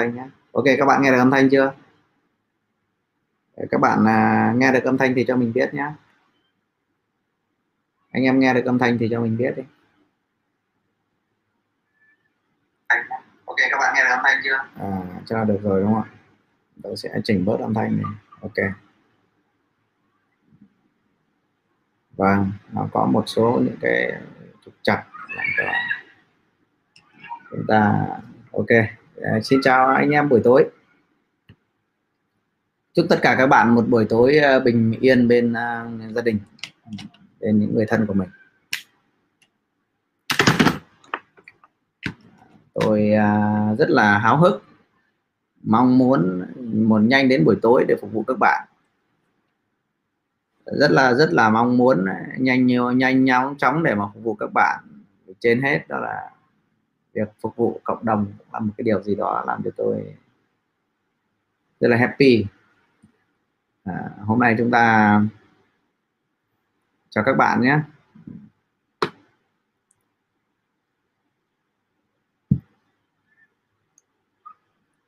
thanh 0.00 0.14
nhé 0.14 0.28
ok 0.52 0.64
các 0.78 0.86
bạn 0.86 1.02
nghe 1.02 1.10
được 1.10 1.18
âm 1.18 1.30
thanh 1.30 1.48
chưa? 1.50 1.72
Các 3.70 3.80
bạn 3.80 4.04
à, 4.04 4.52
nghe 4.56 4.72
được 4.72 4.84
âm 4.84 4.98
thanh 4.98 5.14
thì 5.14 5.24
cho 5.28 5.36
mình 5.36 5.52
biết 5.52 5.74
nhé 5.74 5.92
anh 8.10 8.22
em 8.22 8.38
nghe 8.38 8.54
được 8.54 8.64
âm 8.64 8.78
thanh 8.78 8.98
thì 8.98 9.08
cho 9.10 9.20
mình 9.20 9.36
biết 9.36 9.56
đi. 9.56 9.62
Ok 13.44 13.56
các 13.70 13.78
bạn 13.78 13.94
nghe 13.94 14.02
được 14.02 14.10
âm 14.10 14.20
thanh 14.24 14.40
chưa? 14.44 14.58
À 14.74 15.20
cho 15.26 15.44
được 15.44 15.58
rồi 15.62 15.82
đúng 15.82 15.94
không 15.94 16.02
ạ? 16.02 16.10
Tôi 16.82 16.96
sẽ 16.96 17.20
chỉnh 17.24 17.44
bớt 17.44 17.60
âm 17.60 17.74
thanh 17.74 17.96
này 17.96 18.12
ok. 18.40 18.74
Và 22.16 22.46
nó 22.72 22.88
có 22.92 23.06
một 23.06 23.24
số 23.26 23.60
những 23.64 23.76
cái 23.80 24.12
trục 24.64 24.74
chặt. 24.82 25.04
Làm 25.36 25.46
cho 25.58 25.64
chúng 27.50 27.66
ta 27.68 28.06
ok 28.52 28.99
à, 29.22 29.40
xin 29.44 29.60
chào 29.62 29.86
anh 29.86 30.10
em 30.10 30.28
buổi 30.28 30.40
tối. 30.44 30.70
Chúc 32.94 33.06
tất 33.08 33.18
cả 33.22 33.34
các 33.38 33.46
bạn 33.46 33.74
một 33.74 33.84
buổi 33.88 34.06
tối 34.08 34.36
ờ, 34.36 34.60
bình 34.60 34.92
yên 35.00 35.28
bên 35.28 35.52
uh, 35.52 36.14
gia 36.14 36.22
đình 36.22 36.38
bên 37.40 37.60
những 37.60 37.74
người 37.74 37.86
thân 37.86 38.06
của 38.06 38.14
mình. 38.14 38.28
Tôi 42.74 43.10
uh, 43.14 43.78
rất 43.78 43.90
là 43.90 44.18
háo 44.18 44.36
hức 44.36 44.62
mong 45.62 45.98
muốn 45.98 46.46
muốn 46.72 47.08
nhanh 47.08 47.28
đến 47.28 47.44
buổi 47.44 47.56
tối 47.62 47.84
để 47.88 47.94
phục 48.00 48.12
vụ 48.12 48.22
các 48.22 48.38
bạn. 48.38 48.68
Rất 50.66 50.90
là 50.90 51.14
rất 51.14 51.32
là 51.32 51.50
mong 51.50 51.76
muốn 51.76 52.04
nhanh 52.38 52.66
nhiều 52.66 52.92
nhanh 52.92 53.24
nhanh 53.24 53.54
chóng 53.58 53.82
để 53.82 53.94
mà 53.94 54.04
phục 54.14 54.22
vụ 54.24 54.34
các 54.34 54.52
bạn. 54.54 54.84
Trên 55.40 55.62
hết 55.62 55.88
đó 55.88 55.98
là 55.98 56.30
việc 57.20 57.32
phục 57.40 57.56
vụ 57.56 57.80
cộng 57.84 58.04
đồng 58.04 58.32
là 58.52 58.58
một 58.58 58.72
cái 58.76 58.82
điều 58.82 59.02
gì 59.02 59.14
đó 59.14 59.44
làm 59.46 59.62
cho 59.64 59.70
tôi 59.76 60.16
rất 61.80 61.88
là 61.88 61.96
happy. 61.96 62.46
À, 63.84 64.10
hôm 64.26 64.38
nay 64.38 64.54
chúng 64.58 64.70
ta 64.70 65.22
chào 67.10 67.24
các 67.24 67.36
bạn 67.36 67.60
nhé. 67.60 67.78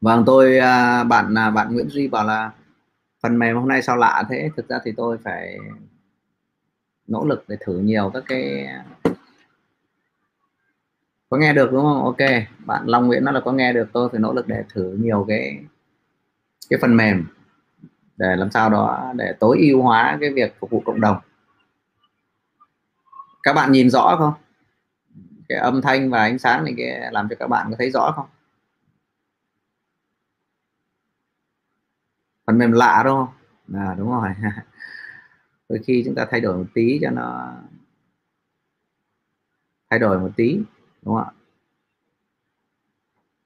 Vâng 0.01 0.23
tôi 0.27 0.59
à, 0.59 1.05
bạn 1.05 1.35
à, 1.39 1.51
bạn 1.51 1.75
Nguyễn 1.75 1.89
Duy 1.89 2.09
bảo 2.09 2.27
là 2.27 2.53
phần 3.21 3.39
mềm 3.39 3.57
hôm 3.57 3.69
nay 3.69 3.83
sao 3.83 3.97
lạ 3.97 4.25
thế? 4.29 4.51
Thực 4.57 4.69
ra 4.69 4.79
thì 4.85 4.93
tôi 4.97 5.19
phải 5.25 5.59
nỗ 7.07 7.25
lực 7.25 7.45
để 7.49 7.57
thử 7.61 7.79
nhiều 7.79 8.11
các 8.15 8.25
cái 8.27 8.69
có 11.33 11.39
nghe 11.39 11.53
được 11.53 11.73
đúng 11.73 11.83
không? 11.83 12.05
Ok 12.05 12.17
bạn 12.67 12.83
Long 12.87 13.07
Nguyễn 13.07 13.25
nói 13.25 13.35
là 13.35 13.41
có 13.41 13.53
nghe 13.53 13.73
được 13.73 13.89
tôi 13.93 14.09
phải 14.13 14.21
nỗ 14.21 14.33
lực 14.33 14.49
để 14.49 14.65
thử 14.69 14.97
nhiều 15.01 15.25
cái 15.29 15.59
cái 16.71 16.79
phần 16.83 16.97
mềm 16.97 17.27
để 18.17 18.37
làm 18.37 18.51
sao 18.51 18.71
đó 18.71 19.13
để 19.17 19.35
tối 19.41 19.59
ưu 19.61 19.83
hóa 19.83 20.19
cái 20.21 20.33
việc 20.33 20.55
phục 20.61 20.71
vụ 20.71 20.83
cộng 20.87 21.01
đồng. 21.01 21.17
Các 23.43 23.53
bạn 23.53 23.73
nhìn 23.73 23.91
rõ 23.91 24.17
không? 24.19 24.35
Cái 25.49 25.59
âm 25.59 25.83
thanh 25.83 26.11
và 26.11 26.23
ánh 26.23 26.39
sáng 26.39 26.65
này 26.65 26.75
cái 26.77 27.13
làm 27.13 27.29
cho 27.29 27.37
các 27.39 27.49
bạn 27.49 27.67
có 27.71 27.77
thấy 27.79 27.91
rõ 27.91 28.13
không? 28.17 28.27
Phần 32.47 32.59
mềm 32.59 32.73
lạ 32.73 33.03
đúng 33.05 33.15
không? 33.15 33.35
À, 33.81 33.95
đúng 33.99 34.11
rồi. 34.11 34.29
Đôi 35.69 35.81
khi 35.87 36.03
chúng 36.07 36.15
ta 36.15 36.27
thay 36.31 36.41
đổi 36.41 36.57
một 36.57 36.67
tí 36.75 36.99
cho 37.03 37.11
nó 37.11 37.53
thay 39.91 39.99
đổi 39.99 40.19
một 40.19 40.31
tí 40.37 40.61
đúng 41.03 41.15
không 41.15 41.25
ạ? 41.25 41.31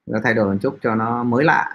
Chúng 0.06 0.14
thay 0.24 0.34
đổi 0.34 0.52
một 0.52 0.58
chút 0.62 0.78
cho 0.82 0.94
nó 0.94 1.24
mới 1.24 1.44
lạ. 1.44 1.74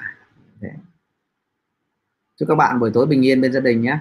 Chúc 2.35 2.49
các 2.49 2.55
bạn 2.55 2.79
buổi 2.79 2.91
tối 2.93 3.05
bình 3.05 3.25
yên 3.25 3.41
bên 3.41 3.53
gia 3.53 3.59
đình 3.59 3.81
nhé. 3.81 3.99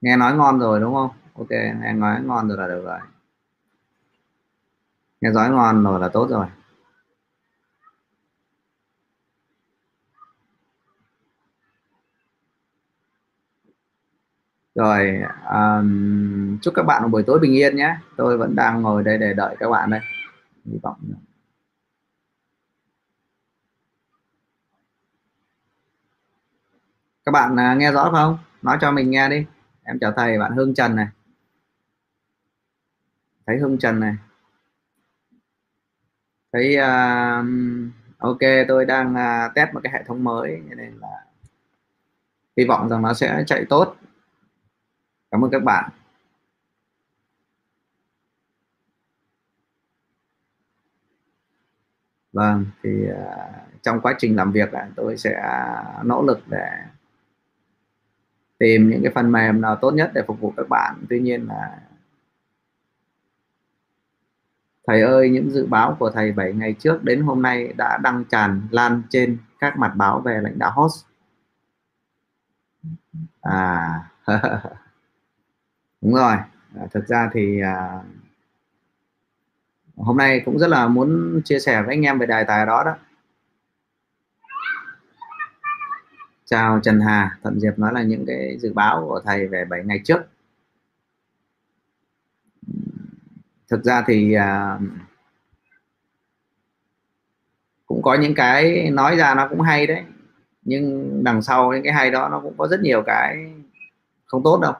Nghe 0.00 0.16
nói 0.16 0.34
ngon 0.34 0.58
rồi 0.58 0.80
đúng 0.80 0.94
không? 0.94 1.10
Ok, 1.34 1.50
nghe 1.50 1.92
nói 1.92 2.20
ngon 2.22 2.48
rồi 2.48 2.58
là 2.58 2.68
được 2.68 2.82
rồi. 2.84 2.98
Nghe 5.20 5.30
nói 5.30 5.50
ngon 5.50 5.84
rồi 5.84 6.00
là 6.00 6.08
tốt 6.08 6.26
rồi. 6.30 6.46
Rồi 14.78 15.22
um, 15.50 16.58
chúc 16.62 16.74
các 16.74 16.82
bạn 16.82 17.02
một 17.02 17.08
buổi 17.08 17.22
tối 17.26 17.38
bình 17.38 17.52
yên 17.52 17.76
nhé. 17.76 17.96
Tôi 18.16 18.38
vẫn 18.38 18.56
đang 18.56 18.82
ngồi 18.82 19.02
đây 19.02 19.18
để 19.18 19.34
đợi 19.34 19.56
các 19.58 19.68
bạn 19.68 19.90
đây. 19.90 20.00
Hy 20.64 20.78
vọng 20.82 21.00
các 27.24 27.32
bạn 27.32 27.52
uh, 27.52 27.78
nghe 27.78 27.92
rõ 27.92 28.10
không? 28.12 28.38
Nói 28.62 28.78
cho 28.80 28.90
mình 28.90 29.10
nghe 29.10 29.28
đi. 29.28 29.46
Em 29.82 29.98
chào 29.98 30.12
thầy 30.12 30.38
bạn 30.38 30.52
Hương 30.52 30.74
Trần 30.74 30.96
này. 30.96 31.08
Thấy 33.46 33.58
Hương 33.58 33.78
Trần 33.78 34.00
này. 34.00 34.14
Thấy 36.52 36.76
uh, 36.76 37.46
ok 38.18 38.38
tôi 38.68 38.84
đang 38.84 39.14
uh, 39.14 39.54
test 39.54 39.74
một 39.74 39.80
cái 39.82 39.92
hệ 39.92 40.02
thống 40.06 40.24
mới 40.24 40.62
nên 40.76 40.98
là 41.00 41.24
hy 42.56 42.64
vọng 42.64 42.88
rằng 42.88 43.02
nó 43.02 43.14
sẽ 43.14 43.44
chạy 43.46 43.64
tốt 43.64 43.96
cảm 45.30 45.44
ơn 45.44 45.50
các 45.50 45.62
bạn. 45.64 45.90
Vâng 52.32 52.66
thì 52.82 52.90
uh, 53.10 53.82
trong 53.82 54.00
quá 54.00 54.14
trình 54.18 54.36
làm 54.36 54.52
việc 54.52 54.68
uh, 54.68 54.96
tôi 54.96 55.16
sẽ 55.16 55.42
nỗ 56.04 56.22
lực 56.22 56.40
để 56.46 56.68
tìm 58.58 58.90
những 58.90 59.02
cái 59.02 59.12
phần 59.14 59.32
mềm 59.32 59.60
nào 59.60 59.76
tốt 59.76 59.90
nhất 59.90 60.10
để 60.14 60.22
phục 60.26 60.40
vụ 60.40 60.52
các 60.56 60.68
bạn. 60.68 61.04
Tuy 61.10 61.20
nhiên 61.20 61.46
là 61.46 61.80
thầy 64.86 65.02
ơi 65.02 65.30
những 65.30 65.50
dự 65.50 65.66
báo 65.66 65.96
của 65.98 66.10
thầy 66.10 66.32
7 66.32 66.52
ngày 66.52 66.74
trước 66.78 67.04
đến 67.04 67.22
hôm 67.22 67.42
nay 67.42 67.72
đã 67.76 67.98
đăng 68.02 68.24
tràn 68.24 68.68
lan 68.70 69.02
trên 69.10 69.38
các 69.58 69.78
mặt 69.78 69.92
báo 69.96 70.20
về 70.20 70.40
lãnh 70.42 70.58
đạo 70.58 70.72
host. 70.74 71.06
À. 73.40 74.10
đúng 76.00 76.14
rồi. 76.14 76.36
À, 76.76 76.86
thực 76.90 77.06
ra 77.06 77.30
thì 77.32 77.60
à, 77.60 78.02
hôm 79.96 80.16
nay 80.16 80.42
cũng 80.44 80.58
rất 80.58 80.66
là 80.66 80.88
muốn 80.88 81.40
chia 81.44 81.58
sẻ 81.58 81.82
với 81.82 81.94
anh 81.94 82.02
em 82.02 82.18
về 82.18 82.26
đề 82.26 82.44
tài 82.44 82.66
đó 82.66 82.84
đó. 82.84 82.96
Chào 86.44 86.80
Trần 86.82 87.00
Hà 87.00 87.38
Thuận 87.42 87.60
Diệp 87.60 87.78
nói 87.78 87.92
là 87.92 88.02
những 88.02 88.24
cái 88.26 88.58
dự 88.60 88.72
báo 88.72 89.06
của 89.08 89.20
thầy 89.24 89.46
về 89.46 89.64
7 89.64 89.84
ngày 89.84 90.00
trước. 90.04 90.20
Thực 93.68 93.84
ra 93.84 94.04
thì 94.06 94.32
à, 94.34 94.78
cũng 97.86 98.02
có 98.02 98.14
những 98.14 98.34
cái 98.34 98.90
nói 98.90 99.16
ra 99.16 99.34
nó 99.34 99.48
cũng 99.48 99.60
hay 99.60 99.86
đấy. 99.86 100.02
Nhưng 100.62 101.10
đằng 101.24 101.42
sau 101.42 101.72
những 101.72 101.82
cái 101.84 101.92
hay 101.92 102.10
đó 102.10 102.28
nó 102.28 102.40
cũng 102.40 102.54
có 102.58 102.68
rất 102.68 102.80
nhiều 102.80 103.02
cái 103.06 103.52
không 104.26 104.42
tốt 104.44 104.60
đâu. 104.62 104.72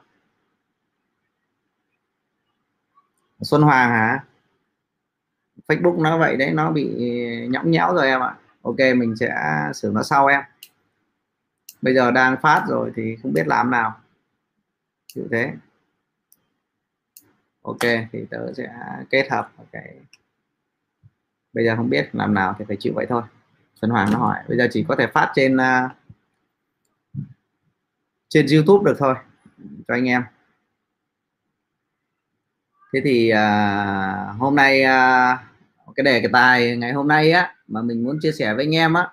Xuân 3.43 3.63
Hoàng 3.63 3.91
hả? 3.91 4.25
Facebook 5.69 6.03
nó 6.03 6.19
vậy 6.19 6.37
đấy 6.37 6.51
nó 6.53 6.71
bị 6.71 6.85
nhõng 7.49 7.71
nhẽo 7.71 7.95
rồi 7.95 8.07
em 8.07 8.21
ạ. 8.21 8.37
Ok 8.63 8.79
mình 8.79 9.17
sẽ 9.17 9.35
sửa 9.75 9.91
nó 9.91 10.03
sau 10.03 10.27
em. 10.27 10.41
Bây 11.83 11.95
giờ 11.95 12.11
đang 12.11 12.37
phát 12.43 12.65
rồi 12.69 12.93
thì 12.97 13.17
không 13.23 13.33
biết 13.33 13.47
làm 13.47 13.71
nào. 13.71 14.01
Như 15.15 15.29
thế. 15.31 15.53
Ok 17.63 17.81
thì 18.13 18.27
tớ 18.31 18.53
sẽ 18.53 18.75
kết 19.11 19.31
hợp 19.31 19.53
cái. 19.73 19.95
Bây 21.53 21.65
giờ 21.65 21.77
không 21.77 21.91
biết 21.91 22.11
làm 22.13 22.35
nào 22.35 22.57
thì 22.59 22.65
phải 22.69 22.77
chịu 22.81 22.93
vậy 22.97 23.07
thôi. 23.09 23.23
Xuân 23.75 23.91
Hoàng 23.91 24.09
nó 24.13 24.19
hỏi 24.19 24.39
bây 24.49 24.59
giờ 24.59 24.69
chỉ 24.71 24.85
có 24.89 24.97
thể 24.99 25.07
phát 25.07 25.33
trên 25.35 25.57
uh, 25.57 25.91
trên 28.29 28.47
YouTube 28.53 28.91
được 28.91 28.97
thôi 28.99 29.15
cho 29.89 29.95
anh 29.95 30.09
em 30.09 30.23
thế 32.93 33.01
thì 33.05 33.29
à, 33.29 34.35
hôm 34.39 34.57
nay 34.57 34.83
à, 34.83 35.39
cái 35.97 36.05
đề 36.05 36.21
cái 36.21 36.31
tài 36.33 36.77
ngày 36.77 36.93
hôm 36.93 37.09
nay 37.09 37.33
á 37.33 37.55
mà 37.67 37.83
mình 37.83 38.05
muốn 38.05 38.19
chia 38.23 38.33
sẻ 38.33 38.55
với 38.55 38.65
anh 38.65 38.75
em 38.75 38.95
á 38.95 39.09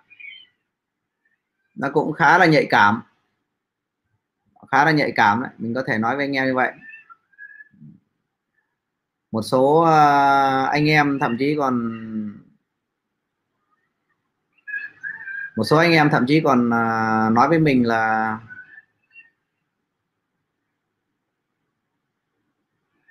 nó 1.75 1.89
cũng 1.93 2.13
khá 2.13 2.37
là 2.37 2.45
nhạy 2.45 2.67
cảm. 2.69 3.01
Khá 4.71 4.85
là 4.85 4.91
nhạy 4.91 5.11
cảm 5.15 5.41
đấy 5.41 5.51
mình 5.57 5.73
có 5.73 5.83
thể 5.87 5.97
nói 5.97 6.15
với 6.15 6.25
anh 6.25 6.35
em 6.35 6.45
như 6.45 6.53
vậy. 6.55 6.71
Một 9.31 9.41
số 9.41 9.81
uh, 9.81 10.69
anh 10.69 10.89
em 10.89 11.19
thậm 11.19 11.37
chí 11.39 11.55
còn 11.57 11.91
một 15.55 15.63
số 15.63 15.77
anh 15.77 15.91
em 15.91 16.09
thậm 16.09 16.25
chí 16.27 16.41
còn 16.41 16.67
uh, 16.67 17.33
nói 17.33 17.49
với 17.49 17.59
mình 17.59 17.87
là 17.87 18.37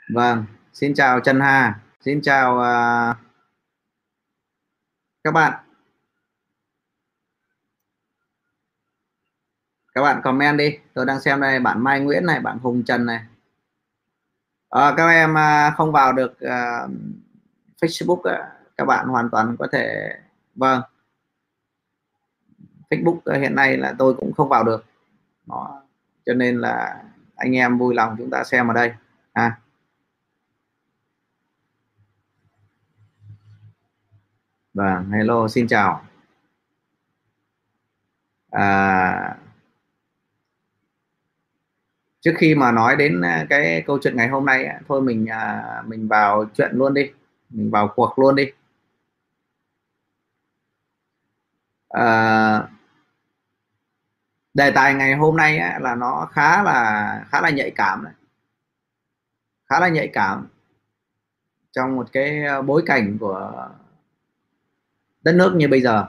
Vâng, 0.09 0.45
xin 0.73 0.95
chào 0.95 1.21
Trần 1.21 1.41
Hà, 1.41 1.81
xin 2.01 2.23
chào 2.23 2.55
uh, 2.55 3.17
các 5.25 5.31
bạn. 5.31 5.65
Các 9.95 10.03
bạn 10.03 10.21
comment 10.25 10.59
đi, 10.59 10.79
tôi 10.95 11.07
đang 11.07 11.21
xem 11.21 11.41
đây 11.41 11.61
bạn 11.61 11.85
Mai 11.85 12.01
Nguyễn 12.01 12.27
này, 12.27 12.41
bạn 12.41 12.59
Hùng 12.59 12.83
Trần 12.87 13.07
này. 13.07 13.21
À, 14.71 14.95
các 14.97 15.09
em 15.09 15.35
uh, 15.35 15.77
không 15.77 15.93
vào 15.93 16.13
được 16.13 16.33
uh, 16.33 16.91
Facebook, 17.81 18.19
uh, 18.19 18.25
các 18.77 18.85
bạn 18.85 19.07
hoàn 19.07 19.31
toàn 19.31 19.57
có 19.59 19.69
thể 19.73 20.13
vâng. 20.55 20.83
Facebook 22.91 23.41
hiện 23.41 23.55
nay 23.55 23.77
là 23.77 23.95
tôi 23.99 24.15
cũng 24.15 24.33
không 24.33 24.49
vào 24.49 24.65
được. 24.65 24.85
Đó. 25.47 25.83
Cho 26.27 26.35
nên 26.35 26.61
là 26.61 27.05
anh 27.37 27.57
em 27.57 27.79
vui 27.79 27.95
lòng 27.95 28.17
chúng 28.19 28.31
ta 28.31 28.45
xem 28.45 28.69
ở 28.69 28.75
đây. 28.75 28.93
À. 29.33 29.59
vâng 34.75 35.11
hello 35.11 35.49
xin 35.49 35.67
chào. 35.67 36.05
À, 38.51 39.37
trước 42.21 42.33
khi 42.39 42.55
mà 42.55 42.73
nói 42.73 42.97
đến 42.97 43.21
à, 43.21 43.47
cái 43.51 43.83
câu 43.87 43.99
chuyện 44.03 44.17
ngày 44.17 44.29
hôm 44.29 44.47
nay 44.47 44.69
thôi 44.89 45.03
mình 45.03 45.27
à, 45.27 45.63
mình 45.87 46.09
vào 46.09 46.45
chuyện 46.55 46.71
luôn 46.75 46.95
đi. 46.95 47.11
Mình 47.51 47.71
vào 47.71 47.89
cuộc 47.97 48.19
luôn 48.19 48.35
đi. 48.35 48.53
À, 51.89 52.69
đề 54.55 54.71
tài 54.71 54.95
ngày 54.95 55.15
hôm 55.15 55.37
nay 55.37 55.59
á, 55.59 55.79
là 55.83 55.95
nó 55.95 56.29
khá 56.33 56.63
là 56.63 57.25
khá 57.29 57.41
là 57.41 57.51
nhạy 57.51 57.71
cảm 57.77 58.05
khá 59.71 59.81
là 59.81 59.89
nhạy 59.89 60.11
cảm 60.13 60.49
trong 61.73 61.97
một 61.97 62.07
cái 62.13 62.45
à, 62.45 62.63
bối 62.63 62.83
cảnh 62.87 63.17
của 63.21 63.69
đất 65.25 65.33
nước 65.33 65.55
như 65.57 65.69
bây 65.69 65.81
giờ. 65.83 66.07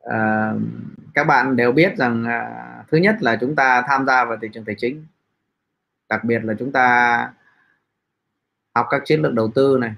À, 0.00 0.52
các 1.14 1.24
bạn 1.24 1.56
đều 1.56 1.72
biết 1.72 1.96
rằng 1.96 2.24
à, 2.24 2.84
thứ 2.88 2.98
nhất 2.98 3.16
là 3.20 3.36
chúng 3.40 3.56
ta 3.56 3.82
tham 3.86 4.06
gia 4.06 4.24
vào 4.24 4.38
thị 4.42 4.48
trường 4.52 4.64
tài 4.64 4.74
chính. 4.78 5.06
Đặc 6.08 6.24
biệt 6.24 6.44
là 6.44 6.54
chúng 6.58 6.72
ta 6.72 7.32
học 8.74 8.86
các 8.90 9.02
chiến 9.04 9.22
lược 9.22 9.32
đầu 9.34 9.50
tư 9.54 9.78
này. 9.80 9.94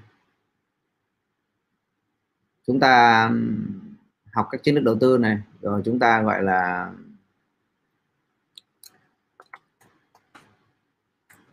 Chúng 2.67 2.79
ta 2.79 3.29
học 4.33 4.47
các 4.51 4.63
chiến 4.63 4.75
lược 4.75 4.83
đầu 4.83 4.97
tư 5.01 5.17
này 5.17 5.41
rồi 5.61 5.81
chúng 5.85 5.99
ta 5.99 6.21
gọi 6.21 6.43
là 6.43 6.91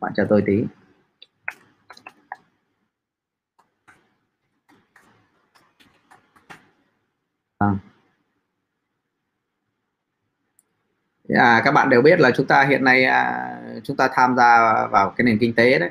bạn 0.00 0.12
chờ 0.16 0.26
tôi 0.28 0.42
tí 0.46 0.64
à. 7.58 7.74
À, 11.28 11.62
các 11.64 11.72
bạn 11.72 11.88
đều 11.88 12.02
biết 12.02 12.20
là 12.20 12.30
chúng 12.36 12.46
ta 12.46 12.64
hiện 12.64 12.84
nay 12.84 13.04
à, 13.04 13.50
chúng 13.84 13.96
ta 13.96 14.08
tham 14.12 14.36
gia 14.36 14.86
vào 14.86 15.10
cái 15.16 15.24
nền 15.24 15.38
kinh 15.38 15.54
tế 15.54 15.78
đấy. 15.78 15.90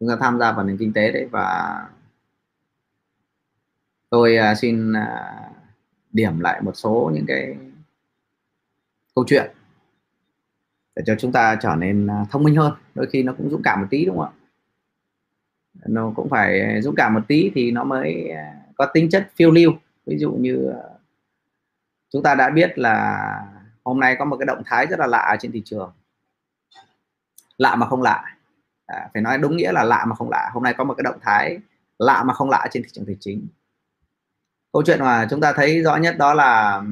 Chúng 0.00 0.08
ta 0.08 0.16
tham 0.20 0.38
gia 0.38 0.52
vào 0.52 0.64
nền 0.64 0.76
kinh 0.76 0.92
tế 0.92 1.12
đấy 1.12 1.26
và 1.30 1.80
tôi 4.10 4.36
à, 4.36 4.54
xin 4.54 4.92
à, 4.92 5.36
điểm 6.12 6.40
lại 6.40 6.60
một 6.62 6.72
số 6.74 7.10
những 7.14 7.26
cái 7.26 7.56
câu 9.14 9.24
chuyện 9.28 9.50
để 10.96 11.02
cho 11.06 11.14
chúng 11.18 11.32
ta 11.32 11.56
trở 11.62 11.74
nên 11.78 12.06
à, 12.06 12.24
thông 12.30 12.44
minh 12.44 12.56
hơn. 12.56 12.72
Đôi 12.94 13.06
khi 13.12 13.22
nó 13.22 13.34
cũng 13.38 13.50
dũng 13.50 13.62
cảm 13.62 13.80
một 13.80 13.86
tí 13.90 14.04
đúng 14.04 14.16
không 14.18 14.26
ạ? 14.26 14.32
Nó 15.86 16.12
cũng 16.16 16.28
phải 16.28 16.82
dũng 16.82 16.94
cảm 16.94 17.14
một 17.14 17.22
tí 17.28 17.50
thì 17.54 17.70
nó 17.70 17.84
mới 17.84 18.30
à, 18.30 18.54
có 18.76 18.86
tính 18.94 19.10
chất 19.10 19.30
phiêu 19.36 19.50
lưu. 19.50 19.72
Ví 20.06 20.18
dụ 20.18 20.32
như 20.32 20.70
à, 20.70 20.88
chúng 22.10 22.22
ta 22.22 22.34
đã 22.34 22.50
biết 22.50 22.78
là 22.78 23.16
hôm 23.90 24.00
nay 24.00 24.16
có 24.18 24.24
một 24.24 24.36
cái 24.36 24.46
động 24.46 24.62
thái 24.66 24.86
rất 24.86 24.98
là 24.98 25.06
lạ 25.06 25.36
trên 25.40 25.52
thị 25.52 25.62
trường. 25.64 25.92
Lạ 27.58 27.76
mà 27.76 27.86
không 27.86 28.02
lạ. 28.02 28.36
À, 28.86 29.10
phải 29.14 29.22
nói 29.22 29.38
đúng 29.38 29.56
nghĩa 29.56 29.72
là 29.72 29.84
lạ 29.84 30.04
mà 30.04 30.14
không 30.14 30.30
lạ. 30.30 30.50
Hôm 30.52 30.62
nay 30.62 30.74
có 30.78 30.84
một 30.84 30.94
cái 30.94 31.02
động 31.02 31.18
thái 31.22 31.58
lạ 31.98 32.22
mà 32.22 32.34
không 32.34 32.50
lạ 32.50 32.66
trên 32.70 32.82
thị 32.82 32.88
trường 32.92 33.06
tài 33.06 33.16
chính. 33.20 33.48
Câu 34.72 34.82
chuyện 34.86 35.00
mà 35.00 35.26
chúng 35.30 35.40
ta 35.40 35.52
thấy 35.52 35.82
rõ 35.82 35.96
nhất 35.96 36.16
đó 36.18 36.34
là 36.34 36.82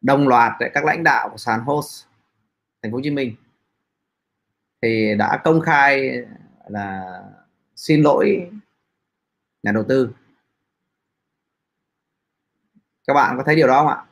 đồng 0.00 0.28
loạt 0.28 0.52
các 0.74 0.84
lãnh 0.84 1.04
đạo 1.04 1.28
của 1.30 1.36
sàn 1.36 1.60
host 1.60 2.04
thành 2.82 2.92
phố 2.92 2.96
Hồ 2.96 3.00
Chí 3.04 3.10
Minh 3.10 3.36
thì 4.82 5.14
đã 5.18 5.40
công 5.44 5.60
khai 5.60 6.10
là 6.68 7.20
xin 7.76 8.02
lỗi 8.02 8.50
nhà 9.62 9.72
đầu 9.72 9.84
tư. 9.88 10.10
Các 13.06 13.14
bạn 13.14 13.36
có 13.36 13.42
thấy 13.46 13.56
điều 13.56 13.66
đó 13.66 13.78
không 13.78 13.88
ạ? 13.88 14.04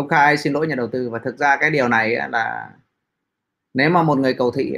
Công 0.00 0.08
khai 0.08 0.38
xin 0.38 0.52
lỗi 0.52 0.66
nhà 0.66 0.74
đầu 0.74 0.88
tư. 0.92 1.10
Và 1.10 1.18
thực 1.18 1.38
ra 1.38 1.56
cái 1.60 1.70
điều 1.70 1.88
này 1.88 2.16
là 2.30 2.70
nếu 3.74 3.90
mà 3.90 4.02
một 4.02 4.18
người 4.18 4.34
cầu 4.34 4.50
thị 4.50 4.76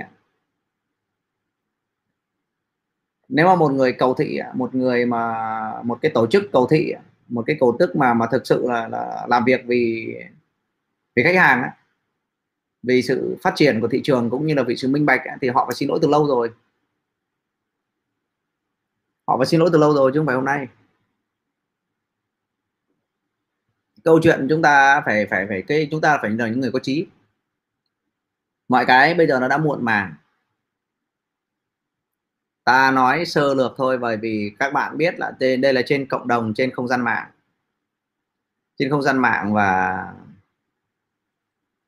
nếu 3.28 3.46
mà 3.46 3.54
một 3.54 3.72
người 3.72 3.92
cầu 3.92 4.14
thị 4.14 4.40
một 4.54 4.74
người 4.74 5.06
mà 5.06 5.34
một 5.82 5.98
cái 6.02 6.10
tổ 6.14 6.26
chức 6.26 6.42
cầu 6.52 6.66
thị 6.70 6.94
một 7.28 7.44
cái 7.46 7.56
cổ 7.60 7.76
tức 7.78 7.96
mà 7.96 8.14
mà 8.14 8.26
thực 8.32 8.46
sự 8.46 8.64
là, 8.68 8.88
là 8.88 9.26
làm 9.28 9.44
việc 9.44 9.60
vì 9.66 10.14
vì 11.16 11.22
khách 11.22 11.36
hàng 11.36 11.70
vì 12.82 13.02
sự 13.02 13.36
phát 13.42 13.52
triển 13.56 13.80
của 13.80 13.88
thị 13.88 14.00
trường 14.04 14.30
cũng 14.30 14.46
như 14.46 14.54
là 14.54 14.62
vì 14.62 14.76
sự 14.76 14.88
minh 14.88 15.06
bạch 15.06 15.20
thì 15.40 15.48
họ 15.48 15.64
phải 15.66 15.74
xin 15.74 15.88
lỗi 15.88 15.98
từ 16.02 16.08
lâu 16.08 16.26
rồi. 16.26 16.50
Họ 19.26 19.36
phải 19.38 19.46
xin 19.46 19.60
lỗi 19.60 19.70
từ 19.72 19.78
lâu 19.78 19.94
rồi 19.94 20.10
chứ 20.14 20.20
không 20.20 20.26
phải 20.26 20.36
hôm 20.36 20.44
nay. 20.44 20.68
Câu 24.04 24.20
chuyện 24.22 24.46
chúng 24.50 24.62
ta 24.62 25.00
phải 25.06 25.26
phải 25.26 25.46
phải 25.48 25.62
cái 25.62 25.88
chúng 25.90 26.00
ta 26.00 26.18
phải 26.22 26.30
là 26.30 26.48
những 26.48 26.60
người 26.60 26.70
có 26.72 26.78
trí. 26.78 27.06
Mọi 28.68 28.86
cái 28.86 29.14
bây 29.14 29.26
giờ 29.26 29.40
nó 29.40 29.48
đã 29.48 29.58
muộn 29.58 29.84
màng. 29.84 30.14
Ta 32.64 32.90
nói 32.90 33.24
sơ 33.24 33.54
lược 33.54 33.74
thôi 33.76 33.98
bởi 33.98 34.16
vì 34.16 34.52
các 34.58 34.72
bạn 34.72 34.96
biết 34.98 35.18
là 35.18 35.32
trên 35.40 35.60
đây 35.60 35.72
là 35.72 35.82
trên 35.86 36.06
cộng 36.06 36.28
đồng 36.28 36.54
trên 36.54 36.70
không 36.70 36.88
gian 36.88 37.00
mạng. 37.00 37.30
Trên 38.78 38.90
không 38.90 39.02
gian 39.02 39.18
mạng 39.18 39.52
và 39.54 40.12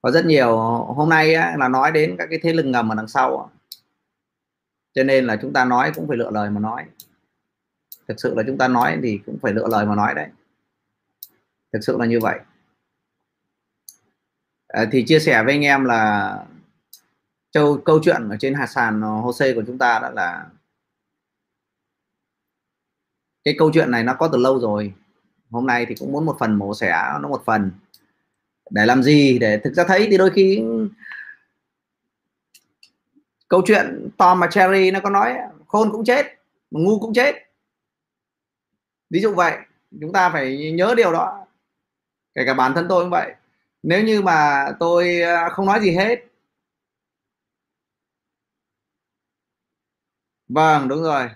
có 0.03 0.11
rất 0.11 0.27
nhiều 0.27 0.57
hôm 0.85 1.09
nay 1.09 1.35
á, 1.35 1.57
là 1.59 1.69
nói 1.69 1.93
đến 1.93 2.17
các 2.19 2.27
cái 2.31 2.39
thế 2.43 2.53
lực 2.53 2.67
ngầm 2.67 2.89
ở 2.93 2.95
đằng 2.95 3.09
sau 3.09 3.51
cho 4.95 5.05
nên 5.05 5.27
là 5.27 5.37
chúng 5.43 5.53
ta 5.53 5.65
nói 5.65 5.93
cũng 5.95 6.09
phải 6.09 6.17
lựa 6.17 6.31
lời 6.31 6.51
mà 6.51 6.61
nói. 6.61 6.85
Thực 8.09 8.21
sự 8.21 8.35
là 8.35 8.43
chúng 8.47 8.59
ta 8.59 8.69
nói 8.69 8.99
thì 9.03 9.21
cũng 9.27 9.39
phải 9.43 9.53
lựa 9.53 9.69
lời 9.69 9.87
mà 9.87 9.95
nói 9.95 10.15
đấy 10.15 10.29
thực 11.75 11.81
sự 11.85 11.97
là 11.99 12.07
như 12.07 12.21
vậy. 12.21 12.39
À, 14.69 14.85
thì 14.93 15.05
chia 15.07 15.21
sẻ 15.21 15.43
với 15.45 15.55
anh 15.55 15.65
em 15.65 15.85
là 15.85 16.39
châu 17.51 17.79
câu 17.85 18.01
chuyện 18.05 18.29
ở 18.29 18.37
trên 18.41 18.55
hạt 18.55 18.67
sàn 18.67 19.01
Jose 19.01 19.55
của 19.55 19.63
chúng 19.67 19.79
ta 19.79 19.99
đó 20.03 20.11
là 20.11 20.47
cái 23.45 23.55
câu 23.59 23.71
chuyện 23.75 23.91
này 23.91 24.05
nó 24.05 24.15
có 24.19 24.29
từ 24.33 24.39
lâu 24.39 24.61
rồi. 24.61 24.95
Hôm 25.51 25.67
nay 25.67 25.87
thì 25.89 25.95
cũng 25.95 26.13
muốn 26.13 26.27
một 26.27 26.37
phần 26.41 26.55
mổ 26.55 26.75
xẻ 26.75 26.93
nó 27.23 27.29
một 27.29 27.43
phần 27.45 27.71
để 28.71 28.87
làm 28.87 29.03
gì? 29.03 29.39
Để 29.39 29.61
thực 29.65 29.75
ra 29.75 29.85
thấy 29.89 30.09
thì 30.11 30.19
đôi 30.19 30.31
khi 30.31 30.65
câu 33.49 33.63
chuyện 33.67 34.09
Tom 34.19 34.41
và 34.41 34.47
Cherry 34.47 34.91
nó 34.91 35.01
có 35.01 35.11
nói 35.11 35.37
khôn 35.67 35.93
cũng 35.93 36.05
chết 36.05 36.27
ngu 36.71 37.01
cũng 37.01 37.15
chết. 37.15 37.35
Ví 39.11 39.21
dụ 39.21 39.35
vậy 39.35 39.59
chúng 40.01 40.13
ta 40.13 40.31
phải 40.31 40.73
nhớ 40.73 40.95
điều 40.97 41.13
đó 41.13 41.44
kể 42.35 42.43
cả 42.47 42.55
bản 42.55 42.73
thân 42.75 42.87
tôi 42.89 43.05
cũng 43.05 43.11
vậy. 43.11 43.35
Nếu 43.83 44.05
như 44.05 44.23
mà 44.23 44.67
tôi 44.81 45.21
à, 45.23 45.49
không 45.49 45.67
nói 45.67 45.81
gì 45.81 45.91
hết. 45.97 46.25
Vâng 50.49 50.89
đúng 50.89 51.03
rồi. 51.03 51.29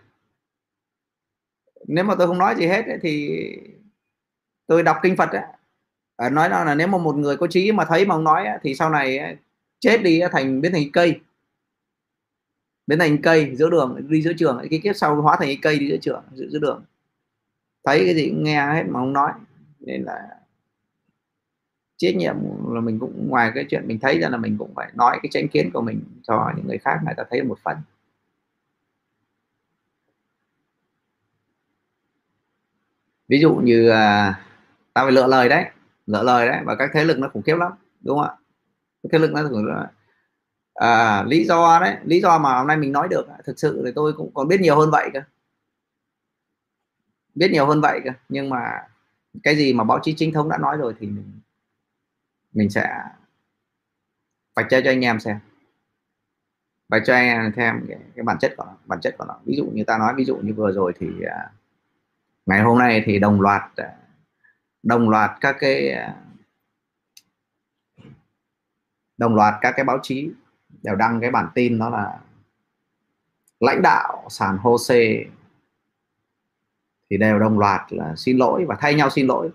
Nếu 1.87 2.05
mà 2.05 2.14
tôi 2.19 2.26
không 2.26 2.38
nói 2.38 2.55
gì 2.59 2.67
hết 2.67 2.87
ấy, 2.87 2.99
thì 3.02 3.38
tôi 4.67 4.83
đọc 4.83 4.97
kinh 5.02 5.17
Phật 5.17 5.31
ấy, 5.33 5.43
à, 6.17 6.31
nói 6.31 6.50
là 6.50 6.75
nếu 6.75 6.87
mà 6.87 6.99
một 6.99 7.17
người 7.17 7.37
có 7.37 7.47
trí 7.47 7.73
mà 7.73 7.85
thấy 7.85 8.07
mà 8.07 8.14
ông 8.14 8.25
nói 8.25 8.47
ấy, 8.47 8.59
thì 8.62 8.75
sau 8.75 8.90
này 8.90 9.37
chết 9.81 10.02
đi 10.02 10.21
thành 10.33 10.61
biến 10.61 10.73
thành 10.73 10.93
cây. 10.93 11.21
Biến 12.87 12.99
thành 12.99 13.23
cây 13.23 13.57
giữa 13.57 13.71
đường 13.71 14.07
đi 14.09 14.23
giữa 14.23 14.33
trường. 14.38 14.67
Cái 14.71 14.81
kiếp 14.83 14.97
sau 14.97 15.23
hóa 15.23 15.37
thành 15.40 15.49
cây 15.62 15.78
đi 15.78 15.88
giữa 15.88 15.97
trường 15.97 16.23
giữa, 16.35 16.47
giữa 16.50 16.59
đường. 16.59 16.85
Thấy 17.85 18.02
cái 18.05 18.14
gì 18.14 18.28
cũng 18.28 18.45
nghe 18.45 18.67
hết 18.67 18.85
mà 18.88 19.00
không 19.00 19.12
nói. 19.12 19.33
Nên 19.81 20.02
là 20.02 20.28
trách 21.99 22.17
nhiệm 22.17 22.35
là 22.75 22.81
mình 22.81 22.99
cũng 22.99 23.28
ngoài 23.28 23.52
cái 23.55 23.64
chuyện 23.71 23.88
mình 23.88 23.99
thấy 24.00 24.19
ra 24.21 24.28
là 24.28 24.37
mình 24.37 24.57
cũng 24.59 24.75
phải 24.75 24.90
nói 24.95 25.19
cái 25.23 25.31
tranh 25.33 25.49
kiến 25.49 25.71
của 25.73 25.81
mình 25.81 26.02
cho 26.23 26.52
những 26.57 26.67
người 26.67 26.78
khác 26.78 27.00
người 27.05 27.14
ta 27.17 27.25
thấy 27.31 27.43
một 27.43 27.59
phần. 27.62 27.76
Ví 33.28 33.40
dụ 33.40 33.55
như 33.55 33.88
à, 33.90 34.35
tao 34.95 35.05
phải 35.07 35.12
lựa 35.12 35.26
lời 35.26 35.49
đấy 35.49 35.64
lựa 36.07 36.23
lời 36.23 36.49
đấy 36.49 36.61
và 36.64 36.75
các 36.75 36.90
thế 36.95 37.05
lực 37.05 37.19
nó 37.19 37.28
khủng 37.28 37.43
khiếp 37.43 37.57
lắm 37.57 37.73
đúng 38.00 38.19
không 38.19 38.26
ạ? 38.28 38.35
Các 39.02 39.09
thế 39.12 39.19
lực 39.19 39.33
nó 39.33 39.43
khủng 39.49 39.67
khiếp 39.67 39.87
à, 40.75 41.23
lý 41.23 41.45
do 41.45 41.81
đấy 41.81 41.97
lý 42.05 42.21
do 42.21 42.38
mà 42.38 42.59
hôm 42.59 42.67
nay 42.67 42.76
mình 42.76 42.93
nói 42.93 43.09
được 43.09 43.26
thực 43.45 43.59
sự 43.59 43.83
thì 43.87 43.93
tôi 43.95 44.12
cũng 44.12 44.31
còn 44.35 44.49
biết 44.49 44.61
nhiều 44.61 44.76
hơn 44.76 44.90
vậy 44.90 45.11
cơ. 45.14 45.21
Biết 47.35 47.50
nhiều 47.50 47.67
hơn 47.67 47.81
vậy 47.81 48.00
cơ 48.05 48.11
nhưng 48.28 48.50
mà 48.50 48.83
cái 49.43 49.57
gì 49.57 49.73
mà 49.73 49.85
báo 49.85 49.99
chí 50.02 50.14
chính 50.17 50.33
thống 50.33 50.49
đã 50.49 50.59
nói 50.59 50.76
rồi 50.76 50.95
thì 51.00 51.07
mình 51.07 51.40
mình 52.59 52.71
sẽ 52.71 53.05
phải 54.55 54.65
chơi 54.71 54.83
cho 54.85 54.91
anh 54.91 55.05
em 55.05 55.21
xem. 55.21 55.38
Và 56.88 56.99
cho 57.07 57.15
anh 57.15 57.27
em 57.27 57.53
xem 57.57 57.85
cái, 57.88 57.99
cái 58.15 58.23
bản 58.23 58.38
chất 58.41 58.55
của 58.57 58.65
nó 58.65 58.77
bản 58.85 59.00
chất 59.00 59.15
của 59.19 59.25
nó. 59.25 59.38
Ví 59.45 59.57
dụ 59.57 59.67
như 59.73 59.85
ta 59.85 59.99
nói 59.99 60.15
ví 60.17 60.25
dụ 60.25 60.37
như 60.37 60.53
vừa 60.53 60.73
rồi 60.73 60.93
thì 60.99 61.07
uh, 61.07 61.50
ngày 62.47 62.62
hôm 62.62 62.79
nay 62.79 63.03
thì 63.07 63.19
đồng 63.19 63.41
loạt 63.41 63.62
uh, 63.62 63.87
đồng 64.83 65.09
loạt 65.11 65.31
các 65.41 65.57
cái 65.61 65.95
uh, 65.95 66.17
đồng 69.17 69.35
loạt 69.35 69.55
các 69.61 69.73
cái 69.77 69.85
báo 69.85 69.99
chí 70.03 70.31
đều 70.83 70.95
đăng 70.95 71.21
cái 71.21 71.31
bản 71.31 71.49
tin 71.55 71.79
đó 71.79 71.91
là 71.91 72.21
lãnh 73.61 73.83
đạo 73.83 74.27
sàn 74.31 74.59
HOSE 74.59 75.25
thì 77.11 77.17
đều 77.17 77.38
đồng 77.38 77.59
loạt 77.59 77.93
là 77.93 78.17
xin 78.17 78.37
lỗi 78.37 78.65
và 78.69 78.77
thay 78.81 78.95
nhau 78.95 79.11
xin 79.11 79.27
lỗi. 79.27 79.50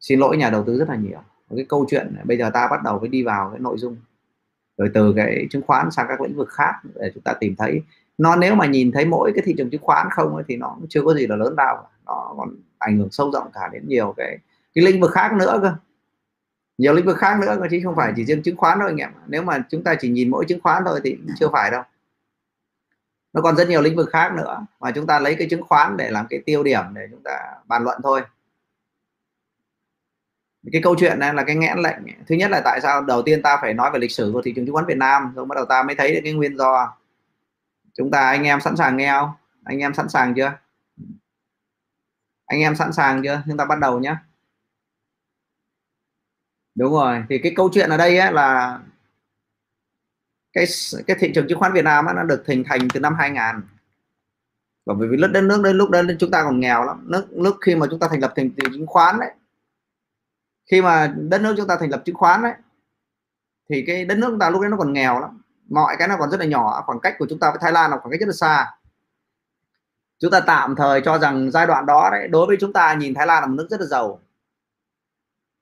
Xin 0.00 0.20
lỗi 0.20 0.36
nhà 0.36 0.50
đầu 0.50 0.64
tư 0.66 0.78
rất 0.78 0.88
là 0.88 0.96
nhiều 0.96 1.22
cái 1.56 1.66
câu 1.68 1.86
chuyện 1.90 2.16
bây 2.24 2.38
giờ 2.38 2.50
ta 2.54 2.68
bắt 2.70 2.82
đầu 2.84 2.98
mới 2.98 3.08
đi 3.08 3.22
vào 3.22 3.50
cái 3.50 3.60
nội 3.60 3.78
dung. 3.78 3.96
Rồi 4.76 4.90
từ 4.94 5.12
cái 5.16 5.46
chứng 5.50 5.62
khoán 5.66 5.90
sang 5.90 6.06
các 6.08 6.20
lĩnh 6.20 6.36
vực 6.36 6.48
khác 6.48 6.72
để 6.94 7.10
chúng 7.14 7.22
ta 7.22 7.34
tìm 7.40 7.54
thấy. 7.58 7.82
Nó 8.18 8.36
nếu 8.36 8.54
mà 8.54 8.66
nhìn 8.66 8.92
thấy 8.92 9.04
mỗi 9.04 9.32
cái 9.34 9.42
thị 9.46 9.54
trường 9.58 9.70
chứng 9.70 9.82
khoán 9.82 10.06
không 10.10 10.34
ấy, 10.34 10.44
thì 10.48 10.56
nó 10.56 10.76
chưa 10.88 11.02
có 11.04 11.14
gì 11.14 11.26
là 11.26 11.36
lớn 11.36 11.54
lao 11.56 11.88
nó 12.06 12.34
còn 12.36 12.56
ảnh 12.78 12.98
hưởng 12.98 13.10
sâu 13.10 13.30
rộng 13.32 13.50
cả 13.54 13.68
đến 13.72 13.88
nhiều 13.88 14.14
cái 14.16 14.38
cái 14.74 14.84
lĩnh 14.84 15.00
vực 15.00 15.10
khác 15.10 15.32
nữa 15.32 15.58
cơ. 15.62 15.74
Nhiều 16.78 16.94
lĩnh 16.94 17.06
vực 17.06 17.16
khác 17.16 17.38
nữa 17.40 17.66
chứ 17.70 17.80
không 17.84 17.96
phải 17.96 18.12
chỉ 18.16 18.24
riêng 18.24 18.42
chứng 18.42 18.56
khoán 18.56 18.78
thôi 18.78 18.88
anh 18.88 18.96
em 18.96 19.10
nếu 19.26 19.42
mà 19.42 19.64
chúng 19.70 19.84
ta 19.84 19.94
chỉ 20.00 20.08
nhìn 20.08 20.30
mỗi 20.30 20.44
chứng 20.48 20.60
khoán 20.60 20.82
thôi 20.86 21.00
thì 21.04 21.18
chưa 21.40 21.48
phải 21.52 21.70
đâu. 21.70 21.82
Nó 23.32 23.42
còn 23.42 23.56
rất 23.56 23.68
nhiều 23.68 23.82
lĩnh 23.82 23.96
vực 23.96 24.08
khác 24.10 24.32
nữa. 24.34 24.66
Mà 24.80 24.90
chúng 24.90 25.06
ta 25.06 25.18
lấy 25.18 25.34
cái 25.34 25.48
chứng 25.50 25.62
khoán 25.62 25.96
để 25.96 26.10
làm 26.10 26.26
cái 26.30 26.40
tiêu 26.46 26.62
điểm 26.62 26.82
để 26.94 27.08
chúng 27.10 27.22
ta 27.22 27.38
bàn 27.66 27.84
luận 27.84 28.00
thôi 28.02 28.22
cái 30.72 30.82
câu 30.82 30.96
chuyện 30.98 31.18
này 31.18 31.34
là 31.34 31.44
cái 31.44 31.56
nghẽn 31.56 31.78
lệnh. 31.78 31.98
Thứ 32.26 32.34
nhất 32.34 32.50
là 32.50 32.60
tại 32.64 32.80
sao 32.80 33.02
đầu 33.02 33.22
tiên 33.22 33.42
ta 33.42 33.58
phải 33.60 33.74
nói 33.74 33.90
về 33.92 33.98
lịch 33.98 34.12
sử 34.12 34.30
của 34.32 34.42
thị 34.42 34.52
trường 34.56 34.66
chứng 34.66 34.74
khoán 34.74 34.86
Việt 34.86 34.96
Nam. 34.96 35.32
Rồi 35.34 35.44
bắt 35.44 35.54
đầu 35.56 35.64
ta 35.64 35.82
mới 35.82 35.96
thấy 35.96 36.14
được 36.14 36.20
cái 36.24 36.32
nguyên 36.32 36.56
do. 36.56 36.96
Chúng 37.94 38.10
ta 38.10 38.30
anh 38.30 38.44
em 38.44 38.60
sẵn 38.60 38.76
sàng 38.76 38.96
nghe 38.96 39.10
không? 39.10 39.30
Anh 39.64 39.78
em 39.78 39.94
sẵn 39.94 40.08
sàng 40.08 40.34
chưa? 40.34 40.52
Anh 42.46 42.60
em 42.60 42.76
sẵn 42.76 42.92
sàng 42.92 43.22
chưa? 43.24 43.42
Chúng 43.46 43.56
ta 43.56 43.64
bắt 43.64 43.78
đầu 43.78 43.98
nhé. 44.00 44.16
Đúng 46.74 46.92
rồi. 46.92 47.24
Thì 47.28 47.38
cái 47.38 47.52
câu 47.56 47.70
chuyện 47.72 47.90
ở 47.90 47.96
đây 47.96 48.18
ấy 48.18 48.32
là 48.32 48.80
cái 50.52 50.64
cái 51.06 51.16
thị 51.20 51.32
trường 51.34 51.48
chứng 51.48 51.58
khoán 51.58 51.72
Việt 51.72 51.84
Nam 51.84 52.06
ấy, 52.06 52.14
nó 52.14 52.22
được 52.22 52.44
hình 52.46 52.64
thành 52.66 52.88
từ 52.94 53.00
năm 53.00 53.14
2000 53.18 53.68
và 54.86 54.94
bởi 54.94 55.08
vì 55.08 55.16
đất 55.16 55.28
đất 55.28 55.40
nước 55.40 55.62
đến 55.64 55.76
lúc 55.76 55.90
đó 55.90 56.02
chúng 56.18 56.30
ta 56.30 56.42
còn 56.42 56.60
nghèo 56.60 56.84
lắm. 56.84 57.04
Nước 57.10 57.32
nước 57.32 57.56
khi 57.60 57.74
mà 57.74 57.86
chúng 57.90 58.00
ta 58.00 58.08
thành 58.08 58.20
lập 58.20 58.32
thị 58.36 58.50
trường 58.56 58.72
chứng 58.72 58.86
khoán 58.86 59.20
đấy 59.20 59.30
khi 60.70 60.82
mà 60.82 61.14
đất 61.16 61.40
nước 61.40 61.54
chúng 61.56 61.66
ta 61.66 61.76
thành 61.80 61.90
lập 61.90 62.02
chứng 62.04 62.16
khoán 62.16 62.42
đấy 62.42 62.52
thì 63.70 63.84
cái 63.86 64.04
đất 64.04 64.18
nước 64.18 64.26
chúng 64.30 64.38
ta 64.38 64.50
lúc 64.50 64.60
đấy 64.60 64.70
nó 64.70 64.76
còn 64.76 64.92
nghèo 64.92 65.20
lắm. 65.20 65.42
Mọi 65.70 65.96
cái 65.98 66.08
nó 66.08 66.16
còn 66.18 66.30
rất 66.30 66.40
là 66.40 66.46
nhỏ, 66.46 66.82
khoảng 66.86 67.00
cách 67.00 67.14
của 67.18 67.26
chúng 67.30 67.38
ta 67.38 67.50
với 67.50 67.58
Thái 67.62 67.72
Lan 67.72 67.90
là 67.90 67.98
khoảng 67.98 68.10
cách 68.10 68.20
rất 68.20 68.26
là 68.26 68.32
xa. 68.32 68.70
Chúng 70.18 70.30
ta 70.30 70.40
tạm 70.40 70.76
thời 70.76 71.00
cho 71.00 71.18
rằng 71.18 71.50
giai 71.50 71.66
đoạn 71.66 71.86
đó 71.86 72.08
đấy, 72.12 72.28
đối 72.28 72.46
với 72.46 72.56
chúng 72.60 72.72
ta 72.72 72.94
nhìn 72.94 73.14
Thái 73.14 73.26
Lan 73.26 73.42
là 73.42 73.46
một 73.46 73.54
nước 73.54 73.66
rất 73.70 73.80
là 73.80 73.86
giàu. 73.86 74.20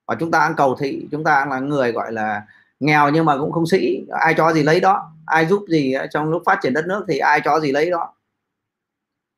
Và 0.06 0.14
chúng 0.20 0.30
ta 0.30 0.38
ăn 0.38 0.54
cầu 0.56 0.76
thị, 0.80 1.08
chúng 1.10 1.24
ta 1.24 1.46
là 1.46 1.58
người 1.58 1.92
gọi 1.92 2.12
là 2.12 2.42
nghèo 2.80 3.10
nhưng 3.10 3.24
mà 3.24 3.36
cũng 3.38 3.52
không 3.52 3.66
sĩ. 3.66 4.06
Ai 4.10 4.34
cho 4.36 4.52
gì 4.52 4.62
lấy 4.62 4.80
đó, 4.80 5.12
ai 5.26 5.46
giúp 5.46 5.64
gì 5.68 5.94
trong 6.10 6.30
lúc 6.30 6.42
phát 6.46 6.58
triển 6.62 6.72
đất 6.72 6.86
nước 6.86 7.04
thì 7.08 7.18
ai 7.18 7.40
cho 7.44 7.60
gì 7.60 7.72
lấy 7.72 7.90
đó. 7.90 8.14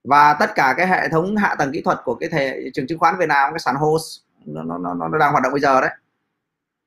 Và 0.04 0.34
tất 0.34 0.54
cả 0.54 0.74
cái 0.76 0.86
hệ 0.86 1.08
thống 1.08 1.36
hạ 1.36 1.54
tầng 1.58 1.72
kỹ 1.72 1.82
thuật 1.82 1.98
của 2.04 2.14
cái 2.14 2.28
thể 2.28 2.70
trường 2.74 2.86
chứng 2.86 2.98
khoán 2.98 3.18
Việt 3.18 3.28
Nam, 3.28 3.52
cái 3.52 3.58
sàn 3.58 3.74
host 3.74 4.20
nó, 4.46 4.62
nó, 4.62 4.78
nó, 4.78 5.08
nó 5.08 5.18
đang 5.18 5.32
hoạt 5.32 5.42
động 5.42 5.52
bây 5.52 5.60
giờ 5.60 5.80
đấy. 5.80 5.90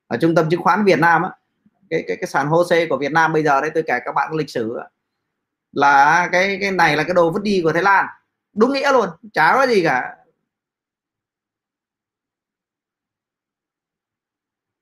Ở 0.06 0.16
trung 0.20 0.34
tâm 0.34 0.50
chứng 0.50 0.62
khoán 0.62 0.84
Việt 0.84 0.98
Nam 0.98 1.22
á 1.22 1.30
cái 1.90 2.04
cái 2.08 2.16
cái 2.20 2.26
sàn 2.26 2.46
HOSE 2.48 2.86
của 2.86 2.98
Việt 2.98 3.12
Nam 3.12 3.32
bây 3.32 3.42
giờ 3.44 3.60
đấy 3.60 3.70
tôi 3.74 3.82
kể 3.86 3.98
các 4.04 4.12
bạn 4.14 4.32
lịch 4.34 4.50
sử 4.50 4.78
là 5.72 6.28
cái 6.32 6.58
cái 6.60 6.70
này 6.72 6.96
là 6.96 7.04
cái 7.04 7.14
đồ 7.14 7.30
vứt 7.30 7.42
đi 7.42 7.60
của 7.64 7.72
Thái 7.72 7.82
Lan. 7.82 8.06
Đúng 8.52 8.72
nghĩa 8.72 8.92
luôn 8.92 9.08
chả 9.32 9.52
có 9.54 9.66
gì 9.66 9.82
cả. 9.84 10.16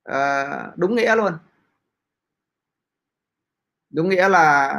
À, 0.04 0.72
đúng 0.76 0.94
nghĩa 0.96 1.16
luôn. 1.16 1.32
Đúng 3.90 4.08
nghĩa 4.08 4.28
là 4.28 4.74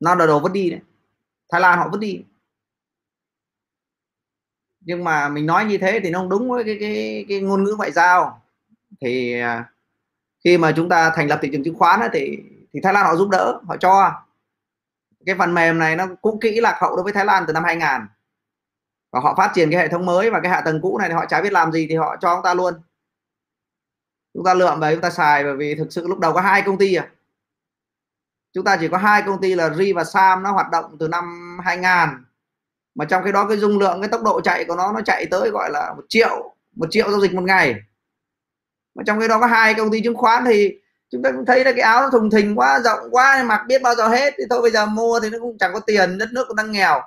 nó 0.00 0.14
là 0.14 0.26
đồ 0.26 0.40
vứt 0.40 0.52
đi 0.52 0.70
đấy. 0.70 0.80
Thái 1.52 1.60
Lan 1.60 1.78
họ 1.78 1.88
vứt 1.92 1.98
đi 1.98 2.24
nhưng 4.88 5.04
mà 5.04 5.28
mình 5.28 5.46
nói 5.46 5.64
như 5.64 5.78
thế 5.78 6.00
thì 6.02 6.10
nó 6.10 6.18
không 6.18 6.28
đúng 6.28 6.50
với 6.50 6.64
cái 6.64 6.76
cái 6.80 7.24
cái 7.28 7.40
ngôn 7.40 7.64
ngữ 7.64 7.74
ngoại 7.78 7.92
giao. 7.92 8.42
Thì 9.00 9.40
à, 9.40 9.64
khi 10.44 10.58
mà 10.58 10.72
chúng 10.76 10.88
ta 10.88 11.12
thành 11.16 11.28
lập 11.28 11.38
thị 11.42 11.48
trường 11.52 11.64
chứng 11.64 11.78
khoán 11.78 12.00
ấy, 12.00 12.08
thì 12.12 12.38
thì 12.72 12.80
Thái 12.82 12.92
Lan 12.92 13.04
họ 13.06 13.16
giúp 13.16 13.28
đỡ 13.30 13.60
họ 13.68 13.76
cho. 13.76 14.12
Cái 15.26 15.34
phần 15.38 15.54
mềm 15.54 15.78
này 15.78 15.96
nó 15.96 16.06
cũng 16.22 16.40
kỹ 16.40 16.60
lạc 16.60 16.78
hậu 16.80 16.96
đối 16.96 17.02
với 17.04 17.12
Thái 17.12 17.24
Lan 17.24 17.44
từ 17.46 17.52
năm 17.52 17.64
2000 17.64 18.08
và 19.12 19.20
họ 19.20 19.34
phát 19.36 19.50
triển 19.54 19.70
cái 19.70 19.80
hệ 19.80 19.88
thống 19.88 20.06
mới 20.06 20.30
và 20.30 20.40
cái 20.40 20.52
hạ 20.52 20.60
tầng 20.60 20.80
cũ 20.82 20.98
này 20.98 21.08
thì 21.08 21.14
họ 21.14 21.26
chả 21.26 21.40
biết 21.42 21.52
làm 21.52 21.72
gì 21.72 21.86
thì 21.90 21.96
họ 21.96 22.16
cho 22.20 22.34
chúng 22.34 22.44
ta 22.44 22.54
luôn. 22.54 22.74
Chúng 24.34 24.44
ta 24.44 24.54
lượm 24.54 24.80
về 24.80 24.94
chúng 24.94 25.02
ta 25.02 25.10
xài 25.10 25.44
bởi 25.44 25.56
vì 25.56 25.74
thực 25.74 25.92
sự 25.92 26.08
lúc 26.08 26.18
đầu 26.18 26.32
có 26.32 26.40
hai 26.40 26.62
công 26.62 26.78
ty 26.78 26.94
à. 26.94 27.08
Chúng 28.52 28.64
ta 28.64 28.76
chỉ 28.80 28.88
có 28.88 28.98
hai 28.98 29.22
công 29.22 29.40
ty 29.40 29.54
là 29.54 29.74
Ri 29.74 29.92
và 29.92 30.04
Sam 30.04 30.42
nó 30.42 30.52
hoạt 30.52 30.70
động 30.70 30.96
từ 31.00 31.08
năm 31.08 31.58
2000 31.64 32.27
mà 32.98 33.04
trong 33.04 33.24
cái 33.24 33.32
đó 33.32 33.46
cái 33.48 33.58
dung 33.58 33.78
lượng, 33.78 34.00
cái 34.00 34.08
tốc 34.08 34.22
độ 34.24 34.40
chạy 34.40 34.64
của 34.64 34.76
nó 34.76 34.92
nó 34.92 35.00
chạy 35.04 35.26
tới 35.26 35.50
gọi 35.50 35.70
là 35.70 35.94
một 35.96 36.02
triệu 36.08 36.54
một 36.76 36.86
triệu 36.90 37.10
giao 37.10 37.20
dịch 37.20 37.34
một 37.34 37.42
ngày. 37.44 37.74
Mà 38.94 39.02
trong 39.06 39.18
cái 39.18 39.28
đó 39.28 39.40
có 39.40 39.46
hai 39.46 39.74
công 39.74 39.90
ty 39.90 40.00
chứng 40.00 40.16
khoán 40.16 40.44
thì 40.44 40.74
chúng 41.10 41.22
ta 41.22 41.32
cũng 41.32 41.44
thấy 41.46 41.64
là 41.64 41.72
cái 41.72 41.80
áo 41.80 42.02
nó 42.02 42.10
thùng 42.10 42.30
thình 42.30 42.58
quá, 42.58 42.80
rộng 42.80 42.98
quá, 43.10 43.44
mặc 43.46 43.60
biết 43.68 43.82
bao 43.82 43.94
giờ 43.94 44.08
hết. 44.08 44.34
Thì 44.38 44.44
thôi 44.50 44.62
bây 44.62 44.70
giờ 44.70 44.86
mua 44.86 45.20
thì 45.20 45.30
nó 45.30 45.38
cũng 45.40 45.58
chẳng 45.58 45.72
có 45.74 45.80
tiền, 45.80 46.18
đất 46.18 46.28
nước 46.32 46.44
cũng 46.48 46.56
đang 46.56 46.72
nghèo. 46.72 47.00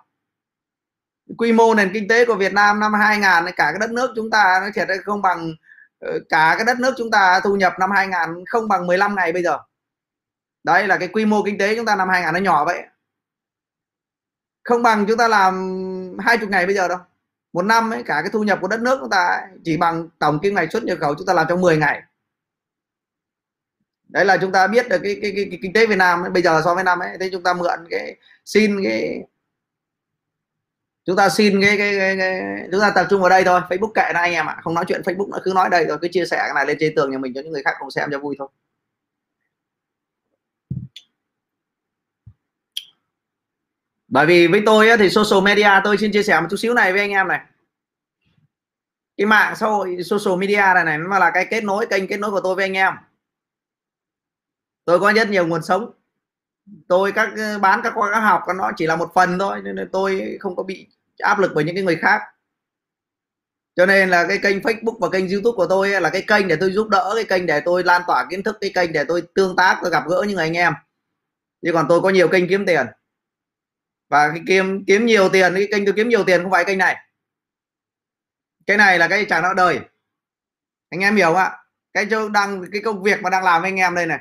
Quy 1.38 1.53
mô 1.53 1.74
nền 1.74 1.93
kinh 1.93 2.07
tế 2.07 2.25
của 2.25 2.36
Việt 2.36 2.53
Nam 2.53 2.79
năm 2.79 2.93
2000 2.93 3.53
cả 3.55 3.71
cái 3.71 3.79
đất 3.79 3.91
nước 3.91 4.12
chúng 4.15 4.29
ta 4.29 4.60
nó 4.63 4.69
thiệt 4.75 4.88
không 5.05 5.21
bằng 5.21 5.53
ờ, 6.00 6.19
cả 6.29 6.53
cái 6.57 6.65
đất 6.65 6.79
nước 6.79 6.93
chúng 6.98 7.12
ta 7.12 7.39
thu 7.43 7.55
nhập 7.55 7.74
năm 7.79 7.91
2000 7.91 8.45
không 8.45 8.67
bằng 8.67 8.88
15 8.88 9.15
ngày 9.15 9.31
bây 9.31 9.43
giờ. 9.43 9.57
Đấy 10.63 10.88
là 10.88 10.98
cái 10.98 11.07
quy 11.07 11.25
mô 11.25 11.43
kinh 11.43 11.57
tế 11.57 11.75
chúng 11.75 11.86
ta 11.86 11.95
năm 11.95 12.10
2000 12.10 12.33
nó 12.33 12.39
nhỏ 12.39 12.65
vậy 12.65 12.83
không 14.72 14.84
bằng 14.84 15.06
chúng 15.08 15.18
ta 15.18 15.28
làm 15.28 16.18
hai 16.20 16.38
chục 16.38 16.50
ngày 16.50 16.66
bây 16.66 16.75
giờ 16.75 16.88
đâu. 16.88 16.98
Một 17.54 17.62
năm 17.62 17.92
ấy 17.92 18.04
cả 18.04 18.22
cái 18.22 18.30
thu 18.34 18.44
nhập 18.44 18.60
của 18.62 18.68
đất 18.68 18.82
nước 18.82 18.98
chúng 19.01 19.10
ta 19.10 19.28
ấy, 19.28 19.42
chỉ 19.63 19.78
bằng 19.78 20.10
tổng 20.20 20.40
kim 20.40 20.56
ngạch 20.56 20.72
xuất 20.72 20.84
nhập 20.84 20.98
khẩu 21.01 21.16
chúng 21.16 21.28
ta 21.28 21.34
làm 21.34 21.46
trong 21.50 21.62
10 21.62 21.78
ngày. 21.78 22.01
Đấy 24.08 24.25
là 24.25 24.38
chúng 24.38 24.51
ta 24.51 24.68
biết 24.68 24.90
được 24.90 25.00
cái 25.04 25.20
cái, 25.22 25.32
cái, 25.36 25.46
cái 25.50 25.60
kinh 25.62 25.74
tế 25.74 25.86
Việt 25.86 25.96
Nam 25.96 26.22
ấy, 26.22 26.30
bây 26.30 26.44
giờ 26.44 26.62
so 26.66 26.75
với 26.75 26.84
năm 26.84 27.00
ấy 27.00 27.18
thế 27.20 27.30
chúng 27.32 27.44
ta 27.44 27.54
mượn 27.54 27.80
cái 27.90 28.16
xin 28.46 28.84
cái 28.84 29.24
chúng 31.06 31.16
ta 31.16 31.30
xin 31.30 31.62
cái, 31.62 31.78
cái, 31.78 31.96
cái, 31.98 32.18
cái 32.18 32.42
chúng 32.72 32.82
ta 32.82 32.92
tập 32.96 33.08
trung 33.10 33.22
vào 33.22 33.30
đây 33.30 33.44
thôi. 33.44 33.62
Facebook 33.70 33.92
kệ 33.96 34.12
nó 34.13 34.20
anh 34.20 34.34
em 34.34 34.46
ạ 34.46 34.58
không 34.63 34.74
nói 34.74 34.86
chuyện 34.88 35.01
Facebook 35.01 35.30
nó 35.30 35.38
cứ 35.44 35.51
nói 35.56 35.70
đây 35.70 35.86
rồi 35.86 35.98
cứ 36.01 36.08
chia 36.12 36.25
sẻ 36.25 36.38
cái 36.38 36.54
này 36.56 36.66
lên 36.66 36.78
trên 36.80 36.94
tường 36.96 37.12
nhà 37.12 37.18
mình 37.18 37.34
cho 37.34 37.42
những 37.42 37.51
người 37.54 37.63
khác 37.63 37.75
cùng 37.80 37.92
xem 37.92 38.10
cho 38.12 38.20
vui 38.20 38.36
thôi. 38.40 38.48
Bởi 44.12 44.25
vì 44.25 44.48
với 44.48 44.63
tôi 44.65 44.89
thì 45.00 45.10
social 45.10 45.44
media 45.44 45.70
tôi 45.84 45.98
xin 45.98 46.12
chia 46.12 46.24
sẻ 46.24 46.41
một 46.41 46.48
chút 46.50 46.58
xíu 46.58 46.74
này 46.74 46.91
với 46.91 47.01
anh 47.01 47.12
em 47.12 47.27
này. 47.27 47.39
Cái 49.18 49.25
mạng 49.25 49.56
xã 49.56 49.68
hội, 49.68 49.98
social 50.03 50.39
media 50.39 50.62
này 50.75 50.84
này, 50.86 50.98
nó 50.98 51.20
là 51.20 51.32
cái 51.34 51.48
kết 51.50 51.63
nối, 51.63 51.86
kênh 51.86 52.08
kết 52.08 52.18
nối 52.18 52.32
của 52.32 52.41
tôi 52.44 52.56
với 52.56 52.65
anh 52.65 52.74
em. 52.74 52.94
Tôi 54.86 55.00
có 55.00 55.13
rất 55.13 55.30
nhiều 55.30 55.48
nguồn 55.48 55.63
sống. 55.63 55.91
Tôi 56.88 57.12
các 57.12 57.30
ờ, 57.38 57.60
bán 57.60 57.80
các 57.84 57.94
khóa 57.96 58.20
học 58.20 58.41
nó 58.56 58.72
chỉ 58.77 58.88
là 58.88 58.96
một 58.96 59.12
phần 59.15 59.39
thôi, 59.39 59.62
nên 59.63 59.89
tôi 59.91 60.38
không 60.39 60.56
có 60.56 60.63
bị 60.63 60.88
áp 61.20 61.39
lực 61.39 61.51
bởi 61.56 61.63
những 61.63 61.75
cái 61.75 61.84
người 61.84 61.96
khác. 61.96 62.22
Cho 63.75 63.86
nên 63.86 64.10
là 64.10 64.27
cái 64.27 64.38
kênh 64.38 64.60
Facebook 64.60 65.00
và 65.00 65.10
kênh 65.10 65.30
YouTube 65.30 65.56
của 65.56 65.68
tôi 65.68 65.89
là 65.89 66.10
cái 66.10 66.24
kênh 66.27 66.48
để 66.48 66.56
tôi 66.56 66.72
giúp 66.72 66.88
đỡ, 66.89 67.12
cái 67.15 67.24
kênh 67.24 67.46
để 67.46 67.62
tôi 67.65 67.84
lan 67.84 68.01
tỏa 68.08 68.25
kiến 68.30 68.44
thức, 68.44 68.58
cái 68.62 68.72
kênh 68.74 68.94
để 68.94 69.03
tôi 69.08 69.24
tương 69.36 69.56
tác, 69.56 69.80
tôi 69.82 69.91
gặp 69.91 70.03
gỡ 70.08 70.24
những 70.27 70.36
người 70.36 70.46
anh 70.46 70.58
em. 70.58 70.74
Chứ 71.62 71.72
còn 71.74 71.86
tôi 71.89 72.01
có 72.01 72.10
nhiều 72.10 72.27
kênh 72.27 72.48
kiếm 72.48 72.65
tiền 72.65 72.88
và 74.12 74.30
cái 74.30 74.41
kiếm 74.48 74.84
kiếm 74.88 75.06
nhiều 75.06 75.30
tiền, 75.30 75.53
cái 75.56 75.68
kênh 75.72 75.86
tôi 75.86 75.94
kiếm 75.98 76.10
nhiều 76.10 76.24
tiền 76.24 76.41
không 76.41 76.51
phải 76.51 76.65
kênh 76.65 76.77
này. 76.77 76.96
Cái 78.65 78.77
này 78.77 79.00
là 79.00 79.08
cái 79.08 79.25
trả 79.30 79.41
nợ 79.41 79.53
đời. 79.58 79.80
Anh 80.89 81.00
em 81.00 81.15
hiểu 81.15 81.27
không 81.27 81.36
ạ? 81.36 81.58
Cái 81.94 82.08
chỗ 82.10 82.30
đang, 82.30 82.65
cái 82.72 82.82
công 82.82 83.03
việc 83.03 83.22
mà 83.22 83.30
đang 83.30 83.44
làm 83.44 83.62
với 83.62 83.72
anh 83.72 83.77
em 83.77 83.96
đây 83.96 84.06
này. 84.06 84.20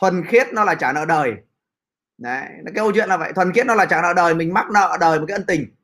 Thuần 0.00 0.24
khiết 0.26 0.52
nó 0.52 0.64
là 0.64 0.74
trả 0.74 0.92
nợ 0.92 1.04
đời. 1.04 1.32
Đấy 2.18 2.42
cái 2.64 2.74
câu 2.74 2.92
chuyện 2.92 3.08
là 3.08 3.16
vậy. 3.16 3.32
Thuần 3.32 3.52
khiết 3.52 3.66
nó 3.66 3.74
là 3.74 3.86
trả 3.86 4.02
nợ 4.02 4.12
đời, 4.12 4.34
mình 4.34 4.54
mắc 4.54 4.66
nợ 4.70 4.96
đời 5.00 5.20
một 5.20 5.24
cái 5.28 5.36
ân 5.36 5.46
tình. 5.46 5.74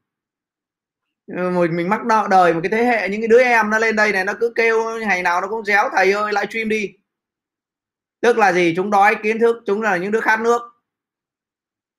Ừ, 1.26 1.50
mình 1.50 1.76
mình 1.76 1.88
mắc 1.88 2.04
nợ 2.06 2.26
đời 2.30 2.54
một 2.54 2.60
cái 2.62 2.70
thế 2.70 2.84
hệ, 2.84 3.08
những 3.08 3.20
cái 3.20 3.28
đứa 3.28 3.42
em 3.42 3.70
nó 3.70 3.78
lên 3.78 3.96
đây 3.96 4.12
này, 4.12 4.24
nó 4.24 4.34
cứ 4.40 4.52
kêu, 4.54 4.98
ngày 4.98 5.22
nào 5.22 5.40
nó 5.40 5.48
cũng 5.48 5.64
réo, 5.64 5.88
thầy 5.96 6.12
ơi, 6.12 6.32
livestream 6.32 6.68
đi. 6.68 6.92
Tức 8.20 8.38
là 8.38 8.52
gì? 8.52 8.72
Chúng 8.76 8.90
đói 8.90 9.16
kiến 9.22 9.38
thức, 9.38 9.56
chúng 9.66 9.82
là 9.82 9.96
những 9.96 10.12
đứa 10.12 10.20
khát 10.20 10.40
nước 10.40 10.62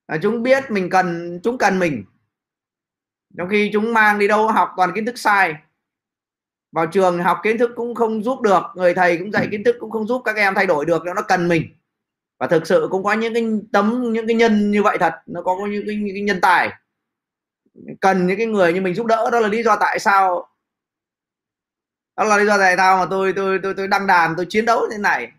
à, 0.06 0.18
chúng 0.22 0.44
biết 0.44 0.72
mình 0.72 0.90
cần 0.90 1.40
chúng 1.44 1.58
cần 1.58 1.80
mình. 1.80 2.06
Trong 3.38 3.50
khi 3.50 3.70
chúng 3.74 3.94
mang 3.94 4.20
đi 4.20 4.28
đâu 4.28 4.48
học 4.48 4.70
toàn 4.78 4.92
kiến 4.96 5.06
thức 5.06 5.18
sai. 5.18 5.56
Vào 6.72 6.86
trường 6.86 7.24
học 7.24 7.40
kiến 7.44 7.58
thức 7.58 7.72
cũng 7.76 7.96
không 7.96 8.24
giúp 8.24 8.42
được 8.42 8.64
người 8.76 8.94
thầy 8.94 9.18
cũng 9.18 9.32
dạy 9.32 9.48
kiến 9.52 9.64
thức 9.64 9.76
cũng 9.80 9.92
không 9.92 10.08
giúp 10.08 10.22
các 10.26 10.36
em 10.36 10.56
thay 10.56 10.66
đổi 10.66 10.86
được 10.86 11.04
nó 11.16 11.22
cần 11.22 11.48
mình. 11.48 11.76
Và 12.40 12.48
thực 12.48 12.68
sự 12.68 12.88
cũng 12.92 13.04
có 13.04 13.14
những 13.14 13.34
cái 13.34 13.44
tấm 13.72 14.14
những 14.14 14.28
cái 14.28 14.36
nhân 14.36 14.72
như 14.72 14.84
vậy 14.84 14.98
thật 15.00 15.14
nó 15.26 15.42
có 15.42 15.58
những 15.72 15.84
cái, 15.88 15.96
những 15.96 16.16
cái 16.16 16.22
nhân 16.22 16.42
tài. 16.42 16.70
Cần 18.02 18.28
những 18.28 18.38
cái 18.38 18.46
người 18.46 18.74
như 18.74 18.82
mình 18.82 18.96
giúp 18.96 19.06
đỡ 19.06 19.30
đó 19.32 19.40
là 19.40 19.48
lý 19.48 19.64
do 19.64 19.76
tại 19.76 20.00
sao 20.00 20.48
đó 22.16 22.24
là 22.24 22.38
lý 22.38 22.46
do 22.46 22.58
tại 22.58 22.78
sao 22.78 22.98
mà 22.98 23.06
tôi 23.10 23.34
tôi 23.36 23.60
tôi 23.64 23.74
tôi 23.78 23.88
đăng 23.88 24.08
đàn 24.08 24.34
tôi 24.38 24.46
chiến 24.50 24.66
đấu 24.66 24.88
thế 24.92 24.98
này 24.98 25.32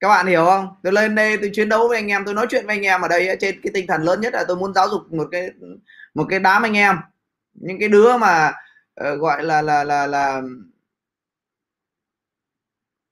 các 0.00 0.08
bạn 0.08 0.26
hiểu 0.26 0.44
không? 0.44 0.76
Tôi 0.82 0.92
lên 0.92 1.14
đây 1.14 1.36
tôi 1.36 1.50
chiến 1.54 1.68
đấu 1.68 1.88
với 1.88 1.98
anh 1.98 2.08
em 2.08 2.24
tôi 2.24 2.34
nói 2.34 2.46
chuyện 2.50 2.66
với 2.66 2.76
anh 2.76 2.82
em 2.82 3.00
ở 3.00 3.08
đây 3.08 3.36
trên 3.40 3.60
cái 3.62 3.70
tinh 3.74 3.86
thần 3.86 4.02
lớn 4.02 4.20
nhất 4.20 4.32
là 4.32 4.44
tôi 4.48 4.56
muốn 4.56 4.74
giáo 4.74 4.88
dục 4.88 5.12
một 5.12 5.28
cái 5.32 5.50
một 6.14 6.26
cái 6.28 6.40
đám 6.40 6.62
anh 6.62 6.76
em. 6.76 6.96
Những 7.54 7.76
cái 7.80 7.88
đứa 7.88 8.16
mà 8.16 8.52
uh, 9.00 9.20
gọi 9.20 9.44
là 9.44 9.62
là 9.62 9.84
là 9.84 10.06
là 10.06 10.42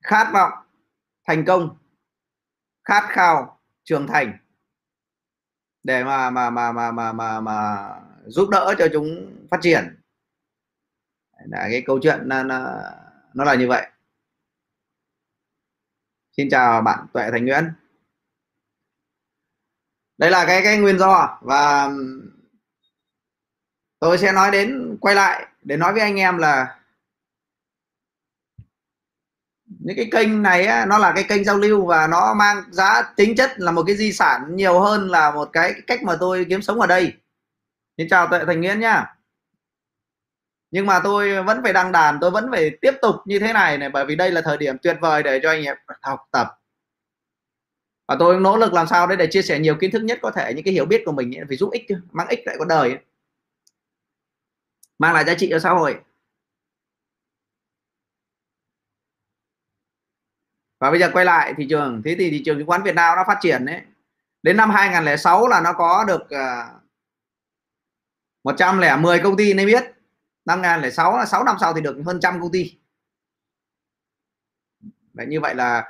khát 0.03 0.31
vọng 0.33 0.53
thành 1.27 1.44
công 1.44 1.77
khát 2.85 3.05
khao 3.09 3.61
trưởng 3.85 4.07
thành. 4.07 4.38
Để 5.83 6.05
mà 6.05 6.31
mà 6.31 6.51
mà 6.51 6.73
mà 6.73 6.92
mà 6.92 7.12
mà, 7.12 7.40
mà 7.40 7.88
giúp 8.27 8.49
đỡ 8.51 8.75
cho 8.79 8.88
chúng 8.92 9.37
phát 9.51 9.59
triển. 9.62 10.01
Là 11.47 11.68
cái 11.70 11.83
câu 11.87 11.99
chuyện 12.03 12.20
nó, 12.25 12.42
nó, 12.42 12.81
nó 13.35 13.44
là 13.44 13.55
như 13.55 13.68
vậy 13.68 13.90
xin 16.37 16.49
chào 16.51 16.83
bạn 16.83 17.07
tuệ 17.12 17.31
thành 17.31 17.44
nguyễn. 17.44 17.73
Đây 20.18 20.31
là 20.31 20.44
cái 20.47 20.62
cái 20.62 20.79
nguyên 20.79 20.99
do 20.99 21.38
và 21.40 21.90
tôi 23.99 24.18
sẽ 24.18 24.33
nói 24.33 24.51
đến 24.51 24.97
quay 25.01 25.14
lại 25.14 25.47
để 25.62 25.77
nói 25.77 25.92
với 25.92 26.03
anh 26.03 26.16
em 26.16 26.38
là 26.38 26.81
những 29.66 29.97
cái 29.97 30.09
kênh 30.12 30.42
này 30.42 30.66
á, 30.66 30.87
nó 30.87 30.99
là 30.99 31.12
cái 31.14 31.25
kênh 31.29 31.44
giao 31.44 31.59
lưu 31.59 31.87
và 31.87 32.07
nó 32.07 32.35
mang 32.35 32.62
giá 32.70 33.03
tính 33.16 33.37
chất 33.37 33.51
là 33.57 33.73
một 33.73 33.85
cái 33.87 33.97
di 33.97 34.12
sản 34.12 34.57
nhiều 34.57 34.81
hơn 34.81 35.11
là 35.11 35.31
một 35.31 35.51
cái 35.53 35.75
cách 35.87 36.03
mà 36.03 36.16
tôi 36.20 36.47
kiếm 36.49 36.62
sống 36.62 36.81
ở 36.81 36.87
đây. 36.87 37.14
Xin 37.97 38.09
chào 38.11 38.29
tuệ 38.31 38.44
thành 38.47 38.61
nguyễn 38.61 38.81
nhá 38.81 39.13
nhưng 40.75 40.87
mà 40.87 41.01
tôi 41.05 41.43
vẫn 41.43 41.61
phải 41.63 41.73
đăng 41.73 41.93
đàn 41.93 42.19
tôi 42.21 42.31
vẫn 42.31 42.49
phải 42.51 42.71
tiếp 42.81 42.93
tục 43.03 43.15
như 43.25 43.39
thế 43.39 43.53
này 43.53 43.79
này 43.79 43.89
bởi 43.89 44.07
vì 44.07 44.17
đây 44.17 44.31
là 44.31 44.41
thời 44.45 44.57
điểm 44.57 44.77
tuyệt 44.83 44.97
vời 45.01 45.23
để 45.23 45.41
cho 45.43 45.51
anh 45.51 45.65
em 45.65 45.77
học 46.03 46.29
tập. 46.33 46.49
Và 48.09 48.17
tôi 48.19 48.41
nỗ 48.41 48.57
lực 48.57 48.73
làm 48.73 48.87
sao 48.87 49.07
đấy 49.07 49.17
để 49.17 49.27
chia 49.31 49.43
sẻ 49.43 49.59
nhiều 49.59 49.77
kiến 49.81 49.91
thức 49.91 50.03
nhất 50.03 50.19
có 50.23 50.31
thể 50.31 50.55
những 50.55 50.65
cái 50.65 50.75
hiểu 50.75 50.87
biết 50.87 51.03
của 51.07 51.13
mình 51.13 51.37
ấy, 51.39 51.45
phải 51.49 51.57
giúp 51.57 51.71
ích 51.73 51.87
mang 52.13 52.29
ích 52.29 52.41
lại 52.47 52.57
cuộc 52.59 52.65
đời 52.65 52.91
ấy. 52.91 52.99
mang 54.99 55.15
lại 55.15 55.25
giá 55.25 55.35
trị 55.35 55.49
cho 55.51 55.59
xã 55.59 55.71
hội. 55.71 56.01
Và 60.81 60.91
bây 60.91 61.01
giờ 61.01 61.11
quay 61.13 61.25
lại 61.25 61.55
thị 61.57 61.67
trường 61.71 62.03
thế 62.05 62.17
thì 62.19 62.31
thị 62.31 62.43
trường 62.45 62.59
chứng 62.59 62.67
khoán 62.67 62.83
Việt 62.83 62.95
Nam 62.95 63.17
nó 63.17 63.25
phát 63.27 63.39
triển 63.41 63.65
đấy 63.67 63.81
đến 64.43 64.57
năm 64.57 64.71
2006 64.71 65.49
là 65.49 65.61
nó 65.61 65.73
có 65.73 66.05
được 66.09 66.31
à, 66.31 66.71
uh, 66.77 66.83
110 68.45 69.21
công 69.21 69.37
ty 69.37 69.55
nên 69.55 69.67
biết 69.67 69.93
năm 70.44 70.62
2006 70.62 71.16
là 71.16 71.26
6 71.26 71.44
năm 71.44 71.57
sau 71.61 71.74
thì 71.74 71.80
được 71.80 71.96
hơn 72.07 72.20
trăm 72.20 72.40
công 72.40 72.52
ty. 72.52 72.78
Đấy, 75.12 75.26
như 75.26 75.40
vậy 75.40 75.54
là 75.54 75.88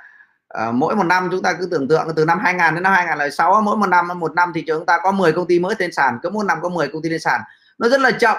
uh, 0.69 0.75
mỗi 0.75 0.97
một 0.97 1.05
năm 1.05 1.29
chúng 1.31 1.43
ta 1.43 1.57
cứ 1.59 1.69
tưởng 1.71 1.89
tượng 1.89 2.09
từ 2.17 2.25
năm 2.25 2.39
2000 2.39 2.75
đến 2.75 2.83
năm 2.83 2.93
2006 2.93 3.61
mỗi 3.61 3.77
một 3.77 3.87
năm 3.87 4.09
một 4.21 4.35
năm 4.35 4.53
thì 4.55 4.65
chúng 4.67 4.87
ta 4.87 4.99
có 5.03 5.13
10 5.13 5.33
công 5.33 5.47
ty 5.47 5.59
mới 5.59 5.75
lên 5.79 5.93
sàn 5.93 6.19
cứ 6.23 6.31
một 6.31 6.43
năm 6.43 6.59
có 6.63 6.69
10 6.69 6.89
công 6.89 7.03
ty 7.03 7.09
lên 7.09 7.21
sàn. 7.21 7.41
Nó 7.79 7.89
rất 7.89 8.01
là 8.01 8.11
chậm. 8.11 8.37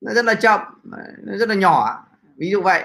Nó 0.00 0.12
rất 0.14 0.24
là 0.24 0.34
chậm. 0.34 0.60
Nó 1.18 1.36
rất 1.36 1.48
là 1.48 1.54
nhỏ. 1.54 2.06
Ví 2.36 2.50
dụ 2.50 2.62
vậy. 2.62 2.84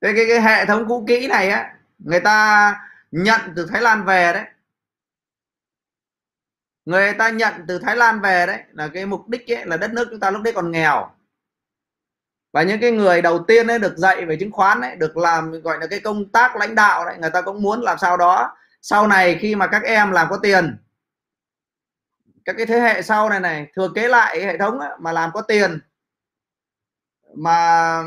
Cái, 0.00 0.12
cái, 0.16 0.24
cái 0.28 0.40
hệ 0.40 0.66
thống 0.66 0.88
cũ 0.88 1.04
kỹ 1.08 1.28
này 1.28 1.50
á 1.50 1.74
người 1.98 2.20
ta 2.20 2.74
nhận 3.10 3.40
từ 3.56 3.66
Thái 3.66 3.82
Lan 3.82 4.04
về 4.04 4.32
đấy 4.32 4.44
người 6.84 7.12
ta 7.12 7.30
nhận 7.30 7.54
từ 7.68 7.78
Thái 7.78 7.96
Lan 7.96 8.20
về 8.20 8.46
đấy 8.46 8.60
là 8.72 8.88
cái 8.88 9.06
mục 9.06 9.28
đích 9.28 9.50
ấy, 9.50 9.66
là 9.66 9.76
đất 9.76 9.92
nước 9.92 10.08
chúng 10.10 10.20
ta 10.20 10.30
lúc 10.30 10.42
đấy 10.42 10.52
còn 10.52 10.70
nghèo. 10.70 11.10
Và 12.52 12.62
những 12.62 12.80
cái 12.80 12.90
người 12.90 13.22
đầu 13.22 13.44
tiên 13.48 13.66
ấy 13.66 13.78
được 13.78 13.96
dạy 13.96 14.26
về 14.26 14.36
chứng 14.40 14.52
khoán 14.52 14.80
ấy 14.80 14.96
được 14.96 15.16
làm 15.16 15.50
gọi 15.50 15.78
là 15.80 15.86
cái 15.86 16.00
công 16.00 16.28
tác 16.28 16.56
lãnh 16.56 16.74
đạo 16.74 17.04
đấy 17.04 17.16
người 17.20 17.30
ta 17.30 17.42
cũng 17.42 17.62
muốn 17.62 17.80
làm 17.80 17.98
sao 17.98 18.16
đó. 18.16 18.56
Sau 18.82 19.06
này 19.06 19.38
khi 19.40 19.54
mà 19.54 19.66
các 19.66 19.82
em 19.82 20.10
làm 20.10 20.26
có 20.30 20.36
tiền 20.42 20.76
các 22.44 22.54
cái 22.56 22.66
thế 22.66 22.80
hệ 22.80 23.02
sau 23.02 23.28
này 23.28 23.40
này 23.40 23.66
thừa 23.74 23.88
kế 23.94 24.08
lại 24.08 24.44
hệ 24.44 24.58
thống 24.58 24.78
ấy, 24.78 24.90
mà 24.98 25.12
làm 25.12 25.30
có 25.34 25.42
tiền 25.42 25.80
mà 27.34 28.02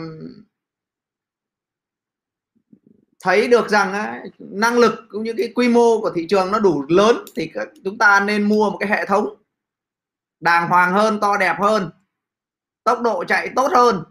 thấy 3.25 3.47
được 3.47 3.69
rằng 3.69 4.21
năng 4.39 4.77
lực 4.77 4.93
cũng 5.09 5.23
như 5.23 5.33
cái 5.37 5.51
quy 5.55 5.67
mô 5.69 6.01
của 6.01 6.11
thị 6.15 6.25
trường 6.29 6.51
nó 6.51 6.59
đủ 6.59 6.85
lớn 6.89 7.25
thì 7.35 7.51
chúng 7.83 7.97
ta 7.97 8.19
nên 8.19 8.43
mua 8.43 8.69
một 8.69 8.77
cái 8.79 8.89
hệ 8.89 9.05
thống 9.05 9.35
đàng 10.39 10.69
hoàng 10.69 10.93
hơn, 10.93 11.19
to 11.19 11.37
đẹp 11.37 11.55
hơn, 11.59 11.89
tốc 12.83 13.01
độ 13.01 13.23
chạy 13.27 13.49
tốt 13.55 13.71
hơn. 13.75 14.03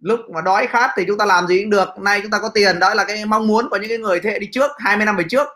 Lúc 0.00 0.20
mà 0.34 0.40
đói 0.40 0.66
khát 0.66 0.90
thì 0.96 1.04
chúng 1.06 1.18
ta 1.18 1.24
làm 1.24 1.46
gì 1.46 1.62
cũng 1.62 1.70
được, 1.70 1.88
nay 1.98 2.20
chúng 2.22 2.30
ta 2.30 2.38
có 2.38 2.48
tiền, 2.48 2.78
đó 2.78 2.94
là 2.94 3.04
cái 3.04 3.24
mong 3.24 3.46
muốn 3.46 3.68
của 3.70 3.76
những 3.76 3.88
cái 3.88 3.98
người 3.98 4.20
thế 4.20 4.30
hệ 4.30 4.38
đi 4.38 4.48
trước 4.52 4.70
20 4.78 5.06
năm 5.06 5.16
về 5.16 5.24
trước. 5.30 5.46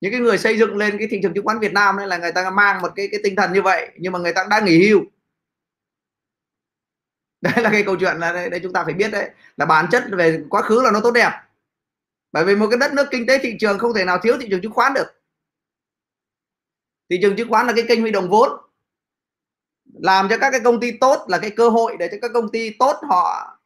Những 0.00 0.12
cái 0.12 0.20
người 0.20 0.38
xây 0.38 0.58
dựng 0.58 0.76
lên 0.76 0.98
cái 0.98 1.08
thị 1.10 1.20
trường 1.22 1.34
chứng 1.34 1.44
khoán 1.44 1.58
Việt 1.58 1.72
Nam 1.72 1.96
nên 1.96 2.08
là 2.08 2.18
người 2.18 2.32
ta 2.32 2.50
mang 2.50 2.82
một 2.82 2.92
cái 2.96 3.08
cái 3.10 3.20
tinh 3.24 3.36
thần 3.36 3.52
như 3.52 3.62
vậy, 3.62 3.88
nhưng 3.98 4.12
mà 4.12 4.18
người 4.18 4.32
ta 4.32 4.46
đã 4.50 4.60
nghỉ 4.60 4.88
hưu. 4.88 5.00
đấy 7.40 7.54
là 7.56 7.70
cái 7.70 7.82
câu 7.82 7.96
chuyện 8.00 8.16
là 8.16 8.32
đây, 8.32 8.50
đây 8.50 8.60
chúng 8.62 8.72
ta 8.72 8.84
phải 8.84 8.94
biết 8.94 9.08
đấy 9.08 9.30
là 9.56 9.66
bản 9.66 9.86
chất 9.90 10.04
về 10.12 10.40
quá 10.50 10.62
khứ 10.62 10.82
là 10.82 10.90
nó 10.90 11.00
tốt 11.00 11.10
đẹp. 11.10 11.30
Bởi 12.32 12.44
vì 12.44 12.56
một 12.56 12.66
cái 12.70 12.78
đất 12.78 12.92
nước 12.92 13.06
kinh 13.10 13.26
tế 13.26 13.38
thị 13.38 13.56
trường 13.60 13.78
không 13.78 13.94
thể 13.94 14.04
nào 14.04 14.18
thiếu 14.22 14.36
thị 14.40 14.46
trường 14.50 14.60
chứng 14.60 14.72
khoán 14.72 14.94
được. 14.94 15.06
Thị 17.10 17.18
trường 17.22 17.36
chứng 17.36 17.50
khoán 17.50 17.66
là 17.66 17.72
cái 17.76 17.84
kênh 17.88 18.00
huy 18.00 18.10
động 18.10 18.28
vốn 18.28 18.50
làm 19.94 20.28
cho 20.28 20.38
các 20.38 20.50
cái 20.50 20.60
công 20.60 20.80
ty 20.80 20.90
tốt 20.90 21.24
là 21.28 21.38
cái 21.38 21.50
cơ 21.50 21.68
hội 21.68 21.96
để 21.98 22.08
cho 22.10 22.16
các 22.22 22.30
công 22.34 22.48
ty 22.48 22.70
tốt 22.70 22.96
họ 23.08 23.58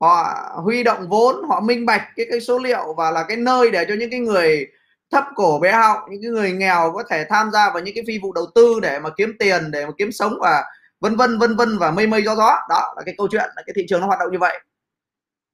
họ 0.00 0.34
huy 0.64 0.82
động 0.82 1.08
vốn 1.08 1.48
họ 1.48 1.60
minh 1.60 1.86
bạch 1.86 2.02
cái 2.16 2.26
cái 2.30 2.40
số 2.40 2.58
liệu 2.58 2.94
và 2.96 3.10
là 3.10 3.24
cái 3.28 3.36
nơi 3.36 3.70
để 3.70 3.84
cho 3.88 3.94
những 3.98 4.10
cái 4.10 4.20
người 4.20 4.66
thấp 5.10 5.24
cổ 5.34 5.58
bé 5.58 5.72
họng 5.72 6.10
những 6.10 6.22
cái 6.22 6.30
người 6.30 6.52
nghèo 6.52 6.92
có 6.94 7.02
thể 7.10 7.24
tham 7.28 7.50
gia 7.50 7.70
vào 7.70 7.82
những 7.82 7.94
cái 7.94 8.04
phi 8.06 8.18
vụ 8.18 8.32
đầu 8.32 8.46
tư 8.54 8.80
để 8.82 8.98
mà 8.98 9.10
kiếm 9.16 9.36
tiền 9.38 9.70
để 9.70 9.86
mà 9.86 9.92
kiếm 9.98 10.12
sống 10.12 10.38
và 10.40 10.64
vân 11.00 11.16
vân 11.16 11.38
vân 11.38 11.56
vân 11.56 11.78
và 11.78 11.90
mây 11.90 12.06
mây 12.06 12.22
gió 12.24 12.34
gió. 12.34 12.56
Đó 12.68 12.94
là 12.96 13.02
cái 13.06 13.14
câu 13.18 13.28
chuyện 13.30 13.50
là 13.56 13.62
cái 13.66 13.74
thị 13.76 13.86
trường 13.88 14.00
nó 14.00 14.06
hoạt 14.06 14.20
động 14.20 14.32
như 14.32 14.38
vậy. 14.38 14.60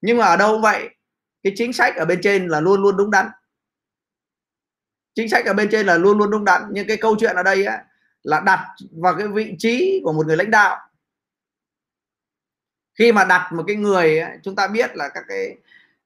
Nhưng 0.01 0.19
mà 0.19 0.27
ở 0.27 0.37
đâu 0.37 0.59
vậy 0.59 0.89
cái 1.43 1.53
chính 1.57 1.73
sách 1.73 1.97
ở 1.97 2.05
bên 2.05 2.21
trên 2.23 2.49
là 2.49 2.61
luôn 2.61 2.83
luôn 2.83 2.97
đúng 2.97 3.11
đắn. 3.11 3.29
Chính 5.15 5.29
sách 5.29 5.47
ở 5.47 5.53
bên 5.53 5.69
trên 5.73 5.87
là 5.87 5.99
luôn 5.99 6.19
luôn 6.19 6.31
đúng 6.31 6.45
đắn. 6.45 6.63
Nhưng 6.71 6.87
cái 6.87 6.97
câu 6.97 7.17
chuyện 7.21 7.37
ở 7.37 7.43
đây 7.43 7.65
á, 7.65 7.85
là 8.23 8.41
đặt 8.41 8.67
vào 8.93 9.15
cái 9.19 9.29
vị 9.29 9.55
trí 9.59 10.01
của 10.05 10.13
một 10.13 10.27
người 10.27 10.37
lãnh 10.37 10.51
đạo. 10.51 10.79
Khi 12.99 13.13
mà 13.13 13.25
đặt 13.25 13.53
một 13.53 13.65
cái 13.67 13.77
người 13.77 14.23
chúng 14.43 14.57
ta 14.57 14.67
biết 14.67 14.97
là 14.97 15.09
các 15.09 15.25
cái 15.29 15.57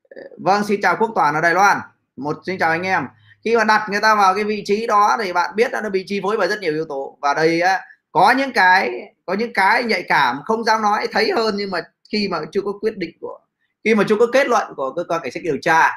ờ, 0.09 0.23
vâng 0.39 0.65
xin 0.65 0.81
chào 0.81 0.97
quốc 0.97 1.11
toàn 1.15 1.35
ở 1.35 1.41
Đài 1.41 1.55
Loan. 1.55 1.79
Một 2.17 2.39
xin 2.47 2.59
chào 2.59 2.71
anh 2.71 2.83
em. 2.83 3.07
Khi 3.45 3.57
mà 3.57 3.65
đặt 3.65 3.87
người 3.91 4.01
ta 4.01 4.15
vào 4.15 4.35
cái 4.35 4.45
vị 4.45 4.63
trí 4.67 4.87
đó 4.87 5.17
thì 5.23 5.33
bạn 5.33 5.57
biết 5.57 5.73
là 5.73 5.81
nó 5.81 5.91
bị 5.91 6.05
chi 6.07 6.21
phối 6.23 6.37
bởi 6.37 6.49
rất 6.49 6.61
nhiều 6.61 6.73
yếu 6.73 6.85
tố. 6.89 7.19
Và 7.21 7.35
đây 7.35 7.61
á 7.61 7.81
có 8.13 8.31
những 8.39 8.53
cái 8.53 9.15
có 9.27 9.35
những 9.35 9.53
cái 9.53 9.85
nhạy 9.85 10.05
cảm 10.09 10.41
không 10.45 10.65
dám 10.65 10.83
nói 10.83 11.07
thấy 11.13 11.31
hơn 11.37 11.55
nhưng 11.59 11.71
mà 11.71 11.81
khi 12.13 12.29
mà 12.29 12.41
chưa 12.53 12.61
có 12.63 12.73
quyết 12.81 12.97
định 12.97 13.11
của 13.21 13.39
khi 13.85 13.95
mà 13.95 14.05
chưa 14.09 14.17
có 14.17 14.27
kết 14.33 14.47
luận 14.47 14.75
của 14.77 14.93
cơ 14.97 15.05
quan 15.09 15.21
cảnh 15.23 15.33
sát 15.33 15.41
điều 15.43 15.57
tra. 15.63 15.91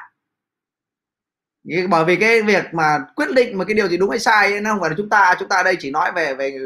Bởi 1.64 2.04
vì 2.04 2.16
cái 2.16 2.42
việc 2.42 2.64
mà 2.72 2.98
quyết 3.16 3.28
định 3.34 3.58
mà 3.58 3.64
cái 3.64 3.74
điều 3.74 3.88
gì 3.88 3.96
đúng 3.96 4.10
hay 4.10 4.18
sai 4.18 4.52
ấy, 4.52 4.60
nó 4.60 4.70
không 4.70 4.80
phải 4.80 4.90
là 4.90 4.96
chúng 4.98 5.08
ta 5.08 5.36
chúng 5.38 5.48
ta 5.48 5.62
đây 5.62 5.76
chỉ 5.80 5.90
nói 5.90 6.12
về 6.12 6.34
về 6.34 6.58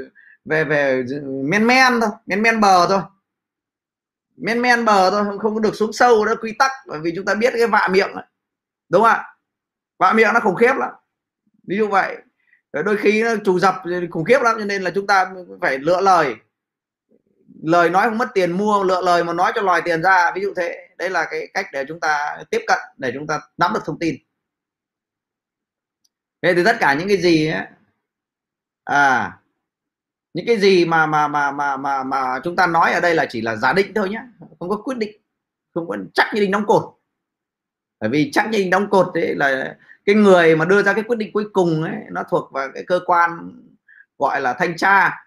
về 0.45 0.65
về 0.65 1.05
men 1.45 1.67
men 1.67 2.01
thôi 2.01 2.11
men 2.27 2.43
men 2.43 2.61
bờ 2.61 2.87
thôi. 2.89 3.01
Men 4.37 4.63
men 4.63 4.85
bờ 4.85 5.11
thôi 5.11 5.25
không, 5.25 5.39
không 5.39 5.55
có 5.55 5.61
được 5.61 5.75
xuống 5.77 5.93
sâu 5.93 6.25
đó 6.25 6.35
quy 6.41 6.53
tắc 6.59 6.71
bởi 6.87 7.01
vì 7.01 7.13
chúng 7.17 7.25
ta 7.25 7.35
biết 7.35 7.53
cái 7.57 7.67
vạ 7.67 7.89
miệng 7.93 8.13
ấy. 8.13 8.25
đúng 8.89 9.03
không 9.03 9.11
ạ? 9.11 9.25
Vạ 9.99 10.13
miệng 10.13 10.35
nó 10.35 10.41
khủng 10.41 10.57
khiếp 10.57 10.73
lắm. 10.77 10.91
Ví 11.69 11.77
dụ 11.77 11.89
vậy. 11.89 12.17
Ờ, 12.71 12.83
đôi 12.83 12.97
khi 12.97 13.23
nó 13.23 13.31
trù 13.45 13.59
dập 13.59 13.75
khủng 14.11 14.25
khiếp 14.25 14.39
lắm 14.43 14.57
cho 14.59 14.65
nên 14.65 14.83
là 14.83 14.91
chúng 14.95 15.07
ta 15.07 15.33
phải 15.61 15.79
lựa 15.79 16.01
lời. 16.01 16.35
Lời 17.63 17.91
nói 17.91 18.09
không 18.09 18.19
mất 18.19 18.29
tiền 18.35 18.53
mua 18.53 18.85
lựa 18.85 19.03
lời 19.03 19.25
mà 19.25 19.33
nói 19.33 19.53
cho 19.55 19.63
lòi 19.63 19.83
tiền 19.85 20.03
ra 20.03 20.33
ví 20.35 20.43
dụ 20.43 20.55
thế. 20.57 20.89
Đây 20.99 21.11
là 21.11 21.27
cái 21.31 21.49
cách 21.55 21.67
để 21.73 21.85
chúng 21.89 22.01
ta 22.01 22.43
tiếp 22.51 22.61
cận 22.67 22.79
để 22.97 23.11
chúng 23.15 23.27
ta 23.27 23.41
nắm 23.57 23.73
được 23.75 23.81
thông 23.85 23.99
tin. 23.99 24.17
Thế 26.43 26.55
thì 26.55 26.65
tất 26.65 26.77
cả 26.81 26.95
những 26.95 27.09
cái 27.09 27.17
gì 27.17 27.49
ấy, 27.49 27.67
à 28.85 29.39
những 30.35 30.47
cái 30.47 30.59
gì 30.59 30.85
mà 30.85 31.07
mà 31.07 31.29
mà 31.29 31.51
mà 31.51 31.77
mà 31.77 32.03
mà 32.03 32.41
chúng 32.45 32.57
ta 32.57 32.67
nói 32.67 32.93
ở 32.93 33.01
đây 33.01 33.15
là 33.15 33.27
chỉ 33.29 33.41
là 33.41 33.57
giả 33.57 33.73
định 33.73 33.93
thôi 33.95 34.09
nhé 34.09 34.21
không 34.59 34.69
có 34.69 34.77
quyết 34.77 34.99
định 34.99 35.21
không 35.75 35.89
có 35.89 35.97
chắc 36.15 36.27
như 36.35 36.41
đinh 36.41 36.51
đóng 36.51 36.67
cột. 36.67 36.83
Bởi 38.01 38.11
vì 38.11 38.31
chắc 38.33 38.49
như 38.51 38.59
đinh 38.59 38.71
đóng 38.71 38.91
cột 38.91 39.11
đấy 39.15 39.35
là 39.35 39.77
cái 40.07 40.15
người 40.15 40.57
mà 40.57 40.65
đưa 40.65 40.83
ra 40.83 40.93
cái 40.93 41.05
quyết 41.05 41.17
định 41.17 41.33
cuối 41.33 41.45
cùng 41.53 41.83
ấy 41.83 41.95
nó 42.11 42.23
thuộc 42.31 42.53
vào 42.53 42.69
cái 42.75 42.85
cơ 42.87 43.01
quan 43.07 43.53
gọi 44.19 44.41
là 44.41 44.53
thanh 44.53 44.77
tra 44.77 45.27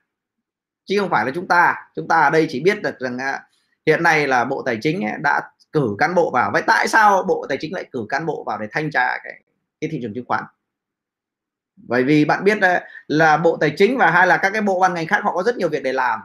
chứ 0.86 1.00
không 1.00 1.10
phải 1.10 1.26
là 1.26 1.32
chúng 1.36 1.48
ta. 1.48 1.76
Chúng 1.96 2.08
ta 2.08 2.22
ở 2.22 2.30
đây 2.30 2.48
chỉ 2.50 2.60
biết 2.60 2.82
được 2.82 3.00
rằng 3.00 3.18
à, 3.18 3.44
hiện 3.86 4.04
nay 4.04 4.28
là 4.28 4.46
bộ 4.46 4.62
tài 4.66 4.78
chính 4.82 5.08
đã 5.22 5.42
cử 5.72 5.96
cán 6.00 6.16
bộ 6.16 6.32
vào. 6.32 6.52
Vậy 6.54 6.62
tại 6.68 6.88
sao 6.88 7.24
bộ 7.24 7.46
tài 7.50 7.58
chính 7.62 7.74
lại 7.74 7.86
cử 7.92 8.06
cán 8.10 8.26
bộ 8.26 8.44
vào 8.48 8.58
để 8.58 8.68
thanh 8.72 8.92
tra 8.92 9.18
cái, 9.24 9.44
cái 9.82 9.90
thị 9.92 10.00
trường 10.02 10.14
chứng 10.14 10.26
khoán? 10.26 10.44
Bởi 11.76 12.04
vì 12.04 12.26
bạn 12.26 12.44
biết 12.44 12.62
à, 12.62 12.84
là 13.08 13.38
bộ 13.38 13.58
tài 13.58 13.74
chính 13.78 13.98
và 13.98 14.12
hay 14.12 14.28
là 14.28 14.38
các 14.38 14.50
cái 14.50 14.62
bộ 14.62 14.80
ban 14.80 14.94
ngành 14.94 15.08
khác 15.08 15.24
họ 15.24 15.34
có 15.34 15.44
rất 15.44 15.58
nhiều 15.58 15.70
việc 15.70 15.84
để 15.84 15.94
làm 15.94 16.20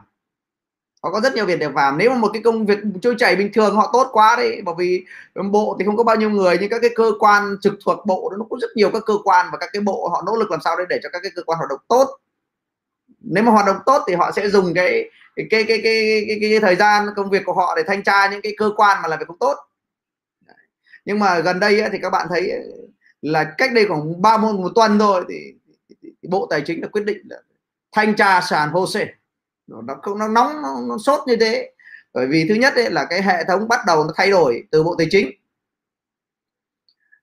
họ 1.05 1.11
có 1.11 1.21
rất 1.21 1.35
nhiều 1.35 1.45
việc 1.45 1.59
để 1.59 1.69
làm. 1.75 1.97
Nếu 1.97 2.09
mà 2.09 2.15
một 2.15 2.29
cái 2.33 2.41
công 2.41 2.65
việc 2.65 2.79
trôi 3.01 3.15
chảy 3.17 3.35
bình 3.35 3.49
thường 3.53 3.75
họ 3.75 3.89
tốt 3.93 4.09
quá 4.11 4.35
đấy 4.35 4.61
bởi 4.65 4.75
vì 4.77 5.05
bộ 5.51 5.75
thì 5.79 5.85
không 5.85 5.97
có 5.97 6.03
bao 6.03 6.15
nhiêu 6.15 6.29
người 6.29 6.57
nhưng 6.61 6.69
các 6.69 6.79
cái 6.81 6.89
cơ 6.95 7.11
quan 7.19 7.57
trực 7.61 7.73
thuộc 7.85 8.05
bộ 8.05 8.33
nó 8.39 8.45
có 8.49 8.57
rất 8.61 8.67
nhiều 8.75 8.89
các 8.93 9.03
cơ 9.05 9.13
quan 9.23 9.47
và 9.51 9.57
các 9.57 9.69
cái 9.73 9.81
bộ 9.81 10.09
họ 10.09 10.23
nỗ 10.25 10.35
lực 10.35 10.51
làm 10.51 10.59
sao 10.63 10.75
để 10.77 10.85
để 10.89 10.99
cho 11.03 11.09
các 11.09 11.19
cái 11.23 11.31
cơ 11.35 11.43
quan 11.43 11.57
hoạt 11.57 11.69
động 11.69 11.79
tốt. 11.87 12.19
Nếu 13.19 13.43
mà 13.43 13.51
hoạt 13.51 13.65
động 13.65 13.77
tốt 13.85 14.03
thì 14.07 14.15
họ 14.15 14.31
sẽ 14.35 14.49
dùng 14.49 14.73
cái 14.73 15.09
cái 15.35 15.45
cái 15.49 15.63
cái 15.67 15.79
cái, 15.83 16.25
cái, 16.27 16.37
cái, 16.41 16.49
cái 16.51 16.59
thời 16.59 16.75
gian 16.75 17.07
công 17.15 17.29
việc 17.29 17.41
của 17.45 17.53
họ 17.53 17.73
để 17.75 17.83
thanh 17.87 18.03
tra 18.03 18.29
những 18.29 18.41
cái 18.41 18.53
cơ 18.57 18.71
quan 18.75 19.01
mà 19.01 19.07
làm 19.07 19.19
việc 19.19 19.27
không 19.27 19.39
tốt. 19.39 19.55
Nhưng 21.05 21.19
mà 21.19 21.39
gần 21.39 21.59
đây 21.59 21.83
thì 21.91 21.97
các 22.01 22.09
bạn 22.09 22.27
thấy 22.29 22.51
là 23.21 23.53
cách 23.57 23.73
đây 23.73 23.85
khoảng 23.87 24.21
ba 24.21 24.37
một, 24.37 24.51
một 24.53 24.71
tuần 24.75 24.99
thôi 24.99 25.25
thì, 25.29 25.35
thì, 25.67 25.95
thì, 26.01 26.09
thì 26.21 26.29
bộ 26.29 26.47
tài 26.49 26.61
chính 26.61 26.81
đã 26.81 26.87
quyết 26.87 27.05
định 27.05 27.17
là 27.29 27.37
thanh 27.91 28.15
tra 28.15 28.41
sàn 28.41 28.69
HOSE 28.69 29.05
nó 29.67 29.95
không 30.01 30.19
nó 30.19 30.27
nóng 30.27 30.61
nó, 30.61 30.79
nó 30.87 30.97
sốt 30.97 31.19
như 31.27 31.35
thế. 31.35 31.71
Bởi 32.13 32.27
vì 32.27 32.45
thứ 32.49 32.55
nhất 32.55 32.73
ấy 32.75 32.89
là 32.91 33.05
cái 33.09 33.21
hệ 33.21 33.43
thống 33.43 33.67
bắt 33.67 33.79
đầu 33.87 34.03
nó 34.03 34.13
thay 34.15 34.29
đổi 34.29 34.63
từ 34.71 34.83
bộ 34.83 34.95
tài 34.97 35.07
chính. 35.09 35.31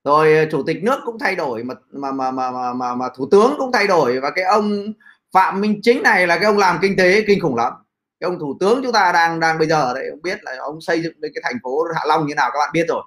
Rồi 0.05 0.37
ờ, 0.37 0.47
chủ 0.51 0.63
tịch 0.67 0.85
nước 0.85 1.01
cũng 1.05 1.19
thay 1.19 1.37
đổi 1.37 1.65
mà 1.65 1.75
mà 1.91 2.13
mà 2.13 2.31
mà 2.31 2.51
mà, 2.51 2.73
mà, 2.73 2.95
mà 2.95 3.09
thủ 3.17 3.29
tướng 3.31 3.55
cũng 3.59 3.73
thay 3.73 3.87
đổi. 3.87 4.21
Và 4.21 4.31
cái 4.31 4.45
ông 4.45 4.93
phạm 5.33 5.61
minh 5.61 5.81
chính 5.83 6.03
này 6.03 6.27
là 6.27 6.37
cái 6.37 6.45
ông 6.45 6.59
làm 6.59 6.79
kinh 6.83 6.97
tế 6.97 7.25
kinh 7.27 7.41
khủng 7.41 7.57
lắm. 7.57 7.73
Cái 8.21 8.31
ông 8.31 8.39
thủ 8.39 8.57
tướng 8.61 8.81
chúng 8.83 8.93
ta 8.93 9.13
đang 9.13 9.41
đang 9.41 9.59
bây 9.59 9.69
giờ 9.69 9.95
đấy 9.95 10.09
ông 10.11 10.23
biết 10.23 10.45
là 10.45 10.53
ông 10.61 10.81
xây 10.81 11.03
dựng 11.03 11.15
cái 11.23 11.43
thành 11.43 11.57
phố 11.63 11.85
hạ 11.95 12.01
long 12.07 12.27
như 12.27 12.35
nào 12.35 12.51
các 12.53 12.59
bạn 12.59 12.71
biết 12.73 12.85
rồi. 12.89 13.03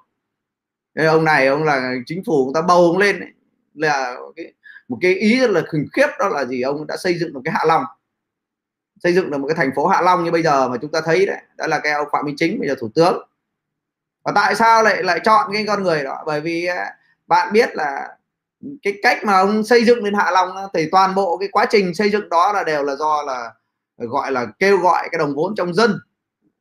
Cái 0.94 1.06
ông 1.06 1.24
này 1.24 1.46
ông 1.46 1.64
là 1.64 1.94
chính 2.06 2.22
phủ 2.26 2.44
người 2.44 2.52
ta 2.54 2.62
bầu 2.62 2.82
ông 2.82 2.98
lên 2.98 3.20
ấy, 3.20 3.30
là 3.74 4.16
cái 4.36 4.52
một 4.88 4.98
cái 5.00 5.14
ý 5.14 5.40
rất 5.40 5.50
là 5.50 5.62
khủng 5.72 5.86
khiếp 5.92 6.06
đó 6.18 6.28
là 6.28 6.44
gì? 6.44 6.62
Ông 6.62 6.86
đã 6.86 6.96
xây 6.96 7.18
dựng 7.18 7.32
một 7.34 7.40
cái 7.44 7.54
hạ 7.54 7.64
long 7.66 7.84
xây 9.02 9.14
dựng 9.14 9.30
được 9.30 9.38
một 9.38 9.46
cái 9.46 9.56
thành 9.56 9.70
phố 9.76 9.86
hạ 9.86 10.00
long 10.00 10.24
như 10.24 10.30
bây 10.30 10.42
giờ 10.42 10.68
mà 10.68 10.76
chúng 10.82 10.92
ta 10.92 11.00
thấy 11.04 11.26
đấy 11.26 11.38
đó 11.56 11.66
là 11.66 11.78
cái 11.78 11.92
ông 11.92 12.08
phạm 12.12 12.24
minh 12.24 12.36
chính 12.38 12.58
bây 12.60 12.68
giờ 12.68 12.74
thủ 12.80 12.90
tướng. 12.94 13.28
Và 14.24 14.32
tại 14.34 14.54
sao 14.54 14.82
lại 14.82 15.02
lại 15.02 15.20
chọn 15.24 15.50
cái 15.52 15.64
con 15.66 15.82
người 15.82 16.04
đó? 16.04 16.22
Bởi 16.26 16.40
vì 16.40 16.66
à, 16.66 16.96
bạn 17.26 17.52
biết 17.52 17.76
là 17.76 18.08
cái 18.82 18.94
cách 19.02 19.24
mà 19.24 19.38
ông 19.38 19.64
xây 19.64 19.84
dựng 19.84 20.04
lên 20.04 20.14
hạ 20.14 20.30
long 20.30 20.50
thì 20.74 20.88
toàn 20.92 21.14
bộ 21.14 21.36
cái 21.38 21.48
quá 21.52 21.66
trình 21.70 21.94
xây 21.94 22.10
dựng 22.10 22.28
đó 22.28 22.52
là 22.52 22.64
đều 22.64 22.82
là 22.82 22.96
do 22.96 23.22
là 23.22 23.52
gọi 23.96 24.32
là 24.32 24.46
kêu 24.58 24.78
gọi 24.78 25.08
cái 25.12 25.18
đồng 25.18 25.34
vốn 25.34 25.54
trong 25.54 25.74
dân 25.74 25.98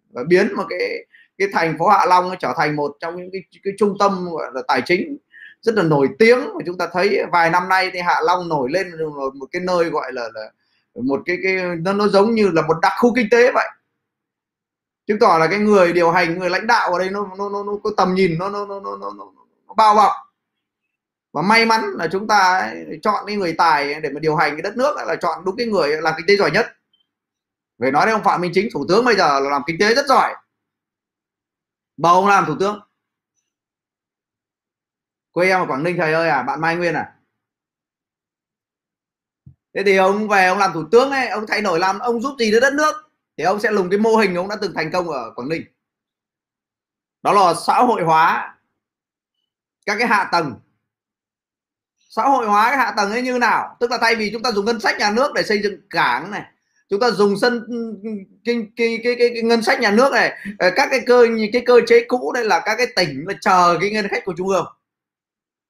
và 0.09 0.23
biến 0.27 0.55
một 0.55 0.65
cái 0.69 1.05
cái 1.37 1.47
thành 1.53 1.77
phố 1.77 1.87
Hạ 1.87 2.05
Long 2.05 2.31
trở 2.39 2.53
thành 2.57 2.75
một 2.75 2.97
trong 2.99 3.15
những 3.15 3.29
cái, 3.31 3.41
cái 3.63 3.73
trung 3.77 3.95
tâm 3.99 4.27
gọi 4.31 4.51
là 4.53 4.61
tài 4.67 4.81
chính 4.85 5.17
rất 5.61 5.75
là 5.75 5.83
nổi 5.83 6.09
tiếng 6.19 6.39
mà 6.39 6.59
chúng 6.65 6.77
ta 6.77 6.87
thấy. 6.93 7.23
Vài 7.31 7.49
năm 7.49 7.69
nay 7.69 7.89
thì 7.93 7.99
Hạ 7.99 8.15
Long 8.23 8.49
nổi 8.49 8.69
lên 8.71 8.91
một, 9.15 9.35
một 9.35 9.45
cái 9.51 9.61
nơi 9.61 9.89
gọi 9.89 10.13
là, 10.13 10.29
là 10.33 10.51
một 11.03 11.21
cái 11.25 11.37
cái 11.43 11.55
nó 11.77 11.93
nó 11.93 12.07
giống 12.07 12.35
như 12.35 12.49
là 12.49 12.61
một 12.61 12.77
đặc 12.81 12.93
khu 12.99 13.15
kinh 13.15 13.27
tế 13.31 13.51
vậy. 13.51 13.67
Chứng 15.07 15.19
tỏ 15.19 15.37
là 15.37 15.47
cái 15.47 15.59
người 15.59 15.93
điều 15.93 16.11
hành 16.11 16.39
người 16.39 16.49
lãnh 16.49 16.67
đạo 16.67 16.93
ở 16.93 16.99
đây 16.99 17.09
nó 17.09 17.29
nó 17.37 17.49
nó, 17.49 17.63
nó 17.63 17.71
có 17.83 17.91
tầm 17.97 18.13
nhìn 18.13 18.37
nó 18.37 18.49
nó 18.49 18.65
nó 18.65 18.79
nó, 18.79 18.97
nó, 18.97 19.13
nó 19.67 19.73
bao 19.73 19.95
bọc. 19.95 20.11
Và 21.31 21.41
may 21.41 21.65
mắn 21.65 21.81
là 21.97 22.07
chúng 22.11 22.27
ta 22.27 22.57
ấy, 22.57 22.99
chọn 23.03 23.23
cái 23.27 23.35
người 23.35 23.55
tài 23.57 24.01
để 24.01 24.09
mà 24.09 24.19
điều 24.19 24.35
hành 24.35 24.51
cái 24.51 24.61
đất 24.61 24.77
nước 24.77 24.95
là 25.07 25.15
chọn 25.15 25.45
đúng 25.45 25.55
cái 25.57 25.67
người 25.67 26.01
làm 26.01 26.13
kinh 26.17 26.25
tế 26.27 26.35
giỏi 26.35 26.51
nhất. 26.51 26.65
Về 27.77 27.91
nói 27.91 28.05
đến 28.05 28.15
ông 28.15 28.23
phạm 28.23 28.41
minh 28.41 28.51
chính 28.53 28.69
thủ 28.73 28.85
tướng 28.89 29.05
bây 29.05 29.15
giờ 29.15 29.39
là 29.39 29.49
làm 29.49 29.61
kinh 29.67 29.77
tế 29.79 29.95
rất 29.95 30.05
giỏi. 30.05 30.35
Bầu 31.97 32.15
ông 32.15 32.27
làm 32.27 32.45
thủ 32.45 32.55
tướng. 32.59 32.79
Quê 35.31 35.47
em 35.47 35.59
ở 35.59 35.65
quảng 35.65 35.83
ninh 35.83 35.97
thầy 35.97 36.13
ơi 36.13 36.29
à? 36.29 36.43
Bạn 36.43 36.61
mai 36.61 36.75
nguyên 36.75 36.93
à? 36.93 37.14
Thế 39.75 39.83
thì 39.83 39.95
ông 39.97 40.27
về 40.27 40.45
ông 40.45 40.57
làm 40.57 40.71
thủ 40.73 40.83
tướng 40.91 41.11
ấy 41.11 41.27
ông 41.27 41.45
thay 41.47 41.61
đổi 41.61 41.79
làm 41.79 41.99
ông 41.99 42.21
giúp 42.21 42.35
gì 42.39 42.51
đến 42.51 42.61
đất 42.61 42.73
nước 42.73 42.95
thì 43.37 43.43
ông 43.43 43.59
sẽ 43.59 43.71
lùng 43.71 43.89
cái 43.89 43.99
mô 43.99 44.15
hình 44.15 44.35
ông 44.35 44.47
đã 44.47 44.55
từng 44.61 44.73
thành 44.75 44.91
công 44.91 45.09
ở 45.09 45.31
quảng 45.35 45.49
ninh. 45.49 45.63
Đó 47.23 47.33
là 47.33 47.53
xã 47.67 47.73
hội 47.81 48.03
hóa 48.03 48.55
các 49.85 49.95
cái 49.99 50.07
hạ 50.07 50.29
tầng. 50.31 50.53
Xã 52.09 52.23
hội 52.23 52.47
hóa 52.47 52.69
cái 52.69 52.77
hạ 52.77 52.93
tầng 52.97 53.11
ấy 53.11 53.21
như 53.21 53.37
nào? 53.37 53.77
Tức 53.79 53.91
là 53.91 53.97
thay 54.01 54.15
vì 54.15 54.29
chúng 54.33 54.43
ta 54.43 54.51
dùng 54.51 54.65
ngân 54.65 54.79
sách 54.79 54.97
nhà 54.99 55.11
nước 55.11 55.31
để 55.35 55.43
xây 55.43 55.61
dựng 55.61 55.81
cảng 55.89 56.31
này 56.31 56.43
chúng 56.89 56.99
ta 56.99 57.11
dùng 57.11 57.37
sân 57.37 57.65
cái, 58.45 58.67
cái, 58.75 58.99
cái, 59.03 59.15
cái, 59.19 59.29
cái 59.33 59.43
ngân 59.43 59.61
sách 59.61 59.79
nhà 59.79 59.91
nước 59.91 60.11
này 60.11 60.33
ờ, 60.59 60.71
các 60.75 60.87
cái 60.91 60.99
cơ 61.05 61.27
cái 61.53 61.63
cơ 61.65 61.81
chế 61.87 62.05
cũ 62.07 62.31
đây 62.33 62.45
là 62.45 62.61
các 62.65 62.75
cái 62.75 62.87
tỉnh 62.95 63.25
là 63.27 63.33
chờ 63.41 63.77
cái 63.81 63.89
ngân 63.89 64.07
sách 64.11 64.25
của 64.25 64.33
trung 64.37 64.47
ương 64.47 64.65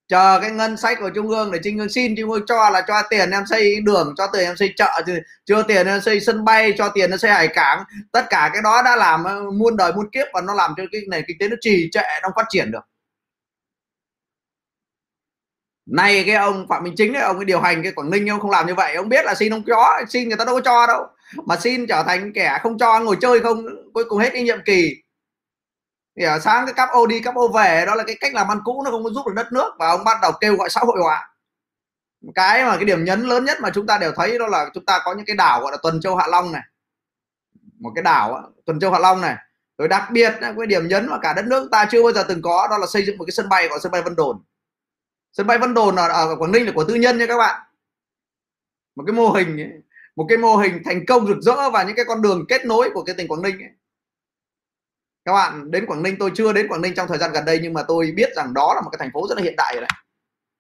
chờ 0.07 0.39
cái 0.41 0.51
ngân 0.51 0.77
sách 0.77 0.97
của 1.01 1.09
trung 1.15 1.29
ương 1.29 1.51
để 1.51 1.59
trung 1.63 1.77
ương 1.77 1.89
xin 1.89 2.15
trung 2.17 2.31
ương 2.31 2.45
cho 2.47 2.69
là 2.69 2.81
cho 2.87 3.01
tiền 3.09 3.31
em 3.31 3.43
xây 3.49 3.81
đường 3.81 4.13
cho 4.17 4.27
tiền 4.27 4.43
em 4.43 4.55
xây 4.55 4.73
chợ 4.75 5.03
chưa 5.45 5.63
tiền 5.63 5.87
em 5.87 6.01
xây 6.01 6.21
sân 6.21 6.45
bay 6.45 6.73
cho 6.77 6.89
tiền 6.89 7.09
em 7.11 7.19
xây 7.19 7.31
hải 7.31 7.47
cảng. 7.47 7.83
Tất 8.11 8.25
cả 8.29 8.49
cái 8.53 8.61
đó 8.61 8.81
đã 8.85 8.95
làm 8.95 9.23
ờ, 9.23 9.51
muôn 9.51 9.77
đời 9.77 9.93
muôn 9.93 10.09
kiếp 10.11 10.27
và 10.33 10.41
nó 10.41 10.53
làm 10.53 10.73
cho 10.77 10.83
cái 10.91 11.01
nền 11.09 11.23
kinh 11.27 11.37
tế 11.39 11.49
nó 11.49 11.55
trì 11.61 11.89
trệ 11.91 12.01
nó 12.23 12.29
phát 12.35 12.45
triển 12.49 12.71
được. 12.71 12.81
Nay 15.85 16.23
cái 16.27 16.35
ông 16.35 16.67
phạm 16.69 16.83
minh 16.83 16.93
chính 16.97 17.13
ấy, 17.13 17.23
ông 17.23 17.35
ấy 17.35 17.45
điều 17.45 17.59
hành 17.61 17.83
cái 17.83 17.91
quảng 17.91 18.09
ninh 18.09 18.29
ông 18.29 18.39
không 18.39 18.51
làm 18.51 18.67
như 18.67 18.75
vậy 18.75 18.95
ông 18.95 19.09
biết 19.09 19.25
là 19.25 19.35
xin 19.35 19.53
ông 19.53 19.63
chó 19.63 20.01
xin 20.09 20.29
người 20.29 20.37
ta 20.37 20.45
đâu 20.45 20.55
có 20.55 20.61
cho 20.61 20.87
đâu. 20.87 21.07
Mà 21.45 21.55
xin 21.57 21.87
trở 21.87 22.03
thành 22.07 22.33
kẻ 22.33 22.59
không 22.63 22.77
cho 22.77 22.99
ngồi 22.99 23.17
chơi 23.21 23.39
không 23.39 23.65
cuối 23.93 24.03
cùng 24.09 24.19
hết 24.19 24.29
cái 24.33 24.43
nhiệm 24.43 24.59
kỳ 24.65 25.04
thì 26.17 26.23
ờ, 26.23 26.39
sáng 26.39 26.65
cái 26.65 26.73
cắp 26.73 26.89
ô 26.89 27.07
đi 27.07 27.19
cắp 27.21 27.35
ô 27.35 27.47
về 27.47 27.83
đó 27.87 27.95
là 27.95 28.03
cái 28.03 28.17
cách 28.19 28.33
làm 28.33 28.47
ăn 28.51 28.59
cũ 28.63 28.81
nó 28.85 28.91
không 28.91 29.03
có 29.03 29.09
giúp 29.09 29.27
được 29.27 29.33
đất 29.35 29.51
nước. 29.51 29.73
Và 29.79 29.89
ông 29.89 30.03
bắt 30.03 30.17
đầu 30.21 30.31
kêu 30.41 30.55
gọi 30.55 30.69
xã 30.69 30.81
hội 30.81 30.97
hóa. 31.01 31.29
Cái 32.35 32.65
mà 32.65 32.75
cái 32.75 32.85
điểm 32.85 33.03
nhấn 33.03 33.21
lớn 33.21 33.45
nhất 33.45 33.57
mà 33.61 33.69
chúng 33.73 33.87
ta 33.87 33.97
đều 33.97 34.11
thấy 34.15 34.39
đó 34.39 34.47
là 34.47 34.69
chúng 34.73 34.85
ta 34.85 35.01
có 35.05 35.13
những 35.13 35.25
cái 35.25 35.35
đảo 35.35 35.61
gọi 35.61 35.71
là 35.71 35.77
tuần 35.83 36.01
châu 36.01 36.15
hạ 36.15 36.27
long 36.27 36.51
này. 36.51 36.61
Một 37.79 37.91
cái 37.95 38.03
đảo 38.03 38.51
tuần 38.65 38.79
châu 38.79 38.91
hạ 38.91 38.99
long 38.99 39.21
này. 39.21 39.35
Rồi 39.77 39.87
đặc 39.87 40.03
biệt 40.11 40.33
cái 40.41 40.67
điểm 40.67 40.87
nhấn 40.87 41.09
mà 41.09 41.17
cả 41.21 41.33
đất 41.33 41.45
nước 41.45 41.67
ta 41.71 41.85
chưa 41.91 42.03
bao 42.03 42.11
giờ 42.11 42.25
từng 42.27 42.41
có 42.41 42.67
đó 42.71 42.77
là 42.77 42.87
xây 42.87 43.05
dựng 43.05 43.17
một 43.17 43.25
cái 43.25 43.31
sân 43.31 43.49
bay 43.49 43.67
gọi 43.67 43.79
sân 43.79 43.91
bay 43.91 44.01
vân 44.01 44.15
đồn. 44.15 44.41
Sân 45.37 45.47
bay 45.47 45.57
Vân 45.57 45.73
Đồn 45.73 45.95
ở, 45.95 46.07
ở 46.07 46.35
Quảng 46.35 46.51
Ninh 46.51 46.65
là 46.65 46.71
của 46.75 46.83
tư 46.83 46.95
nhân 46.95 47.17
nha 47.17 47.25
các 47.25 47.37
bạn. 47.37 47.61
Một 48.95 49.03
cái 49.07 49.13
mô 49.13 49.31
hình 49.31 49.61
ấy, 49.61 49.71
một 50.15 50.25
cái 50.29 50.37
mô 50.37 50.55
hình 50.55 50.81
thành 50.85 51.05
công 51.05 51.27
rực 51.27 51.37
rỡ 51.41 51.69
và 51.69 51.83
những 51.83 51.95
cái 51.95 52.05
con 52.05 52.21
đường 52.21 52.45
kết 52.49 52.65
nối 52.65 52.89
của 52.93 53.03
cái 53.03 53.15
tỉnh 53.15 53.27
Quảng 53.27 53.41
Ninh 53.41 53.59
ấy 53.59 53.69
các 55.25 55.33
bạn 55.33 55.71
đến 55.71 55.85
Quảng 55.85 56.03
Ninh 56.03 56.15
tôi 56.19 56.31
chưa 56.35 56.53
đến 56.53 56.67
Quảng 56.67 56.81
Ninh 56.81 56.93
trong 56.95 57.07
thời 57.07 57.17
gian 57.17 57.31
gần 57.33 57.45
đây 57.45 57.59
nhưng 57.63 57.73
mà 57.73 57.83
tôi 57.87 58.11
biết 58.15 58.29
rằng 58.35 58.53
đó 58.53 58.73
là 58.75 58.81
một 58.81 58.89
cái 58.91 58.99
thành 58.99 59.11
phố 59.13 59.27
rất 59.29 59.37
là 59.37 59.43
hiện 59.43 59.55
đại 59.57 59.73
rồi 59.75 59.81
đấy. 59.81 59.89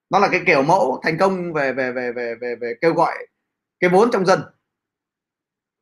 Nó 0.09 0.19
là 0.19 0.27
cái 0.31 0.41
kiểu 0.47 0.63
mẫu 0.63 0.99
thành 1.03 1.17
công 1.17 1.53
về 1.53 1.73
về 1.73 1.91
về 1.91 2.11
về 2.11 2.35
về, 2.35 2.55
về 2.55 2.73
kêu 2.81 2.93
gọi 2.93 3.27
cái 3.79 3.89
vốn 3.89 4.11
trong 4.11 4.25
dân. 4.25 4.41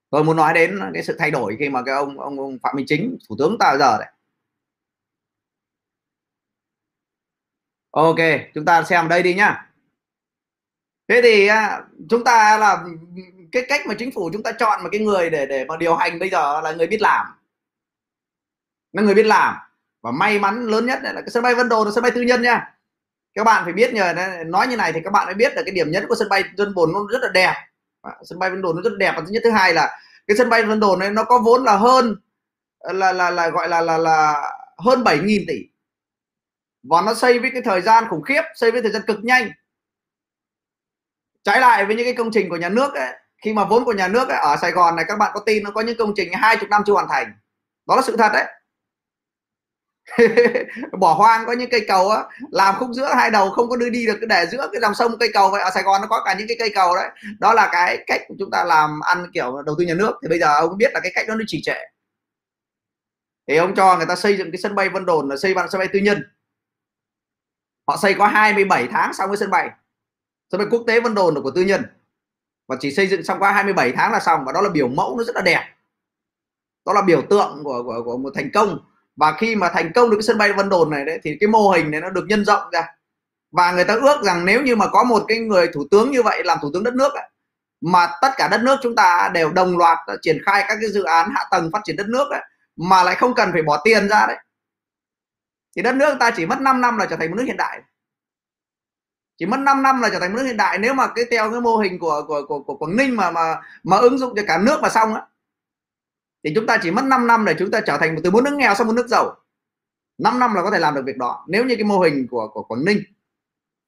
Tôi 0.09 0.23
muốn 0.23 0.37
nói 0.37 0.53
đến 0.53 0.79
cái 0.93 1.03
sự 1.03 1.15
thay 1.19 1.31
đổi 1.31 1.55
khi 1.59 1.69
mà 1.69 1.81
cái 1.85 1.95
ông 1.95 2.19
ông, 2.19 2.39
ông 2.39 2.57
Phạm 2.63 2.75
Minh 2.75 2.85
Chính 2.89 3.17
thủ 3.29 3.35
tướng 3.39 3.57
ta 3.59 3.77
giờ 3.79 3.97
đấy. 3.99 4.07
Ok 7.91 8.17
chúng 8.53 8.65
ta 8.65 8.83
xem 8.83 9.07
đây 9.09 9.23
đi 9.23 9.33
nhá. 9.33 9.69
Thế 11.07 11.21
thì 11.23 11.47
à, 11.47 11.81
chúng 12.09 12.23
ta 12.23 12.57
là 12.57 12.83
cái 13.51 13.65
cách 13.69 13.81
mà 13.87 13.95
chính 13.99 14.11
phủ 14.11 14.29
chúng 14.33 14.43
ta 14.43 14.51
chọn 14.51 14.83
một 14.83 14.89
cái 14.91 15.01
người 15.01 15.29
để 15.29 15.45
để 15.45 15.65
mà 15.65 15.77
điều 15.77 15.95
hành 15.95 16.19
bây 16.19 16.29
giờ 16.29 16.61
là 16.61 16.71
người 16.71 16.87
biết 16.87 17.01
làm 17.01 17.25
là 18.93 19.01
người 19.01 19.15
biết 19.15 19.25
làm. 19.25 19.55
Và 20.01 20.11
may 20.11 20.39
mắn 20.39 20.67
lớn 20.67 20.85
nhất 20.85 20.99
là 21.03 21.13
cái 21.13 21.29
sân 21.29 21.43
bay 21.43 21.55
Vân 21.55 21.69
Đồn 21.69 21.87
là 21.87 21.93
sân 21.95 22.01
bay 22.01 22.11
tư 22.11 22.21
nhân 22.21 22.41
nha. 22.41 22.75
Các 23.33 23.43
bạn 23.43 23.63
phải 23.63 23.73
biết 23.73 23.93
nhờ 23.93 24.13
nói 24.45 24.67
như 24.67 24.77
này 24.77 24.93
thì 24.93 24.99
các 25.03 25.13
bạn 25.13 25.25
mới 25.25 25.35
biết 25.35 25.55
là 25.55 25.61
cái 25.65 25.71
điểm 25.71 25.91
nhấn 25.91 26.07
của 26.07 26.15
sân 26.15 26.29
bay 26.29 26.43
Vân 26.57 26.73
Đồn 26.75 26.93
nó 26.93 26.99
rất 27.11 27.21
là 27.21 27.29
đẹp. 27.33 27.53
Sân 28.23 28.39
bay 28.39 28.49
Vân 28.49 28.61
Đồn 28.61 28.75
nó 28.75 28.81
rất 28.81 28.89
là 28.89 28.97
đẹp. 28.99 29.13
Và 29.15 29.21
thứ 29.21 29.27
nhất 29.29 29.41
thứ 29.43 29.51
hai 29.51 29.73
là 29.73 29.99
cái 30.27 30.37
sân 30.37 30.49
bay 30.49 30.63
Vân 30.63 30.79
Đồn 30.79 30.99
này 30.99 31.09
nó 31.09 31.23
có 31.23 31.39
vốn 31.39 31.63
là 31.63 31.75
hơn 31.75 32.15
là 32.79 33.13
là 33.13 33.29
là 33.29 33.49
gọi 33.49 33.69
là 33.69 33.81
là 33.81 33.97
là 33.97 34.51
hơn 34.77 35.03
7.000 35.03 35.45
tỷ. 35.47 35.69
Và 36.83 37.01
nó 37.01 37.13
xây 37.13 37.39
với 37.39 37.51
cái 37.53 37.61
thời 37.61 37.81
gian 37.81 38.03
khủng 38.09 38.21
khiếp 38.21 38.41
xây 38.55 38.71
với 38.71 38.81
thời 38.81 38.91
gian 38.91 39.01
cực 39.07 39.23
nhanh. 39.23 39.51
Trái 41.43 41.59
lại 41.59 41.85
với 41.85 41.95
những 41.95 42.05
cái 42.05 42.15
công 42.15 42.31
trình 42.31 42.49
của 42.49 42.57
nhà 42.57 42.69
nước 42.69 42.93
ấy, 42.93 43.13
khi 43.37 43.53
mà 43.53 43.65
vốn 43.65 43.85
của 43.85 43.93
nhà 43.93 44.07
nước 44.07 44.29
ấy, 44.29 44.37
ở 44.37 44.55
Sài 44.61 44.71
Gòn 44.71 44.95
này 44.95 45.05
các 45.07 45.19
bạn 45.19 45.31
có 45.33 45.39
tin 45.45 45.63
nó 45.63 45.71
có 45.71 45.81
những 45.81 45.97
công 45.97 46.13
trình 46.15 46.33
hai 46.33 46.57
chục 46.57 46.69
năm 46.69 46.81
chưa 46.85 46.93
hoàn 46.93 47.07
thành. 47.09 47.33
Đó 47.87 47.95
là 47.95 48.01
sự 48.01 48.17
thật 48.17 48.29
đấy. 48.33 48.45
bỏ 50.99 51.13
hoang 51.13 51.45
có 51.45 51.53
những 51.53 51.69
cây 51.69 51.85
cầu 51.87 52.09
á 52.09 52.23
làm 52.51 52.75
khúc 52.75 52.89
giữa 52.93 53.13
hai 53.15 53.31
đầu 53.31 53.49
không 53.49 53.69
có 53.69 53.75
đưa 53.75 53.89
đi 53.89 54.05
được 54.05 54.19
để 54.29 54.45
giữa 54.51 54.69
cái 54.71 54.81
dòng 54.81 54.95
sông 54.95 55.17
cây 55.19 55.29
cầu 55.33 55.49
vậy. 55.49 55.61
Ở 55.61 55.69
Sài 55.73 55.83
Gòn 55.83 56.01
nó 56.01 56.07
có 56.07 56.23
cả 56.25 56.35
những 56.37 56.47
cái 56.47 56.57
cây 56.59 56.71
cầu 56.75 56.95
đấy. 56.95 57.09
Đó 57.39 57.53
là 57.53 57.69
cái 57.71 58.03
cách 58.07 58.21
của 58.27 58.35
chúng 58.39 58.51
ta 58.51 58.63
làm 58.63 58.99
ăn 58.99 59.27
kiểu 59.33 59.61
đầu 59.65 59.75
tư 59.79 59.85
nhà 59.85 59.93
nước. 59.93 60.13
Thì 60.21 60.29
bây 60.29 60.39
giờ 60.39 60.59
ông 60.59 60.77
biết 60.77 60.91
là 60.93 60.99
cái 60.99 61.11
cách 61.15 61.27
đó 61.27 61.35
nó 61.35 61.43
chỉ 61.47 61.61
trệ. 61.63 61.77
Thì 63.47 63.57
ông 63.57 63.75
cho 63.75 63.97
người 63.97 64.05
ta 64.05 64.15
xây 64.15 64.37
dựng 64.37 64.51
cái 64.51 64.57
sân 64.57 64.75
bay 64.75 64.89
Vân 64.89 65.05
Đồn 65.05 65.29
là 65.29 65.37
xây 65.37 65.53
bằng 65.53 65.69
sân 65.71 65.79
bay 65.79 65.87
tư 65.93 65.99
nhân. 65.99 66.23
Họ 67.87 67.97
xây 67.97 68.13
có 68.13 68.27
27 68.27 68.87
tháng 68.91 69.13
xong 69.13 69.29
cái 69.29 69.37
sân 69.37 69.49
bay. 69.51 69.69
Sân 70.51 70.59
bay 70.59 70.67
quốc 70.71 70.83
tế 70.87 70.99
Vân 70.99 71.15
Đồn 71.15 71.35
là 71.35 71.41
của 71.41 71.51
tư 71.51 71.61
nhân. 71.61 71.81
Và 72.67 72.75
chỉ 72.79 72.91
xây 72.91 73.07
dựng 73.07 73.23
xong 73.23 73.39
qua 73.39 73.51
27 73.51 73.91
tháng 73.91 74.11
là 74.11 74.19
xong 74.19 74.45
và 74.45 74.51
đó 74.51 74.61
là 74.61 74.69
biểu 74.69 74.87
mẫu 74.87 75.17
nó 75.17 75.23
rất 75.23 75.35
là 75.35 75.41
đẹp. 75.41 75.75
Đó 76.85 76.93
là 76.93 77.01
biểu 77.01 77.21
tượng 77.29 77.61
của, 77.63 77.83
của, 77.83 78.01
của 78.05 78.17
một 78.17 78.31
thành 78.35 78.49
công 78.53 78.92
và 79.15 79.37
khi 79.37 79.55
mà 79.55 79.69
thành 79.69 79.91
công 79.95 80.09
được 80.09 80.17
cái 80.17 80.23
sân 80.23 80.37
bay 80.37 80.53
Vân 80.53 80.69
Đồn 80.69 80.89
này 80.89 81.05
đấy 81.05 81.19
thì 81.23 81.37
cái 81.39 81.47
mô 81.47 81.69
hình 81.69 81.91
này 81.91 82.01
nó 82.01 82.09
được 82.09 82.25
nhân 82.27 82.45
rộng 82.45 82.63
ra. 82.71 82.87
Và 83.51 83.71
người 83.71 83.83
ta 83.85 83.93
ước 83.93 84.23
rằng 84.23 84.45
nếu 84.45 84.61
như 84.61 84.75
mà 84.75 84.87
có 84.87 85.03
một 85.03 85.23
cái 85.27 85.39
người 85.39 85.67
thủ 85.73 85.83
tướng 85.91 86.11
như 86.11 86.23
vậy 86.23 86.43
làm 86.43 86.57
thủ 86.61 86.71
tướng 86.73 86.83
đất 86.83 86.93
nước 86.93 87.13
ấy, 87.13 87.29
mà 87.81 88.07
tất 88.21 88.29
cả 88.37 88.47
đất 88.47 88.61
nước 88.63 88.79
chúng 88.81 88.95
ta 88.95 89.29
đều 89.33 89.51
đồng 89.51 89.77
loạt 89.77 89.97
triển 90.21 90.37
khai 90.45 90.65
các 90.67 90.77
cái 90.81 90.89
dự 90.89 91.03
án 91.03 91.29
hạ 91.35 91.45
tầng 91.51 91.69
phát 91.73 91.79
triển 91.83 91.95
đất 91.95 92.07
nước 92.09 92.29
ấy, 92.31 92.41
mà 92.75 93.03
lại 93.03 93.15
không 93.15 93.33
cần 93.35 93.49
phải 93.53 93.61
bỏ 93.61 93.81
tiền 93.83 94.09
ra 94.09 94.25
đấy 94.27 94.37
thì 95.75 95.81
đất 95.81 95.95
nước 95.95 96.17
ta 96.19 96.31
chỉ 96.35 96.45
mất 96.45 96.61
5 96.61 96.81
năm 96.81 96.97
là 96.97 97.05
trở 97.09 97.15
thành 97.15 97.29
một 97.29 97.35
nước 97.37 97.43
hiện 97.43 97.57
đại. 97.57 97.81
Chỉ 99.37 99.45
mất 99.45 99.59
5 99.59 99.83
năm 99.83 100.01
là 100.01 100.09
trở 100.09 100.19
thành 100.19 100.33
một 100.33 100.37
nước 100.39 100.45
hiện 100.45 100.57
đại. 100.57 100.77
Nếu 100.77 100.93
mà 100.93 101.07
cái 101.15 101.25
theo 101.31 101.51
cái 101.51 101.61
mô 101.61 101.77
hình 101.77 101.99
của 101.99 102.23
của 102.27 102.41
của, 102.47 102.63
của 102.63 102.75
Quảng 102.77 102.97
Ninh 102.97 103.15
mà 103.15 103.31
mà 103.31 103.61
mà 103.83 103.97
ứng 103.97 104.17
dụng 104.17 104.33
cho 104.35 104.41
cả 104.47 104.57
nước 104.57 104.79
mà 104.81 104.89
xong 104.89 105.15
á 105.15 105.21
thì 106.43 106.51
chúng 106.55 106.65
ta 106.65 106.77
chỉ 106.83 106.91
mất 106.91 107.05
5 107.05 107.27
năm 107.27 107.45
để 107.45 107.55
chúng 107.59 107.71
ta 107.71 107.81
trở 107.81 107.97
thành 107.97 108.15
từ 108.23 108.31
một 108.31 108.43
nước 108.43 108.53
nghèo 108.53 108.75
sang 108.75 108.87
một 108.87 108.93
nước 108.93 109.07
giàu. 109.07 109.35
5 110.17 110.39
năm 110.39 110.53
là 110.53 110.61
có 110.61 110.71
thể 110.71 110.79
làm 110.79 110.95
được 110.95 111.03
việc 111.05 111.17
đó. 111.17 111.45
Nếu 111.47 111.65
như 111.65 111.75
cái 111.75 111.83
mô 111.83 111.99
hình 111.99 112.27
của 112.27 112.47
của 112.53 112.63
Quảng 112.63 112.85
Ninh 112.85 113.03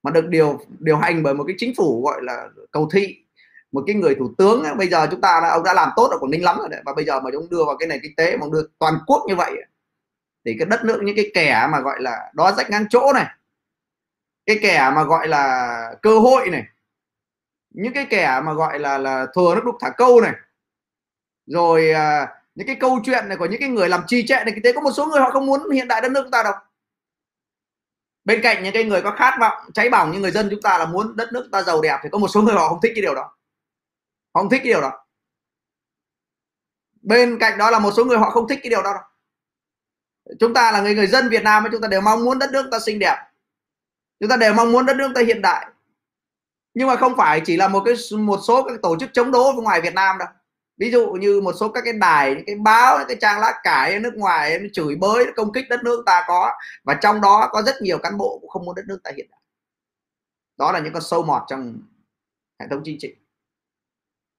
mà 0.03 0.11
được 0.11 0.27
điều 0.27 0.59
điều 0.79 0.97
hành 0.97 1.23
bởi 1.23 1.33
một 1.33 1.43
cái 1.47 1.55
chính 1.59 1.73
phủ 1.77 2.03
gọi 2.05 2.21
là 2.23 2.47
cầu 2.71 2.89
thị 2.93 3.25
một 3.71 3.83
cái 3.87 3.95
người 3.95 4.15
thủ 4.15 4.33
tướng 4.37 4.63
ấy, 4.63 4.75
bây 4.75 4.87
giờ 4.87 5.07
chúng 5.11 5.21
ta 5.21 5.49
ông 5.51 5.63
đã 5.63 5.73
làm 5.73 5.89
tốt 5.95 6.07
ở 6.11 6.17
Quảng 6.17 6.31
Ninh 6.31 6.43
lắm 6.43 6.57
rồi 6.59 6.69
đấy. 6.69 6.81
Và 6.85 6.93
bây 6.93 7.05
giờ 7.05 7.19
mà 7.19 7.29
chúng 7.33 7.49
đưa 7.49 7.65
vào 7.65 7.77
cái 7.77 7.87
nền 7.87 7.99
kinh 8.03 8.15
tế 8.15 8.37
mà 8.37 8.45
ông 8.45 8.51
đưa 8.51 8.67
toàn 8.79 8.93
quốc 9.07 9.23
như 9.27 9.35
vậy 9.35 9.51
thì 10.45 10.55
cái 10.59 10.65
đất 10.65 10.85
nước 10.85 11.01
những 11.03 11.15
cái 11.15 11.31
kẻ 11.33 11.67
mà 11.71 11.79
gọi 11.79 12.01
là 12.01 12.31
đó 12.33 12.51
rách 12.51 12.69
ngang 12.69 12.85
chỗ 12.89 13.13
này 13.13 13.25
cái 14.45 14.59
kẻ 14.61 14.91
mà 14.95 15.03
gọi 15.03 15.27
là 15.27 15.95
cơ 16.01 16.19
hội 16.19 16.49
này 16.49 16.63
những 17.69 17.93
cái 17.93 18.07
kẻ 18.09 18.41
mà 18.45 18.53
gọi 18.53 18.79
là 18.79 18.97
là 18.97 19.27
thừa 19.35 19.55
nước 19.55 19.61
đục 19.65 19.75
thả 19.79 19.89
câu 19.89 20.21
này 20.21 20.33
rồi 21.45 21.91
à, 21.91 22.27
những 22.55 22.67
cái 22.67 22.75
câu 22.79 22.99
chuyện 23.05 23.27
này 23.27 23.37
của 23.37 23.45
những 23.45 23.59
cái 23.59 23.69
người 23.69 23.89
làm 23.89 24.03
trì 24.07 24.27
trệ 24.27 24.35
này 24.35 24.51
kinh 24.55 24.63
tế 24.63 24.73
có 24.73 24.81
một 24.81 24.91
số 24.91 25.05
người 25.05 25.19
họ 25.19 25.31
không 25.31 25.45
muốn 25.45 25.69
hiện 25.69 25.87
đại 25.87 26.01
đất 26.01 26.11
nước 26.11 26.21
chúng 26.23 26.31
ta 26.31 26.43
đâu. 26.43 26.53
Bên 28.25 28.41
cạnh 28.41 28.63
những 28.63 28.73
cái 28.73 28.83
người 28.83 29.01
có 29.01 29.11
khát 29.11 29.37
vọng, 29.39 29.71
cháy 29.73 29.89
bỏng 29.89 30.11
như 30.11 30.19
người 30.19 30.31
dân 30.31 30.47
chúng 30.51 30.61
ta 30.61 30.77
là 30.77 30.85
muốn 30.85 31.15
đất 31.15 31.33
nước 31.33 31.41
chúng 31.43 31.51
ta 31.51 31.63
giàu 31.63 31.81
đẹp, 31.81 31.97
thì 32.03 32.09
có 32.11 32.17
một 32.17 32.27
số 32.27 32.41
người 32.41 32.55
họ 32.55 32.69
không 32.69 32.79
thích 32.81 32.91
cái 32.95 33.01
điều 33.01 33.15
đó. 33.15 33.21
Họ 34.33 34.41
không 34.41 34.49
thích 34.49 34.61
cái 34.63 34.73
điều 34.73 34.81
đó. 34.81 35.05
Bên 37.01 37.37
cạnh 37.39 37.57
đó 37.57 37.69
là 37.71 37.79
một 37.79 37.91
số 37.97 38.05
người 38.05 38.17
họ 38.17 38.29
không 38.29 38.47
thích 38.47 38.59
cái 38.63 38.69
điều 38.69 38.83
đó 38.83 38.93
đâu. 38.93 39.03
chúng 40.39 40.53
ta 40.53 40.71
là 40.71 40.81
người 40.81 40.95
người 40.95 41.07
dân 41.07 41.29
Việt 41.29 41.43
Nam 41.43 41.65
chúng 41.71 41.81
ta 41.81 41.87
đều 41.87 42.01
mong 42.01 42.25
muốn 42.25 42.39
đất 42.39 42.49
nước 42.51 42.69
ta 42.71 42.79
xinh 42.79 42.99
đẹp. 42.99 43.15
Chúng 44.19 44.29
ta 44.29 44.37
đều 44.37 44.53
mong 44.53 44.71
muốn 44.71 44.85
đất 44.85 44.97
nước 44.97 45.11
ta 45.15 45.21
hiện 45.21 45.41
đại. 45.41 45.67
Nhưng 46.73 46.87
mà 46.87 46.95
không 46.95 47.17
phải 47.17 47.41
chỉ 47.45 47.57
là 47.57 47.67
một 47.67 47.83
cái 47.85 47.95
một 48.19 48.39
số 48.47 48.63
các 48.63 48.81
tổ 48.81 48.99
chức 48.99 49.09
chống 49.13 49.31
đối 49.31 49.53
ngoài 49.53 49.81
Việt 49.81 49.93
Nam 49.93 50.17
đâu 50.17 50.27
ví 50.77 50.91
dụ 50.91 51.11
như 51.11 51.41
một 51.41 51.53
số 51.59 51.71
các 51.71 51.81
cái 51.85 51.93
đài, 51.93 52.35
những 52.35 52.45
cái 52.45 52.55
báo, 52.55 52.97
những 52.97 53.07
cái 53.07 53.17
trang 53.21 53.39
lá 53.39 53.59
cải 53.63 53.99
nước 53.99 54.13
ngoài 54.15 54.59
nó 54.59 54.67
chửi 54.73 54.95
bới 54.95 55.25
nó 55.25 55.31
công 55.35 55.53
kích 55.53 55.65
đất 55.69 55.83
nước 55.83 56.03
ta 56.05 56.23
có. 56.27 56.51
Và 56.83 56.99
trong 57.01 57.21
đó 57.21 57.49
có 57.51 57.61
rất 57.61 57.75
nhiều 57.81 57.97
cán 57.97 58.17
bộ 58.17 58.37
cũng 58.41 58.49
không 58.49 58.65
muốn 58.65 58.75
đất 58.75 58.83
nước 58.87 58.99
ta 59.03 59.11
hiện 59.17 59.27
đại. 59.31 59.39
Đó 60.57 60.71
là 60.71 60.79
những 60.79 60.93
con 60.93 61.01
sâu 61.01 61.23
mọt 61.23 61.41
trong 61.47 61.81
hệ 62.59 62.67
thống 62.69 62.81
chính 62.85 62.97
trị. 62.99 63.15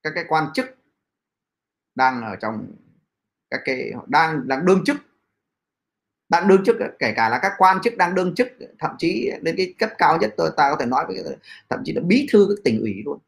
Các 0.02 0.12
cái 0.14 0.24
quan 0.28 0.50
chức 0.54 0.66
đang 1.94 2.22
ở 2.22 2.36
trong 2.36 2.66
các 3.50 3.60
cái, 3.64 3.92
đang 4.06 4.48
đang 4.48 4.66
đương 4.66 4.82
chức. 4.86 4.96
Đang 6.28 6.48
đương 6.48 6.64
chức 6.64 6.76
kể 6.98 7.12
cả 7.16 7.28
là 7.28 7.38
các 7.42 7.52
quan 7.58 7.78
chức 7.82 7.96
đang 7.96 8.14
đương 8.14 8.34
chức, 8.34 8.48
thậm 8.78 8.90
chí 8.98 9.30
đến 9.42 9.54
cái 9.56 9.74
cấp 9.78 9.90
cao 9.98 10.18
nhất 10.18 10.34
tôi, 10.36 10.50
ta 10.56 10.70
có 10.70 10.76
thể 10.80 10.86
nói 10.86 11.04
với 11.06 11.36
thậm 11.68 11.82
chí 11.84 11.92
là 11.92 12.00
bí 12.04 12.28
thư 12.32 12.46
các 12.48 12.62
tỉnh 12.64 12.80
ủy 12.80 13.02
luôn. 13.04 13.18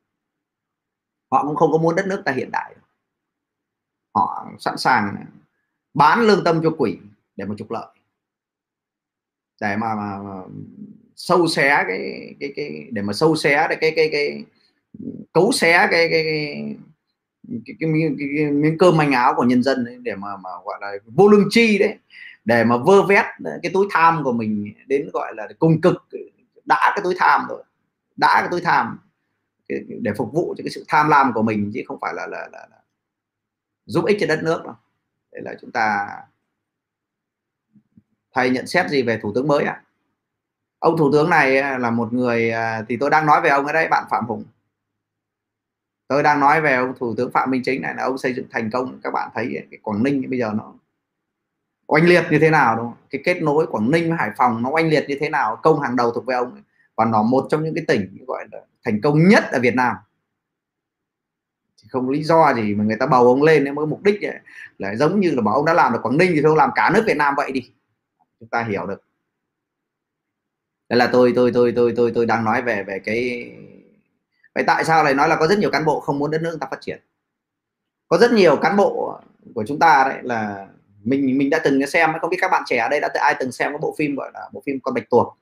Họ 1.31 1.45
cũng 1.47 1.57
không 1.57 1.73
có 1.73 1.79
muốn 1.79 1.97
đất 1.97 2.07
nước 2.07 2.23
ta 2.25 2.33
hiện 2.33 2.51
đại 2.53 2.75
họ 4.15 4.47
sẵn 4.59 4.79
sàng 4.79 5.25
bán 5.95 6.21
lương 6.21 6.45
tâm 6.45 6.61
cho 6.63 6.71
quỷ 6.79 6.99
để 7.37 7.45
mà 7.45 7.55
trục 7.59 7.71
lợi. 7.71 7.87
Để 9.61 9.77
mà, 9.77 9.95
mà, 9.95 10.19
mà 10.19 10.43
sâu 11.17 11.49
xé 11.49 11.85
cái 11.89 12.35
cái 12.41 12.53
cái 12.57 12.87
để 12.91 13.03
mà 13.03 13.13
sâu 13.13 13.37
xé 13.37 13.67
cái 13.69 13.79
cái 13.81 13.93
cái, 13.97 14.09
cái 14.13 14.45
cấu 15.33 15.53
xé 15.53 15.89
cái 15.91 15.91
cái, 15.91 16.11
cái 16.11 16.25
cái, 16.25 16.75
cái, 17.67 17.77
cái, 17.81 18.17
cái 18.37 18.51
miếng 18.51 18.79
cơm 18.79 18.97
manh 18.97 19.13
áo 19.13 19.35
của 19.37 19.45
nhân 19.45 19.63
dân 19.63 19.85
đấy 19.85 19.99
để 20.03 20.15
mà 20.15 20.37
mà 20.37 20.51
gọi 20.65 20.79
là 20.81 20.93
vô 21.07 21.29
lương 21.29 21.49
chi 21.51 21.79
đấy 21.79 21.95
để 22.45 22.65
mà 22.65 22.77
vơ 22.77 23.03
vét 23.03 23.25
cái 23.63 23.73
túi 23.75 23.87
tham 23.91 24.25
của 24.25 24.33
mình 24.33 24.75
đến 24.87 25.11
gọi 25.13 25.35
là 25.37 25.49
cùng 25.59 25.81
cực 25.81 26.09
đã 26.65 26.93
cái 26.97 27.01
túi 27.05 27.15
tham 27.19 27.47
rồi 27.49 27.65
đã 28.17 28.41
cái 28.41 28.49
túi 28.51 28.61
tham 28.61 28.99
để 29.89 30.13
phục 30.17 30.33
vụ 30.33 30.55
cho 30.59 30.63
cái 30.65 30.71
sự 30.71 30.85
tham 30.89 31.09
lam 31.09 31.33
của 31.33 31.43
mình 31.43 31.71
chứ 31.75 31.83
không 31.87 31.99
phải 32.01 32.15
là 32.15 32.27
là, 32.27 32.49
là, 32.53 32.67
là 32.71 32.78
giúp 33.89 34.05
ích 34.05 34.17
cho 34.21 34.27
đất 34.27 34.43
nước 34.43 34.65
đâu 34.65 34.75
Đấy 35.33 35.43
là 35.43 35.55
chúng 35.61 35.73
ta 35.73 36.09
thầy 38.35 38.51
nhận 38.51 38.67
xét 38.67 38.91
gì 38.91 39.03
về 39.03 39.19
thủ 39.23 39.33
tướng 39.35 39.49
mới 39.49 39.65
ạ 39.65 39.73
à? 39.73 39.83
ông 40.79 40.97
thủ 40.97 41.13
tướng 41.13 41.31
này 41.31 41.59
à, 41.59 41.79
là 41.79 41.91
một 41.91 42.13
người 42.13 42.51
à, 42.51 42.85
thì 42.89 42.97
tôi 42.97 43.11
đang 43.11 43.27
nói 43.27 43.41
về 43.41 43.51
ông 43.51 43.67
ở 43.67 43.73
đây 43.73 43.89
bạn 43.89 44.05
phạm 44.11 44.27
hùng 44.27 44.45
tôi 46.09 46.23
đang 46.23 46.41
nói 46.41 46.61
về 46.61 46.75
ông 46.75 46.93
thủ 46.99 47.15
tướng 47.17 47.31
phạm 47.33 47.51
minh 47.51 47.63
chính 47.65 47.83
này, 47.83 47.95
là 47.95 48.03
ông 48.03 48.19
xây 48.19 48.35
dựng 48.35 48.47
thành 48.51 48.71
công, 48.71 49.01
các 49.03 49.11
bạn 49.11 49.31
thấy 49.35 49.67
cái 49.71 49.79
quảng 49.83 50.03
ninh 50.03 50.31
bây 50.31 50.39
giờ 50.39 50.53
nó 50.57 50.75
oanh 51.87 52.05
liệt 52.05 52.25
như 52.31 52.39
thế 52.39 52.51
nào, 52.51 52.77
đúng 52.77 52.87
không? 52.87 52.97
cái 53.11 53.21
kết 53.25 53.43
nối 53.43 53.67
quảng 53.67 53.91
ninh 53.91 54.09
với 54.09 54.19
hải 54.19 54.31
phòng 54.37 54.63
nó 54.63 54.71
oanh 54.71 54.89
liệt 54.89 55.05
như 55.09 55.17
thế 55.21 55.29
nào, 55.29 55.57
công 55.63 55.81
hàng 55.81 55.97
đầu 55.97 56.13
thuộc 56.13 56.27
về 56.27 56.35
ông 56.35 56.63
và 56.97 57.05
nó 57.05 57.23
một 57.23 57.47
trong 57.51 57.65
những 57.65 57.75
cái 57.75 57.85
tỉnh 57.89 58.25
gọi 58.27 58.45
là 58.53 58.59
thành 58.85 59.01
công 59.01 59.29
nhất 59.29 59.45
ở 59.53 59.61
việt 59.61 59.75
nam 59.75 59.97
không 61.91 62.11
lý 62.11 62.23
do 62.23 62.55
gì 62.55 62.75
mà 62.75 62.85
người 62.85 62.97
ta 63.01 63.07
bầu 63.07 63.27
ông 63.27 63.43
lên 63.43 63.75
mới 63.75 63.87
mục 63.87 64.03
đích 64.03 64.23
ấy, 64.23 64.39
là 64.79 64.95
giống 64.97 65.21
như 65.21 65.31
là 65.31 65.43
bảo 65.43 65.55
ông 65.55 65.65
đã 65.65 65.75
làm 65.75 65.93
được 65.93 65.99
quảng 66.03 66.19
ninh 66.19 66.33
thì 66.35 66.43
không 66.43 66.57
làm 66.57 66.71
cả 66.75 66.91
nước 66.95 67.03
việt 67.07 67.17
nam 67.17 67.35
vậy 67.37 67.53
đi. 67.53 67.71
Chúng 68.41 68.49
ta 68.49 68.63
hiểu 68.63 68.87
được. 68.87 69.03
Đây 70.89 70.99
là 70.99 71.09
tôi 71.13 71.33
tôi 71.37 71.51
tôi 71.55 71.73
tôi 71.77 71.93
tôi 71.97 72.13
tôi 72.15 72.27
đang 72.27 72.45
nói 72.45 72.63
về 72.63 72.85
về 72.85 72.99
cái 72.99 73.51
vậy 74.55 74.65
tại 74.67 74.85
sao 74.85 75.05
lại 75.05 75.15
nói 75.15 75.29
là 75.29 75.37
có 75.37 75.47
rất 75.47 75.59
nhiều 75.59 75.71
cán 75.71 75.85
bộ 75.85 76.01
không 76.01 76.19
muốn 76.19 76.31
đất 76.31 76.43
nước 76.43 76.59
ta 76.61 76.67
phát 76.71 76.81
triển? 76.81 77.01
Có 78.09 78.19
rất 78.19 78.33
nhiều 78.33 78.57
cán 78.57 78.77
bộ 78.77 79.21
của 79.55 79.65
chúng 79.67 79.79
ta 79.79 80.05
đấy 80.09 80.19
là 80.23 80.67
mình 81.05 81.39
mình 81.39 81.51
đã 81.51 81.61
từng 81.65 81.87
xem 81.87 82.11
không 82.21 82.31
biết 82.31 82.37
các 82.41 82.51
bạn 82.51 82.63
trẻ 82.67 82.77
ở 82.77 82.89
đây 82.89 83.01
đã 83.01 83.11
ai 83.15 83.35
từng 83.41 83.53
xem 83.53 83.73
cái 83.73 83.79
bộ 83.79 83.95
phim 83.99 84.15
gọi 84.17 84.31
là 84.35 84.49
bộ 84.53 84.63
phim 84.67 84.81
con 84.83 84.95
bạch 84.95 85.11
tuộc? 85.11 85.39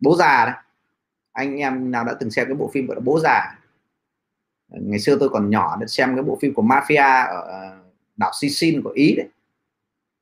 Bố 0.00 0.16
già 0.16 0.44
đấy. 0.46 0.54
Anh 1.32 1.56
em 1.56 1.90
nào 1.90 2.04
đã 2.04 2.14
từng 2.20 2.30
xem 2.30 2.46
cái 2.46 2.54
bộ 2.54 2.70
phim 2.74 2.86
gọi 2.86 2.96
là 2.96 3.00
bố 3.00 3.20
già? 3.20 3.57
Ngày 4.68 4.98
xưa 4.98 5.16
tôi 5.20 5.28
còn 5.28 5.50
nhỏ 5.50 5.76
để 5.80 5.86
xem 5.86 6.14
cái 6.14 6.22
bộ 6.22 6.38
phim 6.40 6.54
của 6.54 6.62
mafia 6.62 7.26
ở 7.26 7.40
ờ, 7.40 7.78
đảo 8.16 8.30
Sicin 8.40 8.82
của 8.82 8.90
Ý 8.90 9.14
đấy. 9.16 9.26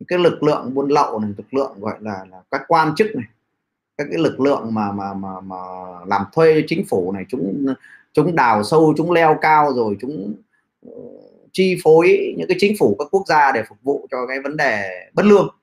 Cái 0.09 0.19
lực 0.19 0.43
lượng 0.43 0.75
buôn 0.75 0.89
lậu 0.89 1.19
này 1.19 1.31
lực 1.37 1.55
lượng 1.55 1.81
gọi 1.81 1.97
là, 2.01 2.25
là 2.31 2.43
các 2.51 2.63
quan 2.69 2.95
chức 2.97 3.07
này 3.15 3.27
các 3.97 4.07
cái 4.11 4.19
lực 4.19 4.41
lượng 4.41 4.75
mà 4.75 4.93
mà 4.93 5.15
mà 5.15 5.41
mà 5.41 5.57
làm 6.07 6.25
thuê 6.33 6.65
chính 6.67 6.85
phủ 6.89 7.13
này 7.13 7.25
chúng 7.29 7.67
chúng 8.13 8.35
đào 8.35 8.65
sâu 8.65 8.95
chúng 8.97 9.13
leo 9.13 9.39
cao 9.41 9.73
rồi 9.75 9.97
chúng 10.01 10.35
uh, 10.89 11.51
chi 11.53 11.77
phối 11.85 12.35
những 12.39 12.49
cái 12.49 12.57
chính 12.61 12.77
phủ 12.79 12.97
các 12.99 13.09
quốc 13.11 13.23
gia 13.27 13.53
để 13.53 13.63
phục 13.69 13.79
vụ 13.83 14.07
cho 14.11 14.27
cái 14.27 14.41
vấn 14.41 14.57
đề 14.57 14.91
bất 15.15 15.25
lương. 15.25 15.57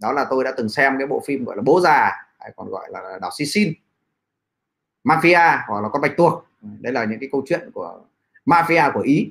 Đó 0.00 0.12
là 0.12 0.26
tôi 0.30 0.44
đã 0.44 0.52
từng 0.56 0.68
xem 0.68 0.94
cái 0.98 1.06
bộ 1.06 1.22
phim 1.26 1.44
gọi 1.44 1.56
là 1.56 1.62
bố 1.62 1.80
già 1.80 2.10
hay 2.38 2.52
còn 2.56 2.70
gọi 2.70 2.88
là 2.90 3.18
đảo 3.20 3.30
Sicin, 3.38 3.72
mafia 5.04 5.58
hoặc 5.68 5.80
là 5.80 5.88
con 5.88 6.02
bạch 6.02 6.16
tuộc 6.16 6.49
đây 6.60 6.92
là 6.92 7.04
những 7.04 7.20
cái 7.20 7.28
câu 7.32 7.44
chuyện 7.46 7.70
của 7.74 8.00
mafia 8.46 8.92
của 8.92 9.00
ý. 9.00 9.30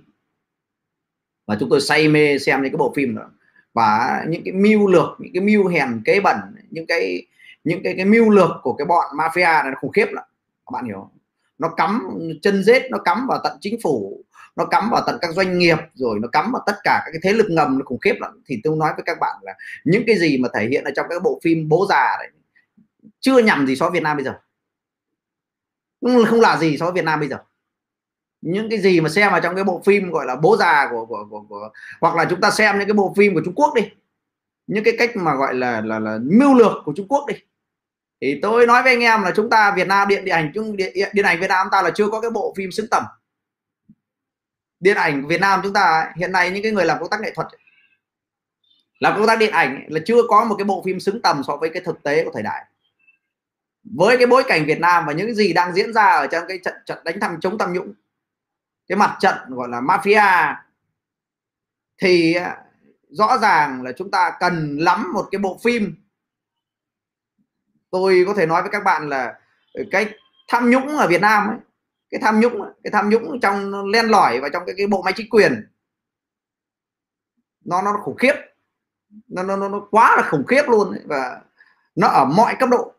Và 1.45 1.57
chúng 1.59 1.69
tôi 1.69 1.81
say 1.81 2.07
mê 2.07 2.37
xem 2.39 2.61
những 2.61 2.71
cái 2.71 2.77
bộ 2.77 2.93
phim 2.95 3.15
đó. 3.15 3.31
Và 3.73 4.23
những 4.27 4.41
cái 4.45 4.53
mưu 4.53 4.87
lược, 4.87 5.09
những 5.19 5.33
cái 5.33 5.41
mưu 5.41 5.67
hèn, 5.67 6.01
kế 6.05 6.19
bẩn, 6.19 6.37
những 6.69 6.85
cái 6.87 7.25
những 7.63 7.83
cái 7.83 7.93
cái 7.95 8.05
mưu 8.05 8.29
lược 8.29 8.49
của 8.63 8.73
cái 8.73 8.85
bọn 8.85 9.17
mafia 9.17 9.63
này 9.63 9.71
nó 9.71 9.77
khủng 9.81 9.91
khiếp 9.91 10.07
lắm. 10.11 10.23
Các 10.65 10.71
bạn 10.71 10.85
hiểu 10.85 11.09
nó 11.57 11.69
cắm 11.69 12.17
chân 12.41 12.63
rết, 12.63 12.91
nó 12.91 12.97
cắm 12.97 13.27
vào 13.27 13.39
tận 13.43 13.57
chính 13.61 13.81
phủ, 13.83 14.23
nó 14.55 14.65
cắm 14.65 14.89
vào 14.89 15.03
tận 15.07 15.17
các 15.21 15.33
doanh 15.33 15.57
nghiệp, 15.57 15.77
rồi 15.93 16.19
nó 16.21 16.27
cắm 16.27 16.51
vào 16.51 16.63
tất 16.65 16.75
cả 16.83 17.01
các 17.05 17.11
cái 17.11 17.19
thế 17.23 17.33
lực 17.33 17.47
ngầm, 17.49 17.79
nó 17.79 17.85
khủng 17.85 17.99
khiếp 17.99 18.15
lắm. 18.19 18.41
Thì 18.45 18.61
tôi 18.63 18.77
nói 18.77 18.91
với 18.95 19.03
các 19.05 19.17
bạn 19.19 19.35
là 19.41 19.53
những 19.83 20.03
cái 20.07 20.17
gì 20.17 20.37
mà 20.37 20.49
thể 20.53 20.67
hiện 20.67 20.83
ở 20.83 20.91
trong 20.95 21.05
các 21.09 21.23
bộ 21.23 21.39
phim 21.43 21.69
bố 21.69 21.85
già 21.89 22.17
đấy 22.19 22.29
chưa 23.19 23.39
nhằm 23.39 23.67
gì 23.67 23.75
so 23.75 23.85
với 23.85 23.93
Việt 23.93 24.03
Nam 24.03 24.17
bây 24.17 24.23
giờ 24.23 24.33
không 26.01 26.41
là 26.41 26.57
gì 26.57 26.77
so 26.77 26.85
với 26.85 26.93
Việt 26.93 27.05
Nam 27.05 27.19
bây 27.19 27.29
giờ. 27.29 27.37
Những 28.41 28.69
cái 28.69 28.79
gì 28.79 29.01
mà 29.01 29.09
xem 29.09 29.31
vào 29.31 29.41
trong 29.41 29.55
cái 29.55 29.63
bộ 29.63 29.81
phim 29.85 30.11
gọi 30.11 30.25
là 30.25 30.35
bố 30.35 30.57
già 30.57 30.87
của, 30.91 31.05
của, 31.05 31.27
của, 31.29 31.41
của 31.49 31.69
hoặc 32.01 32.15
là 32.15 32.25
chúng 32.29 32.41
ta 32.41 32.51
xem 32.51 32.79
những 32.79 32.87
cái 32.87 32.93
bộ 32.93 33.13
phim 33.17 33.33
của 33.33 33.41
Trung 33.45 33.55
Quốc 33.55 33.73
đi. 33.75 33.81
Những 34.67 34.83
cái 34.83 34.95
cách 34.97 35.15
mà 35.15 35.35
gọi 35.35 35.53
là 35.55 35.81
là, 35.81 35.99
là 35.99 36.17
mưu 36.21 36.53
lược 36.53 36.71
của 36.85 36.93
Trung 36.95 37.07
Quốc 37.07 37.25
đi. 37.27 37.35
Thì 38.21 38.39
tôi 38.41 38.67
nói 38.67 38.83
với 38.83 38.93
anh 38.93 39.01
em 39.01 39.21
là 39.21 39.31
chúng 39.35 39.49
ta 39.49 39.73
Việt 39.75 39.87
Nam 39.87 40.07
điện 40.07 40.25
điện 40.25 40.35
ảnh 40.35 40.51
chúng 40.55 40.77
điện, 40.77 40.93
điện 41.13 41.25
ảnh 41.25 41.39
Việt 41.39 41.47
Nam 41.49 41.67
ta 41.71 41.81
là 41.81 41.91
chưa 41.95 42.07
có 42.07 42.21
cái 42.21 42.31
bộ 42.31 42.53
phim 42.57 42.71
xứng 42.71 42.87
tầm. 42.91 43.03
Điện 44.79 44.97
ảnh 44.97 45.27
Việt 45.27 45.41
Nam 45.41 45.59
chúng 45.63 45.73
ta 45.73 46.13
hiện 46.17 46.31
nay 46.31 46.51
những 46.51 46.63
cái 46.63 46.71
người 46.71 46.85
làm 46.85 46.99
công 46.99 47.09
tác 47.09 47.21
nghệ 47.21 47.31
thuật 47.35 47.47
làm 48.99 49.17
công 49.17 49.27
tác 49.27 49.39
điện 49.39 49.51
ảnh 49.51 49.85
là 49.87 49.99
chưa 50.05 50.21
có 50.29 50.43
một 50.43 50.55
cái 50.55 50.65
bộ 50.65 50.81
phim 50.85 50.99
xứng 50.99 51.21
tầm 51.21 51.41
so 51.47 51.57
với 51.57 51.69
cái 51.69 51.81
thực 51.85 52.03
tế 52.03 52.23
của 52.25 52.31
thời 52.33 52.43
đại 52.43 52.65
với 53.83 54.17
cái 54.17 54.27
bối 54.27 54.43
cảnh 54.47 54.65
Việt 54.65 54.79
Nam 54.79 55.03
và 55.07 55.13
những 55.13 55.35
gì 55.35 55.53
đang 55.53 55.73
diễn 55.73 55.93
ra 55.93 56.05
ở 56.05 56.27
trong 56.27 56.43
cái 56.47 56.59
trận 56.63 56.73
trận 56.85 56.97
đánh 57.03 57.19
thăm 57.19 57.39
chống 57.41 57.57
tham 57.57 57.73
nhũng 57.73 57.93
cái 58.87 58.95
mặt 58.95 59.17
trận 59.19 59.35
gọi 59.49 59.69
là 59.69 59.81
mafia 59.81 60.55
thì 62.01 62.33
à, 62.33 62.57
rõ 63.09 63.37
ràng 63.37 63.83
là 63.83 63.91
chúng 63.91 64.11
ta 64.11 64.37
cần 64.39 64.77
lắm 64.77 65.13
một 65.13 65.27
cái 65.31 65.39
bộ 65.39 65.59
phim 65.63 65.95
tôi 67.91 68.23
có 68.27 68.33
thể 68.33 68.45
nói 68.45 68.61
với 68.61 68.71
các 68.71 68.83
bạn 68.83 69.09
là 69.09 69.39
cái 69.91 70.13
tham 70.47 70.69
nhũng 70.69 70.97
ở 70.97 71.07
Việt 71.07 71.21
Nam 71.21 71.47
ấy, 71.47 71.57
cái 72.09 72.21
tham 72.23 72.39
nhũng 72.39 72.61
cái 72.83 72.91
tham 72.91 73.09
nhũng 73.09 73.39
trong 73.39 73.85
len 73.85 74.05
lỏi 74.05 74.39
và 74.39 74.49
trong 74.53 74.63
cái, 74.65 74.75
cái 74.77 74.87
bộ 74.87 75.01
máy 75.01 75.13
chính 75.15 75.29
quyền 75.29 75.67
nó 77.65 77.81
nó 77.81 77.93
khủng 78.03 78.17
khiếp 78.17 78.33
nó 79.27 79.43
nó 79.43 79.55
nó 79.55 79.87
quá 79.91 80.15
là 80.17 80.29
khủng 80.29 80.45
khiếp 80.45 80.63
luôn 80.67 80.91
ấy. 80.91 81.01
và 81.05 81.41
nó 81.95 82.07
ở 82.07 82.25
mọi 82.25 82.55
cấp 82.59 82.69
độ 82.69 82.93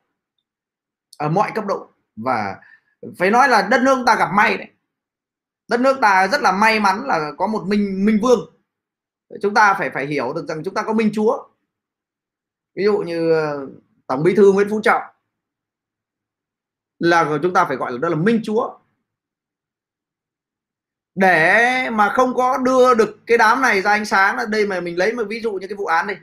ở 1.20 1.28
mọi 1.28 1.52
cấp 1.54 1.64
độ. 1.66 1.88
Và 2.16 2.60
phải 3.18 3.30
nói 3.30 3.48
là 3.48 3.68
đất 3.70 3.82
nước 3.82 4.02
ta 4.06 4.16
gặp 4.16 4.30
may 4.34 4.56
đấy. 4.56 4.68
Đất 5.68 5.80
nước 5.80 5.98
ta 6.02 6.28
rất 6.28 6.40
là 6.40 6.52
may 6.52 6.80
mắn 6.80 7.04
là 7.06 7.32
có 7.38 7.46
một 7.46 7.64
minh 7.66 8.04
minh 8.04 8.18
vương. 8.22 8.40
Chúng 9.42 9.54
ta 9.54 9.74
phải 9.78 9.90
phải 9.90 10.06
hiểu 10.06 10.32
được 10.32 10.46
rằng 10.48 10.62
chúng 10.64 10.74
ta 10.74 10.82
có 10.82 10.92
minh 10.92 11.10
chúa. 11.14 11.48
Ví 12.74 12.84
dụ 12.84 12.98
như 12.98 13.32
ờ, 13.32 13.66
tổng 14.06 14.22
bí 14.22 14.34
thư 14.34 14.52
nguyễn 14.52 14.68
phú 14.70 14.80
trọng 14.84 15.02
là 16.98 17.38
chúng 17.42 17.52
ta 17.52 17.64
phải 17.64 17.76
gọi 17.76 17.92
là 17.92 17.98
đó 17.98 18.08
là 18.08 18.16
minh 18.16 18.40
chúa. 18.44 18.78
Để 21.14 21.90
mà 21.90 22.12
không 22.14 22.34
có 22.34 22.58
đưa 22.58 22.94
được 22.94 23.18
cái 23.26 23.38
đám 23.38 23.62
này 23.62 23.82
ra 23.82 23.90
ánh 23.90 24.04
sáng 24.04 24.36
là 24.36 24.46
đây 24.46 24.66
mà 24.66 24.80
mình 24.80 24.98
lấy 24.98 25.12
một 25.12 25.24
ví 25.28 25.40
dụ 25.40 25.52
như 25.52 25.66
cái 25.66 25.76
vụ 25.76 25.86
án 25.86 26.06
này. 26.06 26.16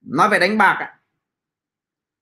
Nói 0.00 0.28
về 0.28 0.38
đánh 0.38 0.58
bạc 0.58 0.76
ạ 0.80 0.95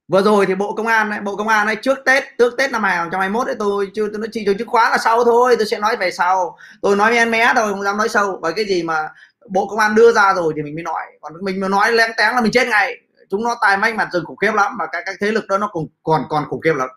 vừa 0.08 0.22
rồi 0.22 0.46
thì 0.46 0.54
bộ 0.54 0.74
công 0.74 0.86
an 0.86 1.10
ấy, 1.10 1.20
bộ 1.20 1.36
công 1.36 1.48
an 1.48 1.66
ấy 1.66 1.76
trước 1.76 1.98
tết 2.06 2.24
trước 2.38 2.54
tết 2.58 2.70
năm 2.72 2.82
2021 2.82 3.46
ấy 3.46 3.56
tôi 3.58 3.90
chưa 3.94 4.08
tôi 4.08 4.18
nói 4.18 4.28
chỉ 4.32 4.44
chứng 4.58 4.68
khoán 4.68 4.90
là 4.90 4.98
sau 4.98 5.24
thôi 5.24 5.54
tôi 5.58 5.66
sẽ 5.66 5.78
nói 5.78 5.96
về 5.96 6.10
sau. 6.10 6.58
Tôi 6.82 6.96
nói 6.96 7.16
em 7.16 7.30
mé 7.30 7.52
thôi 7.54 7.70
không 7.70 7.82
dám 7.82 7.96
nói 7.96 8.08
sâu 8.08 8.38
bởi 8.42 8.52
cái 8.56 8.64
gì 8.64 8.82
mà 8.82 9.08
bộ 9.50 9.66
công 9.68 9.78
an 9.78 9.94
đưa 9.94 10.12
ra 10.12 10.34
rồi 10.34 10.52
thì 10.56 10.62
mình 10.62 10.74
mới 10.74 10.82
nói. 10.84 11.02
Còn 11.20 11.32
mình 11.44 11.60
mà 11.60 11.68
nói 11.68 11.92
lén 11.92 12.10
tén 12.16 12.34
là 12.34 12.40
mình 12.40 12.52
chết 12.52 12.68
ngay. 12.68 12.94
Chúng 13.30 13.44
nó 13.44 13.56
tài 13.60 13.76
manh 13.76 13.96
mặt 13.96 14.08
rừng 14.12 14.24
khủng 14.24 14.36
khiếp 14.36 14.52
lắm 14.54 14.76
mà 14.78 14.86
các, 14.92 15.02
các 15.06 15.16
thế 15.20 15.32
lực 15.32 15.46
đó 15.48 15.58
nó 15.58 15.68
còn 15.72 15.84
còn 16.02 16.26
còn 16.28 16.44
khủng 16.48 16.60
khiếp 16.60 16.74
lắm. 16.76 16.88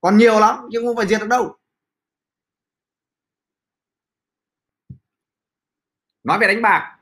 Còn 0.00 0.16
nhiều 0.18 0.40
lắm 0.40 0.56
nhưng 0.70 0.86
không 0.86 0.96
phải 0.96 1.06
diệt 1.06 1.20
được 1.20 1.28
đâu. 1.28 1.56
Nói 6.24 6.38
về 6.38 6.46
đánh 6.46 6.62
bạc. 6.62 6.96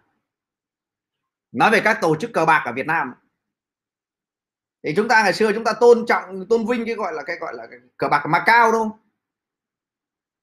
Nói 1.53 1.71
về 1.71 1.81
các 1.85 1.99
tổ 2.01 2.17
chức 2.17 2.31
cờ 2.33 2.45
bạc 2.45 2.63
ở 2.67 2.73
Việt 2.73 2.87
Nam 2.87 3.15
thì 4.83 4.93
chúng 4.97 5.09
ta 5.09 5.23
ngày 5.23 5.33
xưa 5.33 5.53
chúng 5.53 5.65
ta 5.65 5.73
tôn 5.81 6.07
trọng 6.07 6.47
tôn 6.49 6.67
vinh 6.67 6.87
cái 6.87 6.95
gọi 6.95 7.13
là 7.13 7.23
cái 7.23 7.37
gọi 7.37 7.55
là 7.55 7.67
cờ 7.97 8.09
bạc 8.09 8.25
Macau 8.29 8.73
đúng 8.73 8.81
không? 8.83 8.99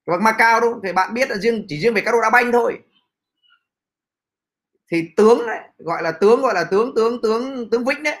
Cờ 0.06 0.12
bạc 0.12 0.22
Macau 0.22 0.60
đúng 0.60 0.72
không? 0.72 0.82
thì 0.84 0.92
bạn 0.92 1.14
biết 1.14 1.30
là 1.30 1.36
riêng 1.36 1.64
chỉ 1.68 1.80
riêng 1.80 1.94
về 1.94 2.02
các 2.04 2.12
đô 2.12 2.20
đá 2.20 2.30
banh 2.30 2.52
thôi. 2.52 2.82
Thì 4.90 5.10
tướng 5.16 5.46
đấy 5.46 5.60
gọi 5.78 6.02
là 6.02 6.12
tướng 6.12 6.40
gọi 6.40 6.54
là 6.54 6.64
tướng 6.64 6.94
tướng 6.94 7.22
tướng 7.22 7.70
tướng 7.70 7.84
Vĩnh 7.84 8.02
đấy. 8.02 8.16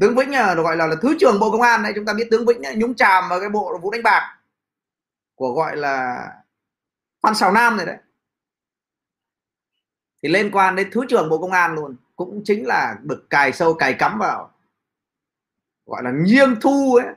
Tướng 0.00 0.16
Vĩnh 0.16 0.30
là 0.30 0.54
gọi 0.54 0.76
là, 0.76 0.86
là 0.86 0.96
thứ 1.02 1.16
trưởng 1.20 1.40
bộ 1.40 1.50
công 1.50 1.62
an 1.62 1.82
đấy 1.82 1.92
chúng 1.94 2.04
ta 2.04 2.12
biết 2.12 2.28
tướng 2.30 2.46
Vĩnh 2.46 2.62
ấy, 2.62 2.76
nhúng 2.76 2.94
chàm 2.94 3.28
vào 3.28 3.40
cái 3.40 3.48
bộ 3.48 3.78
vụ 3.82 3.90
đánh 3.90 4.02
bạc 4.02 4.38
của 5.34 5.52
gọi 5.52 5.76
là 5.76 6.26
Phan 7.22 7.34
Xào 7.34 7.52
Nam 7.52 7.76
này 7.76 7.86
đấy. 7.86 7.96
Thì 10.22 10.28
liên 10.28 10.50
quan 10.50 10.76
đến 10.76 10.88
thứ 10.92 11.00
trưởng 11.08 11.28
bộ 11.28 11.38
công 11.38 11.52
an 11.52 11.74
luôn 11.74 11.96
cũng 12.16 12.42
chính 12.44 12.66
là 12.66 12.96
được 13.02 13.26
cài 13.30 13.52
sâu 13.52 13.74
cài 13.74 13.94
cắm 13.94 14.18
vào. 14.18 14.50
Gọi 15.86 16.02
là 16.02 16.10
nghiêng 16.10 16.60
thu 16.60 16.98
ấy. 17.02 17.14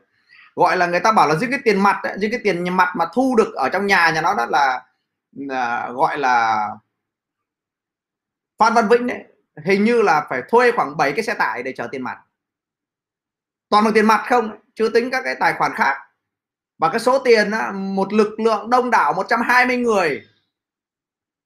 Gọi 0.56 0.78
là 0.78 0.88
người 0.88 1.00
ta 1.00 1.12
bảo 1.12 1.28
là 1.28 1.36
giữ 1.36 1.48
cái 1.50 1.60
tiền 1.64 1.80
mặt 1.80 2.00
ấy, 2.04 2.18
cái 2.32 2.40
tiền 2.44 2.78
mặt 2.78 2.94
mà 2.96 3.06
thu 3.14 3.36
được 3.36 3.54
ở 3.54 3.70
trong 3.70 3.88
nhà 3.88 4.12
nhà 4.12 4.22
nó 4.22 4.36
đó 4.36 4.46
là, 4.46 4.86
là 5.32 5.90
gọi 5.90 6.18
là 6.18 6.68
Phan 8.58 8.74
Văn 8.74 8.88
Vĩnh 8.88 9.08
ấy, 9.08 9.24
hình 9.66 9.84
như 9.84 10.02
là 10.02 10.26
phải 10.30 10.42
thuê 10.50 10.72
khoảng 10.72 10.98
7 10.98 11.12
cái 11.12 11.24
xe 11.24 11.34
tải 11.34 11.64
để 11.64 11.74
chở 11.78 11.88
tiền 11.92 12.02
mặt. 12.02 12.18
Toàn 13.70 13.84
bằng 13.84 13.94
tiền 13.94 14.06
mặt 14.06 14.26
không 14.30 14.60
chưa 14.76 14.90
tính 14.90 15.12
các 15.12 15.22
cái 15.24 15.36
tài 15.40 15.54
khoản 15.54 15.72
khác. 15.76 15.98
Và 16.78 16.90
cái 16.90 17.00
số 17.00 17.20
tiền 17.20 17.52
á, 17.52 17.72
một 17.72 18.14
lực 18.14 18.40
lượng 18.40 18.70
đông 18.70 18.90
đảo 18.92 19.14
120 19.14 19.78
người 19.78 20.28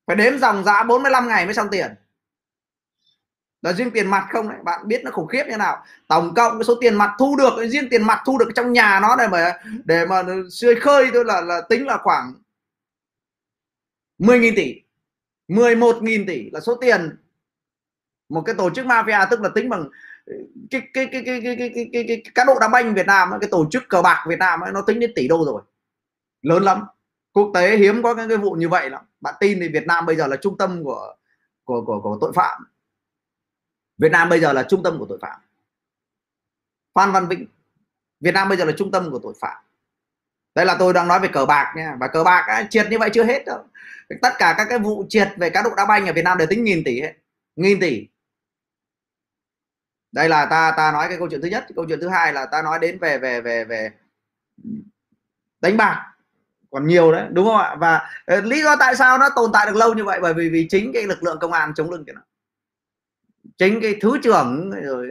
phải 0.07 0.15
đếm 0.15 0.39
dòng 0.39 0.63
giá 0.63 0.83
45 0.83 1.27
ngày 1.27 1.45
mới 1.45 1.53
xong 1.53 1.67
tiền 1.71 1.95
là 3.61 3.73
riêng 3.73 3.91
tiền 3.91 4.07
mặt 4.07 4.27
không 4.31 4.49
đấy 4.49 4.57
bạn 4.63 4.87
biết 4.87 5.01
nó 5.03 5.11
khủng 5.11 5.27
khiếp 5.27 5.43
như 5.49 5.57
nào? 5.57 5.83
Tổng 6.07 6.33
cộng 6.33 6.57
cái 6.57 6.63
số 6.63 6.75
tiền 6.81 6.95
mặt 6.95 7.15
thu 7.19 7.35
được 7.35 7.67
riêng 7.69 7.89
tiền 7.89 8.03
mặt 8.03 8.21
thu 8.25 8.37
được 8.37 8.49
trong 8.55 8.73
nhà 8.73 8.99
nó 9.01 9.15
này 9.15 9.27
mà 9.27 9.53
để 9.83 10.05
mà 10.05 10.23
xơi 10.51 10.75
khơi 10.75 11.09
tôi 11.13 11.25
là 11.25 11.41
là 11.41 11.61
tính 11.69 11.87
là 11.87 11.97
khoảng 11.97 12.33
10.000 14.19 14.53
tỷ. 14.55 14.81
11.000 15.47 16.23
tỷ 16.27 16.49
là 16.51 16.59
số 16.59 16.75
tiền 16.75 17.15
một 18.29 18.41
cái 18.45 18.55
tổ 18.55 18.69
chức 18.69 18.85
mafia 18.85 19.27
tức 19.29 19.41
là 19.41 19.49
tính 19.55 19.69
bằng 19.69 19.89
cái 20.69 20.81
cái 20.93 21.07
cái 21.11 21.23
cái 21.25 21.41
cái 21.43 21.55
cái 21.57 21.71
cái, 21.73 21.89
cái, 21.93 22.05
cái 22.07 22.23
cá 22.35 22.43
độ 22.45 22.59
đá 22.59 22.67
banh 22.67 22.93
Việt 22.93 23.07
Nam 23.07 23.29
cái 23.41 23.49
tổ 23.51 23.65
chức 23.71 23.83
cờ 23.89 24.01
bạc 24.01 24.25
Việt 24.29 24.39
Nam 24.39 24.59
nó 24.73 24.81
tính 24.81 24.99
đến 24.99 25.11
tỷ 25.15 25.27
đô 25.27 25.45
rồi. 25.45 25.61
Lớn 26.41 26.63
lắm. 26.63 26.83
Quốc 27.33 27.51
tế 27.53 27.77
hiếm 27.77 28.03
có 28.03 28.15
những 28.15 28.29
cái 28.29 28.37
vụ 28.37 28.51
như 28.51 28.69
vậy 28.69 28.89
lắm. 28.89 29.01
Bạn 29.21 29.35
tin 29.39 29.59
thì 29.59 29.67
Việt 29.67 29.87
Nam 29.87 30.05
bây 30.05 30.15
giờ 30.15 30.27
là 30.27 30.35
trung 30.35 30.57
tâm 30.57 30.83
của 30.83 31.15
của 31.63 31.83
của, 31.85 32.01
của 32.01 32.17
tội 32.21 32.31
phạm. 32.35 32.61
Việt 34.01 34.11
Nam 34.11 34.29
bây 34.29 34.39
giờ 34.39 34.53
là 34.53 34.63
trung 34.63 34.83
tâm 34.83 34.99
của 34.99 35.05
tội 35.09 35.17
phạm. 35.21 35.39
Phan 36.95 37.11
Văn 37.11 37.27
Vĩnh 37.27 37.45
Việt 38.19 38.31
Nam 38.31 38.49
bây 38.49 38.57
giờ 38.57 38.65
là 38.65 38.71
trung 38.77 38.91
tâm 38.91 39.11
của 39.11 39.19
tội 39.23 39.33
phạm. 39.41 39.63
Đây 40.55 40.65
là 40.65 40.75
tôi 40.79 40.93
đang 40.93 41.07
nói 41.07 41.19
về 41.19 41.29
cờ 41.33 41.45
bạc 41.45 41.73
nha. 41.77 41.95
Và 41.99 42.07
cờ 42.07 42.23
bạc 42.23 42.45
á, 42.47 42.67
triệt 42.69 42.87
như 42.89 42.99
vậy 42.99 43.09
chưa 43.13 43.23
hết 43.23 43.45
đâu. 43.45 43.65
Tất 44.21 44.29
cả 44.37 44.55
các 44.57 44.65
cái 44.69 44.79
vụ 44.79 45.05
triệt 45.09 45.29
về 45.37 45.49
cá 45.49 45.61
độ 45.61 45.75
đá 45.77 45.85
banh 45.85 46.07
ở 46.07 46.13
Việt 46.13 46.21
Nam 46.21 46.37
đều 46.37 46.47
tính 46.47 46.63
nghìn 46.63 46.83
tỷ 46.83 47.01
hết. 47.01 47.13
Nghìn 47.55 47.79
tỷ. 47.79 48.07
Đây 50.11 50.29
là 50.29 50.45
ta 50.45 50.73
ta 50.77 50.91
nói 50.91 51.07
cái 51.07 51.17
câu 51.17 51.27
chuyện 51.29 51.41
thứ 51.41 51.47
nhất. 51.47 51.65
Câu 51.75 51.85
chuyện 51.87 51.99
thứ 52.01 52.09
hai 52.09 52.33
là 52.33 52.45
ta 52.45 52.61
nói 52.61 52.79
đến 52.79 52.99
về 52.99 53.17
về 53.17 53.41
về 53.41 53.63
về 53.63 53.91
đánh 55.61 55.77
bạc. 55.77 56.13
Còn 56.71 56.87
nhiều 56.87 57.11
đấy 57.11 57.27
đúng 57.31 57.45
không 57.45 57.57
ạ? 57.57 57.75
Và 57.75 58.09
ờ, 58.25 58.41
lý 58.41 58.63
do 58.63 58.75
tại 58.79 58.95
sao 58.95 59.17
nó 59.17 59.29
tồn 59.35 59.51
tại 59.53 59.65
được 59.65 59.75
lâu 59.75 59.93
như 59.93 60.03
vậy? 60.03 60.19
Bởi 60.21 60.33
vì 60.33 60.49
vì 60.49 60.67
chính 60.69 60.91
cái 60.93 61.03
lực 61.03 61.23
lượng 61.23 61.37
công 61.41 61.53
an 61.53 61.73
chống 61.75 61.91
lưng 61.91 62.03
cho 62.07 62.13
nó 62.13 62.21
chính 63.57 63.79
cái 63.81 63.95
thứ 64.01 64.17
trưởng 64.23 64.71
rồi 64.83 65.07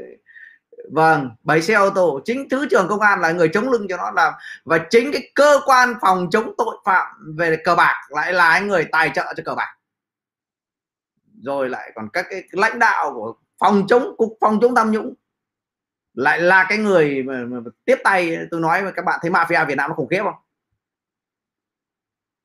vâng 0.93 1.31
bảy 1.43 1.63
xe 1.63 1.75
ô 1.75 1.91
tô. 1.91 2.21
Chính 2.25 2.49
thứ 2.49 2.67
trưởng 2.71 2.89
công 2.89 3.01
an 3.01 3.21
là 3.21 3.33
người 3.33 3.49
chống 3.49 3.71
lưng 3.71 3.87
cho 3.89 3.97
nó 3.97 4.11
làm. 4.11 4.35
Và 4.65 4.79
chính 4.91 5.13
cái 5.13 5.31
cơ 5.35 5.61
quan 5.67 5.95
phòng 6.01 6.29
chống 6.31 6.55
tội 6.59 6.77
phạm 6.85 7.35
về 7.37 7.57
cờ 7.65 7.75
bạc 7.75 7.95
lại 8.09 8.33
là 8.33 8.61
người 8.61 8.85
tài 8.93 9.11
trợ 9.15 9.35
cho 9.37 9.43
cờ 9.45 9.55
bạc. 9.55 9.77
Rồi 11.43 11.69
lại 11.69 11.93
còn 11.95 12.09
các 12.13 12.27
cái 12.31 12.43
lãnh 12.51 12.79
đạo 12.79 13.15
của 13.15 13.35
phòng 13.59 13.87
chống 13.89 14.15
cục 14.17 14.39
phòng 14.41 14.59
chống 14.63 14.75
tham 14.75 14.91
nhũng. 14.91 15.15
Lại 16.15 16.41
là 16.41 16.67
cái 16.69 16.79
người 16.79 17.23
mà, 17.23 17.45
mà 17.49 17.71
tiếp 17.85 17.97
tay 18.05 18.39
tôi 18.51 18.61
nói 18.61 18.83
với 18.83 18.93
các 18.93 19.05
bạn 19.05 19.19
thấy 19.23 19.31
mafia 19.31 19.67
Việt 19.67 19.75
Nam 19.75 19.89
nó 19.91 19.95
khủng 19.97 20.09
khiếp 20.09 20.23
không? 20.23 20.35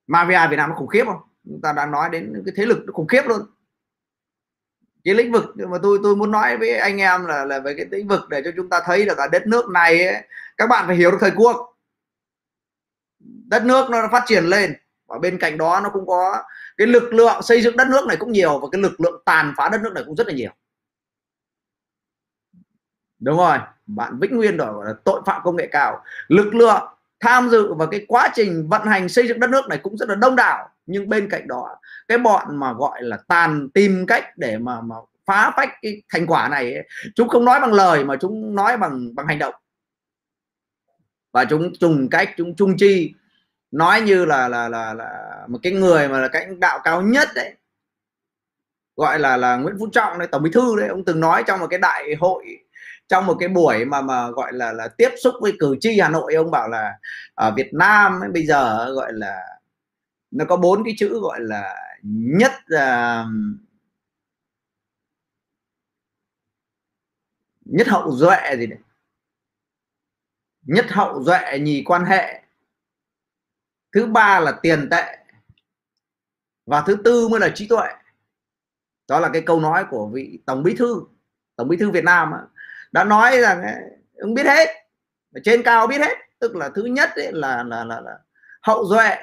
Mafia 0.08 0.50
Việt 0.50 0.56
Nam 0.56 0.70
nó 0.70 0.76
khủng 0.76 0.88
khiếp 0.88 1.04
không? 1.06 1.22
Chúng 1.44 1.62
ta 1.64 1.74
đang 1.74 1.92
nói 1.92 2.10
đến 2.10 2.44
cái 2.46 2.54
thế 2.58 2.66
lực 2.66 2.84
nó 2.86 2.94
khủng 2.94 3.08
khiếp 3.08 3.22
luôn 3.28 3.42
cái 5.06 5.16
lĩnh 5.16 5.32
vực 5.32 5.46
mà 5.56 5.78
tôi 5.84 6.00
tôi 6.04 6.16
muốn 6.16 6.32
nói 6.32 6.58
với 6.58 6.78
anh 6.78 6.98
em 6.98 7.26
là 7.26 7.46
là 7.46 7.60
về 7.60 7.74
cái 7.78 7.86
lĩnh 7.92 8.08
vực 8.08 8.30
để 8.30 8.42
cho 8.46 8.52
chúng 8.56 8.70
ta 8.70 8.82
thấy 8.86 9.06
được 9.06 9.18
ở 9.18 9.28
đất 9.28 9.48
nước 9.48 9.70
này 9.70 10.08
ấy, 10.08 10.24
các 10.58 10.68
bạn 10.68 10.88
phải 10.88 10.96
hiểu 10.96 11.12
được 11.12 11.18
thời 11.22 11.32
cuộc. 11.36 11.76
Đất 13.48 13.64
nước 13.66 13.90
nó 13.90 14.08
phát 14.12 14.24
triển 14.28 14.46
lên 14.46 14.74
và 15.08 15.20
bên 15.20 15.38
cạnh 15.40 15.58
đó 15.58 15.80
nó 15.84 15.90
cũng 15.90 16.08
có 16.08 16.44
cái 16.78 16.88
lực 16.88 17.14
lượng 17.14 17.42
xây 17.42 17.62
dựng 17.62 17.78
đất 17.78 17.88
nước 17.88 18.06
này 18.08 18.18
cũng 18.18 18.32
nhiều 18.32 18.60
và 18.60 18.68
cái 18.72 18.82
lực 18.82 19.02
lượng 19.02 19.22
tàn 19.26 19.54
phá 19.58 19.70
đất 19.70 19.82
nước 19.84 19.92
này 19.96 20.04
cũng 20.08 20.16
rất 20.16 20.28
là 20.28 20.34
nhiều. 20.34 20.52
Đúng 23.20 23.38
rồi 23.38 23.58
bạn 23.86 24.20
vĩnh 24.20 24.38
nguyên 24.38 24.58
rồi 24.58 24.74
gọi 24.74 24.86
là 24.86 24.94
tội 25.06 25.22
phạm 25.26 25.42
công 25.44 25.56
nghệ 25.56 25.68
cao. 25.72 26.04
Lực 26.28 26.56
lượng 26.56 26.95
tham 27.26 27.50
dự 27.50 27.74
vào 27.74 27.88
cái 27.88 28.06
quá 28.08 28.30
trình 28.36 28.68
vận 28.70 28.88
hành 28.88 29.10
xây 29.10 29.28
dựng 29.28 29.40
đất 29.40 29.50
nước 29.50 29.68
này 29.70 29.78
cũng 29.84 29.98
rất 29.98 30.10
là 30.10 30.16
đông 30.16 30.36
đảo. 30.36 30.70
Nhưng 30.86 31.10
bên 31.10 31.30
cạnh 31.30 31.48
đó 31.48 31.80
cái 32.08 32.18
bọn 32.18 32.60
mà 32.60 32.74
gọi 32.74 33.04
là 33.04 33.18
tàn 33.28 33.70
tìm 33.74 34.06
cách 34.08 34.38
để 34.38 34.58
mà 34.58 34.82
mà 34.82 34.96
phá 35.26 35.52
phách 35.56 35.70
cái 35.82 36.04
thành 36.10 36.28
quả 36.28 36.50
này 36.50 36.74
ấy, 36.74 36.88
chúng 37.16 37.30
không 37.30 37.46
nói 37.46 37.60
bằng 37.60 37.74
lời 37.74 38.04
mà 38.04 38.16
chúng 38.16 38.56
nói 38.56 38.78
bằng 38.78 39.16
bằng 39.16 39.28
hành 39.28 39.40
động. 39.40 39.56
Và 41.34 41.46
chúng 41.46 41.72
dùng 41.80 42.10
cách 42.10 42.30
chúng 42.38 42.56
trung 42.56 42.78
chi 42.78 43.14
nói 43.72 44.02
như 44.02 44.26
là 44.26 44.48
là 44.48 44.70
là 44.70 44.94
là 44.94 45.40
một 45.48 45.60
cái 45.64 45.74
người 45.74 46.08
mà 46.10 46.20
là 46.20 46.28
cái 46.28 46.48
đạo 46.60 46.80
cao 46.84 47.02
nhất 47.02 47.28
đấy. 47.36 47.54
Gọi 48.96 49.20
là 49.20 49.38
là 49.38 49.56
Nguyễn 49.58 49.76
Phú 49.80 49.88
Trọng 49.92 50.20
đấy 50.20 50.28
tổng 50.32 50.44
bí 50.44 50.52
thư 50.54 50.76
đấy 50.80 50.88
ông 50.88 51.06
từng 51.06 51.20
nói 51.20 51.44
trong 51.48 51.60
một 51.60 51.68
cái 51.70 51.80
đại 51.80 52.16
hội 52.20 52.65
trong 53.08 53.26
một 53.26 53.38
cái 53.40 53.50
buổi 53.50 53.86
mà 53.86 54.02
mà 54.02 54.30
gọi 54.30 54.54
là 54.54 54.74
là 54.74 54.88
tiếp 54.88 55.10
xúc 55.24 55.34
với 55.42 55.54
cử 55.60 55.76
tri 55.80 56.00
Hà 56.00 56.10
Nội 56.10 56.34
ông 56.34 56.52
bảo 56.52 56.70
là 56.70 57.00
ở 57.34 57.54
Việt 57.56 57.74
Nam 57.74 58.20
ấy, 58.22 58.30
bây 58.32 58.46
giờ 58.46 58.94
gọi 58.94 59.14
là 59.14 59.60
nó 60.32 60.46
có 60.46 60.58
bốn 60.58 60.84
cái 60.84 60.94
chữ 60.98 61.20
gọi 61.22 61.40
là 61.42 61.76
nhất 62.04 62.52
uh, 62.76 63.28
nhất 67.66 67.88
hậu 67.88 68.12
duệ 68.12 68.56
gì 68.58 68.68
đấy. 68.68 68.80
Nhất 70.62 70.86
hậu 70.90 71.24
duệ 71.24 71.60
nhì 71.60 71.84
quan 71.86 72.06
hệ. 72.06 72.42
Thứ 73.92 74.06
ba 74.06 74.40
là 74.40 74.60
tiền 74.62 74.88
tệ. 74.92 75.18
Và 76.66 76.84
thứ 76.88 76.98
tư 77.06 77.28
mới 77.28 77.40
là 77.40 77.50
trí 77.56 77.68
tuệ. 77.68 77.88
Đó 79.08 79.20
là 79.20 79.30
cái 79.34 79.42
câu 79.46 79.60
nói 79.60 79.86
của 79.90 80.10
vị 80.14 80.40
tổng 80.46 80.64
bí 80.64 80.76
thư 80.78 81.02
tổng 81.56 81.68
bí 81.68 81.78
thư 81.78 81.92
việt 81.92 82.04
nam 82.04 82.32
đã 82.96 83.04
nói 83.04 83.40
rằng 83.40 83.64
ông 84.18 84.34
biết 84.34 84.46
hết. 84.46 84.70
Trên 85.44 85.64
cao 85.64 85.88
biết 85.88 86.02
hết. 86.02 86.18
Tức 86.40 86.56
là 86.56 86.70
thứ 86.76 86.84
nhất 86.84 87.10
ấy 87.16 87.32
là, 87.32 87.64
là 87.64 87.84
là 87.84 88.02
là 88.02 88.20
hậu 88.62 88.86
duệ. 88.86 89.16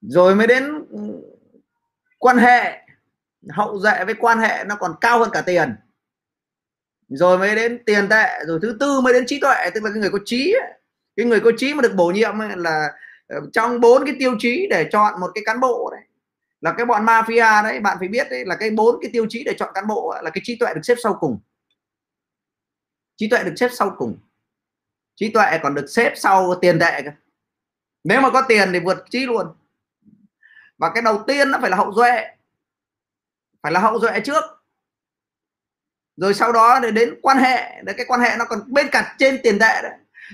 Rồi 0.00 0.34
mới 0.34 0.46
đến 0.46 0.86
ừ, 0.90 0.98
quan 2.18 2.38
hệ. 2.38 2.78
Hậu 3.48 3.78
duệ 3.78 4.04
với 4.04 4.14
quan 4.14 4.38
hệ 4.38 4.64
nó 4.66 4.74
còn 4.74 4.94
cao 5.00 5.18
hơn 5.18 5.28
cả 5.32 5.42
tiền. 5.46 5.76
Rồi 7.08 7.38
mới 7.38 7.56
đến 7.56 7.84
tiền 7.86 8.08
tệ. 8.08 8.44
Rồi 8.46 8.58
thứ 8.62 8.76
tư 8.80 9.00
mới 9.00 9.12
đến 9.12 9.24
trí 9.26 9.40
tuệ. 9.40 9.70
Tức 9.74 9.84
là 9.84 9.90
cái 9.90 10.00
người 10.00 10.10
có 10.10 10.18
trí 10.24 10.54
cái 11.16 11.26
người 11.26 11.40
có 11.40 11.50
trí 11.56 11.74
mà 11.74 11.82
được 11.82 11.94
bổ 11.94 12.06
nhiệm 12.06 12.38
là 12.56 12.92
ờ, 13.26 13.40
trong 13.52 13.80
bốn 13.80 14.06
cái 14.06 14.16
tiêu 14.18 14.34
chí 14.38 14.66
để 14.70 14.88
chọn 14.92 15.20
một 15.20 15.30
cái 15.34 15.42
cán 15.46 15.60
bộ 15.60 15.90
đấy. 15.92 16.00
Là 16.60 16.74
cái 16.76 16.86
bọn 16.86 17.06
mafia 17.06 17.64
đấy 17.64 17.80
bạn 17.80 17.96
phải 18.00 18.08
biết 18.08 18.26
đấy 18.30 18.44
là 18.46 18.56
cái 18.56 18.70
bốn 18.70 18.98
cái 19.02 19.10
tiêu 19.12 19.26
chí 19.28 19.44
để 19.44 19.54
chọn 19.58 19.70
cán 19.74 19.86
bộ 19.86 20.14
là 20.22 20.30
cái 20.30 20.42
trí 20.44 20.56
tuệ 20.56 20.74
được 20.74 20.80
xếp 20.82 20.94
sau 21.02 21.16
cùng 21.20 21.38
trí 23.18 23.28
tuệ 23.28 23.44
được 23.44 23.54
xếp 23.56 23.68
sau 23.72 23.94
cùng. 23.98 24.18
Trí 25.16 25.30
tuệ 25.30 25.58
còn 25.62 25.74
được 25.74 25.86
xếp 25.86 26.12
sau 26.16 26.54
tiền 26.60 26.78
tệ 26.78 27.02
cơ. 27.02 27.10
Nếu 28.04 28.20
mà 28.20 28.30
có 28.30 28.42
tiền 28.48 28.68
thì 28.72 28.80
vượt 28.80 29.04
trí 29.10 29.26
luôn. 29.26 29.46
Và 30.78 30.90
cái 30.94 31.02
đầu 31.02 31.24
tiên 31.26 31.50
nó 31.50 31.58
phải 31.60 31.70
là 31.70 31.76
hậu 31.76 31.92
duệ. 31.92 32.26
Phải 33.62 33.72
là 33.72 33.80
hậu 33.80 34.00
duệ 34.00 34.20
trước. 34.20 34.44
Rồi 36.16 36.34
sau 36.34 36.52
đó 36.52 36.80
để 36.82 36.90
đến 36.90 37.14
quan 37.22 37.38
hệ. 37.38 37.82
Đấy 37.82 37.94
cái 37.98 38.06
quan 38.08 38.20
hệ 38.20 38.36
nó 38.38 38.44
còn 38.44 38.72
bên 38.72 38.86
cạnh 38.92 39.04
trên 39.18 39.40
tiền 39.42 39.58
tệ 39.58 39.82
đấy. 39.82 39.92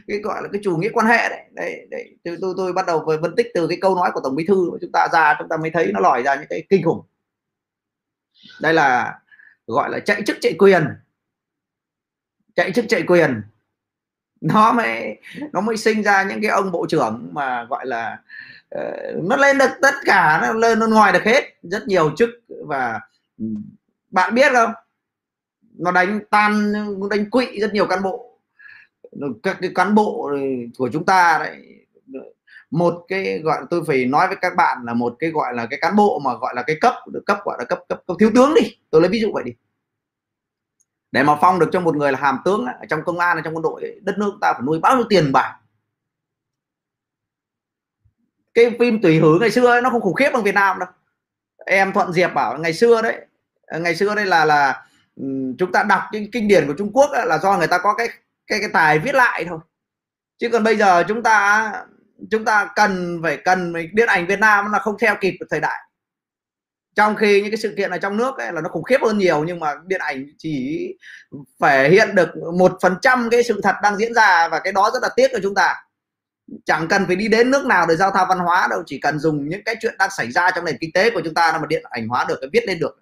Cái 0.09 0.19
gọi 0.19 0.43
là 0.43 0.49
cái 0.53 0.61
chủ 0.65 0.77
nghĩa 0.77 0.91
quan 0.93 1.07
hệ 1.07 1.29
đấy. 1.29 1.45
Đấy, 1.51 1.87
đấy. 1.91 2.17
Tôi, 2.25 2.39
tôi 2.41 2.55
tôi 2.57 2.73
bắt 2.73 2.87
đầu 2.87 3.05
với 3.07 3.19
phân 3.23 3.37
tích 3.37 3.47
từ 3.55 3.67
cái 3.69 3.79
câu 3.81 3.95
nói 3.97 4.11
của 4.15 4.21
tổng 4.25 4.37
bí 4.37 4.47
thư. 4.47 4.71
Chúng 4.81 4.93
ta 4.93 5.09
ra 5.13 5.37
chúng 5.39 5.49
ta 5.49 5.57
mới 5.57 5.71
thấy 5.71 5.93
nó 5.93 6.01
lòi 6.01 6.23
ra 6.23 6.35
những 6.35 6.49
cái 6.51 6.67
kinh 6.71 6.85
khủng. 6.85 7.07
Đây 8.61 8.75
là 8.75 9.19
gọi 9.67 9.91
là 9.91 10.01
chạy 10.01 10.23
chức 10.27 10.37
chạy 10.41 10.55
quyền 10.59 10.87
chạy 12.57 12.73
chức 12.73 12.85
chạy 12.89 13.03
quyền. 13.03 13.43
Nó 14.41 14.73
mới 14.73 15.21
nó 15.53 15.61
mới 15.61 15.77
sinh 15.77 16.03
ra 16.03 16.23
những 16.23 16.43
cái 16.43 16.51
ông 16.51 16.73
bộ 16.73 16.87
trưởng 16.89 17.29
mà 17.33 17.65
gọi 17.65 17.87
là 17.87 18.19
uh, 18.79 19.25
nó 19.25 19.37
lên 19.37 19.59
được 19.59 19.71
tất 19.83 19.95
cả 20.05 20.41
nó 20.43 20.53
lên 20.53 20.79
nó 20.79 20.87
ngoài 20.87 21.13
được 21.13 21.23
hết 21.23 21.45
rất 21.63 21.89
nhiều 21.89 22.11
chức 22.17 22.31
và 22.67 23.01
ừ, 23.39 23.45
bạn 24.11 24.35
biết 24.35 24.53
không? 24.53 24.73
Nó 25.79 25.91
đánh 25.91 26.21
tan 26.31 26.73
nó 27.01 27.09
đánh 27.11 27.31
quỵ 27.31 27.61
rất 27.61 27.75
nhiều 27.75 27.87
cán 27.87 28.03
bộ. 28.03 28.39
Các 29.43 29.59
cái 29.61 29.71
cán 29.75 29.95
bộ 29.95 30.31
của 30.79 30.89
chúng 30.93 31.07
ta 31.07 31.39
đấy 31.39 31.85
một 32.71 33.05
cái 33.09 33.41
gọi 33.45 33.59
tôi 33.71 33.83
phải 33.87 34.05
nói 34.05 34.29
với 34.29 34.37
các 34.41 34.57
bạn 34.57 34.79
là 34.85 34.95
một 34.95 35.17
cái 35.19 35.31
gọi 35.31 35.55
là 35.55 35.67
cái 35.67 35.79
cán 35.83 35.97
bộ 35.97 36.19
mà 36.19 36.35
gọi 36.35 36.55
là 36.57 36.63
cái 36.63 36.77
cấp 36.81 36.95
được 37.13 37.23
cấp 37.27 37.39
gọi 37.45 37.57
là 37.59 37.65
cấp 37.65 37.79
cấp, 37.89 38.03
cấp 38.07 38.17
thiếu 38.21 38.31
tướng 38.35 38.55
đi. 38.55 38.77
Tôi 38.91 39.01
lấy 39.01 39.11
ví 39.11 39.21
dụ 39.21 39.31
vậy 39.35 39.43
đi 39.47 39.53
để 41.15 41.23
mà 41.23 41.37
phong 41.41 41.59
được 41.59 41.69
cho 41.73 41.81
một 41.81 41.97
người 41.97 42.13
là 42.13 42.19
hàm 42.19 42.39
tướng 42.45 42.67
ở 42.67 42.87
trong 42.89 43.05
công 43.05 43.19
an 43.19 43.37
ở 43.37 43.43
trong 43.45 43.57
quân 43.57 43.63
đội 43.63 44.01
đất 44.03 44.19
nước 44.19 44.39
ta 44.41 44.53
phải 44.53 44.63
nuôi 44.63 44.79
bao 44.79 44.97
nhiêu 44.97 45.07
tiền 45.09 45.33
bạc 45.33 45.57
cái 48.55 48.77
phim 48.79 49.03
tùy 49.03 49.19
hứ 49.19 49.39
ngày 49.41 49.51
xưa 49.51 49.67
ấy, 49.67 49.83
nó 49.83 49.91
không 49.91 50.01
khủng 50.01 50.15
khiếp 50.15 50.31
bằng 50.33 50.43
Việt 50.43 50.55
Nam 50.55 50.79
đâu. 50.79 50.89
Em 51.67 51.93
Thuận 51.93 52.13
Diệp 52.13 52.35
bảo 52.35 52.59
ngày 52.59 52.73
xưa 52.75 53.03
đấy 53.03 53.27
ờ, 53.67 53.79
ngày 53.79 53.97
xưa 53.97 54.15
đây 54.15 54.27
là 54.27 54.45
là 54.45 54.87
ừ, 55.17 55.25
chúng 55.59 55.73
ta 55.73 55.83
đọc 55.83 56.03
cái 56.13 56.29
kinh 56.33 56.49
điển 56.49 56.67
của 56.67 56.75
Trung 56.79 56.93
Quốc 56.93 57.11
ấy, 57.11 57.27
là 57.27 57.39
do 57.39 57.59
người 57.59 57.67
ta 57.67 57.79
có 57.79 57.95
cái 57.95 58.09
cái 58.47 58.61
cái 58.61 58.69
tài 58.73 58.99
viết 58.99 59.15
lại 59.15 59.45
thôi. 59.49 59.59
Chứ 60.39 60.49
còn 60.53 60.65
bây 60.65 60.77
giờ 60.77 61.05
chúng 61.09 61.23
ta 61.23 61.73
chúng 62.31 62.45
ta 62.45 62.71
cần 62.77 63.21
phải 63.23 63.37
cần 63.37 63.73
điện 63.93 64.09
ảnh 64.09 64.27
Việt 64.27 64.41
Nam 64.41 64.73
là 64.73 64.79
không 64.79 64.97
theo 65.01 65.17
kịp 65.21 65.35
thời 65.51 65.61
đại 65.61 65.84
trong 66.95 67.17
khi 67.17 67.41
những 67.41 67.51
cái 67.51 67.59
sự 67.59 67.75
kiện 67.77 67.91
ở 67.91 67.99
trong 67.99 68.17
nước 68.17 68.39
ấy 68.39 68.53
là 68.53 68.61
nó 68.61 68.69
khủng 68.69 68.83
khiếp 68.83 68.99
hơn 69.03 69.19
nhiều, 69.19 69.45
nhưng 69.45 69.61
mà 69.61 69.75
điện 69.87 70.01
ảnh 70.01 70.27
chỉ 70.39 70.89
phải 71.59 71.91
hiện 71.91 72.15
được 72.15 72.29
một 72.59 72.73
phần 72.83 72.95
trăm 73.03 73.29
cái 73.31 73.43
sự 73.43 73.61
thật 73.63 73.75
đang 73.83 73.97
diễn 73.97 74.15
ra 74.15 74.49
và 74.49 74.59
cái 74.59 74.73
đó 74.73 74.91
rất 74.95 75.03
là 75.03 75.09
tiếc 75.17 75.31
cho 75.33 75.39
chúng 75.43 75.55
ta 75.55 75.75
chẳng 76.65 76.89
cần 76.89 77.07
phải 77.07 77.17
đi 77.17 77.29
đến 77.29 77.51
nước 77.51 77.67
nào 77.67 77.87
để 77.87 77.97
giao 77.97 78.11
thoa 78.11 78.25
văn 78.25 78.39
hóa 78.39 78.67
đâu, 78.71 78.83
chỉ 78.87 78.99
cần 78.99 79.19
dùng 79.19 79.49
những 79.49 79.65
cái 79.65 79.77
chuyện 79.81 79.95
đang 79.99 80.11
xảy 80.17 80.31
ra 80.31 80.51
trong 80.51 80.65
nền 80.65 80.77
kinh 80.81 80.93
tế 80.93 81.11
của 81.11 81.21
chúng 81.25 81.35
ta 81.35 81.53
là 81.53 81.59
mà 81.59 81.67
điện 81.69 81.83
ảnh 81.91 82.09
hóa 82.09 82.25
được, 82.29 82.41
viết 82.53 82.67
lên 82.67 82.79
được 82.79 83.01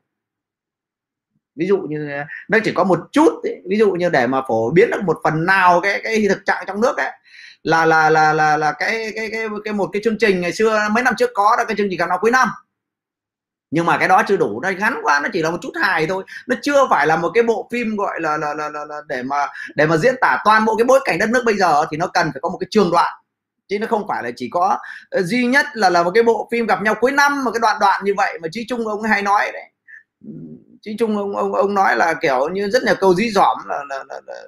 ví 1.57 1.66
dụ 1.66 1.78
như, 1.78 2.09
nó 2.49 2.59
chỉ 2.64 2.72
có 2.72 2.84
một 2.84 2.99
chút 3.12 3.40
ấy. 3.43 3.62
ví 3.68 3.78
dụ 3.78 3.93
như 3.93 4.09
để 4.09 4.26
mà 4.26 4.43
phổ 4.49 4.70
biến 4.70 4.90
được 4.90 5.01
một 5.05 5.18
phần 5.24 5.47
nào 5.47 5.80
cái 5.80 6.01
cái 6.05 6.26
thực 6.28 6.45
trạng 6.47 6.64
trong 6.66 6.80
nước 6.80 6.97
ấy, 6.97 7.11
là 7.62 7.84
là 7.84 8.11
là 8.11 8.32
là 8.32 8.57
là 8.57 8.72
cái 8.72 9.12
cái 9.14 9.28
cái 9.32 9.47
cái 9.64 9.74
một 9.74 9.90
cái 9.93 10.03
chương 10.05 10.18
trình 10.18 10.40
ngày 10.40 10.53
xưa, 10.53 10.88
mấy 10.93 11.05
năm 11.05 11.14
trước 11.18 11.30
có 11.34 11.55
là 11.59 11.64
cái 11.64 11.76
chương 11.76 11.86
trình 11.90 11.99
gặp 11.99 12.09
nào 12.09 12.18
cuối 12.20 12.30
năm 12.30 12.49
nhưng 13.72 13.86
mà 13.86 13.98
cái 13.98 14.08
đó 14.08 14.22
chưa 14.26 14.36
đủ 14.36 14.60
nó 14.60 14.70
ngắn 14.70 15.00
quá 15.02 15.20
nó 15.22 15.28
chỉ 15.32 15.42
là 15.42 15.50
một 15.50 15.58
chút 15.62 15.72
hài 15.82 16.06
thôi. 16.06 16.24
Nó 16.46 16.56
chưa 16.62 16.86
phải 16.90 17.06
là 17.06 17.16
một 17.16 17.30
cái 17.34 17.42
bộ 17.42 17.68
phim 17.72 17.96
gọi 17.96 18.20
là 18.20 18.36
là, 18.36 18.54
là, 18.54 18.68
là, 18.68 18.84
là 18.84 19.00
để 19.06 19.22
mà 19.22 19.46
để 19.74 19.86
mà 19.86 19.96
diễn 19.96 20.14
tả 20.20 20.38
toàn 20.44 20.64
bộ 20.64 20.76
cái 20.76 20.84
bối 20.84 21.00
cảnh 21.04 21.18
đất 21.18 21.30
nước 21.30 21.42
bây 21.46 21.56
giờ 21.56 21.84
thì 21.90 21.96
nó 21.96 22.06
cần 22.06 22.30
phải 22.32 22.40
có 22.40 22.48
một 22.48 22.58
cái 22.58 22.66
trường 22.70 22.90
đoạn. 22.90 23.12
Chứ 23.68 23.78
nó 23.78 23.86
không 23.86 24.08
phải 24.08 24.22
là 24.22 24.30
chỉ 24.36 24.48
có 24.52 24.78
uh, 25.18 25.24
duy 25.24 25.46
nhất 25.46 25.66
là 25.72 25.90
là 25.90 26.02
một 26.02 26.10
cái 26.14 26.22
bộ 26.22 26.48
phim 26.52 26.66
gặp 26.66 26.82
nhau 26.82 26.94
cuối 27.00 27.12
năm 27.12 27.44
mà 27.44 27.50
cái 27.50 27.60
đoạn 27.60 27.76
đoạn 27.80 28.04
như 28.04 28.14
vậy 28.16 28.38
mà 28.42 28.48
chí 28.52 28.64
trung 28.68 28.88
ông 28.88 29.02
hay 29.02 29.22
nói 29.22 29.50
đấy. 29.52 29.64
Chí 30.82 30.96
trung 30.98 31.16
ông 31.16 31.36
ông 31.36 31.54
ông 31.54 31.74
nói 31.74 31.96
là 31.96 32.14
kiểu 32.14 32.48
như 32.48 32.70
rất 32.70 32.82
nhiều 32.82 32.94
câu 33.00 33.14
dí 33.14 33.30
dỏm 33.30 33.58
là, 33.66 33.84
là, 33.88 34.04
là, 34.08 34.20
là 34.26 34.42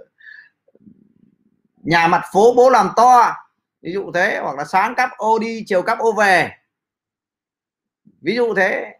nhà 1.82 2.06
mặt 2.06 2.22
phố 2.32 2.54
bố 2.56 2.70
làm 2.70 2.90
to. 2.96 3.34
Ví 3.82 3.92
dụ 3.92 4.10
thế 4.14 4.38
hoặc 4.42 4.56
là 4.56 4.64
sáng 4.64 4.94
cắp 4.94 5.10
ô 5.16 5.38
đi 5.38 5.64
chiều 5.66 5.82
cắp 5.82 5.98
ô 5.98 6.12
về. 6.12 6.50
Ví 8.22 8.36
dụ 8.36 8.54
thế 8.54 8.94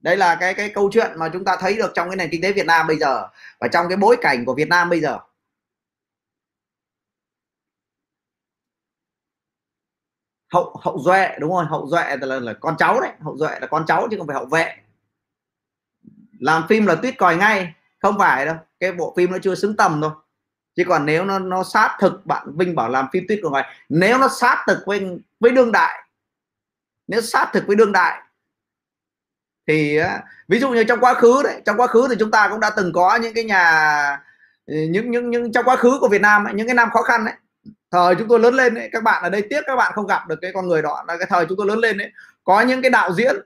đây 0.00 0.16
là 0.16 0.36
cái 0.40 0.54
cái 0.54 0.70
câu 0.74 0.90
chuyện 0.92 1.10
mà 1.16 1.28
chúng 1.32 1.44
ta 1.44 1.56
thấy 1.60 1.76
được 1.76 1.92
trong 1.94 2.08
cái 2.08 2.16
nền 2.16 2.30
kinh 2.30 2.42
tế 2.42 2.52
Việt 2.52 2.66
Nam 2.66 2.86
bây 2.86 2.98
giờ 2.98 3.28
và 3.60 3.68
trong 3.68 3.88
cái 3.88 3.96
bối 3.96 4.16
cảnh 4.20 4.44
của 4.44 4.54
Việt 4.54 4.68
Nam 4.68 4.90
bây 4.90 5.00
giờ. 5.00 5.18
Hậu 10.52 10.76
hậu 10.80 10.98
duệ 10.98 11.36
đúng 11.40 11.50
rồi 11.50 11.64
hậu 11.64 11.88
duệ 11.88 12.16
là, 12.20 12.40
là 12.40 12.52
con 12.60 12.76
cháu 12.78 13.00
đấy 13.00 13.10
hậu 13.20 13.36
duệ 13.36 13.58
là 13.60 13.66
con 13.66 13.84
cháu 13.86 14.08
chứ 14.10 14.16
không 14.18 14.26
phải 14.26 14.36
hậu 14.36 14.46
vệ. 14.46 14.76
Làm 16.38 16.66
phim 16.68 16.86
là 16.86 16.94
tuyết 16.94 17.14
còi 17.18 17.36
ngay 17.36 17.74
không 17.98 18.18
phải 18.18 18.46
đâu 18.46 18.56
cái 18.80 18.92
bộ 18.92 19.14
phim 19.16 19.32
nó 19.32 19.38
chưa 19.42 19.54
xứng 19.54 19.76
tầm 19.76 20.00
thôi. 20.02 20.10
Chứ 20.74 20.84
còn 20.88 21.06
nếu 21.06 21.24
nó 21.24 21.38
nó 21.38 21.64
sát 21.64 21.96
thực 22.00 22.26
bạn 22.26 22.56
Vinh 22.56 22.74
bảo 22.74 22.88
làm 22.88 23.06
phim 23.12 23.24
tuyết 23.28 23.40
còi 23.42 23.52
ngay 23.52 23.76
nếu 23.88 24.18
nó 24.18 24.28
sát 24.28 24.64
thực 24.66 24.82
với 24.86 25.18
với 25.40 25.52
đương 25.52 25.72
đại 25.72 26.02
nếu 27.06 27.20
sát 27.20 27.50
thực 27.52 27.66
với 27.66 27.76
đương 27.76 27.92
đại 27.92 28.22
thì 29.70 29.98
ví 30.48 30.58
dụ 30.58 30.70
như 30.70 30.84
trong 30.84 31.00
quá 31.00 31.14
khứ 31.14 31.42
đấy 31.42 31.62
trong 31.66 31.76
quá 31.76 31.86
khứ 31.86 32.06
thì 32.10 32.16
chúng 32.18 32.30
ta 32.30 32.48
cũng 32.48 32.60
đã 32.60 32.70
từng 32.76 32.92
có 32.92 33.16
những 33.16 33.34
cái 33.34 33.44
nhà 33.44 33.62
ừ, 34.66 34.74
những 34.90 35.10
những 35.10 35.30
những 35.30 35.52
trong 35.52 35.64
quá 35.64 35.76
khứ 35.76 35.98
của 36.00 36.08
Việt 36.08 36.20
Nam 36.20 36.44
ấy, 36.44 36.54
những 36.54 36.66
cái 36.66 36.74
năm 36.74 36.88
khó 36.92 37.02
khăn 37.02 37.24
đấy 37.24 37.34
thời 37.90 38.14
chúng 38.14 38.28
tôi 38.28 38.40
lớn 38.40 38.54
lên 38.54 38.74
đấy 38.74 38.88
các 38.92 39.02
bạn 39.02 39.22
ở 39.22 39.30
đây 39.30 39.42
tiếc 39.50 39.60
các 39.66 39.76
bạn 39.76 39.92
không 39.94 40.06
gặp 40.06 40.28
được 40.28 40.36
cái 40.40 40.50
con 40.54 40.68
người 40.68 40.82
đó. 40.82 41.04
Là 41.08 41.16
cái 41.16 41.26
thời 41.30 41.46
chúng 41.46 41.58
tôi 41.58 41.66
lớn 41.66 41.78
lên 41.78 41.98
đấy 41.98 42.10
có 42.44 42.60
những 42.60 42.82
cái 42.82 42.90
đạo 42.90 43.12
diễn 43.12 43.36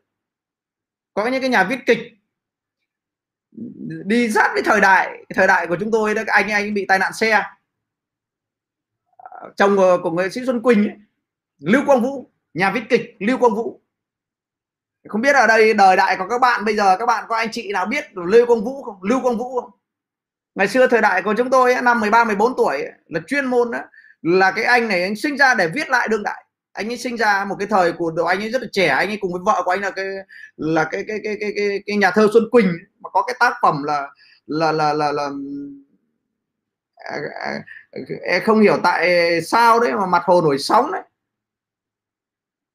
có 1.14 1.26
những 1.26 1.40
cái 1.40 1.50
nhà 1.50 1.64
viết 1.64 1.78
kịch 1.86 1.98
đi 4.04 4.30
sát 4.30 4.50
với 4.52 4.62
thời 4.62 4.80
đại 4.80 5.24
thời 5.34 5.46
đại 5.46 5.66
của 5.66 5.76
chúng 5.80 5.90
tôi 5.90 6.14
đó 6.14 6.22
anh 6.26 6.50
anh 6.50 6.74
bị 6.74 6.84
tai 6.88 6.98
nạn 6.98 7.12
xe. 7.12 7.42
Ờ, 9.16 9.50
chồng 9.56 9.76
của 10.02 10.10
nghệ 10.10 10.28
sĩ 10.28 10.40
Xuân 10.46 10.62
Quỳnh 10.62 10.88
ấy, 10.88 10.96
Lưu 11.58 11.82
Quang 11.86 12.02
Vũ 12.02 12.30
nhà 12.54 12.70
viết 12.70 12.82
kịch 12.88 13.16
Lưu 13.18 13.38
Quang 13.38 13.54
Vũ 13.54 13.80
không 15.08 15.20
biết 15.20 15.34
ở 15.34 15.46
đây 15.46 15.74
đời 15.74 15.96
đại 15.96 16.16
của 16.16 16.26
các 16.30 16.40
bạn 16.40 16.64
bây 16.64 16.76
giờ 16.76 16.96
các 16.96 17.06
bạn 17.06 17.24
có 17.28 17.36
anh 17.36 17.48
chị 17.52 17.72
nào 17.72 17.86
biết 17.86 18.04
Lưu 18.14 18.46
Quang 18.46 18.64
Vũ 18.64 18.82
không? 18.82 19.02
Lưu 19.02 19.20
Quang 19.22 19.36
Vũ 19.36 19.60
không? 19.60 19.70
Ngày 20.54 20.68
xưa 20.68 20.86
thời 20.86 21.00
đại 21.00 21.22
của 21.22 21.34
chúng 21.36 21.50
tôi 21.50 21.74
năm 21.82 22.00
13 22.00 22.24
14 22.24 22.56
tuổi 22.56 22.84
là 23.06 23.20
chuyên 23.26 23.44
môn 23.44 23.70
đó 23.70 23.78
là 24.22 24.50
cái 24.50 24.64
anh 24.64 24.88
này 24.88 25.02
anh 25.02 25.16
sinh 25.16 25.36
ra 25.36 25.54
để 25.54 25.68
viết 25.68 25.90
lại 25.90 26.08
đương 26.10 26.22
đại. 26.22 26.44
Anh 26.72 26.88
ấy 26.88 26.98
sinh 26.98 27.16
ra 27.16 27.44
một 27.44 27.56
cái 27.58 27.68
thời 27.70 27.92
của 27.92 28.10
độ 28.10 28.24
anh 28.24 28.40
ấy 28.40 28.50
rất 28.50 28.62
là 28.62 28.68
trẻ 28.72 28.86
anh 28.86 29.08
ấy 29.08 29.18
cùng 29.20 29.32
với 29.32 29.42
vợ 29.44 29.62
của 29.64 29.70
anh 29.70 29.80
là 29.80 29.90
cái 29.90 30.06
là 30.56 30.84
cái 30.84 31.04
cái 31.08 31.18
cái 31.24 31.36
cái 31.40 31.52
cái, 31.56 31.82
cái 31.86 31.96
nhà 31.96 32.10
thơ 32.10 32.28
Xuân 32.32 32.44
Quỳnh 32.50 32.72
mà 33.00 33.10
có 33.12 33.22
cái 33.22 33.36
tác 33.40 33.54
phẩm 33.62 33.82
là 33.82 34.08
là 34.46 34.72
là 34.72 34.92
là, 34.92 35.12
là 35.12 35.30
à, 36.94 37.18
à, 37.40 37.52
à, 38.30 38.40
không 38.44 38.60
hiểu 38.60 38.76
tại 38.82 39.40
sao 39.42 39.80
đấy 39.80 39.92
mà 39.92 40.06
mặt 40.06 40.22
hồ 40.24 40.42
nổi 40.42 40.58
sóng 40.58 40.92
đấy 40.92 41.02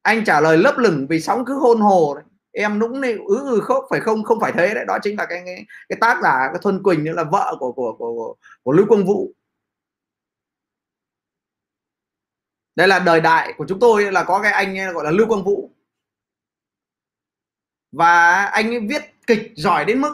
anh 0.02 0.24
trả 0.24 0.40
lời 0.40 0.58
lấp 0.58 0.78
lửng 0.78 1.06
vì 1.10 1.20
sóng 1.20 1.44
cứ 1.46 1.54
hôn 1.54 1.80
hồ 1.80 2.14
đấy. 2.14 2.24
Em 2.52 2.78
nũng 2.78 3.00
nịu 3.00 3.26
ứ 3.26 3.38
ừ 3.50 3.60
khóc 3.60 3.84
phải 3.90 4.00
không? 4.00 4.24
Không 4.24 4.40
phải 4.40 4.52
thế 4.52 4.74
đấy. 4.74 4.84
Đó 4.88 4.98
chính 5.02 5.16
là 5.18 5.26
cái 5.26 5.42
cái, 5.46 5.64
cái 5.88 5.98
tác 6.00 6.20
giả 6.22 6.48
cái 6.52 6.58
Thuần 6.62 6.82
Quỳnh 6.82 7.04
nữa 7.04 7.12
là 7.12 7.24
vợ 7.24 7.56
của 7.60 7.72
của 7.72 7.92
của 7.98 8.14
của, 8.14 8.34
của 8.62 8.72
Lưu 8.72 8.86
Quang 8.88 9.06
Vũ. 9.06 9.32
Đây 12.76 12.88
là 12.88 12.98
đời 12.98 13.20
đại 13.20 13.54
của 13.56 13.66
chúng 13.68 13.80
tôi 13.80 14.12
là 14.12 14.24
có 14.24 14.42
cái 14.42 14.52
anh 14.52 14.92
gọi 14.94 15.04
là 15.04 15.10
Lưu 15.10 15.28
Quang 15.28 15.44
Vũ. 15.44 15.70
Và 17.92 18.44
anh 18.44 18.70
ấy 18.70 18.80
viết 18.80 19.02
kịch 19.26 19.52
giỏi 19.56 19.84
đến 19.84 20.00
mức 20.00 20.12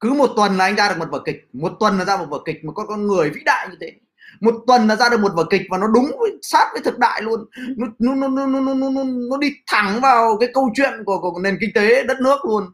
cứ 0.00 0.12
một 0.12 0.32
tuần 0.36 0.56
là 0.56 0.64
anh 0.64 0.76
ra 0.76 0.88
được 0.88 0.98
một 0.98 1.08
vở 1.10 1.22
kịch. 1.24 1.48
Một 1.52 1.72
tuần 1.80 1.98
là 1.98 2.04
ra 2.04 2.16
một 2.16 2.26
vở 2.30 2.38
kịch 2.44 2.64
một 2.64 2.72
con 2.76 2.86
con 2.86 3.06
người 3.06 3.30
vĩ 3.30 3.40
đại 3.44 3.68
như 3.70 3.76
thế 3.80 3.92
một 4.40 4.54
tuần 4.66 4.88
là 4.88 4.96
ra 4.96 5.08
được 5.08 5.20
một 5.20 5.32
vở 5.36 5.44
kịch 5.50 5.62
và 5.70 5.78
nó 5.78 5.86
đúng 5.86 6.10
với, 6.18 6.30
sát 6.42 6.68
với 6.72 6.82
thực 6.82 6.98
đại 6.98 7.22
luôn. 7.22 7.40
Nó 7.76 7.86
nó, 7.98 8.28
nó, 8.28 8.46
nó, 8.46 8.60
nó, 8.60 8.74
nó, 8.74 8.90
nó, 8.90 9.02
nó 9.30 9.36
đi 9.36 9.52
thẳng 9.66 10.00
vào 10.00 10.36
cái 10.40 10.48
câu 10.54 10.70
chuyện 10.74 10.92
của, 11.06 11.18
của 11.20 11.40
nền 11.42 11.58
kinh 11.60 11.70
tế 11.74 12.02
đất 12.02 12.20
nước 12.20 12.44
luôn. 12.44 12.64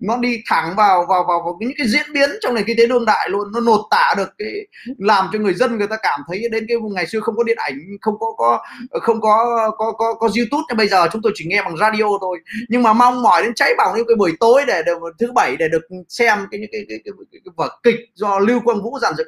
Nó 0.00 0.16
đi 0.16 0.42
thẳng 0.46 0.74
vào 0.76 1.06
vào 1.08 1.24
vào, 1.28 1.42
vào 1.44 1.56
những 1.60 1.72
cái 1.78 1.86
diễn 1.88 2.06
biến 2.12 2.30
trong 2.40 2.54
nền 2.54 2.64
kinh 2.64 2.76
tế 2.78 2.86
đương 2.86 3.04
đại 3.04 3.28
luôn. 3.28 3.52
Nó 3.52 3.60
nột 3.60 3.80
tả 3.90 4.14
được 4.16 4.28
cái 4.38 4.66
làm 4.98 5.28
cho 5.32 5.38
người 5.38 5.54
dân 5.54 5.78
người 5.78 5.86
ta 5.86 5.96
cảm 6.02 6.20
thấy 6.28 6.48
đến 6.50 6.64
cái 6.68 6.76
ngày 6.94 7.06
xưa 7.06 7.20
không 7.20 7.36
có 7.36 7.42
điện 7.42 7.56
ảnh 7.60 7.78
không 8.00 8.18
có 8.18 8.26
có 8.38 8.62
không 9.02 9.20
có 9.20 9.70
có 9.78 9.92
có, 9.92 10.14
có 10.14 10.28
youtube 10.36 10.62
như 10.68 10.74
bây 10.76 10.88
giờ. 10.88 11.08
Chúng 11.12 11.22
tôi 11.22 11.32
chỉ 11.34 11.44
nghe 11.48 11.62
bằng 11.62 11.76
radio 11.76 12.04
thôi. 12.20 12.38
Nhưng 12.68 12.82
mà 12.82 12.92
mong 12.92 13.22
mỏi 13.22 13.42
đến 13.42 13.54
cháy 13.54 13.74
bỏng 13.78 13.96
những 13.96 14.06
cái 14.08 14.16
buổi 14.16 14.32
tối 14.40 14.62
để, 14.66 14.82
để 14.86 14.92
thứ 15.18 15.32
bảy 15.34 15.56
để 15.56 15.68
được 15.68 15.82
xem 16.08 16.38
cái 16.50 16.60
cái 16.60 16.68
cái, 16.72 16.84
cái, 16.88 16.98
cái, 17.04 17.12
cái, 17.32 17.40
cái 17.44 17.52
vở 17.56 17.78
kịch 17.82 17.96
do 18.14 18.38
lưu 18.38 18.60
quang 18.64 18.82
vũ 18.82 18.98
giàn 19.02 19.14
dựng 19.18 19.26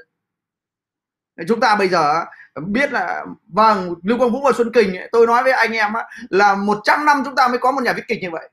chúng 1.49 1.61
ta 1.61 1.76
bây 1.76 1.88
giờ 1.88 2.24
biết 2.66 2.93
là 2.93 3.24
vâng 3.49 3.95
lưu 4.03 4.18
quang 4.18 4.30
vũ 4.30 4.41
và 4.45 4.53
xuân 4.57 4.72
kình 4.72 4.97
tôi 5.12 5.26
nói 5.26 5.43
với 5.43 5.53
anh 5.53 5.72
em 5.72 5.93
là 6.28 6.55
100 6.55 7.05
năm 7.05 7.22
chúng 7.24 7.34
ta 7.34 7.49
mới 7.49 7.59
có 7.59 7.72
một 7.72 7.82
nhà 7.82 7.93
viết 7.93 8.03
kịch 8.09 8.18
như 8.22 8.30
vậy. 8.30 8.51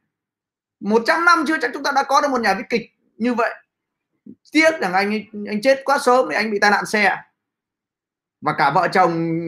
100 0.80 1.26
năm 1.26 1.44
chưa 1.48 1.58
chắc 1.62 1.72
chúng 1.74 1.84
ta 1.84 1.92
đã 1.92 2.04
có 2.04 2.22
được 2.22 2.28
một 2.32 2.42
nhà 2.42 2.54
viết 2.54 2.64
kịch 2.70 2.92
như 3.18 3.34
vậy. 3.34 3.54
Tiếc 4.52 4.80
rằng 4.80 4.94
anh 4.94 5.24
anh 5.48 5.62
chết 5.62 5.82
quá 5.86 5.98
sớm 6.06 6.26
thì 6.30 6.36
anh 6.36 6.52
bị 6.52 6.60
tai 6.60 6.72
nạn 6.72 6.86
xe. 6.86 7.18
Và 8.42 8.56
cả 8.58 8.72
vợ 8.72 8.88
chồng 8.94 9.40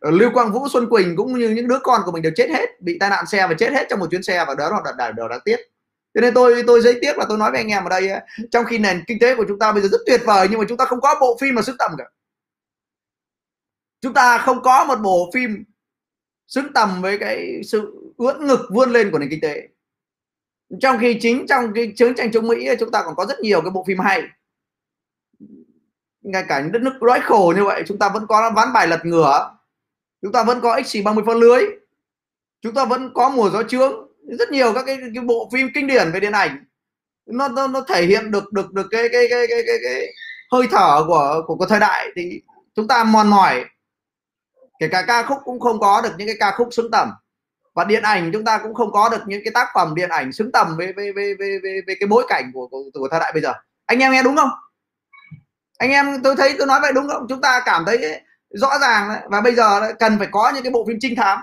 ờ, 0.00 0.10
Lưu 0.10 0.30
Quang 0.34 0.52
Vũ, 0.52 0.68
Xuân 0.68 0.88
Quỳnh 0.90 1.16
cũng 1.16 1.38
như 1.38 1.48
những 1.48 1.68
đứa 1.68 1.78
con 1.82 2.02
của 2.04 2.12
mình 2.12 2.22
đều 2.22 2.32
chết 2.36 2.50
hết, 2.50 2.80
bị 2.80 2.98
tai 3.00 3.10
nạn 3.10 3.26
xe 3.26 3.46
và 3.46 3.54
chết 3.54 3.72
hết 3.72 3.86
trong 3.90 3.98
một 3.98 4.06
chuyến 4.10 4.22
xe 4.22 4.44
và 4.48 4.54
đó 4.54 4.82
là 4.84 4.92
đã 4.98 5.12
đáng 5.30 5.40
tiếc. 5.44 5.56
Cho 6.14 6.20
nên 6.20 6.34
tôi 6.34 6.62
tôi 6.66 6.80
giấy 6.80 6.98
tiếc 7.00 7.18
là 7.18 7.24
tôi 7.28 7.38
nói 7.38 7.50
với 7.50 7.60
anh 7.60 7.68
em 7.68 7.84
ở 7.84 7.88
đây 7.88 8.10
trong 8.50 8.64
khi 8.64 8.78
nền 8.78 9.04
kinh 9.06 9.18
tế 9.18 9.34
của 9.34 9.44
chúng 9.48 9.58
ta 9.58 9.72
bây 9.72 9.82
giờ 9.82 9.88
rất 9.92 9.98
tuyệt 10.06 10.20
vời 10.24 10.48
nhưng 10.50 10.58
mà 10.58 10.64
chúng 10.68 10.78
ta 10.78 10.84
không 10.84 11.00
có 11.00 11.14
bộ 11.20 11.38
phim 11.40 11.54
mà 11.54 11.62
xứng 11.62 11.76
tầm 11.78 11.90
cả 11.98 12.04
chúng 14.00 14.14
ta 14.14 14.38
không 14.38 14.62
có 14.62 14.84
một 14.84 14.98
bộ 15.02 15.30
phim 15.34 15.64
xứng 16.46 16.72
tầm 16.72 17.02
với 17.02 17.18
cái 17.18 17.60
sự 17.64 18.12
ưỡn 18.16 18.46
ngực 18.46 18.60
vươn 18.70 18.90
lên 18.90 19.10
của 19.10 19.18
nền 19.18 19.30
kinh 19.30 19.40
tế. 19.40 19.68
Trong 20.80 20.98
khi 21.00 21.18
chính 21.20 21.46
trong 21.46 21.72
cái 21.74 21.92
chiến 21.96 22.14
tranh 22.14 22.32
chống 22.32 22.48
mỹ 22.48 22.68
chúng 22.80 22.90
ta 22.90 23.02
còn 23.02 23.14
có 23.16 23.26
rất 23.26 23.40
nhiều 23.40 23.60
cái 23.60 23.70
bộ 23.70 23.84
phim 23.88 23.98
hay. 23.98 24.22
Ngay 26.20 26.44
cả 26.48 26.60
những 26.60 26.72
đất 26.72 26.82
nước 26.82 27.02
đói 27.02 27.20
khổ 27.20 27.52
như 27.56 27.64
vậy 27.64 27.82
chúng 27.86 27.98
ta 27.98 28.08
vẫn 28.08 28.26
có 28.26 28.52
ván 28.56 28.72
bài 28.72 28.86
lật 28.88 29.00
ngửa. 29.04 29.58
Chúng 30.22 30.32
ta 30.32 30.44
vẫn 30.44 30.60
có 30.60 30.80
xì 30.86 31.02
30 31.02 31.24
phân 31.26 31.38
lưới. 31.38 31.62
Chúng 32.60 32.74
ta 32.74 32.84
vẫn 32.84 33.10
có 33.14 33.30
mùa 33.30 33.50
gió 33.50 33.62
trướng. 33.62 34.08
Rất 34.38 34.50
nhiều 34.50 34.72
các 34.74 34.82
cái, 34.86 34.98
cái 35.14 35.24
bộ 35.24 35.48
phim 35.52 35.68
kinh 35.74 35.86
điển 35.86 36.12
về 36.12 36.20
điện 36.20 36.32
ảnh. 36.32 36.64
Nó 37.26 37.48
nó, 37.48 37.66
nó 37.66 37.80
thể 37.88 38.06
hiện 38.06 38.30
được 38.30 38.52
được 38.52 38.72
được 38.72 38.86
cái 38.90 39.08
cái 39.12 39.26
cái 39.30 39.46
cái 39.48 39.62
cái, 39.66 39.78
cái 39.82 40.14
hơi 40.52 40.66
thở 40.70 41.04
của, 41.06 41.42
của 41.46 41.56
của 41.56 41.66
thời 41.66 41.80
đại. 41.80 42.06
Thì 42.16 42.42
chúng 42.74 42.88
ta 42.88 43.04
mòn 43.04 43.28
mỏi 43.28 43.64
kể 44.78 44.88
cả 44.88 45.04
ca 45.06 45.22
khúc 45.22 45.38
cũng 45.44 45.60
không 45.60 45.80
có 45.80 46.00
được 46.00 46.12
những 46.18 46.28
cái 46.28 46.36
ca 46.40 46.50
khúc 46.50 46.68
xứng 46.70 46.90
tầm. 46.90 47.10
Và 47.74 47.84
điện 47.84 48.02
ảnh 48.02 48.30
chúng 48.32 48.44
ta 48.44 48.58
cũng 48.58 48.74
không 48.74 48.92
có 48.92 49.08
được 49.08 49.22
những 49.26 49.40
cái 49.44 49.52
tác 49.54 49.68
phẩm 49.74 49.94
điện 49.94 50.08
ảnh 50.08 50.32
xứng 50.32 50.52
tầm 50.52 50.76
với 50.76 50.92
với 50.92 51.12
với 51.12 51.34
với, 51.38 51.58
với, 51.62 51.72
với 51.86 51.96
cái 52.00 52.06
bối 52.06 52.24
cảnh 52.28 52.50
của, 52.54 52.66
của 52.66 52.78
của 52.92 53.08
thời 53.10 53.20
đại 53.20 53.32
bây 53.32 53.42
giờ. 53.42 53.52
Anh 53.86 53.98
em 53.98 54.12
nghe 54.12 54.22
đúng 54.22 54.36
không? 54.36 54.50
Anh 55.78 55.90
em 55.90 56.22
tôi 56.24 56.36
thấy 56.36 56.54
tôi 56.58 56.66
nói 56.66 56.80
vậy 56.80 56.92
đúng 56.92 57.08
không? 57.08 57.26
Chúng 57.28 57.40
ta 57.40 57.62
cảm 57.64 57.84
thấy 57.84 58.20
rõ 58.50 58.78
ràng 58.78 59.08
đấy. 59.08 59.18
và 59.26 59.40
bây 59.40 59.54
giờ 59.54 59.92
cần 59.98 60.18
phải 60.18 60.28
có 60.30 60.52
những 60.54 60.62
cái 60.62 60.72
bộ 60.72 60.84
phim 60.88 60.98
trinh 61.00 61.16
thám. 61.16 61.38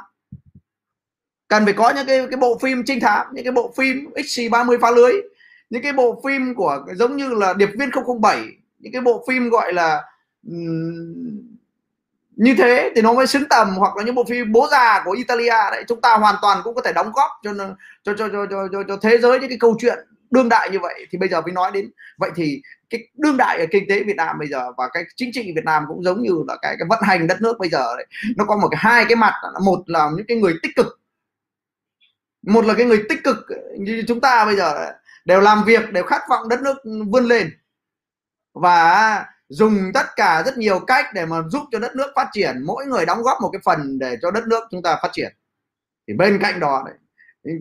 Cần 1.47 1.65
phải 1.65 1.73
có 1.73 1.89
những 1.89 2.07
cái 2.07 2.27
cái 2.31 2.37
bộ 2.37 2.57
phim 2.61 2.83
trinh 2.85 2.99
thám 2.99 3.27
những 3.33 3.43
cái 3.43 3.51
bộ 3.51 3.73
phim 3.77 4.09
XC30 4.15 4.79
phá 4.81 4.91
lưới 4.91 5.13
những 5.69 5.83
cái 5.83 5.93
bộ 5.93 6.21
phim 6.25 6.55
của 6.55 6.85
giống 6.93 7.17
như 7.17 7.33
là 7.33 7.53
điệp 7.53 7.69
viên 7.79 7.89
007 8.21 8.43
những 8.79 8.93
cái 8.93 9.01
bộ 9.01 9.25
phim 9.27 9.49
gọi 9.49 9.73
là 9.73 10.03
như 12.35 12.55
thế 12.57 12.91
thì 12.95 13.01
nó 13.01 13.13
mới 13.13 13.27
xứng 13.27 13.49
tầm 13.49 13.75
hoặc 13.77 13.97
là 13.97 14.03
những 14.03 14.15
bộ 14.15 14.23
phim 14.23 14.51
bố 14.51 14.67
già 14.71 15.01
của 15.05 15.11
Italia. 15.11 15.71
Đấy 15.71 15.83
chúng 15.87 16.01
ta 16.01 16.17
hoàn 16.17 16.35
toàn 16.41 16.61
cũng 16.63 16.75
có 16.75 16.81
thể 16.81 16.93
đóng 16.93 17.11
góp 17.13 17.31
cho 17.43 17.53
cho 18.03 18.13
cho 18.17 18.27
cho 18.29 18.45
cho, 18.49 18.67
cho, 18.71 18.83
cho 18.87 18.97
thế 19.01 19.17
giới 19.17 19.39
những 19.39 19.49
cái 19.49 19.57
câu 19.59 19.75
chuyện 19.79 19.97
đương 20.31 20.49
đại 20.49 20.69
như 20.69 20.79
vậy. 20.79 21.05
Thì 21.11 21.17
bây 21.17 21.29
giờ 21.29 21.41
mới 21.41 21.51
nói 21.51 21.71
đến 21.71 21.91
vậy 22.17 22.31
thì 22.35 22.61
cái 22.89 23.07
đương 23.13 23.37
đại 23.37 23.59
ở 23.59 23.65
kinh 23.71 23.85
tế 23.89 24.03
Việt 24.03 24.15
Nam 24.15 24.39
bây 24.39 24.47
giờ 24.47 24.71
và 24.77 24.89
cái 24.93 25.03
chính 25.15 25.31
trị 25.33 25.51
Việt 25.55 25.65
Nam 25.65 25.83
cũng 25.87 26.03
giống 26.03 26.21
như 26.21 26.43
là 26.47 26.57
cái 26.61 26.75
cái 26.79 26.87
vận 26.89 26.99
hành 27.03 27.27
đất 27.27 27.41
nước 27.41 27.59
bây 27.59 27.69
giờ 27.69 27.95
đấy. 27.97 28.05
nó 28.37 28.45
có 28.45 28.57
một 28.57 28.67
cái 28.71 28.79
hai 28.81 29.05
cái 29.05 29.15
mặt. 29.15 29.33
Một 29.63 29.83
là 29.85 30.09
những 30.17 30.25
cái 30.27 30.37
người 30.37 30.53
tích 30.63 30.75
cực. 30.75 30.99
Một 32.41 32.65
là 32.65 32.73
cái 32.73 32.85
người 32.85 33.03
tích 33.09 33.23
cực 33.23 33.37
như 33.79 34.03
chúng 34.07 34.21
ta 34.21 34.45
bây 34.45 34.55
giờ 34.55 34.91
đều 35.25 35.41
làm 35.41 35.63
việc 35.63 35.91
đều 35.91 36.03
khát 36.03 36.21
vọng 36.29 36.49
đất 36.49 36.61
nước 36.61 36.77
vươn 37.11 37.25
lên. 37.25 37.49
Và 38.53 39.25
dùng 39.49 39.91
tất 39.93 40.05
cả 40.15 40.43
rất 40.45 40.57
nhiều 40.57 40.79
cách 40.79 41.05
để 41.13 41.25
mà 41.25 41.41
giúp 41.49 41.63
cho 41.71 41.79
đất 41.79 41.95
nước 41.95 42.11
phát 42.15 42.29
triển. 42.33 42.63
Mỗi 42.65 42.85
người 42.85 43.05
đóng 43.05 43.21
góp 43.21 43.37
một 43.41 43.49
cái 43.53 43.61
phần 43.65 43.99
để 43.99 44.17
cho 44.21 44.31
đất 44.31 44.43
nước 44.47 44.63
chúng 44.71 44.81
ta 44.81 44.99
phát 45.01 45.09
triển. 45.13 45.33
Thì 46.07 46.13
bên 46.13 46.39
cạnh 46.41 46.59
đó 46.59 46.83
đấy 46.85 46.95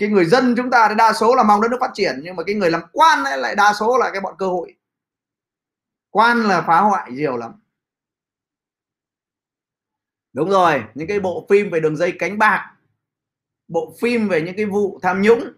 cái 0.00 0.08
người 0.08 0.24
dân 0.24 0.54
chúng 0.56 0.70
ta 0.70 0.88
thì 0.88 0.94
đa 0.94 1.12
số 1.12 1.34
là 1.34 1.42
mong 1.42 1.60
đất 1.60 1.70
nước 1.70 1.76
phát 1.80 1.90
triển, 1.94 2.20
nhưng 2.22 2.36
mà 2.36 2.42
cái 2.46 2.54
người 2.54 2.70
làm 2.70 2.82
quan 2.92 3.24
ấy 3.24 3.38
lại 3.38 3.56
đa 3.56 3.72
số 3.80 3.98
là 3.98 4.10
cái 4.10 4.20
bọn 4.20 4.34
cơ 4.38 4.46
hội. 4.46 4.74
Quan 6.10 6.42
là 6.42 6.62
phá 6.62 6.80
hoại 6.80 7.10
nhiều 7.10 7.36
lắm. 7.36 7.52
Đúng 10.32 10.50
rồi, 10.50 10.84
những 10.94 11.08
cái 11.08 11.20
bộ 11.20 11.46
phim 11.50 11.70
về 11.70 11.80
đường 11.80 11.96
dây 11.96 12.12
cánh 12.18 12.38
bạc, 12.38 12.74
bộ 13.68 13.94
phim 14.00 14.28
về 14.28 14.42
những 14.42 14.56
cái 14.56 14.66
vụ 14.66 14.98
tham 15.02 15.22
nhũng 15.22 15.52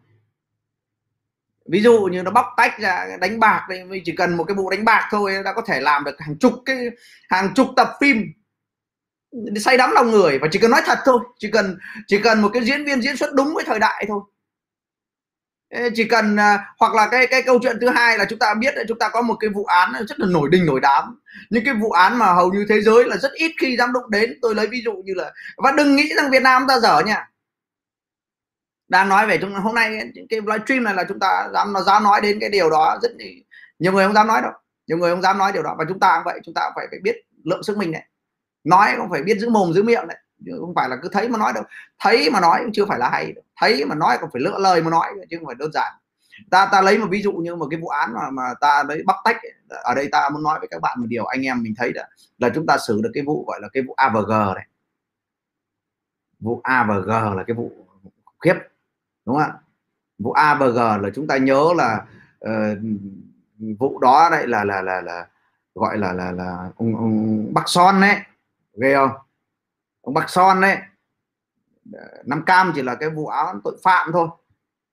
ví 1.68 1.82
dụ 1.82 2.08
như 2.12 2.22
nó 2.22 2.30
bóc 2.30 2.46
tách 2.56 2.78
ra 2.78 3.06
đánh 3.20 3.40
bạc 3.40 3.66
thì 3.70 3.84
mình 3.84 4.02
chỉ 4.06 4.12
cần 4.16 4.36
một 4.36 4.44
cái 4.44 4.54
vụ 4.54 4.70
đánh 4.70 4.84
bạc 4.84 5.08
thôi 5.10 5.34
đã 5.44 5.52
có 5.52 5.62
thể 5.66 5.80
làm 5.80 6.04
được 6.04 6.16
hàng 6.18 6.38
chục 6.38 6.52
cái, 6.64 6.76
hàng 7.28 7.54
chục 7.54 7.68
tập 7.76 7.88
phim 8.00 8.32
say 9.60 9.76
đắm 9.76 9.90
lòng 9.90 10.10
người 10.10 10.38
và 10.38 10.48
chỉ 10.52 10.58
cần 10.58 10.70
nói 10.70 10.82
thật 10.84 10.98
thôi, 11.04 11.20
chỉ 11.38 11.50
cần 11.50 11.78
chỉ 12.06 12.18
cần 12.18 12.42
một 12.42 12.50
cái 12.52 12.64
diễn 12.64 12.84
viên 12.84 13.02
diễn 13.02 13.16
xuất 13.16 13.34
đúng 13.34 13.54
với 13.54 13.64
thời 13.66 13.78
đại 13.78 14.04
thôi. 14.08 14.20
Chỉ 15.94 16.04
cần 16.04 16.36
à, 16.36 16.74
hoặc 16.78 16.94
là 16.94 17.08
cái 17.10 17.26
cái 17.26 17.42
câu 17.42 17.58
chuyện 17.62 17.76
thứ 17.80 17.88
hai 17.88 18.18
là 18.18 18.24
chúng 18.24 18.38
ta 18.38 18.54
biết 18.54 18.74
là 18.76 18.84
chúng 18.88 18.98
ta 18.98 19.08
có 19.08 19.22
một 19.22 19.36
cái 19.40 19.50
vụ 19.50 19.64
án 19.64 19.92
rất 20.08 20.20
là 20.20 20.26
nổi 20.30 20.48
đình 20.52 20.66
nổi 20.66 20.80
đám. 20.80 21.20
Những 21.50 21.64
cái 21.64 21.74
vụ 21.74 21.90
án 21.90 22.18
mà 22.18 22.32
hầu 22.34 22.52
như 22.52 22.66
thế 22.68 22.80
giới 22.80 23.04
là 23.04 23.16
rất 23.16 23.32
ít 23.32 23.52
khi 23.60 23.76
dám 23.76 23.92
đụng 23.92 24.10
đến. 24.10 24.38
Tôi 24.42 24.54
lấy 24.54 24.66
ví 24.66 24.82
dụ 24.84 24.92
như 25.04 25.14
là, 25.14 25.32
và 25.56 25.72
đừng 25.72 25.96
nghĩ 25.96 26.12
rằng 26.16 26.30
Việt 26.30 26.42
Nam 26.42 26.64
ta 26.68 26.78
dở 26.78 27.00
nha 27.06 27.28
đang 28.88 29.08
nói 29.08 29.26
về 29.26 29.38
chúng 29.40 29.54
hôm 29.54 29.74
nay 29.74 29.98
cái 30.30 30.40
livestream 30.40 30.84
này 30.84 30.94
là 30.94 31.04
chúng 31.08 31.18
ta 31.18 31.48
dám, 31.52 31.72
nó 31.72 31.80
dám 31.80 32.04
nói 32.04 32.20
đến 32.20 32.38
cái 32.40 32.50
điều 32.50 32.70
đó 32.70 32.98
rất 33.02 33.10
nhiều 33.78 33.92
người 33.92 34.04
không 34.04 34.14
dám 34.14 34.26
nói 34.26 34.42
đâu. 34.42 34.52
Nhiều 34.86 34.98
người 34.98 35.10
không 35.10 35.22
dám 35.22 35.38
nói 35.38 35.52
điều 35.52 35.62
đó. 35.62 35.74
Và 35.78 35.84
chúng 35.88 36.00
ta 36.00 36.16
cũng 36.16 36.24
vậy, 36.24 36.40
chúng 36.44 36.54
ta 36.54 36.70
phải 36.74 36.86
phải 36.90 36.98
biết 37.02 37.16
lượng 37.44 37.62
sức 37.62 37.76
mình 37.76 37.92
này. 37.92 38.08
Nói 38.64 38.94
không 38.96 39.10
phải 39.10 39.22
biết 39.22 39.38
giữ 39.38 39.48
mồm, 39.48 39.72
giữ 39.72 39.82
miệng 39.82 40.06
này. 40.08 40.16
Không 40.60 40.74
phải 40.74 40.88
là 40.88 40.96
cứ 41.02 41.08
thấy 41.12 41.28
mà 41.28 41.38
nói 41.38 41.52
đâu. 41.52 41.64
Thấy 41.98 42.30
mà 42.30 42.40
nói 42.40 42.60
cũng 42.62 42.72
chưa 42.72 42.86
phải 42.86 42.98
là 42.98 43.08
hay 43.10 43.34
thấy 43.60 43.84
mà 43.84 43.94
nói 43.94 44.18
còn 44.20 44.30
phải 44.32 44.42
lựa 44.42 44.58
lời 44.58 44.82
mà 44.82 44.90
nói 44.90 45.08
chứ 45.30 45.36
không 45.36 45.46
phải 45.46 45.54
đơn 45.58 45.70
giản. 45.72 45.92
Ta 46.50 46.68
ta 46.72 46.80
lấy 46.80 46.98
một 46.98 47.06
ví 47.10 47.22
dụ 47.22 47.32
như 47.32 47.56
một 47.56 47.66
cái 47.70 47.80
vụ 47.80 47.88
án 47.88 48.14
mà 48.14 48.30
mà 48.30 48.54
ta 48.60 48.82
lấy 48.82 49.02
bắt 49.06 49.16
tách 49.24 49.36
ở 49.68 49.94
đây 49.94 50.08
ta 50.12 50.28
muốn 50.28 50.42
nói 50.42 50.58
với 50.58 50.68
các 50.68 50.80
bạn 50.82 51.00
một 51.00 51.06
điều 51.08 51.24
anh 51.24 51.46
em 51.46 51.62
mình 51.62 51.74
thấy 51.76 51.92
là 51.94 52.08
là 52.38 52.48
chúng 52.54 52.66
ta 52.66 52.76
xử 52.78 53.00
được 53.02 53.10
cái 53.14 53.22
vụ 53.26 53.44
gọi 53.46 53.60
là 53.62 53.68
cái 53.72 53.82
vụ 53.82 53.94
avg 53.94 54.30
này. 54.54 54.66
Vụ 56.40 56.60
avg 56.64 57.08
là 57.08 57.44
cái 57.46 57.54
vụ 57.56 57.72
khiếp 58.44 58.54
đúng 59.26 59.36
không 59.36 59.44
ạ? 59.44 59.58
Vụ 60.18 60.32
A 60.32 60.54
và 60.54 60.66
G 60.66 60.76
là 60.76 61.10
chúng 61.14 61.26
ta 61.26 61.36
nhớ 61.36 61.68
là 61.76 62.06
uh, 62.44 62.78
vụ 63.78 63.98
đó 63.98 64.28
đấy 64.30 64.46
là 64.46 64.64
là 64.64 64.82
là 64.82 65.00
là 65.00 65.26
gọi 65.74 65.98
là 65.98 66.12
là 66.12 66.32
là 66.32 66.70
ông, 66.76 66.96
ông 66.96 67.46
Bắc 67.54 67.68
Son 67.68 68.00
đấy 68.00 68.16
ghê 68.80 68.94
không? 68.94 69.10
Ông 70.00 70.14
Bắc 70.14 70.30
Son 70.30 70.60
đấy. 70.60 70.76
Nam 72.24 72.42
Cam 72.46 72.72
chỉ 72.74 72.82
là 72.82 72.94
cái 72.94 73.10
vụ 73.10 73.26
án 73.26 73.60
tội 73.64 73.76
phạm 73.82 74.12
thôi. 74.12 74.28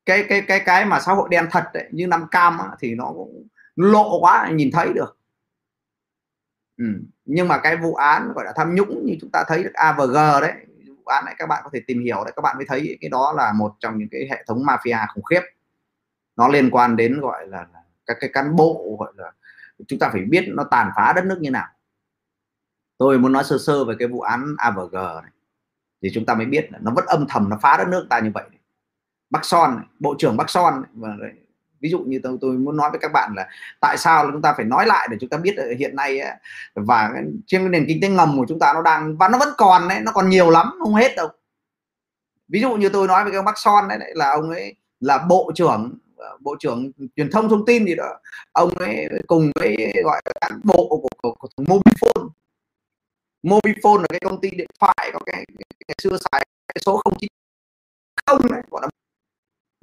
Cái 0.05 0.25
cái 0.29 0.41
cái 0.47 0.59
cái 0.65 0.85
mà 0.85 0.99
xã 0.99 1.13
hội 1.13 1.27
đen 1.31 1.47
thật 1.51 1.63
đấy 1.73 1.89
như 1.91 2.07
Nam 2.07 2.27
Cam 2.31 2.57
á, 2.57 2.67
thì 2.79 2.95
nó 2.95 3.05
cũng 3.05 3.47
lộ 3.75 4.19
quá 4.19 4.49
nhìn 4.51 4.71
thấy 4.71 4.93
được. 4.93 5.17
Ừ. 6.77 6.85
nhưng 7.25 7.47
mà 7.47 7.59
cái 7.63 7.77
vụ 7.77 7.95
án 7.95 8.33
gọi 8.35 8.45
là 8.45 8.53
tham 8.55 8.75
nhũng 8.75 9.05
như 9.05 9.17
chúng 9.21 9.29
ta 9.29 9.43
thấy 9.47 9.63
được 9.63 9.73
A 9.73 9.95
và 9.97 10.05
G 10.05 10.41
đấy 10.41 10.53
vụ 11.05 11.09
án 11.09 11.25
này 11.25 11.35
các 11.37 11.45
bạn 11.49 11.61
có 11.63 11.69
thể 11.73 11.81
tìm 11.87 12.01
hiểu 12.01 12.23
đấy 12.23 12.33
các 12.35 12.41
bạn 12.41 12.57
mới 12.57 12.65
thấy 12.65 12.97
cái 13.01 13.09
đó 13.09 13.33
là 13.37 13.53
một 13.53 13.75
trong 13.79 13.97
những 13.97 14.07
cái 14.11 14.27
hệ 14.31 14.43
thống 14.47 14.63
mafia 14.63 15.07
khủng 15.13 15.23
khiếp. 15.23 15.41
Nó 16.35 16.47
liên 16.47 16.69
quan 16.71 16.95
đến 16.95 17.19
gọi 17.21 17.47
là, 17.47 17.67
các 18.05 18.17
cái 18.19 18.29
cán 18.33 18.55
bộ 18.55 18.97
gọi 18.99 19.13
là 19.15 19.31
chúng 19.87 19.99
ta 19.99 20.09
phải 20.11 20.21
biết 20.21 20.45
nó 20.47 20.63
tàn 20.71 20.89
phá 20.95 21.13
đất 21.15 21.25
nước 21.25 21.37
như 21.41 21.51
nào. 21.51 21.67
Tôi 22.97 23.19
muốn 23.19 23.31
nói 23.31 23.43
sơ 23.43 23.57
sơ 23.57 23.85
về 23.85 23.95
cái 23.99 24.07
vụ 24.07 24.21
án 24.21 24.55
AVG 24.57 24.93
này 24.93 25.31
thì 26.01 26.09
chúng 26.13 26.25
ta 26.25 26.33
mới 26.33 26.45
biết 26.45 26.71
là 26.71 26.79
nó 26.81 26.91
vẫn 26.95 27.05
âm 27.07 27.25
thầm 27.29 27.49
nó 27.49 27.57
phá 27.61 27.77
đất 27.77 27.87
nước 27.87 28.07
ta 28.09 28.19
như 28.19 28.31
vậy 28.33 28.43
Bắc 29.29 29.45
Son 29.45 29.75
này, 29.75 29.85
bộ 29.99 30.15
trưởng 30.17 30.37
Bắc 30.37 30.49
Son 30.49 30.83
này, 30.93 31.33
ví 31.83 31.89
dụ 31.89 31.99
như 31.99 32.19
tôi, 32.23 32.37
tôi 32.41 32.51
muốn 32.57 32.77
nói 32.77 32.91
với 32.91 32.99
các 32.99 33.11
bạn 33.13 33.33
là 33.35 33.47
tại 33.79 33.97
sao 33.97 34.29
chúng 34.31 34.41
ta 34.41 34.53
phải 34.57 34.65
nói 34.65 34.85
lại 34.85 35.07
để 35.11 35.17
chúng 35.21 35.29
ta 35.29 35.37
biết 35.37 35.55
hiện 35.79 35.95
nay 35.95 36.21
và 36.75 37.11
trên 37.47 37.71
nền 37.71 37.85
kinh 37.87 38.01
tế 38.01 38.09
ngầm 38.09 38.37
của 38.37 38.45
chúng 38.49 38.59
ta 38.59 38.73
nó 38.73 38.81
đang 38.81 39.17
và 39.17 39.27
nó 39.27 39.37
vẫn 39.37 39.49
còn 39.57 39.87
đấy 39.87 39.99
nó 40.03 40.11
còn 40.11 40.29
nhiều 40.29 40.49
lắm 40.49 40.71
không 40.79 40.95
hết 40.95 41.15
đâu. 41.15 41.27
Ví 42.47 42.61
dụ 42.61 42.75
như 42.75 42.89
tôi 42.89 43.07
nói 43.07 43.23
với 43.23 43.33
cái 43.33 43.41
bác 43.41 43.57
Son 43.57 43.87
đấy 43.87 44.11
là 44.15 44.29
ông 44.29 44.49
ấy 44.49 44.75
là 44.99 45.25
bộ 45.29 45.51
trưởng 45.55 45.97
ờ, 46.17 46.37
bộ 46.39 46.55
trưởng 46.59 46.91
truyền 47.15 47.31
thông 47.31 47.49
thông 47.49 47.65
tin 47.65 47.85
gì 47.85 47.95
đó. 47.95 48.19
Ông 48.51 48.69
ấy 48.69 49.09
cùng 49.27 49.51
với 49.59 49.93
gọi 50.03 50.21
là 50.25 50.31
cán 50.41 50.59
bộ 50.63 50.87
của, 50.89 51.09
của, 51.21 51.35
của 51.39 51.63
Mobifone. 51.63 52.29
Mobifone 53.43 53.99
là 53.99 54.07
cái 54.09 54.19
công 54.19 54.41
ty 54.41 54.49
điện 54.51 54.69
thoại 54.79 55.09
có 55.13 55.19
cái, 55.25 55.45
cái, 55.59 55.67
cái 55.87 55.95
xưa 56.03 56.17
xài 56.31 56.45
cái 56.73 56.81
số 56.85 57.01
090 58.25 58.49
đấy 58.51 58.61
gọi 58.71 58.81
là 58.81 58.89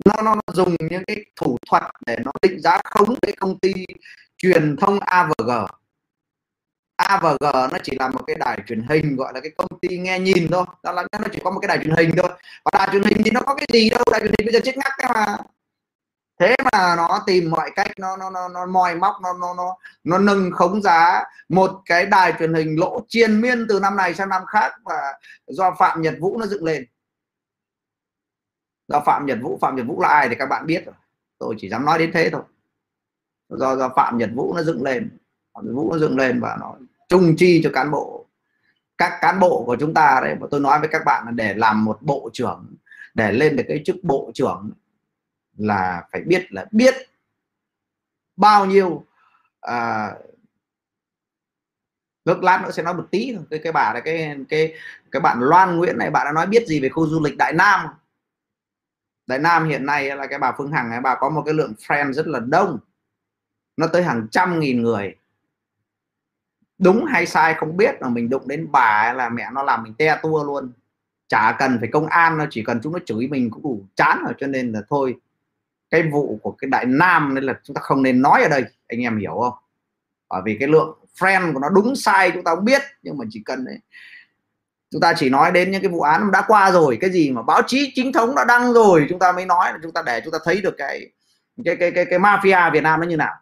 nó, 0.05 0.23
nó, 0.23 0.35
nó 0.35 0.53
dùng 0.53 0.77
những 0.91 1.05
cái 1.07 1.25
thủ 1.37 1.59
thuật 1.71 1.83
để 2.07 2.17
nó 2.25 2.33
định 2.43 2.61
giá 2.61 2.81
khống 2.85 3.15
cái 3.23 3.33
công 3.33 3.59
ty 3.59 3.73
truyền 4.39 4.77
thông 4.77 5.01
AVG 5.01 5.51
AVG 7.01 7.45
nó 7.73 7.79
chỉ 7.83 7.97
là 7.99 8.09
một 8.09 8.21
cái 8.27 8.37
đài 8.37 8.59
truyền 8.67 8.83
hình 8.89 9.17
gọi 9.17 9.33
là 9.35 9.41
cái 9.41 9.51
công 9.57 9.69
ty 9.81 9.99
nghe 9.99 10.19
nhìn 10.19 10.49
thôi. 10.51 10.65
Đó 10.83 10.93
là 10.93 11.05
nó 11.13 11.29
chỉ 11.33 11.41
có 11.45 11.51
một 11.51 11.61
cái 11.61 11.69
đài 11.69 11.79
truyền 11.85 11.97
hình 11.97 12.11
thôi. 12.17 12.31
Và 12.65 12.79
đài 12.79 12.89
truyền 12.93 13.03
hình 13.03 13.23
thì 13.25 13.31
nó 13.31 13.41
có 13.41 13.55
cái 13.55 13.67
gì 13.73 13.91
đâu 13.91 14.03
đài 14.13 14.21
truyền 14.21 14.33
hình 14.39 14.47
bây 14.47 14.53
giờ 14.53 14.61
chết 14.65 14.77
ngắt 14.77 14.93
cái 14.99 15.11
mà. 15.15 15.37
Thế 16.41 16.57
mà 16.73 16.97
nó 16.97 17.23
tìm 17.27 17.51
mọi 17.51 17.71
cách 17.77 17.89
nó 17.99 18.17
nó 18.17 18.31
nó, 18.31 18.49
nó 18.49 18.67
moi 18.67 18.95
móc 18.95 19.15
nó 19.23 19.33
nó 19.33 19.55
nó 19.55 19.77
nó 20.05 20.19
nâng 20.19 20.51
khống 20.51 20.83
giá 20.83 21.25
một 21.49 21.71
cái 21.85 22.07
đài 22.07 22.33
truyền 22.39 22.55
hình 22.55 22.77
lỗ 22.81 23.01
triền 23.09 23.41
miên 23.41 23.67
từ 23.69 23.81
năm 23.81 23.97
này 23.97 24.15
sang 24.15 24.29
năm 24.29 24.43
khác 24.47 24.73
và 24.85 25.13
do 25.47 25.75
phạm 25.79 26.03
nhật 26.03 26.15
vũ 26.21 26.39
nó 26.39 26.47
dựng 26.47 26.65
lên 26.65 26.85
do 28.91 29.01
phạm 29.07 29.27
nhật 29.27 29.39
vũ 29.43 29.59
phạm 29.61 29.77
nhật 29.77 29.87
vũ 29.87 30.01
là 30.01 30.09
ai 30.09 30.29
thì 30.29 30.35
các 30.35 30.47
bạn 30.47 30.67
biết 30.67 30.87
rồi. 30.87 30.95
Tôi 31.39 31.55
chỉ 31.59 31.69
dám 31.69 31.85
nói 31.85 31.99
đến 31.99 32.11
thế 32.15 32.31
thôi. 32.33 32.43
Do 33.49 33.77
do 33.77 33.89
phạm 33.97 34.19
nhật 34.19 34.31
vũ 34.35 34.55
nó 34.55 34.63
dựng 34.63 34.83
lên. 34.83 35.19
Phạm 35.55 35.67
nhật 35.67 35.75
vũ 35.75 35.93
nó 35.93 35.99
dựng 35.99 36.17
lên 36.17 36.41
và 36.41 36.57
nó 36.61 36.75
trung 37.09 37.35
chi 37.37 37.61
cho 37.65 37.71
cán 37.73 37.91
bộ. 37.91 38.27
Các 38.99 39.19
cán 39.21 39.41
bộ 39.41 39.63
của 39.67 39.77
chúng 39.81 39.95
ta 39.95 40.21
đấy 40.23 40.37
mà 40.41 40.47
tôi 40.51 40.61
nói 40.61 40.81
với 40.81 40.89
các 40.89 41.03
bạn 41.07 41.27
là 41.27 41.31
để 41.31 41.55
làm 41.55 41.85
một 41.85 41.99
bộ 42.03 42.31
trưởng 42.33 42.75
để 43.15 43.33
lên 43.33 43.57
được 43.57 43.65
cái 43.69 43.83
chức 43.85 43.97
bộ 44.03 44.31
trưởng 44.35 44.71
là 45.57 46.05
phải 46.13 46.21
biết 46.21 46.53
là 46.53 46.67
biết 46.71 46.95
bao 48.37 48.67
nhiêu 48.67 49.05
à, 49.61 50.11
ngược 52.25 52.43
lát 52.43 52.63
nữa 52.63 52.71
sẽ 52.71 52.83
nói 52.83 52.95
một 52.95 53.07
tí 53.11 53.37
cái 53.51 53.61
cái 53.63 53.73
bà 53.73 53.93
này 53.93 54.03
cái 54.03 54.37
cái 54.49 54.75
cái 55.11 55.21
bạn 55.21 55.41
Loan 55.41 55.77
Nguyễn 55.77 55.99
này 55.99 56.11
bạn 56.11 56.25
đã 56.25 56.33
nói 56.33 56.47
biết 56.47 56.67
gì 56.67 56.81
về 56.81 56.89
khu 56.89 57.07
du 57.07 57.25
lịch 57.25 57.37
Đại 57.37 57.53
Nam 57.53 57.87
Đại 59.31 59.39
Nam 59.39 59.65
hiện 59.65 59.87
nay 59.87 60.17
là 60.17 60.27
cái 60.27 60.39
bà 60.39 60.53
Phương 60.59 60.73
Hằng 60.73 60.91
ấy, 60.91 61.01
bà 61.01 61.15
có 61.15 61.29
một 61.29 61.43
cái 61.45 61.55
lượng 61.55 61.75
friend 61.87 62.13
rất 62.13 62.27
là 62.27 62.41
đông. 62.41 62.79
Nó 63.77 63.87
tới 63.87 64.03
hàng 64.03 64.27
trăm 64.31 64.61
nghìn 64.61 64.83
người. 64.83 65.17
Đúng 66.79 67.05
hay 67.05 67.27
sai 67.27 67.55
không 67.55 67.77
biết, 67.77 67.95
mà 68.01 68.09
mình 68.09 68.31
đụng 68.31 68.49
đến 68.49 68.73
bà 68.73 69.13
là 69.13 69.29
mẹ 69.29 69.49
nó 69.53 69.63
làm 69.63 69.83
mình 69.83 69.95
te 69.95 70.19
tua 70.23 70.45
luôn. 70.45 70.73
Chả 71.29 71.57
cần 71.59 71.77
phải 71.81 71.89
công 71.93 72.07
an 72.07 72.39
nó 72.39 72.47
chỉ 72.51 72.63
cần 72.65 72.81
chúng 72.83 72.93
nó 72.93 72.99
chửi 73.07 73.27
mình 73.27 73.51
cũng 73.51 73.63
đủ 73.63 73.87
chán 73.97 74.19
rồi, 74.25 74.35
cho 74.39 74.47
nên 74.47 74.73
là 74.73 74.81
thôi. 74.89 75.17
Cái 75.91 76.03
vụ 76.03 76.41
của 76.43 76.53
cái 76.53 76.71
đại 76.71 76.87
nam 76.87 77.35
nên 77.35 77.45
là 77.45 77.61
chúng 77.65 77.75
ta 77.75 77.81
không 77.81 78.03
nên 78.03 78.23
nói 78.23 78.43
ở 78.43 78.49
đây, 78.49 78.65
anh 78.89 79.01
em 79.01 79.19
hiểu 79.19 79.39
không? 79.41 79.55
Bởi 80.29 80.43
vì 80.45 80.57
cái 80.61 80.69
lượng 80.69 80.99
friend 81.19 81.53
của 81.53 81.61
nó 81.61 81.69
đúng 81.69 81.97
sai 81.97 82.31
chúng 82.31 82.45
ta 82.45 82.55
không 82.55 82.65
biết, 82.65 82.83
nhưng 83.03 83.19
mà 83.19 83.25
chỉ 83.31 83.43
cần 83.45 83.65
đấy 83.65 83.79
chúng 84.91 85.01
ta 85.01 85.15
chỉ 85.17 85.31
nói 85.31 85.53
đến 85.53 85.71
những 85.71 85.83
cái 85.83 85.91
vụ 85.91 86.01
án 86.01 86.31
đã 86.31 86.45
qua 86.47 86.71
rồi 86.71 86.99
cái 87.01 87.11
gì 87.11 87.31
mà 87.31 87.43
báo 87.43 87.63
chí 87.67 87.93
chính 87.95 88.13
thống 88.13 88.35
đã 88.35 88.45
đăng 88.45 88.73
rồi 88.73 89.07
chúng 89.09 89.19
ta 89.19 89.33
mới 89.33 89.47
nói 89.47 89.73
là 89.73 89.79
chúng 89.83 89.93
ta 89.93 90.03
để 90.07 90.21
chúng 90.25 90.33
ta 90.33 90.39
thấy 90.45 90.61
được 90.61 90.75
cái 90.79 91.01
cái 91.65 91.77
cái 91.77 91.91
cái, 91.91 92.05
cái 92.11 92.19
mafia 92.19 92.73
Việt 92.73 92.83
Nam 92.83 93.01
nó 93.01 93.07
như 93.07 93.17
nào. 93.17 93.35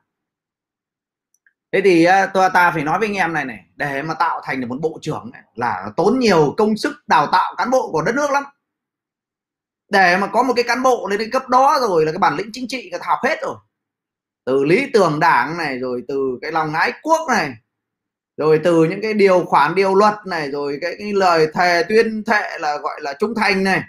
Thế 1.73 1.81
thì 1.85 2.05
ờ, 2.05 2.27
tôi 2.35 2.51
ta 2.55 2.71
phải 2.71 2.85
nói 2.85 2.99
với 2.99 3.09
anh 3.09 3.15
em 3.15 3.33
này 3.33 3.45
này 3.45 3.65
để 3.77 4.03
mà 4.03 4.15
tạo 4.15 4.41
thành 4.45 4.61
được 4.61 4.67
một 4.67 4.77
bộ 4.83 4.99
trưởng 5.03 5.31
này, 5.33 5.43
là 5.55 5.91
tốn 5.97 6.19
nhiều 6.19 6.55
công 6.57 6.77
sức 6.77 6.93
đào 7.07 7.27
tạo 7.33 7.55
cán 7.59 7.71
bộ 7.71 7.93
của 7.93 8.03
đất 8.03 8.15
nước 8.15 8.31
lắm. 8.31 8.45
Để 9.91 10.17
mà 10.17 10.27
có 10.27 10.43
một 10.43 10.53
cái 10.57 10.65
cán 10.69 10.83
bộ 10.83 11.09
lên 11.11 11.19
cái 11.19 11.29
cấp 11.33 11.49
đó 11.49 11.79
rồi 11.81 12.07
là 12.07 12.13
cái 12.13 12.19
bản 12.19 12.37
lĩnh 12.37 12.51
chính 12.53 12.69
trị 12.69 12.89
cái 12.91 13.01
học 13.03 13.19
hết 13.25 13.39
rồi. 13.43 13.57
Từ 14.45 14.65
lý 14.65 14.91
tưởng 14.93 15.21
đảng 15.21 15.57
này 15.57 15.79
rồi 15.79 16.03
từ 16.09 16.39
cái 16.43 16.53
lòng 16.53 16.75
ái 16.75 16.93
quốc 17.03 17.29
này 17.29 17.55
rồi 18.39 18.61
từ 18.65 18.85
những 18.85 19.01
cái 19.03 19.15
điều 19.15 19.45
khoản 19.45 19.75
điều 19.75 19.95
luật 19.95 20.15
này 20.27 20.51
rồi 20.51 20.79
cái, 20.81 20.95
cái 20.99 21.13
lời 21.13 21.47
thề 21.55 21.83
tuyên 21.89 22.25
thệ 22.25 22.59
là 22.61 22.79
gọi 22.79 23.01
là 23.01 23.15
trung 23.19 23.35
thành 23.35 23.65
này. 23.65 23.83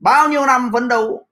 Bao 0.00 0.28
nhiêu 0.28 0.46
năm 0.46 0.70
phấn 0.72 0.88
đấu? 0.88 1.26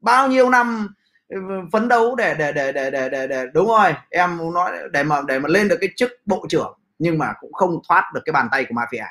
Bao 0.00 0.28
nhiêu 0.28 0.50
năm 0.50 0.94
ừ, 1.28 1.36
phấn 1.72 1.88
đấu 1.88 2.16
để 2.16 2.34
để 2.38 2.52
để 2.52 2.72
để 2.72 2.90
để 2.90 3.08
để, 3.08 3.26
để 3.26 3.46
đúng 3.54 3.68
rồi 3.68 3.94
em 4.10 4.54
nói 4.54 4.72
để 4.92 5.02
mà 5.02 5.20
để 5.26 5.38
mà 5.38 5.48
lên 5.48 5.68
được 5.68 5.76
cái 5.80 5.90
chức 5.96 6.10
bộ 6.26 6.46
trưởng 6.48 6.78
nhưng 6.98 7.18
mà 7.18 7.32
cũng 7.40 7.52
không 7.52 7.80
thoát 7.88 8.10
được 8.14 8.20
cái 8.24 8.32
bàn 8.32 8.48
tay 8.52 8.64
của 8.68 8.74
mafia. 8.74 9.06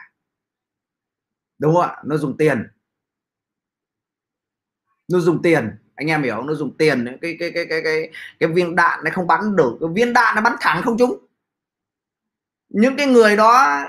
Đúng 1.60 1.76
không 1.76 1.84
ạ? 1.84 1.98
Nó 2.04 2.18
dùng 2.18 2.38
tiền. 2.38 2.68
Nó 5.08 5.20
dùng 5.20 5.42
tiền. 5.42 5.78
Anh 5.96 6.08
em 6.08 6.24
hiểu 6.24 6.36
không? 6.36 6.48
Nó 6.48 6.54
dùng 6.54 6.78
tiền 6.78 7.18
cái 7.22 7.36
cái 7.40 7.52
cái 7.52 7.66
cái 7.70 7.82
cái 7.84 8.12
cái 8.40 8.50
viên 8.50 8.76
đạn 8.76 9.00
nó 9.04 9.12
không 9.14 9.28
bắn 9.28 9.56
được. 9.56 9.78
Cái 9.80 9.90
viên 9.94 10.14
đạn 10.14 10.36
nó 10.36 10.42
bắn 10.42 10.56
thẳng 10.60 10.82
không 10.84 10.98
trúng 10.98 11.28
những 12.74 12.98
cái 12.98 13.08
người 13.08 13.36
đó, 13.36 13.84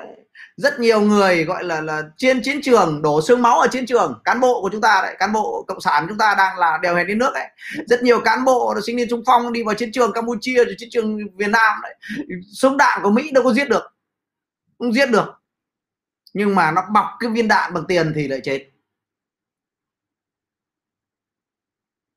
rất 0.56 0.80
nhiều 0.80 1.00
người 1.00 1.44
gọi 1.44 1.64
là 1.64 1.80
là 1.80 2.02
trên 2.16 2.42
chiến 2.42 2.62
trường, 2.62 3.02
đổ 3.02 3.22
xương 3.22 3.42
máu 3.42 3.60
ở 3.60 3.68
chiến 3.68 3.86
trường, 3.86 4.20
cán 4.24 4.40
bộ 4.40 4.62
của 4.62 4.68
chúng 4.72 4.80
ta 4.80 5.00
đấy, 5.02 5.16
cán 5.18 5.32
bộ 5.32 5.64
cộng 5.68 5.80
sản 5.80 6.06
chúng 6.08 6.18
ta 6.18 6.34
đang 6.38 6.58
là 6.58 6.78
đèo 6.82 6.94
hèn 6.94 7.06
đến 7.06 7.18
nước 7.18 7.30
đấy 7.34 7.48
rất 7.86 8.02
nhiều 8.02 8.20
cán 8.20 8.44
bộ 8.44 8.74
sinh 8.86 8.96
viên 8.96 9.08
trung 9.10 9.22
phong 9.26 9.52
đi 9.52 9.62
vào 9.62 9.74
chiến 9.74 9.92
trường 9.92 10.12
campuchia 10.12 10.64
rồi 10.64 10.74
chiến 10.78 10.88
trường 10.92 11.18
việt 11.36 11.48
nam 11.48 11.80
đấy. 11.82 11.94
Súng 12.52 12.76
đạn 12.76 13.00
của 13.02 13.10
mỹ 13.10 13.30
đâu 13.30 13.44
có 13.44 13.52
giết 13.54 13.68
được, 13.68 13.82
không 14.78 14.92
giết 14.92 15.10
được. 15.10 15.42
Nhưng 16.34 16.54
mà 16.54 16.70
nó 16.70 16.82
bọc 16.92 17.06
cái 17.20 17.30
viên 17.30 17.48
đạn 17.48 17.74
bằng 17.74 17.84
tiền 17.88 18.12
thì 18.14 18.28
lại 18.28 18.40
chết. 18.44 18.68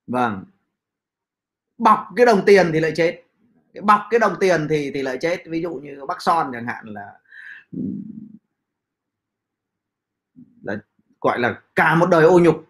Vâng. 0.07 0.45
Bọc 1.77 1.99
cái 2.15 2.25
đồng 2.25 2.45
tiền 2.45 2.71
thì 2.73 2.79
lại 2.79 2.91
chết 2.95 3.24
bọc 3.81 4.01
cái 4.09 4.19
đồng 4.19 4.35
tiền 4.39 4.67
thì 4.69 4.91
thì 4.93 5.01
lại 5.01 5.17
chết. 5.21 5.43
Ví 5.45 5.61
dụ 5.61 5.73
như 5.73 6.05
bắc 6.07 6.21
son 6.21 6.51
chẳng 6.53 6.65
hạn 6.67 6.85
là 6.87 7.11
là 10.63 10.77
gọi 11.21 11.39
là 11.39 11.61
cả 11.75 11.95
một 11.95 12.09
đời 12.09 12.23
ô 12.23 12.39
nhục 12.39 12.65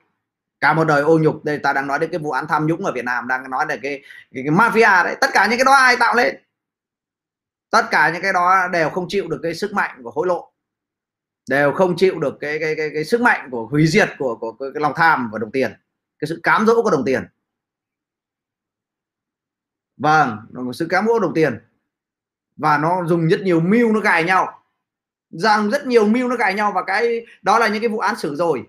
cả 0.59 0.73
một 0.73 0.83
đời 0.83 1.01
ô 1.01 1.19
nhục. 1.19 1.45
Đây 1.45 1.59
ta 1.59 1.73
đang 1.73 1.87
nói 1.87 1.99
đến 1.99 2.09
cái 2.11 2.19
vụ 2.19 2.31
án 2.31 2.47
tham 2.47 2.67
nhũng 2.67 2.85
ở 2.85 2.91
Việt 2.91 3.05
Nam 3.05 3.27
đang 3.27 3.49
nói 3.49 3.65
về 3.65 3.79
cái, 3.83 4.01
cái, 4.33 4.43
cái 4.43 4.55
mafia 4.55 5.03
đấy. 5.03 5.15
Tất 5.21 5.27
cả 5.33 5.47
những 5.47 5.59
cái 5.59 5.65
đó 5.65 5.73
ai 5.73 5.97
tạo 5.99 6.15
lên? 6.15 6.35
Tất 7.69 7.85
cả 7.91 8.09
những 8.09 8.21
cái 8.21 8.33
đó 8.33 8.67
đều 8.73 8.89
không 8.89 9.05
chịu 9.09 9.27
được 9.27 9.39
cái 9.43 9.55
sức 9.55 9.73
mạnh 9.73 10.03
của 10.03 10.11
hối 10.11 10.27
lộ. 10.27 10.51
Đều 11.49 11.71
không 11.71 11.95
chịu 11.97 12.19
được 12.19 12.37
cái 12.39 12.59
cái 12.59 12.75
cái, 12.75 12.89
cái 12.93 13.05
sức 13.05 13.21
mạnh 13.21 13.49
của 13.51 13.67
hủy 13.67 13.87
diệt 13.87 14.09
của, 14.17 14.35
của, 14.35 14.51
của 14.51 14.71
cái 14.73 14.81
lòng 14.81 14.93
tham 14.95 15.29
và 15.31 15.39
đồng 15.39 15.51
tiền. 15.51 15.71
Cái 16.19 16.27
sự 16.27 16.39
cám 16.43 16.65
dỗ 16.65 16.83
của 16.83 16.91
đồng 16.91 17.05
tiền 17.05 17.23
vâng 19.97 20.37
một 20.51 20.73
sự 20.73 20.87
cám 20.89 21.05
dỗ 21.07 21.19
đồng 21.19 21.33
tiền. 21.33 21.59
Và 22.57 22.77
nó 22.77 23.05
dùng 23.05 23.27
rất 23.27 23.41
nhiều 23.41 23.59
mưu 23.59 23.91
nó 23.91 23.99
gài 23.99 24.23
nhau. 24.23 24.61
Rằng 25.29 25.69
rất 25.69 25.87
nhiều 25.87 26.07
mưu 26.07 26.27
nó 26.27 26.35
gài 26.35 26.53
nhau 26.53 26.71
và 26.75 26.83
cái, 26.83 27.25
đó 27.41 27.59
là 27.59 27.67
những 27.67 27.81
cái 27.81 27.89
vụ 27.89 27.99
án 27.99 28.15
xử 28.15 28.35
rồi. 28.35 28.63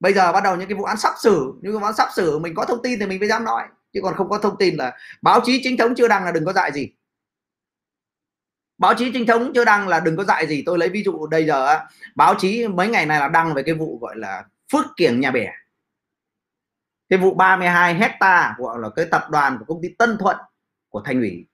Bây 0.00 0.12
giờ 0.12 0.32
bắt 0.32 0.44
đầu 0.44 0.56
những 0.56 0.68
cái 0.68 0.78
vụ 0.78 0.84
án 0.84 0.96
sắp 0.96 1.14
xử. 1.18 1.52
Những 1.60 1.72
cái 1.72 1.80
vụ 1.80 1.86
án 1.86 1.94
sắp 1.94 2.08
xử, 2.14 2.38
mình 2.38 2.54
có 2.54 2.64
thông 2.64 2.82
tin 2.82 3.00
thì 3.00 3.06
mình 3.06 3.18
mới 3.18 3.28
dám 3.28 3.44
nói. 3.44 3.62
Chứ 3.92 4.00
còn 4.02 4.14
không 4.14 4.28
có 4.28 4.38
thông 4.38 4.58
tin 4.58 4.76
là 4.76 4.96
báo 5.22 5.40
chí 5.44 5.60
chính 5.64 5.76
thống 5.76 5.94
chưa 5.94 6.08
đăng 6.08 6.24
là 6.24 6.32
đừng 6.32 6.44
có 6.44 6.52
dạy 6.52 6.72
gì. 6.72 6.92
Báo 8.78 8.94
chí 8.94 9.12
chính 9.12 9.26
thống 9.26 9.52
chưa 9.54 9.64
đăng 9.64 9.88
là 9.88 10.00
đừng 10.00 10.16
có 10.16 10.24
dạy 10.24 10.46
gì. 10.46 10.62
Tôi 10.66 10.78
lấy 10.78 10.88
ví 10.88 11.02
dụ 11.04 11.26
bây 11.30 11.46
giờ 11.46 11.80
báo 12.14 12.34
chí 12.38 12.68
mấy 12.68 12.88
ngày 12.88 13.06
này 13.06 13.20
là 13.20 13.28
đăng 13.28 13.54
về 13.54 13.62
cái 13.62 13.74
vụ 13.74 13.98
gọi 13.98 14.16
là 14.16 14.44
phước 14.72 14.84
kiểng 14.96 15.20
nhà 15.20 15.30
bè 15.30 15.52
cái 17.08 17.18
vụ 17.18 17.34
32 17.34 17.94
hecta 17.94 18.54
gọi 18.58 18.78
là 18.78 18.88
cái 18.96 19.06
tập 19.10 19.30
đoàn 19.30 19.58
của 19.58 19.64
công 19.64 19.82
ty 19.82 19.88
Tân 19.98 20.18
Thuận 20.18 20.36
của 20.88 21.02
thành 21.04 21.20
ủy. 21.20 21.46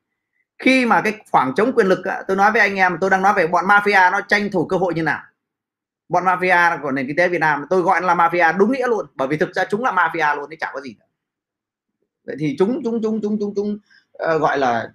Khi 0.59 0.87
mà 0.87 1.01
cái 1.01 1.13
khoảng 1.31 1.53
trống 1.57 1.73
quyền 1.75 1.87
lực 1.87 1.99
tôi 2.29 2.37
nói 2.37 2.53
với 2.53 2.61
anh 2.61 2.77
em 2.77 2.99
tôi 3.01 3.11
đang 3.11 3.23
nói 3.23 3.35
về 3.35 3.47
bọn 3.47 3.65
mafia 3.65 4.13
nó 4.13 4.21
tranh 4.21 4.51
thủ 4.51 4.67
cơ 4.67 4.77
hội 4.77 4.95
như 4.95 5.03
nào. 5.03 5.23
Bọn 6.09 6.25
mafia 6.25 6.83
của 6.83 6.91
nền 6.91 7.07
kinh 7.07 7.17
tế 7.17 7.29
Việt 7.29 7.39
Nam 7.39 7.67
tôi 7.71 7.83
gọi 7.83 8.03
là 8.03 8.15
mafia 8.15 8.59
đúng 8.59 8.73
nghĩa 8.73 8.89
luôn 8.89 9.07
bởi 9.15 9.29
vì 9.29 9.37
thực 9.37 9.55
ra 9.55 9.65
chúng 9.71 9.85
là 9.85 9.93
mafia 9.93 10.37
luôn 10.37 10.51
thì 10.51 10.57
chẳng 10.61 10.71
có 10.75 10.81
gì 10.81 10.97
nữa. 11.01 11.07
vậy 12.25 12.37
thì 12.39 12.57
chúng 12.59 12.81
chúng 12.85 13.03
chúng 13.03 13.21
chúng 13.23 13.37
chúng 13.41 13.53
chúng 13.57 13.79
uh, 14.35 14.41
gọi 14.41 14.59
là 14.59 14.93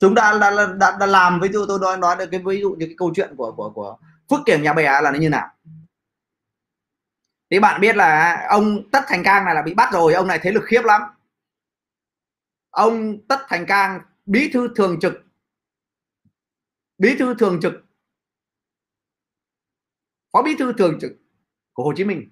chúng 0.00 0.14
đã 0.14 0.38
đã, 0.38 0.50
đã, 0.50 0.66
đã, 0.78 0.96
đã 1.00 1.06
làm 1.06 1.40
với 1.40 1.50
tôi 1.52 1.64
tôi 1.68 1.78
nói 1.78 1.96
nói 1.96 2.16
được 2.16 2.26
cái 2.30 2.40
ví 2.44 2.60
dụ 2.60 2.70
như 2.70 2.86
cái 2.86 2.94
câu 2.98 3.12
chuyện 3.16 3.36
của 3.36 3.52
của 3.52 3.70
của 3.70 3.96
Phước 4.30 4.40
Kiểng 4.46 4.62
nhà 4.62 4.72
bè 4.72 5.00
là 5.02 5.10
nó 5.10 5.18
như 5.18 5.28
nào 5.28 5.48
thì 7.52 7.60
bạn 7.60 7.80
biết 7.80 7.96
là 7.96 8.42
ông 8.48 8.90
Tất 8.92 9.04
Thành 9.06 9.22
Cang 9.24 9.44
này 9.44 9.54
là 9.54 9.62
bị 9.62 9.74
bắt 9.74 9.92
rồi, 9.92 10.14
ông 10.14 10.26
này 10.26 10.38
thế 10.42 10.52
lực 10.52 10.62
khiếp 10.66 10.82
lắm. 10.84 11.02
Ông 12.70 13.26
Tất 13.28 13.40
Thành 13.48 13.66
Cang, 13.66 14.00
bí 14.26 14.50
thư 14.52 14.68
thường 14.76 14.98
trực. 15.00 15.12
Bí 16.98 17.16
thư 17.18 17.34
thường 17.34 17.58
trực. 17.62 17.72
Phó 20.32 20.42
bí 20.42 20.56
thư 20.58 20.72
thường 20.72 20.98
trực 21.00 21.12
của 21.72 21.84
Hồ 21.84 21.92
Chí 21.96 22.04
Minh. 22.04 22.30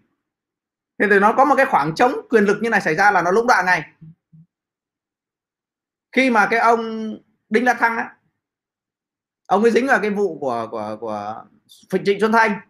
Thế 0.98 1.06
thì 1.10 1.18
nó 1.18 1.34
có 1.36 1.44
một 1.44 1.54
cái 1.56 1.66
khoảng 1.66 1.94
trống 1.94 2.12
quyền 2.30 2.44
lực 2.44 2.58
như 2.62 2.70
này 2.70 2.80
xảy 2.80 2.94
ra 2.94 3.10
là 3.10 3.22
nó 3.22 3.30
lũng 3.30 3.46
đoạn 3.46 3.66
ngay. 3.66 3.92
Khi 6.12 6.30
mà 6.30 6.48
cái 6.50 6.60
ông 6.60 7.14
Đinh 7.48 7.64
La 7.64 7.74
Thăng 7.74 7.96
á, 7.96 8.16
ông 9.46 9.62
ấy 9.62 9.70
dính 9.70 9.86
vào 9.86 10.00
cái 10.00 10.10
vụ 10.10 10.38
của 10.38 10.68
của 10.70 10.96
của 11.00 11.44
Trịnh 12.04 12.20
Xuân 12.20 12.32
Thanh 12.32 12.69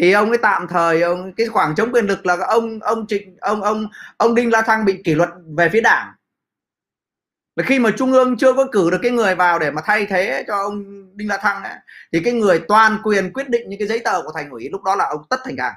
thì 0.00 0.12
ông 0.12 0.28
ấy 0.28 0.38
tạm 0.38 0.68
thời 0.68 1.02
ông 1.02 1.32
cái 1.32 1.46
khoảng 1.46 1.74
trống 1.74 1.92
quyền 1.92 2.06
lực 2.06 2.26
là 2.26 2.36
ông 2.46 2.78
ông 2.80 3.06
trịnh 3.06 3.36
ông 3.40 3.62
ông 3.62 3.86
ông 4.16 4.34
đinh 4.34 4.50
la 4.50 4.62
thăng 4.62 4.84
bị 4.84 5.02
kỷ 5.04 5.14
luật 5.14 5.28
về 5.56 5.68
phía 5.68 5.80
đảng. 5.80 6.12
Và 7.56 7.64
khi 7.64 7.78
mà 7.78 7.90
trung 7.96 8.12
ương 8.12 8.36
chưa 8.36 8.52
có 8.52 8.66
cử 8.72 8.90
được 8.90 8.98
cái 9.02 9.10
người 9.10 9.34
vào 9.34 9.58
để 9.58 9.70
mà 9.70 9.82
thay 9.84 10.06
thế 10.06 10.44
cho 10.46 10.56
ông 10.56 10.84
đinh 11.16 11.28
la 11.28 11.36
thăng 11.36 11.62
ấy, 11.62 11.74
thì 12.12 12.20
cái 12.24 12.32
người 12.32 12.62
toàn 12.68 12.98
quyền 13.04 13.32
quyết 13.32 13.48
định 13.48 13.68
những 13.68 13.78
cái 13.78 13.88
giấy 13.88 14.00
tờ 14.04 14.22
của 14.22 14.32
thành 14.34 14.50
ủy 14.50 14.68
lúc 14.70 14.82
đó 14.82 14.96
là 14.96 15.04
ông 15.04 15.22
tất 15.30 15.40
thành 15.44 15.56
cang. 15.56 15.74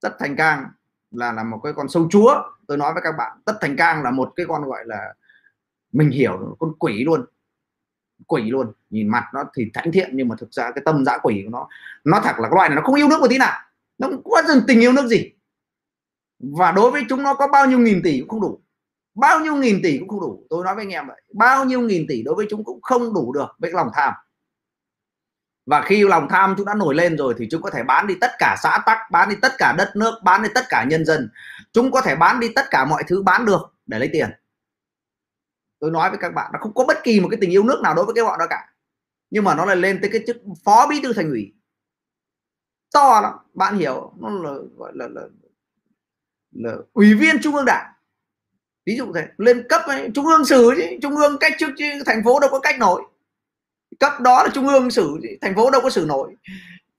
Tất 0.00 0.16
thành 0.18 0.36
cang 0.36 0.66
là 1.10 1.32
là 1.32 1.42
một 1.42 1.60
cái 1.64 1.72
con 1.76 1.88
sâu 1.88 2.08
chúa. 2.10 2.42
Tôi 2.66 2.76
nói 2.76 2.92
với 2.92 3.02
các 3.02 3.12
bạn 3.18 3.38
tất 3.44 3.58
thành 3.60 3.76
cang 3.76 4.02
là 4.02 4.10
một 4.10 4.32
cái 4.36 4.46
con 4.48 4.64
gọi 4.64 4.84
là 4.86 5.14
mình 5.92 6.10
hiểu 6.10 6.56
con 6.58 6.72
quỷ 6.78 7.04
luôn 7.04 7.24
quỷ 8.26 8.50
luôn. 8.50 8.72
Nhìn 8.90 9.08
mặt 9.08 9.24
nó 9.34 9.44
thì 9.56 9.70
thánh 9.74 9.92
thiện, 9.92 10.10
nhưng 10.12 10.28
mà 10.28 10.36
thực 10.38 10.52
ra 10.52 10.70
cái 10.70 10.82
tâm 10.84 11.04
dã 11.04 11.18
quỷ 11.22 11.42
của 11.44 11.50
nó 11.50 11.68
nó 12.04 12.20
thật 12.20 12.34
là 12.38 12.48
cái 12.48 12.54
loại 12.54 12.68
này 12.68 12.76
nó 12.76 12.82
không 12.82 12.94
yêu 12.94 13.08
nước 13.08 13.20
một 13.20 13.26
tí 13.30 13.38
nào. 13.38 13.60
Nó 13.98 14.08
không 14.08 14.22
có 14.24 14.42
dần 14.48 14.62
tình 14.66 14.80
yêu 14.80 14.92
nước 14.92 15.06
gì. 15.06 15.32
Và 16.38 16.72
đối 16.72 16.90
với 16.90 17.02
chúng 17.08 17.22
nó 17.22 17.34
có 17.34 17.46
bao 17.46 17.66
nhiêu 17.66 17.78
nghìn 17.78 18.02
tỷ 18.02 18.20
cũng 18.20 18.28
không 18.28 18.40
đủ. 18.40 18.60
Bao 19.14 19.40
nhiêu 19.40 19.56
nghìn 19.56 19.82
tỷ 19.82 19.98
cũng 19.98 20.08
không 20.08 20.20
đủ. 20.20 20.46
Tôi 20.50 20.64
nói 20.64 20.74
với 20.74 20.82
anh 20.84 20.92
em 20.92 21.06
vậy. 21.06 21.22
Bao 21.32 21.64
nhiêu 21.64 21.80
nghìn 21.80 22.06
tỷ 22.08 22.22
đối 22.22 22.34
với 22.34 22.46
chúng 22.50 22.64
cũng 22.64 22.82
không 22.82 23.14
đủ 23.14 23.32
được 23.32 23.56
với 23.58 23.70
lòng 23.70 23.88
tham. 23.94 24.12
Và 25.66 25.82
khi 25.82 26.04
lòng 26.04 26.28
tham 26.30 26.54
chúng 26.56 26.66
đã 26.66 26.74
nổi 26.74 26.94
lên 26.94 27.16
rồi 27.16 27.34
thì 27.38 27.48
chúng 27.50 27.62
có 27.62 27.70
thể 27.70 27.82
bán 27.82 28.06
đi 28.06 28.14
tất 28.20 28.30
cả 28.38 28.56
xã 28.62 28.82
tắc, 28.86 28.98
bán 29.10 29.28
đi 29.28 29.36
tất 29.42 29.52
cả 29.58 29.74
đất 29.78 29.92
nước, 29.96 30.14
bán 30.24 30.42
đi 30.42 30.48
tất 30.54 30.64
cả 30.68 30.84
nhân 30.84 31.04
dân. 31.04 31.30
Chúng 31.72 31.90
có 31.90 32.00
thể 32.00 32.16
bán 32.16 32.40
đi 32.40 32.48
tất 32.54 32.64
cả 32.70 32.84
mọi 32.84 33.02
thứ 33.06 33.22
bán 33.22 33.44
được 33.44 33.74
để 33.86 33.98
lấy 33.98 34.08
tiền 34.12 34.30
tôi 35.84 35.90
nói 35.90 36.10
với 36.10 36.18
các 36.18 36.34
bạn 36.34 36.50
nó 36.52 36.58
không 36.62 36.74
có 36.74 36.84
bất 36.84 37.04
kỳ 37.04 37.20
một 37.20 37.28
cái 37.30 37.38
tình 37.40 37.50
yêu 37.50 37.62
nước 37.62 37.80
nào 37.82 37.94
đối 37.94 38.04
với 38.04 38.14
cái 38.14 38.24
bọn 38.24 38.38
đó 38.38 38.46
cả. 38.50 38.68
Nhưng 39.30 39.44
mà 39.44 39.54
nó 39.54 39.64
lại 39.64 39.76
lên 39.76 39.98
tới 40.02 40.10
cái 40.12 40.22
chức 40.26 40.36
phó 40.64 40.86
bí 40.86 41.00
thư 41.02 41.12
thành 41.12 41.30
ủy. 41.30 41.52
To 42.94 43.20
lắm 43.20 43.32
bạn 43.54 43.78
hiểu 43.78 44.12
nó 44.20 44.28
là 44.28 44.52
gọi 44.76 44.92
là, 44.94 45.08
là, 45.08 45.22
là 46.52 46.72
ủy 46.92 47.14
viên 47.14 47.36
trung 47.42 47.54
ương 47.54 47.64
đảng. 47.64 47.92
Ví 48.86 48.96
dụ 48.96 49.12
thế 49.14 49.26
lên 49.38 49.66
cấp 49.68 49.82
ấy, 49.86 50.10
trung 50.14 50.26
ương 50.26 50.44
xử 50.44 50.70
chứ 50.76 50.98
trung 51.02 51.16
ương 51.16 51.36
cách 51.40 51.52
chức 51.58 51.70
chứ 51.78 51.84
thành 52.06 52.24
phố 52.24 52.40
đâu 52.40 52.50
có 52.50 52.60
cách 52.60 52.78
nổi. 52.78 53.02
Cấp 54.00 54.20
đó 54.20 54.42
là 54.42 54.48
trung 54.54 54.68
ương 54.68 54.90
xử 54.90 55.18
chứ 55.22 55.28
thành 55.40 55.54
phố 55.54 55.70
đâu 55.70 55.80
có 55.80 55.90
xử 55.90 56.04
nổi. 56.08 56.36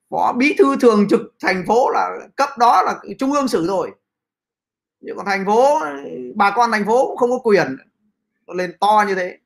Phó 0.09 0.33
bí 0.37 0.55
thư 0.57 0.77
thường 0.81 1.07
trực 1.09 1.21
thành 1.41 1.63
phố 1.67 1.89
là 1.89 2.09
cấp 2.35 2.49
đó 2.57 2.81
là 2.81 2.99
trung 3.19 3.33
ương 3.33 3.47
xử 3.47 3.67
rồi 3.67 3.91
nhưng 4.99 5.17
còn 5.17 5.25
thành 5.25 5.45
phố 5.45 5.79
bà 6.35 6.51
con 6.55 6.71
thành 6.71 6.85
phố 6.85 7.07
cũng 7.07 7.17
không 7.17 7.29
có 7.29 7.39
quyền 7.43 7.77
nó 8.47 8.53
lên 8.53 8.77
to 8.79 9.03
như 9.07 9.15
thế. 9.15 9.37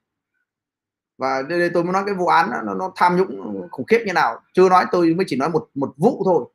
Và 1.17 1.41
đây 1.49 1.69
tôi 1.73 1.83
muốn 1.83 1.93
nói 1.93 2.03
cái 2.05 2.15
vụ 2.15 2.27
án 2.27 2.49
nó, 2.65 2.73
nó 2.73 2.91
tham 2.95 3.17
nhũng 3.17 3.67
khủng 3.71 3.85
khiếp 3.85 4.03
như 4.05 4.13
nào. 4.13 4.41
Chưa 4.53 4.69
nói 4.69 4.85
tôi 4.91 5.13
mới 5.13 5.25
chỉ 5.29 5.35
nói 5.35 5.49
một 5.49 5.69
một 5.75 5.93
vụ 5.97 6.21
thôi. 6.25 6.45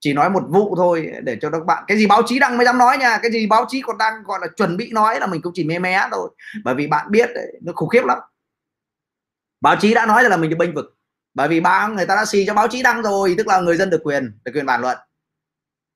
Chỉ 0.00 0.12
nói 0.12 0.30
một 0.30 0.42
vụ 0.48 0.76
thôi 0.76 1.12
để 1.22 1.38
cho 1.40 1.50
các 1.50 1.64
bạn 1.66 1.84
cái 1.86 1.98
gì 1.98 2.06
báo 2.06 2.22
chí 2.26 2.38
đăng 2.38 2.56
mới 2.56 2.66
dám 2.66 2.78
nói 2.78 2.98
nha. 2.98 3.18
Cái 3.22 3.30
gì 3.32 3.46
báo 3.46 3.64
chí 3.68 3.82
còn 3.82 3.98
đang 3.98 4.22
gọi 4.22 4.38
là 4.42 4.46
chuẩn 4.56 4.76
bị 4.76 4.92
nói 4.92 5.20
là 5.20 5.26
mình 5.26 5.42
cũng 5.42 5.52
chỉ 5.56 5.64
mé 5.64 5.78
mé 5.78 6.08
thôi. 6.10 6.30
Bởi 6.64 6.74
vì 6.74 6.86
bạn 6.86 7.10
biết 7.10 7.30
đấy, 7.34 7.60
nó 7.62 7.72
khủng 7.76 7.88
khiếp 7.88 8.04
lắm. 8.04 8.18
Báo 9.60 9.76
chí 9.76 9.94
đã 9.94 10.06
nói 10.06 10.24
là 10.24 10.36
mình 10.36 10.50
được 10.50 10.56
bênh 10.58 10.74
vực. 10.74 10.96
Bởi 11.34 11.48
vì 11.48 11.60
ba 11.60 11.88
người 11.88 12.06
ta 12.06 12.16
đã 12.16 12.24
xì 12.24 12.46
cho 12.46 12.54
báo 12.54 12.68
chí 12.68 12.82
đăng 12.82 13.02
rồi 13.02 13.34
tức 13.38 13.46
là 13.46 13.60
người 13.60 13.76
dân 13.76 13.90
được 13.90 14.00
quyền 14.04 14.38
được 14.44 14.52
quyền 14.54 14.66
bàn 14.66 14.80
luận. 14.80 14.98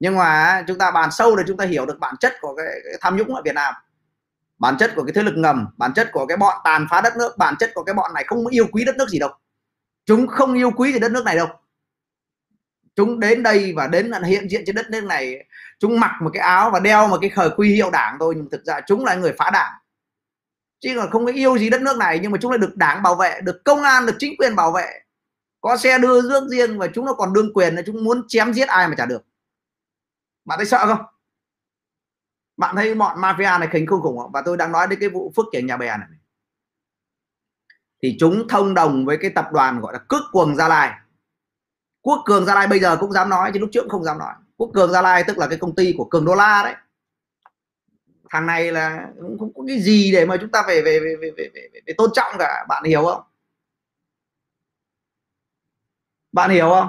Nhưng 0.00 0.16
mà 0.16 0.64
chúng 0.68 0.78
ta 0.78 0.90
bàn 0.90 1.10
sâu 1.12 1.36
để 1.36 1.44
chúng 1.46 1.56
ta 1.56 1.64
hiểu 1.64 1.86
được 1.86 1.98
bản 2.00 2.14
chất 2.20 2.32
của 2.40 2.54
cái, 2.56 2.66
cái 2.66 2.94
tham 3.00 3.16
nhũng 3.16 3.34
ở 3.34 3.42
Việt 3.44 3.54
Nam 3.54 3.74
bản 4.58 4.76
chất 4.78 4.92
của 4.96 5.04
cái 5.04 5.12
thế 5.12 5.22
lực 5.22 5.34
ngầm, 5.36 5.66
bản 5.76 5.94
chất 5.94 6.08
của 6.12 6.26
cái 6.26 6.36
bọn 6.36 6.60
tàn 6.64 6.86
phá 6.90 7.00
đất 7.00 7.16
nước, 7.16 7.38
bản 7.38 7.54
chất 7.58 7.70
của 7.74 7.84
cái 7.84 7.94
bọn 7.94 8.14
này 8.14 8.24
không 8.26 8.46
yêu 8.46 8.66
quý 8.72 8.84
đất 8.84 8.96
nước 8.96 9.08
gì 9.08 9.18
đâu. 9.18 9.30
Chúng 10.06 10.26
không 10.26 10.54
yêu 10.54 10.70
quý 10.70 10.92
cái 10.92 11.00
đất 11.00 11.12
nước 11.12 11.24
này 11.24 11.36
đâu. 11.36 11.48
Chúng 12.96 13.20
đến 13.20 13.42
đây 13.42 13.72
và 13.76 13.86
đến 13.86 14.12
hiện 14.24 14.48
diện 14.50 14.62
trên 14.66 14.76
đất 14.76 14.90
nước 14.90 15.04
này, 15.04 15.44
chúng 15.78 16.00
mặc 16.00 16.10
một 16.20 16.30
cái 16.32 16.42
áo 16.42 16.70
và 16.70 16.80
đeo 16.80 17.08
một 17.08 17.18
cái 17.20 17.30
khởi 17.30 17.50
quy 17.56 17.74
hiệu 17.74 17.90
đảng 17.90 18.16
thôi, 18.20 18.34
nhưng 18.36 18.50
thực 18.50 18.64
ra 18.64 18.80
chúng 18.86 19.04
là 19.04 19.14
người 19.14 19.34
phá 19.38 19.50
đảng. 19.50 19.72
Chứ 20.80 20.92
còn 20.96 21.10
không 21.10 21.26
có 21.26 21.32
yêu 21.32 21.58
gì 21.58 21.70
đất 21.70 21.82
nước 21.82 21.96
này, 21.96 22.18
nhưng 22.22 22.32
mà 22.32 22.38
chúng 22.40 22.50
lại 22.50 22.58
được 22.58 22.76
đảng 22.76 23.02
bảo 23.02 23.14
vệ, 23.14 23.40
được 23.40 23.64
công 23.64 23.82
an, 23.82 24.06
được 24.06 24.16
chính 24.18 24.36
quyền 24.38 24.56
bảo 24.56 24.72
vệ. 24.72 25.00
Có 25.60 25.76
xe 25.76 25.98
đưa 25.98 26.22
rước 26.22 26.48
riêng 26.48 26.78
và 26.78 26.86
chúng 26.94 27.04
nó 27.04 27.12
còn 27.12 27.32
đương 27.32 27.52
quyền 27.54 27.74
là 27.74 27.82
chúng 27.86 28.04
muốn 28.04 28.28
chém 28.28 28.52
giết 28.52 28.68
ai 28.68 28.88
mà 28.88 28.94
chả 28.98 29.06
được. 29.06 29.24
Bạn 30.44 30.58
thấy 30.58 30.66
sợ 30.66 30.86
không? 30.86 31.04
Bạn 32.56 32.76
thấy 32.76 32.94
bọn 32.94 33.18
mafia 33.18 33.60
này 33.60 33.68
khinh 33.72 33.86
không 33.86 34.00
khủng 34.00 34.18
không 34.18 34.32
và 34.32 34.42
tôi 34.44 34.56
đang 34.56 34.72
nói 34.72 34.86
đến 34.86 35.00
cái 35.00 35.08
vụ 35.08 35.32
phước 35.36 35.46
kiển 35.52 35.66
nhà 35.66 35.76
bè 35.76 35.96
này. 35.96 36.08
Thì 38.02 38.16
chúng 38.20 38.48
thông 38.48 38.74
đồng 38.74 39.04
với 39.06 39.18
cái 39.20 39.30
tập 39.30 39.48
đoàn 39.52 39.80
gọi 39.80 39.92
là 39.92 39.98
cước 40.08 40.22
cuồng 40.32 40.56
gia 40.56 40.68
lai. 40.68 40.92
Quốc 42.00 42.22
cường 42.24 42.46
gia 42.46 42.54
lai 42.54 42.66
bây 42.66 42.80
giờ 42.80 42.96
cũng 42.96 43.12
dám 43.12 43.28
nói 43.28 43.50
chứ 43.54 43.60
lúc 43.60 43.70
trước 43.72 43.80
cũng 43.80 43.90
không 43.90 44.04
dám 44.04 44.18
nói. 44.18 44.34
Quốc 44.56 44.70
cường 44.74 44.92
gia 44.92 45.02
lai 45.02 45.24
tức 45.26 45.38
là 45.38 45.46
cái 45.46 45.58
công 45.58 45.74
ty 45.74 45.94
của 45.98 46.04
cường 46.04 46.24
đô 46.24 46.34
la 46.34 46.62
đấy. 46.64 46.74
Thằng 48.30 48.46
này 48.46 48.72
là 48.72 49.08
cũng 49.20 49.38
không 49.38 49.52
có 49.54 49.64
cái 49.66 49.80
gì 49.80 50.12
để 50.12 50.26
mà 50.26 50.36
chúng 50.40 50.50
ta 50.50 50.64
về 50.68 50.82
về 50.82 51.00
về 51.00 51.16
về, 51.20 51.30
về, 51.36 51.50
về, 51.54 51.68
về, 51.72 51.80
về 51.86 51.94
tôn 51.98 52.10
trọng 52.14 52.32
cả. 52.38 52.64
Bạn 52.68 52.84
hiểu 52.84 53.04
không? 53.04 53.22
Bạn 56.32 56.50
hiểu 56.50 56.68
không? 56.68 56.88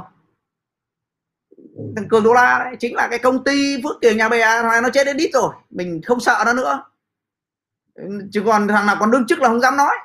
Thằng 1.95 2.07
cường 2.09 2.23
đô 2.23 2.33
la 2.33 2.59
đấy, 2.59 2.75
chính 2.79 2.95
là 2.95 3.07
cái 3.07 3.19
công 3.19 3.43
ty 3.43 3.81
phước 3.83 4.01
kiều 4.01 4.15
nhà 4.15 4.29
bè 4.29 4.61
nó 4.63 4.89
chết 4.93 5.03
đến 5.03 5.17
đít 5.17 5.29
rồi. 5.33 5.53
Mình 5.69 6.01
không 6.05 6.19
sợ 6.19 6.43
nó 6.45 6.53
nữa. 6.53 6.83
Chứ 8.31 8.43
còn 8.45 8.67
thằng 8.67 8.85
nào 8.85 8.95
còn 8.99 9.11
đương 9.11 9.27
chức 9.27 9.39
là 9.39 9.47
không 9.47 9.61
dám 9.61 9.77
nói. 9.77 9.95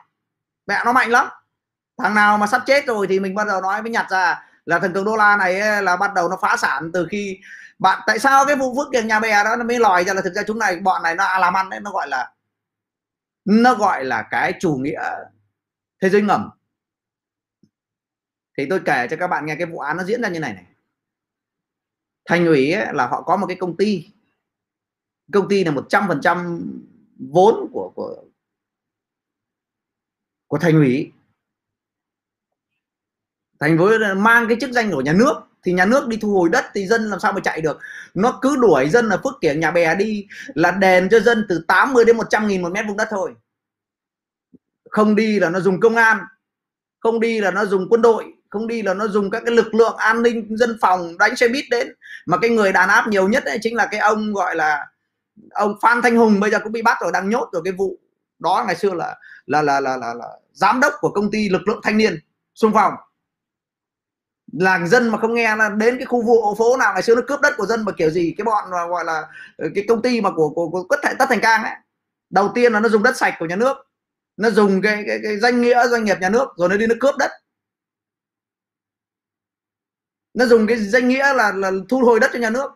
Mẹ 0.66 0.82
nó 0.84 0.92
mạnh 0.92 1.10
lắm. 1.10 1.28
Thằng 1.98 2.14
nào 2.14 2.38
mà 2.38 2.46
sắp 2.46 2.62
chết 2.66 2.86
rồi 2.86 3.06
thì 3.06 3.20
mình 3.20 3.34
bắt 3.34 3.46
đầu 3.46 3.60
nói 3.60 3.82
với 3.82 3.90
nhặt 3.90 4.06
ra 4.10 4.42
là 4.64 4.78
thằng 4.78 4.92
cường 4.92 5.04
đô 5.04 5.16
la 5.16 5.36
này 5.36 5.82
là 5.82 5.96
bắt 5.96 6.14
đầu 6.14 6.28
nó 6.28 6.38
phá 6.42 6.56
sản 6.56 6.90
từ 6.92 7.06
khi 7.10 7.38
bạn, 7.78 8.00
tại 8.06 8.18
sao 8.18 8.46
cái 8.46 8.56
vụ 8.56 8.76
phước 8.76 8.92
kiều 8.92 9.02
nhà 9.02 9.20
bè 9.20 9.44
đó 9.44 9.56
nó 9.56 9.64
mới 9.64 9.78
lòi 9.78 10.04
ra 10.04 10.14
là 10.14 10.22
thực 10.22 10.32
ra 10.32 10.42
chúng 10.46 10.58
này, 10.58 10.76
bọn 10.76 11.02
này 11.02 11.14
nó 11.14 11.24
à 11.24 11.38
làm 11.38 11.54
ăn 11.54 11.70
đấy, 11.70 11.80
nó 11.80 11.90
gọi 11.90 12.08
là, 12.08 12.32
nó 13.44 13.74
gọi 13.74 14.04
là 14.04 14.22
cái 14.30 14.52
chủ 14.60 14.74
nghĩa 14.74 15.02
thế 16.02 16.08
giới 16.08 16.22
ngầm. 16.22 16.50
Thì 18.58 18.66
tôi 18.70 18.80
kể 18.84 19.06
cho 19.10 19.16
các 19.20 19.26
bạn 19.26 19.46
nghe 19.46 19.56
cái 19.56 19.66
vụ 19.66 19.78
án 19.78 19.96
nó 19.96 20.04
diễn 20.04 20.22
ra 20.22 20.28
như 20.28 20.40
này 20.40 20.52
này 20.52 20.64
thành 22.24 22.46
ủy 22.46 22.72
ấy, 22.72 22.94
là 22.94 23.06
họ 23.06 23.22
có 23.22 23.36
một 23.36 23.46
cái 23.46 23.56
công 23.60 23.76
ty. 23.76 24.08
Công 25.32 25.48
ty 25.48 25.64
là 25.64 25.70
một 25.70 25.86
trăm 25.88 26.04
phần 26.08 26.20
trăm 26.22 26.60
vốn 27.18 27.68
của 27.72 27.92
của 27.94 28.24
của 30.46 30.58
thành 30.58 30.74
ủy 30.74 31.12
thành 33.60 33.78
phố 33.78 33.90
mang 34.16 34.48
cái 34.48 34.56
chức 34.60 34.70
danh 34.70 34.90
của 34.90 35.00
nhà 35.00 35.12
nước 35.12 35.34
thì 35.62 35.72
nhà 35.72 35.86
nước 35.86 36.08
đi 36.08 36.16
thu 36.16 36.34
hồi 36.34 36.48
đất 36.48 36.64
thì 36.74 36.86
dân 36.86 37.10
làm 37.10 37.20
sao 37.20 37.32
mà 37.32 37.40
chạy 37.44 37.60
được? 37.60 37.78
Nó 38.14 38.38
cứ 38.42 38.56
đuổi 38.56 38.88
dân 38.88 39.08
là 39.08 39.16
phước 39.24 39.34
kiển 39.40 39.60
nhà 39.60 39.70
bè 39.70 39.94
đi 39.94 40.26
là 40.54 40.70
đền 40.70 41.08
cho 41.10 41.20
dân 41.20 41.46
từ 41.48 41.64
80 41.68 42.04
đến 42.04 42.16
100 42.16 42.48
nghìn 42.48 42.62
một 42.62 42.72
mét 42.72 42.84
vuông 42.88 42.96
đất 42.96 43.08
thôi. 43.10 43.34
Không 44.90 45.14
đi 45.14 45.40
là 45.40 45.50
nó 45.50 45.60
dùng 45.60 45.80
công 45.80 45.96
an 45.96 46.18
không 47.00 47.20
đi 47.20 47.40
là 47.40 47.50
nó 47.50 47.64
dùng 47.64 47.86
quân 47.90 48.02
đội 48.02 48.34
không 48.50 48.66
đi 48.66 48.82
là 48.82 48.94
nó 48.94 49.08
dùng 49.08 49.30
các 49.30 49.42
cái 49.46 49.54
lực 49.54 49.74
lượng 49.74 49.96
an 49.96 50.22
ninh 50.22 50.56
dân 50.56 50.78
phòng 50.80 51.18
đánh 51.18 51.36
xe 51.36 51.48
buýt 51.48 51.64
đến. 51.70 51.88
Mà 52.26 52.38
cái 52.42 52.50
người 52.50 52.72
đàn 52.72 52.88
áp 52.88 53.08
nhiều 53.08 53.28
nhất 53.28 53.44
ấy 53.44 53.58
chính 53.62 53.76
là 53.76 53.86
cái 53.90 54.00
ông 54.00 54.32
gọi 54.32 54.56
là 54.56 54.86
ông 55.50 55.74
Phan 55.82 56.02
Thanh 56.02 56.16
Hùng 56.16 56.40
bây 56.40 56.50
giờ 56.50 56.58
cũng 56.62 56.72
bị 56.72 56.82
bắt 56.82 56.98
rồi 57.00 57.12
đang 57.12 57.30
nhốt 57.30 57.48
rồi 57.52 57.62
cái 57.64 57.72
vụ 57.72 57.98
đó 58.38 58.64
ngày 58.66 58.76
xưa 58.76 58.94
là 58.94 59.16
là 59.46 59.62
là 59.62 59.80
là 59.80 59.96
là, 59.96 60.14
là 60.14 60.28
giám 60.52 60.80
đốc 60.80 60.92
của 61.00 61.10
công 61.10 61.30
ty 61.30 61.48
lực 61.48 61.68
lượng 61.68 61.80
thanh 61.82 61.96
niên 61.96 62.18
xung 62.54 62.72
phong. 62.74 62.94
Là 64.52 64.86
dân 64.86 65.08
mà 65.08 65.18
không 65.18 65.34
nghe 65.34 65.56
là 65.56 65.68
đến 65.68 65.96
cái 65.96 66.06
khu 66.06 66.22
vụ 66.22 66.54
phố 66.58 66.76
nào 66.76 66.92
ngày 66.92 67.02
xưa 67.02 67.14
nó 67.14 67.22
cướp 67.28 67.40
đất 67.40 67.54
của 67.56 67.66
dân 67.66 67.84
mà 67.84 67.92
kiểu 67.92 68.10
gì 68.10 68.34
cái 68.38 68.44
bọn 68.44 68.70
mà 68.70 68.86
gọi 68.86 69.04
là 69.04 69.26
ờ, 69.56 69.68
cái 69.74 69.84
công 69.88 70.02
ty 70.02 70.20
mà 70.20 70.30
của 70.30 70.50
của, 70.50 70.68
của 70.68 70.82
quất 70.82 71.00
thành 71.02 71.16
tất 71.18 71.26
thành 71.28 71.40
cang 71.40 71.62
ấy. 71.62 71.74
Đầu 72.30 72.50
tiên 72.54 72.72
là 72.72 72.80
nó 72.80 72.88
dùng 72.88 73.02
đất 73.02 73.16
sạch 73.16 73.34
của 73.38 73.46
nhà 73.46 73.56
nước 73.56 73.76
nó 74.36 74.50
dùng 74.50 74.82
cái, 74.82 75.04
cái, 75.06 75.18
cái 75.22 75.38
danh 75.38 75.60
nghĩa 75.60 75.88
doanh 75.88 76.04
nghiệp 76.04 76.16
nhà 76.20 76.28
nước 76.28 76.48
rồi 76.56 76.68
nó 76.68 76.76
đi 76.76 76.86
nó 76.86 76.94
cướp 77.00 77.14
đất 77.18 77.30
nó 80.40 80.46
dùng 80.46 80.66
cái 80.66 80.76
danh 80.76 81.08
nghĩa 81.08 81.34
là 81.34 81.52
là 81.52 81.70
thu 81.88 81.98
hồi 81.98 82.20
đất 82.20 82.30
cho 82.32 82.38
nhà 82.38 82.50
nước. 82.50 82.70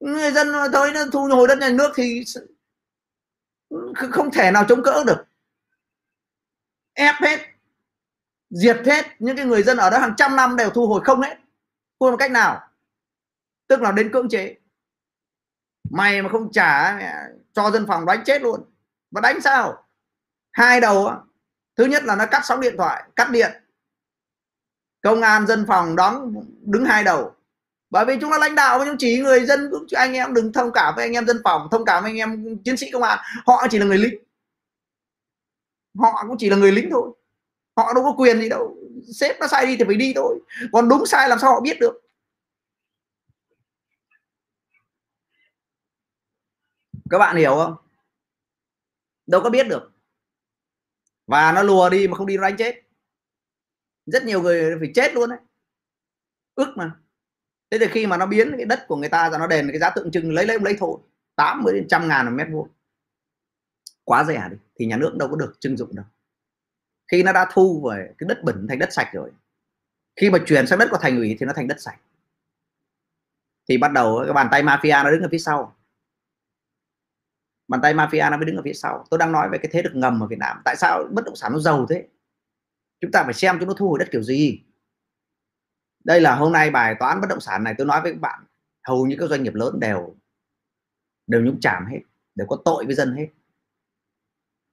Người 0.00 0.32
dân 0.32 0.48
tới 0.72 0.92
nó 0.92 1.04
thu 1.12 1.28
hồi 1.28 1.48
đất 1.48 1.58
nhà 1.58 1.68
nước 1.68 1.92
thì 1.94 2.24
không 4.12 4.30
thể 4.32 4.50
nào 4.50 4.64
chống 4.68 4.82
cỡ 4.82 5.04
được. 5.04 5.24
Ép 6.92 7.14
hết, 7.14 7.40
diệt 8.50 8.82
hết 8.86 9.06
những 9.18 9.36
cái 9.36 9.46
người 9.46 9.62
dân 9.62 9.76
ở 9.76 9.90
đó 9.90 9.98
hàng 9.98 10.14
trăm 10.16 10.36
năm 10.36 10.56
đều 10.56 10.70
thu 10.70 10.86
hồi 10.86 11.00
không 11.04 11.20
hết. 11.20 11.36
Không 11.98 12.10
một 12.10 12.16
cách 12.16 12.30
nào. 12.30 12.68
Tức 13.66 13.80
là 13.80 13.92
đến 13.92 14.12
cưỡng 14.12 14.28
chế. 14.28 14.56
Mày 15.90 16.22
mà 16.22 16.28
không 16.28 16.52
trả 16.52 16.98
cho 17.52 17.70
dân 17.70 17.86
phòng 17.86 18.06
đánh 18.06 18.22
chết 18.24 18.42
luôn. 18.42 18.60
Và 19.10 19.20
đánh 19.20 19.40
sao? 19.40 19.86
Hai 20.52 20.80
đầu 20.80 21.10
thứ 21.76 21.84
nhất 21.84 22.04
là 22.04 22.16
nó 22.16 22.26
cắt 22.26 22.42
sóng 22.44 22.60
điện 22.60 22.74
thoại, 22.78 23.04
cắt 23.16 23.30
điện. 23.30 23.62
Công 25.02 25.20
an 25.20 25.46
dân 25.46 25.64
phòng 25.68 25.96
đóng 25.96 26.34
đứng 26.66 26.84
hai 26.84 27.04
đầu. 27.04 27.34
Bởi 27.90 28.04
vì 28.04 28.16
chúng 28.20 28.30
ta 28.30 28.38
lãnh 28.38 28.54
đạo 28.54 28.84
chúng 28.84 28.96
chỉ 28.98 29.20
người 29.20 29.46
dân 29.46 29.70
anh 29.96 30.12
em 30.12 30.34
đừng 30.34 30.52
thông 30.52 30.72
cảm 30.72 30.94
với 30.96 31.04
anh 31.04 31.12
em 31.12 31.26
dân 31.26 31.40
phòng, 31.44 31.68
thông 31.70 31.84
cảm 31.84 32.02
với 32.02 32.10
anh 32.12 32.18
em 32.18 32.58
chiến 32.64 32.76
sĩ 32.76 32.90
công 32.90 33.02
an. 33.02 33.18
Họ 33.46 33.66
chỉ 33.70 33.78
là 33.78 33.86
người 33.86 33.98
lính. 33.98 34.14
Họ 35.98 36.24
cũng 36.28 36.36
chỉ 36.38 36.50
là 36.50 36.56
người 36.56 36.72
lính 36.72 36.88
thôi. 36.90 37.12
Họ 37.76 37.92
đâu 37.94 38.04
có 38.04 38.14
quyền 38.18 38.40
gì 38.40 38.48
đâu. 38.48 38.76
Sếp 39.14 39.40
nó 39.40 39.46
sai 39.46 39.66
đi 39.66 39.76
thì 39.76 39.84
phải 39.86 39.96
đi 39.96 40.12
thôi. 40.16 40.40
Còn 40.72 40.88
đúng 40.88 41.06
sai 41.06 41.28
làm 41.28 41.38
sao 41.38 41.52
họ 41.52 41.60
biết 41.60 41.76
được? 41.80 42.02
Các 47.10 47.18
bạn 47.18 47.36
hiểu 47.36 47.54
không? 47.54 47.76
Đâu 49.26 49.40
có 49.40 49.50
biết 49.50 49.68
được. 49.68 49.92
Và 51.26 51.52
nó 51.52 51.62
lùa 51.62 51.90
đi 51.90 52.08
mà 52.08 52.16
không 52.16 52.26
đi 52.26 52.36
nó 52.36 52.42
đánh 52.42 52.56
chết. 52.56 52.82
Rất 54.06 54.24
nhiều 54.24 54.42
người 54.42 54.76
phải 54.78 54.88
chết 54.94 55.14
luôn 55.14 55.30
đấy 55.30 55.38
ước 56.56 56.72
mà. 56.76 56.96
Thế 57.70 57.78
thì 57.78 57.86
khi 57.90 58.06
mà 58.06 58.16
nó 58.16 58.26
biến 58.26 58.54
cái 58.56 58.66
đất 58.66 58.84
của 58.88 58.96
người 58.96 59.08
ta 59.08 59.30
ra, 59.30 59.38
nó 59.38 59.46
đền 59.46 59.68
cái 59.70 59.78
giá 59.78 59.90
tượng 59.90 60.10
trưng, 60.10 60.32
lấy 60.32 60.46
lấy 60.46 60.58
lấy 60.60 60.76
thôi 60.78 60.98
80 61.36 61.74
đến 61.74 61.88
trăm 61.88 62.08
ngàn 62.08 62.26
một 62.26 62.32
mét 62.34 62.46
vuông. 62.50 62.68
Quá 64.04 64.24
rẻ 64.24 64.48
đi, 64.50 64.56
thì 64.78 64.86
nhà 64.86 64.96
nước 64.96 65.16
đâu 65.16 65.28
có 65.28 65.36
được 65.36 65.54
trưng 65.60 65.76
dụng 65.76 65.96
đâu. 65.96 66.06
Khi 67.12 67.22
nó 67.22 67.32
đã 67.32 67.48
thu 67.52 67.88
về 67.90 68.14
cái 68.18 68.26
đất 68.28 68.38
bẩn 68.44 68.66
thành 68.68 68.78
đất 68.78 68.92
sạch 68.92 69.10
rồi, 69.12 69.30
khi 70.16 70.30
mà 70.30 70.38
chuyển 70.46 70.66
sang 70.66 70.78
đất 70.78 70.88
của 70.90 70.98
thành 71.00 71.16
ủy 71.16 71.36
thì 71.40 71.46
nó 71.46 71.52
thành 71.52 71.68
đất 71.68 71.80
sạch. 71.80 71.98
Thì 73.68 73.78
bắt 73.78 73.92
đầu 73.92 74.20
cái 74.24 74.32
bàn 74.32 74.48
tay 74.50 74.62
mafia 74.62 75.04
nó 75.04 75.10
đứng 75.10 75.22
ở 75.22 75.28
phía 75.32 75.38
sau. 75.38 75.76
Bàn 77.68 77.80
tay 77.82 77.94
mafia 77.94 78.30
nó 78.30 78.36
mới 78.36 78.46
đứng 78.46 78.56
ở 78.56 78.62
phía 78.64 78.72
sau. 78.72 79.04
Tôi 79.10 79.18
đang 79.18 79.32
nói 79.32 79.48
về 79.52 79.58
cái 79.58 79.70
thế 79.72 79.82
lực 79.82 79.94
ngầm 79.94 80.22
ở 80.22 80.26
Việt 80.26 80.38
Nam. 80.38 80.62
Tại 80.64 80.76
sao 80.76 81.04
bất 81.12 81.24
động 81.24 81.36
sản 81.36 81.52
nó 81.52 81.58
giàu 81.58 81.86
thế? 81.90 82.08
Chúng 83.00 83.10
ta 83.10 83.24
phải 83.24 83.34
xem 83.34 83.56
chúng 83.58 83.68
nó 83.68 83.74
thu 83.74 83.88
hồi 83.88 83.98
đất 83.98 84.08
kiểu 84.12 84.22
gì 84.22 84.62
đây 86.06 86.20
là 86.20 86.34
hôm 86.34 86.52
nay 86.52 86.70
bài 86.70 86.94
toán 87.00 87.20
bất 87.20 87.26
động 87.30 87.40
sản 87.40 87.64
này, 87.64 87.74
tôi 87.78 87.86
nói 87.86 88.00
với 88.00 88.12
các 88.12 88.20
bạn, 88.20 88.44
hầu 88.82 89.06
như 89.06 89.16
các 89.18 89.30
doanh 89.30 89.42
nghiệp 89.42 89.54
lớn 89.54 89.80
đều 89.80 90.16
đều 91.26 91.44
nhũng 91.44 91.60
chàm 91.60 91.86
hết, 91.86 92.00
đều 92.34 92.46
có 92.46 92.56
tội 92.64 92.86
với 92.86 92.94
dân 92.94 93.16
hết, 93.16 93.28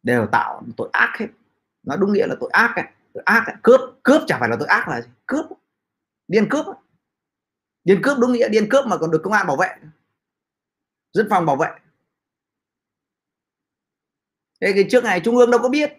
đều 0.03 0.27
tạo 0.31 0.63
tội 0.77 0.89
ác 0.91 1.15
hết 1.19 1.27
nó 1.83 1.95
đúng 1.95 2.13
nghĩa 2.13 2.27
là 2.27 2.35
tội 2.39 2.49
ác 2.53 2.73
ấy. 2.75 2.85
tội 3.13 3.23
ác 3.25 3.43
ấy. 3.47 3.55
cướp 3.63 3.79
cướp 4.03 4.21
chẳng 4.27 4.39
phải 4.39 4.49
là 4.49 4.55
tội 4.59 4.67
ác 4.67 4.87
là 4.87 5.01
gì? 5.01 5.09
cướp 5.25 5.45
điên 6.27 6.47
cướp 6.49 6.65
điên 7.83 7.99
cướp 8.03 8.17
đúng 8.19 8.33
nghĩa, 8.33 8.49
điên 8.49 8.67
cướp 8.69 8.85
mà 8.85 8.97
còn 8.97 9.11
được 9.11 9.21
công 9.23 9.33
an 9.33 9.47
bảo 9.47 9.57
vệ 9.57 9.69
dân 11.13 11.27
phòng 11.29 11.45
bảo 11.45 11.55
vệ 11.55 11.67
thế 14.61 14.71
cái 14.73 14.85
trước 14.89 15.03
này 15.03 15.21
trung 15.23 15.37
ương 15.37 15.51
đâu 15.51 15.59
có 15.63 15.69
biết 15.69 15.93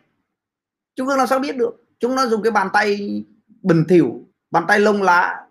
trung 0.97 1.09
ương 1.09 1.19
làm 1.19 1.27
sao 1.27 1.39
biết 1.39 1.57
được 1.57 1.85
chúng 1.99 2.15
nó 2.15 2.27
dùng 2.27 2.43
cái 2.43 2.51
bàn 2.51 2.69
tay 2.73 3.25
bẩn 3.63 3.85
thỉu 3.89 4.29
bàn 4.55 4.65
tay 4.69 4.81
lông 4.81 5.03
lá 5.03 5.47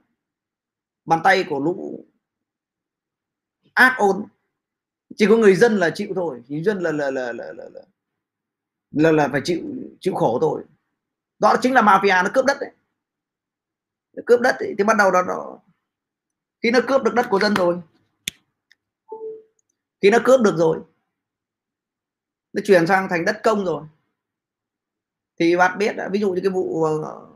bàn 1.05 1.21
tay 1.23 1.45
của 1.49 1.59
lũ 1.59 2.05
ác 3.73 3.95
ôn. 3.97 4.25
Chỉ 5.15 5.25
có 5.29 5.37
người 5.37 5.55
dân 5.55 5.77
là 5.77 5.89
chịu 5.95 6.11
thôi. 6.15 6.43
Người 6.47 6.63
dân 6.63 6.79
là 6.79 6.91
là 6.91 7.11
là 7.11 7.33
là 7.33 7.53
là, 7.53 7.69
là, 7.69 7.81
là, 8.91 9.11
là 9.11 9.27
phải 9.31 9.41
chịu 9.43 9.61
chịu 9.99 10.15
khổ 10.15 10.37
thôi. 10.41 10.63
Đó 11.39 11.55
chính 11.61 11.73
là 11.73 11.81
mafia 11.81 12.23
nó 12.23 12.29
cướp 12.33 12.45
đất 12.45 12.57
đấy. 12.61 12.71
Nó 14.13 14.23
cướp 14.25 14.41
đất 14.41 14.55
ấy, 14.59 14.75
thì 14.77 14.83
bắt 14.83 14.97
đầu 14.97 15.11
đó 15.11 15.21
nó 15.27 15.59
khi 16.63 16.71
nó 16.71 16.79
cướp 16.87 17.03
được 17.03 17.13
đất 17.13 17.25
của 17.29 17.39
dân 17.39 17.53
rồi 17.53 17.81
khi 20.01 20.09
nó 20.09 20.17
cướp 20.23 20.41
được 20.41 20.55
rồi 20.57 20.79
nó 22.53 22.61
chuyển 22.65 22.87
sang 22.87 23.07
thành 23.09 23.25
đất 23.25 23.39
công 23.43 23.65
rồi. 23.65 23.83
Thì 25.39 25.57
bạn 25.57 25.77
biết 25.77 25.95
ví 26.11 26.19
dụ 26.19 26.33
như 26.33 26.41
cái 26.43 26.51
vụ 26.51 26.83
ờ, 26.83 27.32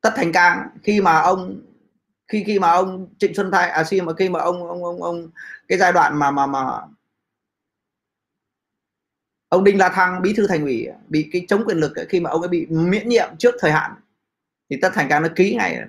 tất 0.00 0.12
thành 0.16 0.32
cang, 0.32 0.68
khi 0.82 1.00
mà 1.00 1.20
ông, 1.20 1.60
khi 2.28 2.44
khi 2.46 2.58
mà 2.58 2.70
ông 2.70 3.14
trịnh 3.18 3.34
xuân 3.34 3.50
thanh 3.52 3.70
à 3.70 3.84
khi 3.84 4.00
mà 4.00 4.12
khi 4.18 4.28
mà 4.28 4.40
ông 4.40 4.68
ông 4.68 4.84
ông 4.84 5.02
ông, 5.02 5.30
cái 5.68 5.78
giai 5.78 5.92
đoạn 5.92 6.18
mà 6.18 6.30
mà 6.30 6.46
mà 6.46 6.80
ông 9.48 9.64
đinh 9.64 9.78
la 9.78 9.88
thăng, 9.88 10.22
bí 10.22 10.34
thư 10.36 10.46
thành 10.46 10.62
ủy, 10.62 10.88
bị 11.08 11.28
cái 11.32 11.46
chống 11.48 11.62
quyền 11.66 11.76
lực 11.76 11.92
khi 12.08 12.20
mà 12.20 12.30
ông 12.30 12.42
ấy 12.42 12.48
bị 12.48 12.66
miễn 12.66 13.08
nhiệm 13.08 13.36
trước 13.38 13.54
thời 13.58 13.72
hạn, 13.72 13.94
thì 14.70 14.76
tất 14.82 14.90
thành 14.94 15.08
cang 15.08 15.22
nó 15.22 15.28
ký 15.36 15.54
ngay. 15.54 15.88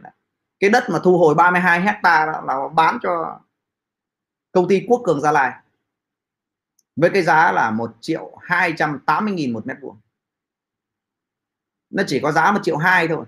Cái 0.60 0.70
đất 0.70 0.84
mà 0.90 1.00
thu 1.04 1.18
hồi 1.18 1.36
32 1.36 1.82
hecta 1.82 2.26
đó 2.26 2.42
là 2.48 2.68
bán 2.76 2.98
cho 3.04 3.40
công 4.52 4.68
ty 4.68 4.86
quốc 4.88 5.02
cường 5.06 5.22
gia 5.22 5.32
lai, 5.32 5.54
với 6.96 7.10
cái 7.10 7.24
giá 7.24 7.52
là 7.52 7.72
một 7.72 7.96
triệu 8.02 8.38
hai 8.42 8.74
trăm 8.78 9.00
tám 9.06 9.26
mươi 9.26 9.34
nghìn 9.34 9.54
một 9.54 9.68
mét 9.68 9.78
vuông. 9.82 9.98
Nó 11.90 12.04
chỉ 12.08 12.20
có 12.20 12.32
giá 12.32 12.52
một 12.52 12.60
triệu 12.64 12.78
hai 12.78 13.08
thôi 13.08 13.26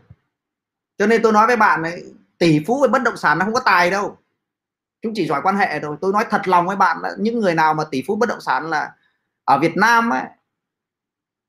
cho 1.03 1.07
nên 1.07 1.21
tôi 1.21 1.31
nói 1.31 1.47
với 1.47 1.55
bạn 1.55 1.83
ấy 1.83 2.03
tỷ 2.37 2.63
phú 2.67 2.81
về 2.81 2.87
bất 2.87 3.03
động 3.03 3.17
sản 3.17 3.39
nó 3.39 3.45
không 3.45 3.53
có 3.53 3.59
tài 3.59 3.89
đâu. 3.89 4.17
Chúng 5.01 5.13
chỉ 5.15 5.27
giỏi 5.27 5.41
quan 5.43 5.57
hệ 5.57 5.79
thôi. 5.79 5.97
Tôi 6.01 6.13
nói 6.13 6.25
thật 6.29 6.47
lòng 6.47 6.67
với 6.67 6.75
bạn 6.75 6.97
là 7.01 7.11
những 7.19 7.39
người 7.39 7.55
nào 7.55 7.73
mà 7.73 7.83
tỷ 7.91 8.03
phú 8.07 8.15
bất 8.15 8.29
động 8.29 8.41
sản 8.41 8.69
là 8.69 8.91
ở 9.43 9.59
Việt 9.59 9.77
Nam 9.77 10.09
ấy 10.09 10.23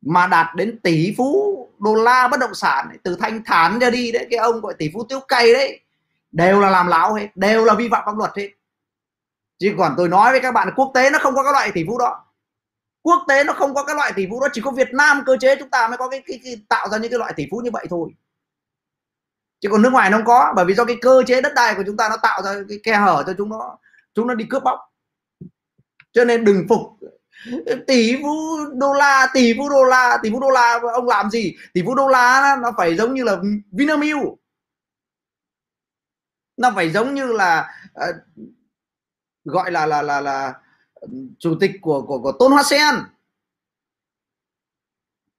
mà 0.00 0.26
đạt 0.26 0.46
đến 0.56 0.78
tỷ 0.82 1.14
phú 1.16 1.68
đô 1.78 1.94
la 1.94 2.28
bất 2.28 2.40
động 2.40 2.54
sản 2.54 2.88
ấy, 2.88 2.98
từ 3.02 3.16
thanh 3.20 3.44
thản 3.44 3.78
ra 3.78 3.90
đi 3.90 4.12
đấy 4.12 4.26
cái 4.30 4.38
ông 4.38 4.60
gọi 4.60 4.74
tỷ 4.78 4.90
phú 4.94 5.04
tiêu 5.08 5.20
cay 5.28 5.52
đấy 5.52 5.80
đều 6.32 6.60
là 6.60 6.70
làm 6.70 6.86
láo 6.86 7.14
hết 7.14 7.28
đều 7.34 7.64
là 7.64 7.74
vi 7.74 7.88
phạm 7.88 8.02
pháp 8.06 8.16
luật 8.16 8.30
hết. 8.36 8.48
Chứ 9.58 9.74
còn 9.78 9.94
tôi 9.96 10.08
nói 10.08 10.30
với 10.30 10.40
các 10.40 10.52
bạn 10.52 10.68
quốc 10.76 10.90
tế 10.94 11.10
nó 11.10 11.18
không 11.18 11.34
có 11.34 11.42
các 11.42 11.52
loại 11.52 11.70
tỷ 11.74 11.84
phú 11.86 11.98
đó. 11.98 12.24
Quốc 13.02 13.24
tế 13.28 13.44
nó 13.44 13.52
không 13.52 13.74
có 13.74 13.84
các 13.84 13.96
loại 13.96 14.12
tỷ 14.16 14.26
phú 14.30 14.40
đó 14.40 14.48
chỉ 14.52 14.60
có 14.60 14.70
Việt 14.70 14.88
Nam 14.92 15.22
cơ 15.26 15.36
chế 15.40 15.56
chúng 15.56 15.70
ta 15.70 15.88
mới 15.88 15.96
có 15.96 16.08
cái, 16.08 16.22
cái, 16.26 16.40
cái 16.44 16.56
tạo 16.68 16.88
ra 16.88 16.98
những 16.98 17.10
cái 17.10 17.18
loại 17.18 17.32
tỷ 17.36 17.46
phú 17.50 17.60
như 17.64 17.70
vậy 17.72 17.86
thôi 17.90 18.10
chứ 19.64 19.70
còn 19.72 19.82
nước 19.82 19.92
ngoài 19.92 20.10
nó 20.10 20.16
không 20.16 20.26
có 20.26 20.52
bởi 20.56 20.64
vì 20.64 20.74
do 20.74 20.84
cái 20.84 20.96
cơ 21.02 21.22
chế 21.26 21.40
đất 21.40 21.52
đai 21.56 21.74
của 21.74 21.82
chúng 21.86 21.96
ta 21.96 22.08
nó 22.08 22.16
tạo 22.16 22.42
ra 22.42 22.54
cái 22.68 22.78
khe 22.84 22.96
hở 22.96 23.24
cho 23.26 23.34
chúng 23.38 23.48
nó 23.48 23.78
chúng 24.14 24.26
nó 24.26 24.34
đi 24.34 24.44
cướp 24.50 24.62
bóc. 24.62 24.78
Cho 26.12 26.24
nên 26.24 26.44
đừng 26.44 26.66
phục. 26.68 26.80
Tỷ 27.86 28.22
phú 28.22 28.56
đô 28.74 28.92
la 28.92 29.28
tỷ 29.34 29.54
phú 29.58 29.68
đô 29.68 29.84
la 29.84 30.18
tỷ 30.22 30.30
phú 30.30 30.40
đô 30.40 30.50
la 30.50 30.80
ông 30.92 31.08
làm 31.08 31.30
gì? 31.30 31.56
Tỷ 31.72 31.82
phú 31.86 31.94
đô 31.94 32.08
la 32.08 32.56
nó 32.62 32.72
phải 32.76 32.96
giống 32.96 33.14
như 33.14 33.24
là 33.24 33.36
Vinamilk. 33.72 34.22
Nó 36.56 36.72
phải 36.74 36.90
giống 36.90 37.14
như 37.14 37.26
là 37.26 37.74
uh, 38.08 38.16
gọi 39.44 39.70
là 39.70 39.86
là 39.86 40.02
là 40.02 40.20
là 40.20 40.54
chủ 41.38 41.56
tịch 41.60 41.72
của 41.82 42.02
của 42.02 42.22
của 42.22 42.32
Tôn 42.38 42.52
Hoa 42.52 42.62
Sen. 42.62 42.94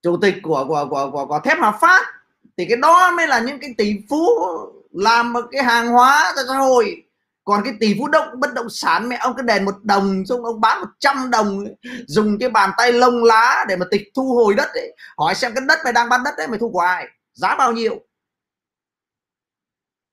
Chủ 0.02 0.18
tịch 0.22 0.36
của 0.44 0.66
của 0.68 0.88
của 0.90 1.12
của, 1.12 1.26
của 1.26 1.40
thép 1.44 1.58
Hòa 1.60 1.78
Phát 1.82 2.15
thì 2.58 2.66
cái 2.66 2.78
đó 2.78 3.12
mới 3.12 3.28
là 3.28 3.40
những 3.40 3.60
cái 3.60 3.76
tỷ 3.78 3.96
phú 4.10 4.26
làm 4.92 5.34
một 5.34 5.46
cái 5.52 5.64
hàng 5.64 5.88
hóa 5.88 6.34
cho 6.36 6.42
xã 6.48 6.54
hội 6.54 7.02
còn 7.44 7.64
cái 7.64 7.74
tỷ 7.80 7.96
phú 8.00 8.08
động 8.08 8.40
bất 8.40 8.54
động 8.54 8.70
sản 8.70 9.10
mẹ, 9.10 9.18
ông 9.22 9.36
cái 9.38 9.44
đèn 9.44 9.66
một 9.66 9.84
đồng 9.84 10.24
xong 10.26 10.46
ông 10.46 10.62
bán 10.62 10.80
100 10.80 11.32
đồng, 11.32 11.66
dùng 12.08 12.38
cái 12.40 12.50
bàn 12.50 12.72
tay 12.78 12.92
lông 12.92 13.24
lá 13.24 13.66
để 13.68 13.76
mà 13.76 13.86
tịch 13.92 14.02
thu 14.16 14.36
hồi 14.36 14.54
đất 14.54 14.70
ấy. 14.74 14.96
Hỏi 15.18 15.36
xem 15.36 15.52
cái 15.56 15.64
đất 15.68 15.80
mày 15.84 15.94
đang 15.94 16.10
bán 16.10 16.24
đất 16.24 16.34
đấy, 16.38 16.48
mày 16.48 16.60
thu 16.60 16.70
của 16.70 16.80
ai? 16.80 17.08
Giá 17.34 17.56
bao 17.56 17.72
nhiêu? 17.72 18.00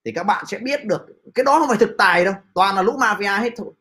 Thì 0.05 0.13
các 0.15 0.23
bạn 0.23 0.45
sẽ 0.47 0.59
biết 0.59 0.85
được, 0.85 1.07
cái 1.35 1.45
đó 1.45 1.59
không 1.59 1.69
phải 1.69 1.79
thực 1.79 1.95
tài 1.99 2.25
đâu, 2.25 2.35
toàn 2.55 2.77
là 2.77 2.83
lũ 2.83 2.93
mafia 2.99 3.41
hết 3.41 3.51
thôi. 3.57 3.73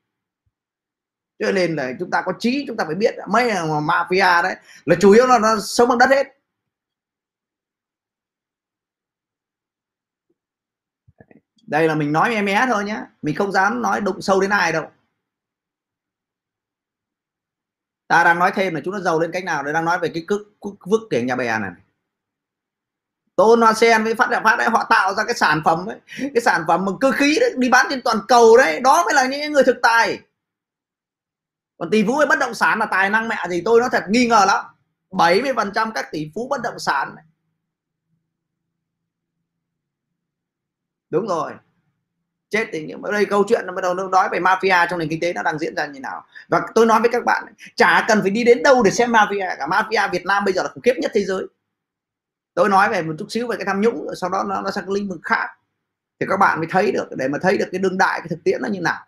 Cho 1.39 1.51
nên 1.51 1.75
là 1.75 1.91
chúng 1.99 2.11
ta 2.11 2.21
có 2.25 2.33
trí, 2.39 2.63
chúng 2.67 2.77
ta 2.77 2.85
phải 2.85 2.95
biết, 2.95 3.15
mấy 3.27 3.51
mafia 3.51 4.43
đấy, 4.43 4.55
là 4.85 4.95
chủ 4.99 5.11
yếu 5.11 5.27
là 5.27 5.39
nó 5.39 5.47
sống 5.59 5.89
bằng 5.89 5.97
đất 5.97 6.09
hết. 6.09 6.27
Đây 11.71 11.87
là 11.87 11.95
mình 11.95 12.11
nói 12.11 12.33
em 12.33 12.45
bé 12.45 12.65
thôi 12.67 12.83
nhé 12.83 13.01
mình 13.21 13.35
không 13.35 13.51
dám 13.51 13.81
nói 13.81 14.01
đụng 14.01 14.21
sâu 14.21 14.41
đến 14.41 14.49
ai 14.49 14.71
đâu. 14.71 14.91
Ta 18.07 18.23
đang 18.23 18.39
nói 18.39 18.51
thêm 18.55 18.75
là 18.75 18.81
chúng 18.85 18.93
nó 18.93 18.99
giàu 18.99 19.19
lên 19.19 19.31
cách 19.31 19.43
nào? 19.43 19.63
Để 19.63 19.73
đang 19.73 19.85
nói 19.85 19.99
về 19.99 20.11
cái 20.13 20.23
cước 20.27 20.41
vức 20.79 21.01
tiền 21.09 21.27
nhà 21.27 21.35
bè 21.35 21.59
này 21.59 21.71
tôn 23.35 23.61
hoa 23.61 23.73
sen 23.73 24.03
với 24.03 24.15
phát 24.15 24.29
đại 24.29 24.41
phát 24.43 24.55
đấy, 24.55 24.69
họ 24.69 24.87
tạo 24.89 25.13
ra 25.13 25.23
cái 25.23 25.35
sản 25.35 25.61
phẩm 25.65 25.85
ấy 25.85 25.99
cái 26.33 26.41
sản 26.41 26.63
phẩm 26.67 26.85
bằng 26.85 26.95
cơ 27.01 27.11
khí 27.11 27.37
đấy, 27.39 27.53
đi 27.57 27.69
bán 27.69 27.85
trên 27.89 28.01
toàn 28.01 28.17
cầu 28.27 28.57
đấy. 28.57 28.79
Đó 28.79 29.03
mới 29.05 29.13
là 29.13 29.25
những 29.25 29.51
người 29.51 29.63
thực 29.63 29.77
tài. 29.83 30.19
Còn 31.77 31.89
tỷ 31.89 32.03
phú 32.07 32.17
với 32.17 32.27
bất 32.27 32.39
động 32.39 32.53
sản 32.53 32.79
là 32.79 32.85
tài 32.85 33.09
năng 33.09 33.27
mẹ 33.27 33.35
gì 33.49 33.61
tôi 33.65 33.81
nó 33.81 33.89
thật 33.89 34.03
nghi 34.09 34.27
ngờ 34.27 34.45
lắm. 34.47 34.65
70% 35.09 35.91
các 35.91 36.11
tỷ 36.11 36.31
phú 36.35 36.47
bất 36.47 36.61
động 36.61 36.79
sản 36.79 37.15
này. 37.15 37.25
Đúng 41.11 41.27
rồi. 41.27 41.51
Chết 42.49 42.67
thì 42.71 42.85
nhưng 42.87 43.01
mà 43.01 43.11
đây 43.11 43.25
câu 43.25 43.43
chuyện 43.47 43.65
nó 43.65 43.73
bắt 43.73 43.81
đầu 43.81 43.93
nó 43.93 44.07
nói 44.07 44.29
về 44.31 44.39
mafia 44.39 44.87
trong 44.89 44.99
nền 44.99 45.09
kinh 45.09 45.19
tế 45.19 45.33
nó 45.33 45.43
đang 45.43 45.59
diễn 45.59 45.75
ra 45.75 45.85
như 45.85 45.99
nào. 45.99 46.25
Và 46.47 46.61
tôi 46.75 46.85
nói 46.85 46.99
với 47.01 47.09
các 47.09 47.23
bạn 47.25 47.43
chả 47.75 48.05
cần 48.07 48.21
phải 48.21 48.31
đi 48.31 48.43
đến 48.43 48.63
đâu 48.63 48.83
để 48.83 48.91
xem 48.91 49.11
mafia 49.11 49.55
cả. 49.57 49.67
Mafia 49.67 50.11
Việt 50.11 50.25
Nam 50.25 50.45
bây 50.45 50.53
giờ 50.53 50.63
là 50.63 50.69
khủng 50.69 50.83
khiếp 50.83 50.93
nhất 50.97 51.11
thế 51.13 51.23
giới. 51.23 51.45
Tôi 52.53 52.69
nói 52.69 52.89
về 52.89 53.01
một 53.01 53.13
chút 53.19 53.25
xíu 53.29 53.47
về 53.47 53.55
cái 53.57 53.65
tham 53.65 53.81
nhũng 53.81 54.07
sau 54.15 54.29
đó 54.29 54.43
nó, 54.47 54.61
nó 54.61 54.71
sang 54.71 54.85
cái 54.85 54.93
lĩnh 54.95 55.09
vực 55.09 55.19
khác. 55.23 55.47
Thì 56.19 56.25
các 56.29 56.37
bạn 56.37 56.59
mới 56.59 56.67
thấy 56.71 56.91
được 56.91 57.07
để 57.15 57.27
mà 57.27 57.37
thấy 57.41 57.57
được 57.57 57.67
cái 57.71 57.79
đương 57.79 57.97
đại 57.97 58.19
cái 58.19 58.27
thực 58.29 58.43
tiễn 58.43 58.61
nó 58.61 58.67
như 58.67 58.81
nào. 58.81 59.05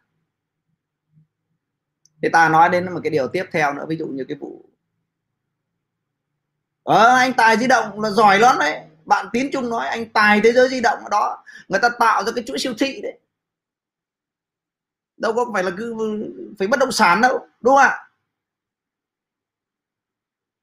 Thì 2.22 2.30
ta 2.30 2.50
nói 2.50 2.70
đến 2.70 2.94
một 2.94 3.00
cái 3.04 3.10
điều 3.10 3.28
tiếp 3.28 3.46
theo 3.52 3.74
nữa 3.74 3.86
ví 3.88 3.98
dụ 3.98 4.08
như 4.08 4.26
cái 4.28 4.38
vụ 4.38 4.66
ờ, 6.84 7.16
anh 7.16 7.34
tài 7.34 7.58
di 7.58 7.68
động 7.68 8.02
là 8.02 8.10
giỏi 8.10 8.40
lắm 8.40 8.56
đấy 8.60 8.82
bạn 9.06 9.26
tín 9.34 9.50
trung 9.54 9.70
nói, 9.70 9.88
anh 9.88 10.10
tài 10.10 10.42
thế 10.44 10.54
giới 10.54 10.70
di 10.70 10.82
động 10.82 11.00
đó, 11.12 11.44
người 11.68 11.80
ta 11.80 11.90
tạo 12.00 12.24
ra 12.24 12.32
cái 12.36 12.44
chuỗi 12.48 12.60
siêu 12.60 12.74
thị 12.80 13.00
đấy. 13.04 13.20
Đâu 15.18 15.34
có 15.34 15.46
phải 15.54 15.64
là 15.64 15.72
cứ 15.78 15.96
phải 16.60 16.68
bất 16.68 16.80
động 16.80 16.92
sản 16.92 17.22
đâu, 17.22 17.48
đúng 17.62 17.76
không 17.76 17.84
ạ? 17.84 18.10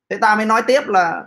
Thế 0.08 0.18
ta 0.20 0.36
mới 0.36 0.46
nói 0.46 0.62
tiếp 0.66 0.80
là 0.86 1.26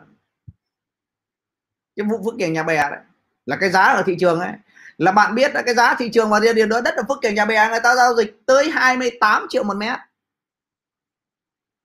cái 1.96 2.06
vụ 2.10 2.22
phước 2.26 2.34
kiểng 2.40 2.54
nhà 2.54 2.64
bè 2.64 2.90
đấy, 2.90 3.00
là 3.46 3.58
cái 3.60 3.70
giá 3.70 3.84
ở 3.84 4.04
thị 4.06 4.16
trường 4.20 4.40
ấy. 4.40 4.52
Là 4.98 5.12
bạn 5.12 5.36
biết 5.36 5.54
là 5.54 5.62
cái 5.62 5.76
giá 5.76 5.96
thị 5.96 6.10
trường 6.14 6.30
và 6.30 6.40
điểm 6.40 6.70
đó, 6.70 6.82
đất 6.82 6.96
ở 6.96 7.04
phước 7.08 7.18
kiểng 7.22 7.36
nhà 7.36 7.46
bè, 7.46 7.70
người 7.70 7.80
ta 7.84 7.96
giao 7.96 8.16
dịch 8.16 8.46
tới 8.46 8.70
28 8.70 9.48
triệu 9.50 9.64
một 9.64 9.78
mét 9.78 10.00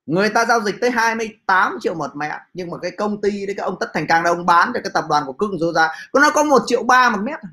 người 0.09 0.29
ta 0.29 0.45
giao 0.45 0.61
dịch 0.61 0.75
tới 0.81 0.91
28 0.91 1.77
triệu 1.81 1.95
một 1.95 2.15
mét 2.15 2.31
nhưng 2.53 2.69
mà 2.69 2.77
cái 2.81 2.91
công 2.91 3.21
ty 3.21 3.45
đấy 3.45 3.55
cái 3.57 3.63
ông 3.63 3.75
tất 3.79 3.87
thành 3.93 4.07
càng 4.07 4.23
ông 4.23 4.45
bán 4.45 4.71
cho 4.73 4.79
cái 4.83 4.91
tập 4.93 5.05
đoàn 5.09 5.23
của 5.25 5.33
cưng 5.33 5.59
rồi 5.59 5.73
ra 5.75 5.89
nó 6.13 6.31
có 6.31 6.43
một 6.43 6.61
triệu 6.67 6.83
ba 6.83 7.09
một 7.09 7.19
mét 7.23 7.39
à? 7.39 7.49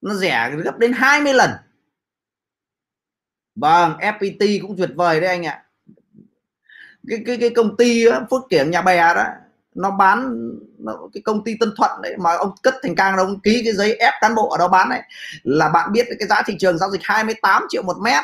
nó 0.00 0.14
rẻ 0.14 0.50
gấp 0.64 0.78
đến 0.78 0.92
20 0.92 1.34
lần. 1.34 1.50
Vâng 3.54 3.92
FPT 4.00 4.58
cũng 4.62 4.76
tuyệt 4.76 4.90
vời 4.96 5.20
đấy 5.20 5.30
anh 5.30 5.46
ạ. 5.46 5.64
Cái 7.08 7.22
cái 7.26 7.36
cái 7.40 7.50
công 7.56 7.76
ty 7.76 8.04
đó, 8.04 8.26
Phước 8.30 8.42
Kiểng 8.50 8.70
nhà 8.70 8.82
bè 8.82 9.14
đó 9.14 9.24
nó 9.74 9.90
bán 9.90 10.50
nó, 10.78 10.92
cái 11.12 11.22
công 11.22 11.44
ty 11.44 11.56
Tân 11.60 11.72
Thuận 11.76 12.02
đấy 12.02 12.16
mà 12.18 12.36
ông 12.36 12.54
cất 12.62 12.74
thành 12.82 12.94
càng 12.94 13.16
ông 13.16 13.40
ký 13.40 13.62
cái 13.64 13.72
giấy 13.72 13.94
ép 13.94 14.12
cán 14.20 14.34
bộ 14.34 14.48
ở 14.48 14.58
đó 14.58 14.68
bán 14.68 14.88
đấy. 14.88 15.02
Là 15.42 15.68
bạn 15.68 15.92
biết 15.92 16.06
cái 16.18 16.28
giá 16.28 16.42
thị 16.46 16.56
trường 16.58 16.78
giao 16.78 16.90
dịch 16.90 17.00
28 17.04 17.62
triệu 17.68 17.82
một 17.82 17.96
mét 18.02 18.22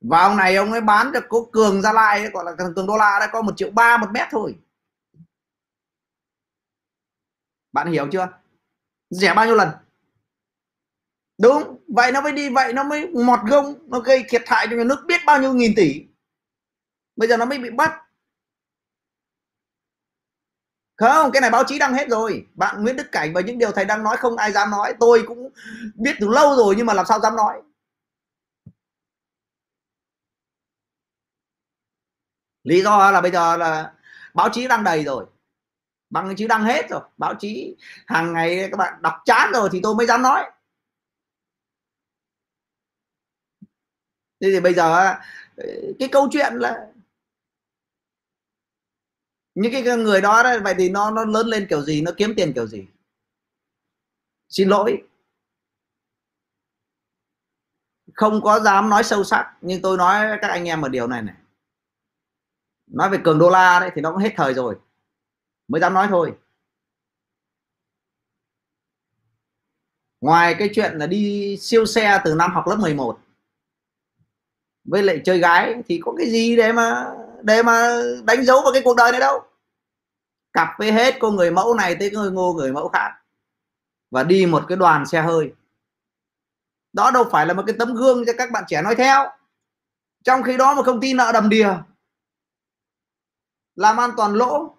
và 0.00 0.22
ông 0.22 0.36
này 0.36 0.56
ông 0.56 0.72
ấy 0.72 0.80
bán 0.80 1.12
được 1.12 1.24
có 1.28 1.38
cường 1.52 1.82
gia 1.82 1.92
lai 1.92 2.20
ấy, 2.20 2.30
gọi 2.30 2.44
là 2.44 2.52
cường 2.76 2.86
đô 2.86 2.96
la 2.96 3.16
đấy 3.20 3.28
có 3.32 3.42
một 3.42 3.52
triệu 3.56 3.70
ba 3.70 3.96
một 3.96 4.06
mét 4.12 4.28
thôi. 4.30 4.58
Bạn 7.72 7.92
hiểu 7.92 8.08
chưa? 8.12 8.28
Rẻ 9.10 9.34
bao 9.34 9.46
nhiêu 9.46 9.54
lần? 9.54 9.68
Đúng 11.38 11.84
vậy 11.88 12.12
nó 12.12 12.20
mới 12.20 12.32
đi 12.32 12.48
vậy 12.48 12.72
nó 12.72 12.84
mới 12.84 13.08
mọt 13.08 13.40
gông 13.46 13.90
nó 13.90 14.00
gây 14.00 14.24
thiệt 14.28 14.42
hại 14.46 14.66
cho 14.70 14.76
nhà 14.76 14.84
nước 14.84 15.04
biết 15.06 15.20
bao 15.26 15.40
nhiêu 15.40 15.52
nghìn 15.52 15.72
tỷ. 15.76 16.04
Bây 17.16 17.28
giờ 17.28 17.36
nó 17.36 17.44
mới 17.44 17.58
bị 17.58 17.70
bắt. 17.70 18.02
Không 20.96 21.32
cái 21.32 21.40
này 21.40 21.50
báo 21.50 21.64
chí 21.66 21.78
đăng 21.78 21.94
hết 21.94 22.08
rồi. 22.08 22.46
Bạn 22.54 22.82
Nguyễn 22.82 22.96
Đức 22.96 23.06
Cảnh 23.12 23.32
và 23.32 23.40
những 23.40 23.58
điều 23.58 23.72
thầy 23.72 23.84
đang 23.84 24.02
nói 24.02 24.16
không 24.16 24.36
ai 24.36 24.52
dám 24.52 24.70
nói. 24.70 24.94
Tôi 25.00 25.24
cũng 25.26 25.50
biết 25.94 26.16
từ 26.20 26.28
lâu 26.28 26.56
rồi 26.56 26.74
nhưng 26.76 26.86
mà 26.86 26.94
làm 26.94 27.06
sao 27.06 27.20
dám 27.20 27.36
nói. 27.36 27.62
Lý 32.66 32.82
do 32.82 33.10
là 33.10 33.20
bây 33.20 33.30
giờ 33.30 33.56
là 33.56 33.92
báo 34.34 34.48
chí 34.52 34.68
đang 34.68 34.84
đầy 34.84 35.04
rồi. 35.04 35.26
Bằng 36.10 36.34
chứ 36.36 36.46
đang 36.46 36.64
hết 36.64 36.90
rồi. 36.90 37.00
Báo 37.16 37.34
chí 37.34 37.76
hàng 38.06 38.32
ngày 38.32 38.68
các 38.70 38.76
bạn 38.76 39.02
đọc 39.02 39.14
chán 39.24 39.50
rồi 39.52 39.68
thì 39.72 39.80
tôi 39.82 39.94
mới 39.94 40.06
dám 40.06 40.22
nói. 40.22 40.50
Thế 44.40 44.48
thì 44.52 44.60
bây 44.60 44.74
giờ 44.74 44.92
ờ, 45.56 45.64
cái 45.98 46.08
câu 46.12 46.28
chuyện 46.32 46.54
là 46.54 46.86
những 49.54 49.72
cái 49.72 49.82
người 49.82 50.20
đó 50.20 50.42
đấy, 50.42 50.60
vậy 50.60 50.74
thì 50.78 50.88
nó 50.88 51.10
nó 51.10 51.24
lớn 51.24 51.46
lên 51.46 51.66
kiểu 51.70 51.82
gì 51.82 52.02
nó 52.02 52.12
kiếm 52.16 52.34
tiền 52.36 52.52
kiểu 52.52 52.66
gì? 52.66 52.86
Xin 54.48 54.68
lỗi. 54.68 55.02
Không 58.14 58.40
có 58.42 58.60
dám 58.60 58.88
nói 58.88 59.04
sâu 59.04 59.24
sắc 59.24 59.54
nhưng 59.60 59.82
tôi 59.82 59.96
nói 59.96 60.38
các 60.42 60.48
anh 60.48 60.64
em 60.68 60.80
một 60.80 60.88
điều 60.88 61.06
này 61.06 61.22
này 61.22 61.34
nói 62.86 63.10
về 63.10 63.18
cường 63.24 63.38
đô 63.38 63.50
la 63.50 63.80
đấy 63.80 63.90
thì 63.94 64.00
nó 64.02 64.12
cũng 64.12 64.22
hết 64.22 64.32
thời 64.36 64.54
rồi. 64.54 64.78
Mới 65.68 65.80
dám 65.80 65.94
nói 65.94 66.06
thôi. 66.10 66.34
Ngoài 70.20 70.54
cái 70.58 70.70
chuyện 70.74 70.92
là 70.98 71.06
đi 71.06 71.56
siêu 71.60 71.86
xe 71.86 72.20
từ 72.24 72.34
năm 72.34 72.52
học 72.52 72.64
lớp 72.66 72.76
11 72.76 73.18
với 74.84 75.02
lại 75.02 75.20
chơi 75.24 75.38
gái 75.38 75.74
thì 75.88 76.00
có 76.02 76.14
cái 76.18 76.30
gì 76.30 76.56
để 76.56 76.72
mà 76.72 77.14
để 77.42 77.62
mà 77.62 78.02
đánh 78.24 78.44
dấu 78.44 78.62
vào 78.62 78.72
cái 78.72 78.82
cuộc 78.84 78.96
đời 78.96 79.12
này 79.12 79.20
đâu? 79.20 79.42
Cặp 80.52 80.68
với 80.78 80.92
hết 80.92 81.14
cô 81.20 81.30
người 81.30 81.50
mẫu 81.50 81.74
này 81.74 81.96
tới 82.00 82.10
người 82.10 82.30
ngô 82.30 82.52
người 82.52 82.72
mẫu 82.72 82.88
khác. 82.88 83.12
Và 84.10 84.22
đi 84.22 84.46
một 84.46 84.64
cái 84.68 84.76
đoàn 84.76 85.06
xe 85.06 85.22
hơi. 85.22 85.52
Đó 86.92 87.10
đâu 87.10 87.24
phải 87.30 87.46
là 87.46 87.54
một 87.54 87.62
cái 87.66 87.76
tấm 87.78 87.94
gương 87.94 88.24
cho 88.26 88.32
các 88.38 88.50
bạn 88.50 88.64
trẻ 88.68 88.82
nói 88.82 88.94
theo. 88.94 89.30
Trong 90.24 90.42
khi 90.42 90.56
đó 90.56 90.74
một 90.74 90.82
công 90.86 91.00
ty 91.00 91.14
nợ 91.14 91.30
đầm 91.32 91.48
đìa 91.48 91.68
làm 93.76 93.96
an 93.96 94.10
toàn 94.16 94.32
lỗ 94.32 94.76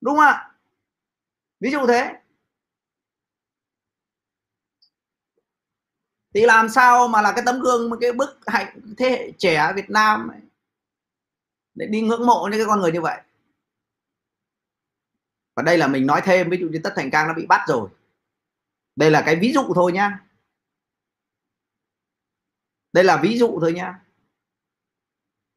đúng 0.00 0.16
không 0.16 0.24
ạ? 0.24 0.50
Ví 1.60 1.70
dụ 1.70 1.86
thế. 1.86 2.20
Thì 6.34 6.46
làm 6.46 6.68
sao 6.68 7.08
mà 7.08 7.22
là 7.22 7.32
cái 7.32 7.42
tấm 7.46 7.60
gương 7.60 7.90
một 7.90 7.96
cái 8.00 8.12
bức 8.12 8.38
hạnh 8.46 8.80
thế 8.96 9.10
hệ 9.10 9.32
trẻ 9.38 9.72
Việt 9.76 9.90
Nam 9.90 10.28
ấy, 10.28 10.40
để 11.74 11.86
đi 11.86 12.00
ngưỡng 12.00 12.26
mộ 12.26 12.48
những 12.50 12.60
cái 12.60 12.66
con 12.66 12.80
người 12.80 12.92
như 12.92 13.00
vậy? 13.00 13.20
Và 15.54 15.62
đây 15.62 15.78
là 15.78 15.88
mình 15.88 16.06
nói 16.06 16.20
thêm 16.24 16.50
ví 16.50 16.58
dụ 16.58 16.68
như 16.68 16.80
tất 16.84 16.92
thành 16.96 17.10
cang 17.10 17.28
nó 17.28 17.34
bị 17.34 17.46
bắt 17.46 17.60
rồi. 17.68 17.90
Đây 18.96 19.10
là 19.10 19.22
cái 19.26 19.36
ví 19.36 19.52
dụ 19.52 19.72
thôi 19.74 19.92
nhá. 19.92 20.24
Đây 22.92 23.04
là 23.04 23.20
ví 23.22 23.38
dụ 23.38 23.58
thôi 23.60 23.72
nhá. 23.72 24.00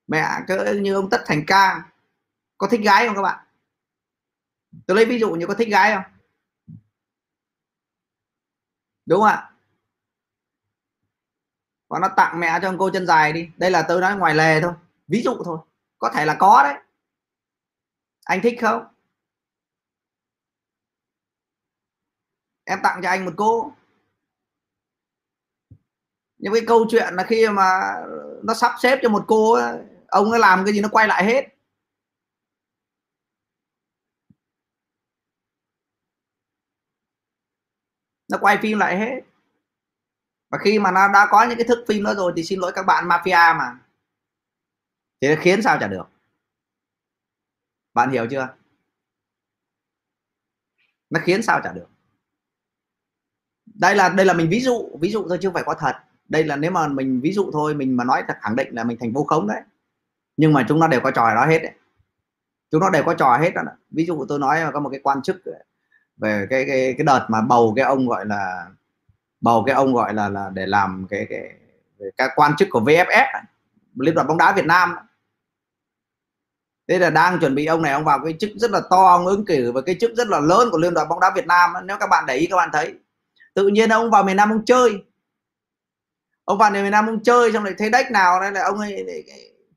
Mẹ 0.08 0.26
cứ 0.48 0.80
như 0.82 0.94
ông 0.94 1.10
tất 1.10 1.24
thành 1.26 1.44
cang 1.48 1.82
có 2.60 2.68
thích 2.68 2.82
gái 2.84 3.08
không 3.08 3.16
các 3.16 3.22
bạn? 3.22 3.46
Tôi 4.88 4.96
lấy 4.98 5.06
ví 5.06 5.20
dụ 5.20 5.32
như 5.32 5.48
có 5.48 5.54
thích 5.54 5.70
gái 5.72 5.94
không? 5.96 6.04
Đúng 9.06 9.20
không 9.20 9.30
ạ? 9.30 9.52
Và 11.88 12.00
nó 12.00 12.08
tặng 12.18 12.40
mẹ 12.40 12.60
cho 12.62 12.76
cô 12.80 12.90
chân 12.94 13.06
dài 13.06 13.34
đi. 13.34 13.50
Đây 13.58 13.72
là 13.72 13.86
tôi 13.88 14.02
nói 14.02 14.18
ngoài 14.18 14.36
lề 14.36 14.62
thôi. 14.62 14.74
Ví 15.08 15.22
dụ 15.24 15.42
thôi. 15.46 15.60
Có 15.98 16.12
thể 16.16 16.26
là 16.26 16.36
có 16.40 16.64
đấy. 16.64 16.84
Anh 18.24 18.42
thích 18.44 18.58
không? 18.62 18.88
Em 22.64 22.80
tặng 22.84 23.00
cho 23.04 23.10
anh 23.10 23.26
một 23.26 23.34
cô. 23.38 23.74
Nhưng 26.38 26.54
cái 26.54 26.64
câu 26.68 26.86
chuyện 26.90 27.14
là 27.14 27.24
khi 27.24 27.50
mà 27.50 27.96
nó 28.44 28.54
sắp 28.54 28.72
xếp 28.80 29.00
cho 29.02 29.10
một 29.10 29.26
cô 29.28 29.60
ông 30.08 30.32
ấy 30.32 30.40
làm 30.40 30.66
cái 30.66 30.74
gì 30.74 30.82
nó 30.82 30.90
quay 30.92 31.08
lại 31.08 31.26
hết. 31.26 31.59
Nó 38.30 38.38
quay 38.42 38.58
phim 38.62 38.80
lại 38.80 38.98
hết. 38.98 39.22
Và 40.50 40.58
khi 40.58 40.80
mà 40.80 40.92
nó 40.92 41.08
đã 41.14 41.28
có 41.32 41.44
những 41.44 41.58
cái 41.58 41.68
thức 41.68 41.86
phim 41.88 42.04
đó 42.04 42.14
rồi 42.14 42.34
thì 42.36 42.44
xin 42.44 42.60
lỗi 42.60 42.72
các 42.76 42.86
bạn, 42.86 43.08
mafia 43.08 43.58
mà. 43.58 43.80
Thì 45.22 45.28
khiến 45.40 45.62
sao 45.62 45.78
chả 45.80 45.88
được. 45.88 46.10
Bạn 47.94 48.10
hiểu 48.12 48.28
chưa? 48.32 48.48
Nó 51.10 51.20
khiến 51.24 51.44
sao 51.44 51.62
chả 51.64 51.72
được. 51.72 51.88
Đây 53.66 53.96
là 53.96 54.10
đây 54.10 54.26
là 54.26 54.34
mình 54.34 54.50
ví 54.50 54.60
dụ 54.60 54.98
ví 55.02 55.12
dụ 55.12 55.26
thôi 55.30 55.38
chứ 55.42 55.48
không 55.48 55.54
phải 55.54 55.64
có 55.66 55.74
thật. 55.74 55.96
Đây 56.26 56.44
là 56.44 56.56
nếu 56.56 56.72
mà 56.72 56.88
mình 56.88 57.22
ví 57.22 57.34
dụ 57.34 57.50
thôi, 57.54 57.76
mình 57.76 57.98
mà 57.98 58.04
nói 58.04 58.24
thật, 58.28 58.38
khẳng 58.42 58.56
định 58.56 58.76
là 58.76 58.84
mình 58.84 58.98
thành 59.00 59.14
vô 59.14 59.24
khống 59.24 59.48
đấy. 59.48 59.62
Nhưng 60.38 60.54
mà 60.54 60.66
chúng 60.68 60.80
nó 60.80 60.88
đều 60.88 61.02
có 61.02 61.12
trò 61.12 61.36
đó 61.36 61.46
hết 61.46 61.60
đấy. 61.60 61.74
Chúng 62.72 62.82
nó 62.82 62.90
đều 62.90 63.04
có 63.04 63.14
trò 63.14 63.38
hết 63.38 63.52
đó 63.56 63.62
ví 63.90 64.06
dụ 64.06 64.26
tôi 64.30 64.40
nói 64.40 64.72
có 64.74 64.80
một 64.80 64.90
cái 64.90 65.00
quan 65.04 65.22
chức 65.22 65.42
về 66.20 66.48
cái 66.50 66.66
cái 66.68 66.96
cái 66.98 67.06
đợt 67.06 67.26
mà 67.30 67.42
bầu 67.42 67.74
cái 67.76 67.86
ông 67.86 68.08
gọi 68.08 68.26
là, 68.26 68.68
bầu 69.42 69.64
cái 69.66 69.76
ông 69.76 69.94
gọi 69.94 70.14
là 70.14 70.30
là 70.30 70.50
để 70.54 70.66
làm 70.66 71.08
cái 71.10 71.28
cái 71.30 71.54
các 72.18 72.32
quan 72.36 72.52
chức 72.58 72.68
của 72.72 72.80
VFF 72.80 73.42
liên 73.96 74.16
đoàn 74.16 74.28
bóng 74.28 74.38
đá 74.38 74.54
Việt 74.54 74.66
Nam. 74.66 74.96
Thế 76.88 77.00
là 77.00 77.10
đang 77.10 77.40
chuẩn 77.40 77.56
bị 77.56 77.66
ông 77.66 77.82
này, 77.82 77.94
ông 77.94 78.04
vào 78.04 78.20
cái 78.24 78.36
chức 78.40 78.50
rất 78.56 78.72
là 78.72 78.82
to, 78.90 79.06
ông 79.06 79.26
ứng 79.26 79.46
cử 79.46 79.72
và 79.72 79.82
cái 79.82 79.96
chức 80.00 80.12
rất 80.16 80.28
là 80.28 80.40
lớn 80.40 80.70
của 80.72 80.78
liên 80.78 80.94
đoàn 80.94 81.10
bóng 81.10 81.20
đá 81.20 81.32
Việt 81.36 81.48
Nam. 81.48 81.74
Nếu 81.86 81.98
các 82.00 82.08
bạn 82.08 82.26
để 82.28 82.36
ý, 82.36 82.46
các 82.46 82.56
bạn 82.56 82.70
thấy, 82.74 82.94
tự 83.54 83.68
nhiên 83.68 83.90
ông 83.90 84.12
vào 84.12 84.24
miền 84.24 84.38
Nam 84.38 84.50
ông 84.50 84.66
chơi. 84.66 85.04
Ông 86.46 86.58
vào 86.58 86.72
miền 86.72 86.92
Nam 86.92 87.08
ông 87.08 87.24
chơi, 87.24 87.52
xong 87.54 87.64
lại 87.64 87.74
thấy 87.78 87.90
đách 87.90 88.12
nào 88.12 88.42
đây 88.42 88.52
là 88.52 88.64
ông 88.64 88.80
ấy 88.80 89.26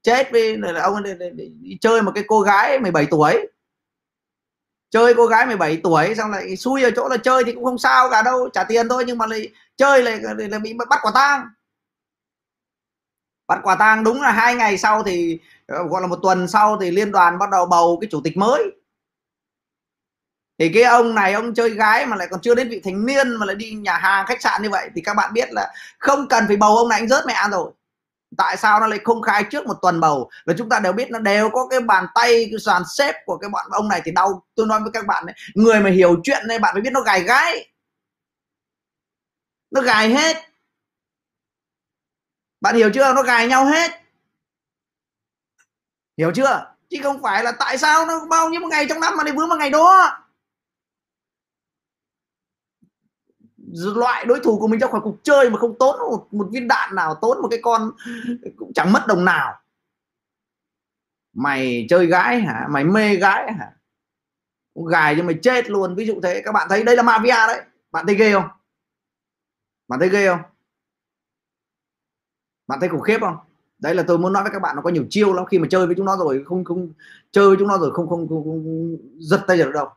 chết 0.02 0.32
với 0.32 0.56
là 0.56 0.82
ông 0.82 0.94
ấy 0.94 1.14
đi 1.32 1.78
chơi 1.80 2.02
một 2.02 2.12
cái 2.14 2.24
cô 2.26 2.40
gái 2.40 2.78
17 2.78 3.06
tuổi 3.10 3.46
chơi 4.92 5.14
cô 5.14 5.26
gái 5.26 5.46
17 5.46 5.80
tuổi 5.84 6.14
xong 6.14 6.30
lại 6.30 6.56
xui 6.56 6.82
ở 6.82 6.90
chỗ 6.96 7.08
là 7.08 7.16
chơi 7.16 7.44
thì 7.44 7.52
cũng 7.52 7.64
không 7.64 7.78
sao 7.78 8.10
cả 8.10 8.22
đâu 8.22 8.48
trả 8.52 8.64
tiền 8.64 8.88
thôi 8.88 9.04
nhưng 9.06 9.18
mà 9.18 9.26
lại 9.26 9.48
chơi 9.76 10.02
lại, 10.02 10.18
lại, 10.22 10.48
lại 10.48 10.60
bị 10.60 10.72
bắt 10.72 10.98
quả 11.02 11.12
tang. 11.14 11.48
Bắt 13.46 13.60
quả 13.62 13.74
tang 13.74 14.04
đúng 14.04 14.22
là 14.22 14.30
hai 14.32 14.54
ngày 14.54 14.78
sau 14.78 15.02
thì 15.02 15.38
ờ, 15.66 15.84
gọi 15.88 16.00
là 16.02 16.06
một 16.06 16.18
tuần 16.22 16.48
sau 16.48 16.78
thì 16.80 16.90
liên 16.90 17.12
đoàn 17.12 17.38
bắt 17.38 17.50
đầu 17.50 17.66
bầu 17.66 17.98
cái 18.00 18.08
chủ 18.10 18.20
tịch 18.24 18.36
mới. 18.36 18.72
Thì 20.58 20.70
cái 20.74 20.82
ông 20.82 21.14
này 21.14 21.32
ông 21.32 21.54
chơi 21.54 21.70
gái 21.70 22.06
mà 22.06 22.16
lại 22.16 22.28
còn 22.30 22.40
chưa 22.40 22.54
đến 22.54 22.68
vị 22.68 22.80
thành 22.84 23.06
niên 23.06 23.30
mà 23.36 23.46
lại 23.46 23.56
đi 23.56 23.70
nhà 23.70 23.98
hàng 23.98 24.26
khách 24.26 24.42
sạn 24.42 24.62
như 24.62 24.70
vậy 24.70 24.90
thì 24.94 25.02
các 25.02 25.14
bạn 25.14 25.32
biết 25.32 25.52
là 25.52 25.72
không 25.98 26.28
cần 26.28 26.44
phải 26.48 26.56
bầu 26.56 26.76
ông 26.76 26.88
này 26.88 26.98
anh 27.00 27.08
rớt 27.08 27.26
mẹ 27.26 27.34
rồi 27.50 27.72
tại 28.38 28.56
sao 28.56 28.80
nó 28.80 28.86
lại 28.86 28.98
không 29.04 29.22
khai 29.22 29.44
trước 29.50 29.66
một 29.66 29.76
tuần 29.82 30.00
bầu? 30.00 30.30
Và 30.46 30.54
chúng 30.58 30.68
ta 30.68 30.80
đều 30.80 30.92
biết 30.92 31.10
nó 31.10 31.18
đều 31.18 31.50
có 31.50 31.66
cái 31.70 31.80
bàn 31.80 32.06
tay, 32.14 32.48
cái 32.50 32.58
sàn 32.60 32.82
xếp 32.96 33.14
của 33.26 33.36
cái 33.36 33.50
bọn 33.50 33.66
ông 33.70 33.88
này 33.88 34.02
thì 34.04 34.12
đau. 34.12 34.44
Tôi 34.54 34.66
nói 34.66 34.80
với 34.80 34.90
các 34.92 35.06
bạn 35.06 35.26
đấy 35.26 35.36
người 35.54 35.80
mà 35.80 35.90
hiểu 35.90 36.16
chuyện 36.24 36.46
này 36.48 36.58
bạn 36.58 36.74
phải 36.74 36.82
biết 36.82 36.92
nó 36.92 37.00
gài 37.00 37.22
gái 37.22 37.72
nó 39.72 39.80
gài 39.80 40.08
hết. 40.08 40.36
Bạn 42.60 42.76
hiểu 42.76 42.90
chưa? 42.94 43.12
Nó 43.14 43.22
gài 43.22 43.46
nhau 43.46 43.66
hết. 43.66 43.90
Hiểu 46.18 46.32
chưa? 46.34 46.74
Chứ 46.90 46.98
không 47.02 47.22
phải 47.22 47.44
là 47.44 47.52
tại 47.52 47.78
sao 47.78 48.06
nó 48.06 48.26
bao 48.30 48.50
nhiêu 48.50 48.60
một 48.60 48.68
ngày 48.70 48.86
trong 48.88 49.00
năm 49.00 49.16
mà 49.16 49.24
lại 49.24 49.32
vướng 49.32 49.48
một 49.48 49.56
ngày 49.58 49.70
đó. 49.70 50.18
Loại 53.72 54.24
đối 54.24 54.40
thủ 54.40 54.58
của 54.58 54.68
mình 54.68 54.80
ra 54.80 54.88
khỏi 54.88 55.00
cuộc 55.04 55.16
chơi 55.22 55.50
mà 55.50 55.58
không 55.58 55.78
tốn 55.78 55.98
một, 55.98 56.26
một 56.30 56.48
viên 56.50 56.68
đạn 56.68 56.94
nào 56.94 57.14
tốn 57.14 57.42
một 57.42 57.48
cái 57.50 57.60
con 57.62 57.90
cũng 58.56 58.72
chẳng 58.74 58.92
mất 58.92 59.04
đồng 59.08 59.24
nào. 59.24 59.54
Mày 61.32 61.86
chơi 61.88 62.06
gái 62.06 62.40
hả? 62.40 62.66
Mày 62.70 62.84
mê 62.84 63.16
gái 63.16 63.52
hả? 63.52 63.72
Gài 64.90 65.14
cho 65.16 65.22
mày 65.22 65.38
chết 65.42 65.70
luôn. 65.70 65.94
Ví 65.94 66.06
dụ 66.06 66.20
thế 66.22 66.42
các 66.44 66.52
bạn 66.52 66.66
thấy 66.70 66.84
đây 66.84 66.96
là 66.96 67.02
mafia 67.02 67.46
đấy. 67.46 67.60
Bạn 67.90 68.06
thấy 68.06 68.16
ghê 68.16 68.32
không? 68.32 68.48
Bạn 69.88 70.00
thấy 70.00 70.08
ghê 70.08 70.28
không? 70.28 70.40
Bạn 72.66 72.80
thấy 72.80 72.88
khủng 72.88 73.00
khiếp 73.00 73.18
không? 73.20 73.36
Đấy 73.78 73.94
là 73.94 74.04
tôi 74.06 74.18
muốn 74.18 74.32
nói 74.32 74.42
với 74.42 74.52
các 74.52 74.58
bạn 74.58 74.76
nó 74.76 74.82
có 74.82 74.90
nhiều 74.90 75.06
chiêu 75.10 75.32
lắm. 75.32 75.46
Khi 75.46 75.58
mà 75.58 75.68
chơi 75.70 75.86
với 75.86 75.94
chúng 75.96 76.06
nó 76.06 76.16
rồi 76.16 76.44
không 76.46 76.64
không 76.64 76.92
chơi 77.32 77.48
với 77.48 77.56
chúng 77.58 77.68
nó 77.68 77.78
rồi 77.78 77.90
không 77.94 78.08
không, 78.08 78.28
không, 78.28 78.44
không 78.44 78.96
giật 79.18 79.44
tay 79.46 79.56
được 79.56 79.70
đâu 79.74 79.88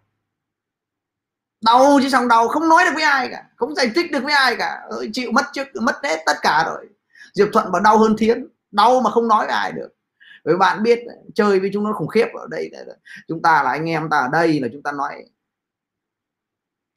đau 1.65 1.99
chứ 2.01 2.09
xong 2.09 2.27
đau 2.27 2.47
không 2.47 2.69
nói 2.69 2.85
được 2.85 2.91
với 2.93 3.03
ai 3.03 3.27
cả 3.31 3.43
không 3.55 3.75
giải 3.75 3.91
thích 3.95 4.11
được 4.11 4.23
với 4.23 4.33
ai 4.33 4.55
cả. 4.55 4.81
Ôi, 4.89 5.09
chịu 5.13 5.31
mất 5.31 5.45
trước 5.53 5.67
mất 5.81 5.95
hết 6.03 6.23
tất 6.25 6.37
cả 6.41 6.63
rồi. 6.65 6.87
Diệp 7.33 7.47
thuận 7.53 7.71
bảo 7.71 7.81
đau 7.81 7.97
hơn 7.97 8.15
thiến 8.17 8.47
đau 8.71 9.01
mà 9.01 9.11
không 9.11 9.27
nói 9.27 9.45
với 9.45 9.55
ai 9.55 9.71
được. 9.71 9.89
Với 10.43 10.57
bạn 10.57 10.83
biết 10.83 10.99
chơi 11.35 11.59
với 11.59 11.69
chúng 11.73 11.83
nó 11.83 11.93
khủng 11.93 12.07
khiếp 12.07 12.27
ở 12.33 12.47
đây 12.51 12.71
chúng 13.27 13.41
ta 13.41 13.63
là 13.63 13.71
anh 13.71 13.89
em 13.89 14.09
ta 14.09 14.17
ở 14.17 14.27
đây 14.31 14.59
là 14.59 14.67
chúng 14.71 14.83
ta 14.83 14.91
nói 14.91 15.25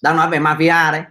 đang 0.03 0.17
nói 0.17 0.31
về 0.31 0.39
mafia 0.39 0.93
đấy. 0.93 1.03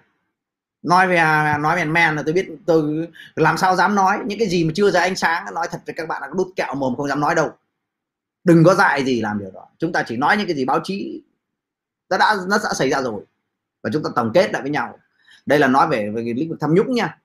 Nói 0.81 1.07
về 1.07 1.23
nói 1.59 1.75
về 1.75 1.85
men 1.85 2.15
là 2.15 2.23
tôi 2.25 2.33
biết 2.33 2.49
tôi 2.65 3.07
làm 3.35 3.57
sao 3.57 3.75
dám 3.75 3.95
nói. 3.95 4.19
Những 4.25 4.39
cái 4.39 4.49
gì 4.49 4.63
mà 4.63 4.71
chưa 4.75 4.91
ra 4.91 5.01
ánh 5.01 5.15
sáng 5.15 5.53
nói 5.53 5.67
thật 5.71 5.81
với 5.85 5.95
các 5.95 6.07
bạn 6.07 6.21
là 6.21 6.27
đút 6.33 6.47
kẹo 6.55 6.75
mồm 6.75 6.95
không 6.95 7.07
dám 7.07 7.19
nói 7.19 7.35
đâu. 7.35 7.51
Đừng 8.43 8.63
có 8.63 8.75
dại 8.75 9.05
gì 9.05 9.21
làm 9.21 9.39
điều 9.39 9.51
đó. 9.51 9.67
Chúng 9.77 9.91
ta 9.91 10.03
chỉ 10.07 10.17
nói 10.17 10.37
những 10.37 10.47
cái 10.47 10.55
gì 10.55 10.65
báo 10.65 10.79
chí 10.83 11.23
nó 12.09 12.17
đã 12.17 12.35
nó 12.47 12.57
đã 12.63 12.73
xảy 12.73 12.89
ra 12.89 13.01
rồi 13.01 13.21
và 13.83 13.89
chúng 13.93 14.03
ta 14.03 14.09
tổng 14.15 14.31
kết 14.33 14.51
lại 14.53 14.61
với 14.61 14.71
nhau. 14.71 14.99
Đây 15.45 15.59
là 15.59 15.67
nói 15.67 15.87
về 15.87 16.09
về 16.15 16.21
lĩnh 16.21 16.49
vực 16.49 16.57
tham 16.61 16.73
nhũng 16.73 16.93
nha. 16.93 17.19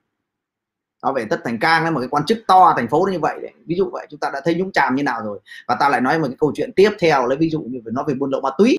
Nói 1.03 1.13
về 1.13 1.27
tất 1.31 1.41
thành 1.45 1.59
cang 1.59 1.83
ấy, 1.83 1.93
một 1.93 2.01
cái 2.01 2.09
quan 2.09 2.27
chức 2.27 2.39
to 2.47 2.75
thành 2.77 2.89
phố 2.89 3.09
như 3.13 3.19
vậy 3.21 3.39
đấy. 3.43 3.53
ví 3.67 3.75
dụ 3.75 3.91
vậy 3.93 4.07
chúng 4.11 4.21
ta 4.21 4.31
đã 4.31 4.41
thấy 4.45 4.55
nhũng 4.55 4.73
tràm 4.73 4.95
như 4.95 5.03
nào 5.03 5.21
rồi. 5.25 5.41
Và 5.67 5.77
ta 5.81 5.89
lại 5.89 6.01
nói 6.01 6.19
một 6.19 6.27
cái 6.27 6.37
câu 6.39 6.53
chuyện 6.55 6.73
tiếp 6.77 6.91
theo 6.99 7.27
lấy 7.27 7.39
ví 7.39 7.51
dụ 7.51 7.61
như 7.63 7.81
nói 7.85 8.05
về 8.09 8.15
buôn 8.15 8.31
lậu 8.31 8.41
ma 8.41 8.51
túy. 8.59 8.79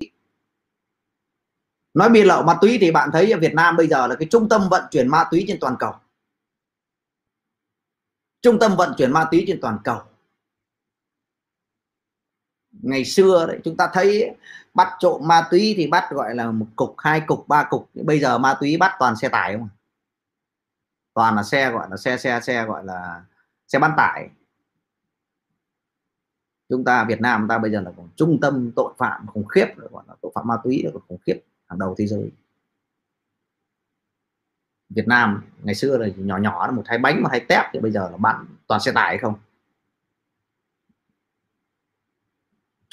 Nói 1.94 2.08
buôn 2.08 2.24
lậu 2.24 2.42
ma 2.42 2.58
túy 2.60 2.78
thì 2.80 2.90
bạn 2.90 3.10
thấy 3.12 3.32
ở 3.32 3.38
Việt 3.38 3.54
Nam 3.54 3.76
bây 3.76 3.86
giờ 3.86 4.06
là 4.06 4.14
cái 4.14 4.28
trung 4.30 4.48
tâm 4.48 4.68
vận 4.70 4.84
chuyển 4.90 5.08
ma 5.08 5.24
túy 5.30 5.44
trên 5.48 5.58
toàn 5.60 5.76
cầu. 5.78 5.92
Trung 8.42 8.58
tâm 8.58 8.76
vận 8.76 8.94
chuyển 8.98 9.12
ma 9.12 9.28
túy 9.30 9.44
trên 9.46 9.60
toàn 9.60 9.78
cầu. 9.84 10.02
Ngày 12.82 13.04
xưa 13.04 13.46
đấy 13.46 13.58
chúng 13.64 13.76
ta 13.76 13.90
thấy 13.92 14.30
bắt 14.74 14.88
trộm 14.98 15.20
ma 15.24 15.46
túy 15.50 15.74
thì 15.76 15.86
bắt 15.86 16.04
gọi 16.10 16.34
là 16.34 16.50
một 16.50 16.66
cục, 16.76 16.94
hai 16.98 17.20
cục, 17.20 17.48
ba 17.48 17.64
cục. 17.70 17.90
Bây 17.94 18.20
giờ 18.20 18.38
ma 18.38 18.56
túy 18.60 18.76
bắt 18.76 18.92
toàn 18.98 19.16
xe 19.16 19.28
tải 19.28 19.56
không 19.58 19.68
toàn 21.14 21.36
là 21.36 21.42
xe 21.42 21.70
gọi 21.70 21.86
là 21.90 21.96
xe 21.96 22.16
xe 22.16 22.40
xe 22.40 22.64
gọi 22.64 22.84
là 22.84 23.24
xe 23.68 23.78
bán 23.78 23.92
tải. 23.96 24.28
Chúng 26.68 26.84
ta 26.84 27.04
Việt 27.04 27.20
Nam 27.20 27.46
ta 27.48 27.58
bây 27.58 27.70
giờ 27.70 27.80
là 27.80 27.92
còn 27.96 28.08
trung 28.16 28.38
tâm 28.40 28.72
tội 28.76 28.94
phạm 28.98 29.26
khủng 29.26 29.46
khiếp 29.46 29.66
gọi 29.76 30.04
là 30.08 30.14
tội 30.20 30.32
phạm 30.34 30.46
ma 30.46 30.56
túy 30.64 30.82
là 30.84 30.90
khủng 31.08 31.18
khiếp 31.26 31.40
hàng 31.66 31.78
đầu 31.78 31.94
thế 31.98 32.06
giới. 32.06 32.30
Việt 34.88 35.08
Nam 35.08 35.42
ngày 35.62 35.74
xưa 35.74 35.98
là 35.98 36.06
nhỏ 36.16 36.36
nhỏ 36.36 36.66
là 36.66 36.72
một 36.72 36.82
hai 36.86 36.98
bánh, 36.98 37.22
một 37.22 37.28
hai 37.30 37.40
tép. 37.40 37.64
Thì 37.72 37.80
bây 37.80 37.90
giờ 37.90 38.08
là 38.10 38.16
bạn 38.16 38.46
toàn 38.66 38.80
xe 38.80 38.92
tải 38.92 39.18
không? 39.18 39.34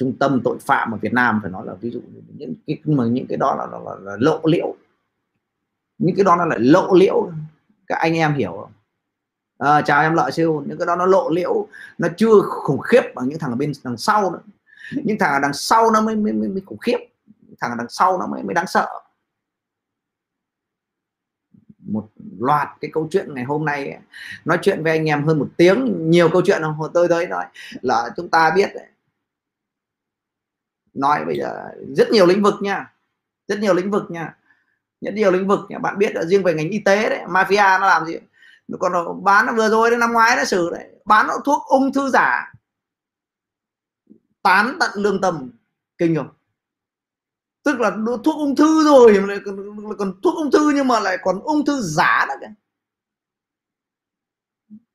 Trung 0.02 0.14
tâm 0.20 0.42
tội 0.44 0.58
phạm 0.60 0.92
ở 0.92 0.98
Việt 0.98 1.14
Nam 1.14 1.40
phải 1.42 1.52
nói 1.52 1.66
là 1.66 1.74
ví 1.74 1.92
dụ 1.92 2.02
những 2.38 2.56
cái 2.68 2.82
mà 2.86 3.06
những 3.06 3.28
cái 3.28 3.38
đó 3.38 3.56
là, 3.56 3.66
là, 3.66 3.80
là, 3.86 3.96
là 4.02 4.18
lộ 4.20 4.42
liễu. 4.44 4.76
Những 5.98 6.16
cái 6.16 6.24
đó 6.24 6.36
nó 6.36 6.46
lại 6.46 6.60
lộ 6.60 6.94
liễu. 6.94 7.32
Các 7.88 7.96
anh 7.96 8.14
em 8.14 8.34
hiểu 8.34 8.52
không? 8.52 8.72
À, 9.58 9.82
chào 9.82 10.02
em 10.02 10.14
lợi 10.14 10.32
siêu 10.32 10.64
những 10.68 10.78
cái 10.78 10.86
đó 10.86 10.96
nó 10.96 11.06
lộ 11.06 11.30
liễu. 11.30 11.68
Nó 11.98 12.08
chưa 12.18 12.42
khủng 12.42 12.80
khiếp 12.80 13.02
bằng 13.16 13.30
những 13.30 13.40
thằng 13.40 13.52
ở 13.52 13.56
bên 13.56 13.72
đằng 13.84 13.98
sau 13.98 14.32
nữa. 14.32 14.40
Những 15.04 15.18
thằng 15.20 15.34
ở 15.34 15.40
đằng 15.40 15.54
sau 15.54 15.92
nó 15.92 16.02
mới 16.02 16.16
mới, 16.16 16.34
mới, 16.34 16.50
mới 16.50 16.62
khủng 16.66 16.78
khiếp. 16.78 16.98
Thằng 17.60 17.78
đằng 17.78 17.90
sau 17.90 18.18
nó 18.18 18.28
mới 18.28 18.44
mới 18.44 18.54
đáng 18.54 18.68
sợ. 18.68 18.88
Một 21.88 22.10
loạt 22.40 22.68
cái 22.82 22.92
câu 22.94 23.08
chuyện 23.12 23.34
ngày 23.34 23.44
hôm 23.44 23.66
nay 23.66 24.00
nói 24.46 24.60
chuyện 24.62 24.84
với 24.84 24.92
anh 24.92 25.06
em 25.06 25.24
hơn 25.24 25.40
một 25.40 25.50
tiếng 25.58 26.10
nhiều 26.10 26.30
câu 26.30 26.42
chuyện 26.46 26.62
không? 26.62 26.92
Tôi 26.94 27.08
tới 27.08 27.28
nói 27.28 27.46
là 27.82 28.10
chúng 28.16 28.30
ta 28.30 28.52
biết 28.56 28.70
nói 30.94 31.26
bây 31.26 31.38
giờ 31.38 31.70
rất 31.98 32.12
nhiều 32.12 32.26
lĩnh 32.26 32.44
vực 32.44 32.54
nha. 32.62 32.94
Rất 33.48 33.60
nhiều 33.60 33.74
lĩnh 33.74 33.92
vực 33.92 34.12
nha. 34.12 34.38
Rất 35.02 35.14
nhiều 35.14 35.32
lĩnh 35.32 35.48
vực 35.48 35.60
nha. 35.70 35.80
Bạn 35.80 35.98
biết 35.98 36.16
là 36.16 36.24
riêng 36.26 36.44
về 36.44 36.54
ngành 36.54 36.70
y 36.70 36.80
tế 36.80 37.10
đấy 37.10 37.20
mafia 37.28 37.80
nó 37.80 37.88
làm 37.88 38.06
gì? 38.06 38.18
Nó 38.68 38.78
còn 38.80 39.24
bán 39.24 39.56
vừa 39.56 39.70
rồi 39.70 39.92
đến 39.92 40.00
năm 40.00 40.14
ngoái 40.14 40.36
nó 40.36 40.44
xử 40.44 40.70
đấy. 40.72 40.90
Bán 41.06 41.28
nó 41.28 41.38
thuốc 41.46 41.64
ung 41.68 41.94
thư 41.94 42.10
giả. 42.10 42.54
Tán 44.42 44.78
tận 44.80 44.90
lương 44.96 45.22
tâm. 45.22 45.50
Kinh 45.98 46.16
không? 46.16 46.30
Tức 47.64 47.80
là 47.80 47.92
thuốc 48.24 48.36
ung 48.36 48.56
thư 48.56 48.84
rồi 48.86 49.22
lại 49.28 49.40
còn, 49.46 49.98
còn 49.98 50.22
thuốc 50.24 50.36
ung 50.36 50.52
thư 50.52 50.72
nhưng 50.76 50.88
mà 50.88 51.00
lại 51.00 51.18
còn 51.24 51.40
ung 51.44 51.66
thư 51.66 51.82
giả 51.82 52.26
đó 52.28 52.36
kìa. 52.42 52.54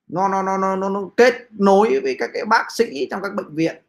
Nó 0.06 0.28
nó 0.28 0.42
nó 0.42 0.58
nó 0.58 0.88
nó 0.88 1.08
kết 1.16 1.34
nối 1.50 2.00
với 2.00 2.16
các 2.18 2.30
cái 2.34 2.44
bác 2.44 2.72
sĩ 2.72 3.08
trong 3.10 3.22
các 3.22 3.34
bệnh 3.34 3.54
viện 3.54 3.85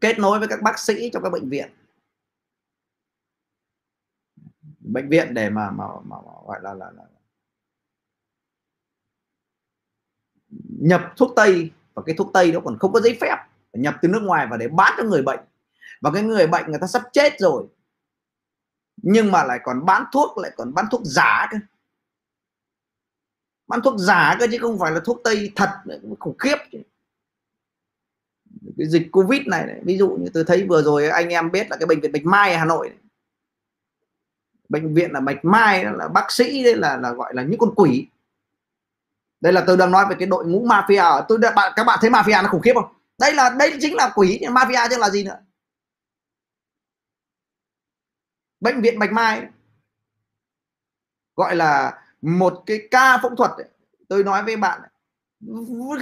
kết 0.00 0.18
nối 0.18 0.38
với 0.38 0.48
các 0.48 0.62
bác 0.62 0.78
sĩ 0.78 1.10
trong 1.12 1.22
các 1.22 1.30
bệnh 1.30 1.48
viện. 1.48 1.70
Bệnh 4.78 5.08
viện 5.08 5.34
để 5.34 5.50
mà 5.50 5.70
mà, 5.70 5.84
mà, 6.04 6.16
mà 6.26 6.32
gọi 6.46 6.60
là, 6.62 6.74
là, 6.74 6.90
là 6.90 7.04
nhập 10.80 11.12
thuốc 11.16 11.32
tây 11.36 11.70
và 11.94 12.02
cái 12.06 12.14
thuốc 12.18 12.30
tây 12.32 12.52
nó 12.52 12.60
còn 12.64 12.78
không 12.78 12.92
có 12.92 13.00
giấy 13.00 13.18
phép 13.20 13.36
nhập 13.72 13.94
từ 14.02 14.08
nước 14.08 14.22
ngoài 14.22 14.46
và 14.50 14.56
để 14.56 14.68
bán 14.68 14.94
cho 14.96 15.04
người 15.04 15.22
bệnh. 15.22 15.40
Và 16.00 16.10
cái 16.14 16.22
người 16.22 16.46
bệnh 16.46 16.70
người 16.70 16.80
ta 16.80 16.86
sắp 16.86 17.02
chết 17.12 17.32
rồi 17.38 17.66
nhưng 18.96 19.32
mà 19.32 19.44
lại 19.44 19.60
còn 19.64 19.84
bán 19.84 20.04
thuốc 20.12 20.38
lại 20.38 20.52
còn 20.56 20.74
bán 20.74 20.86
thuốc 20.90 21.00
giả 21.04 21.48
cơ. 21.50 21.58
Bán 23.66 23.80
thuốc 23.84 23.94
giả 23.98 24.36
cơ 24.40 24.46
chứ 24.50 24.58
không 24.60 24.78
phải 24.78 24.92
là 24.92 25.00
thuốc 25.04 25.20
tây 25.24 25.52
thật 25.56 25.70
khủng 26.18 26.38
khiếp 26.38 26.56
cái 28.78 28.86
dịch 28.88 29.08
covid 29.12 29.40
này, 29.46 29.66
này 29.66 29.80
ví 29.82 29.98
dụ 29.98 30.08
như 30.08 30.30
tôi 30.34 30.44
thấy 30.44 30.66
vừa 30.68 30.82
rồi 30.82 31.08
anh 31.08 31.28
em 31.28 31.50
biết 31.50 31.70
là 31.70 31.76
cái 31.76 31.86
bệnh 31.86 32.00
viện 32.00 32.12
bạch 32.12 32.24
mai 32.24 32.56
hà 32.58 32.64
nội 32.64 32.88
này. 32.88 32.98
bệnh 34.68 34.94
viện 34.94 35.10
là 35.12 35.20
bạch 35.20 35.44
mai 35.44 35.84
là 35.84 36.08
bác 36.08 36.32
sĩ 36.32 36.64
đấy 36.64 36.76
là 36.76 36.96
là 36.96 37.12
gọi 37.12 37.34
là 37.34 37.42
những 37.42 37.58
con 37.58 37.74
quỷ. 37.74 38.08
Đây 39.40 39.52
là 39.52 39.64
tôi 39.66 39.76
đang 39.76 39.90
nói 39.90 40.06
về 40.10 40.16
cái 40.18 40.26
đội 40.26 40.46
ngũ 40.46 40.66
mafia. 40.66 41.24
Tôi 41.28 41.38
đã, 41.38 41.50
bạn 41.50 41.72
các 41.76 41.84
bạn 41.84 41.98
thấy 42.00 42.10
mafia 42.10 42.42
nó 42.42 42.48
khủng 42.48 42.62
khiếp 42.62 42.72
không? 42.74 42.92
Đây 43.18 43.34
là 43.34 43.50
đây 43.58 43.76
chính 43.80 43.94
là 43.94 44.12
quỷ 44.14 44.40
mafia 44.40 44.88
chứ 44.90 44.96
là 44.98 45.10
gì 45.10 45.24
nữa? 45.24 45.38
Bệnh 48.60 48.80
viện 48.80 48.98
bạch 48.98 49.12
mai 49.12 49.46
gọi 51.36 51.56
là 51.56 52.02
một 52.22 52.62
cái 52.66 52.88
ca 52.90 53.18
phẫu 53.22 53.34
thuật 53.34 53.50
tôi 54.08 54.24
nói 54.24 54.42
với 54.42 54.56
bạn 54.56 54.80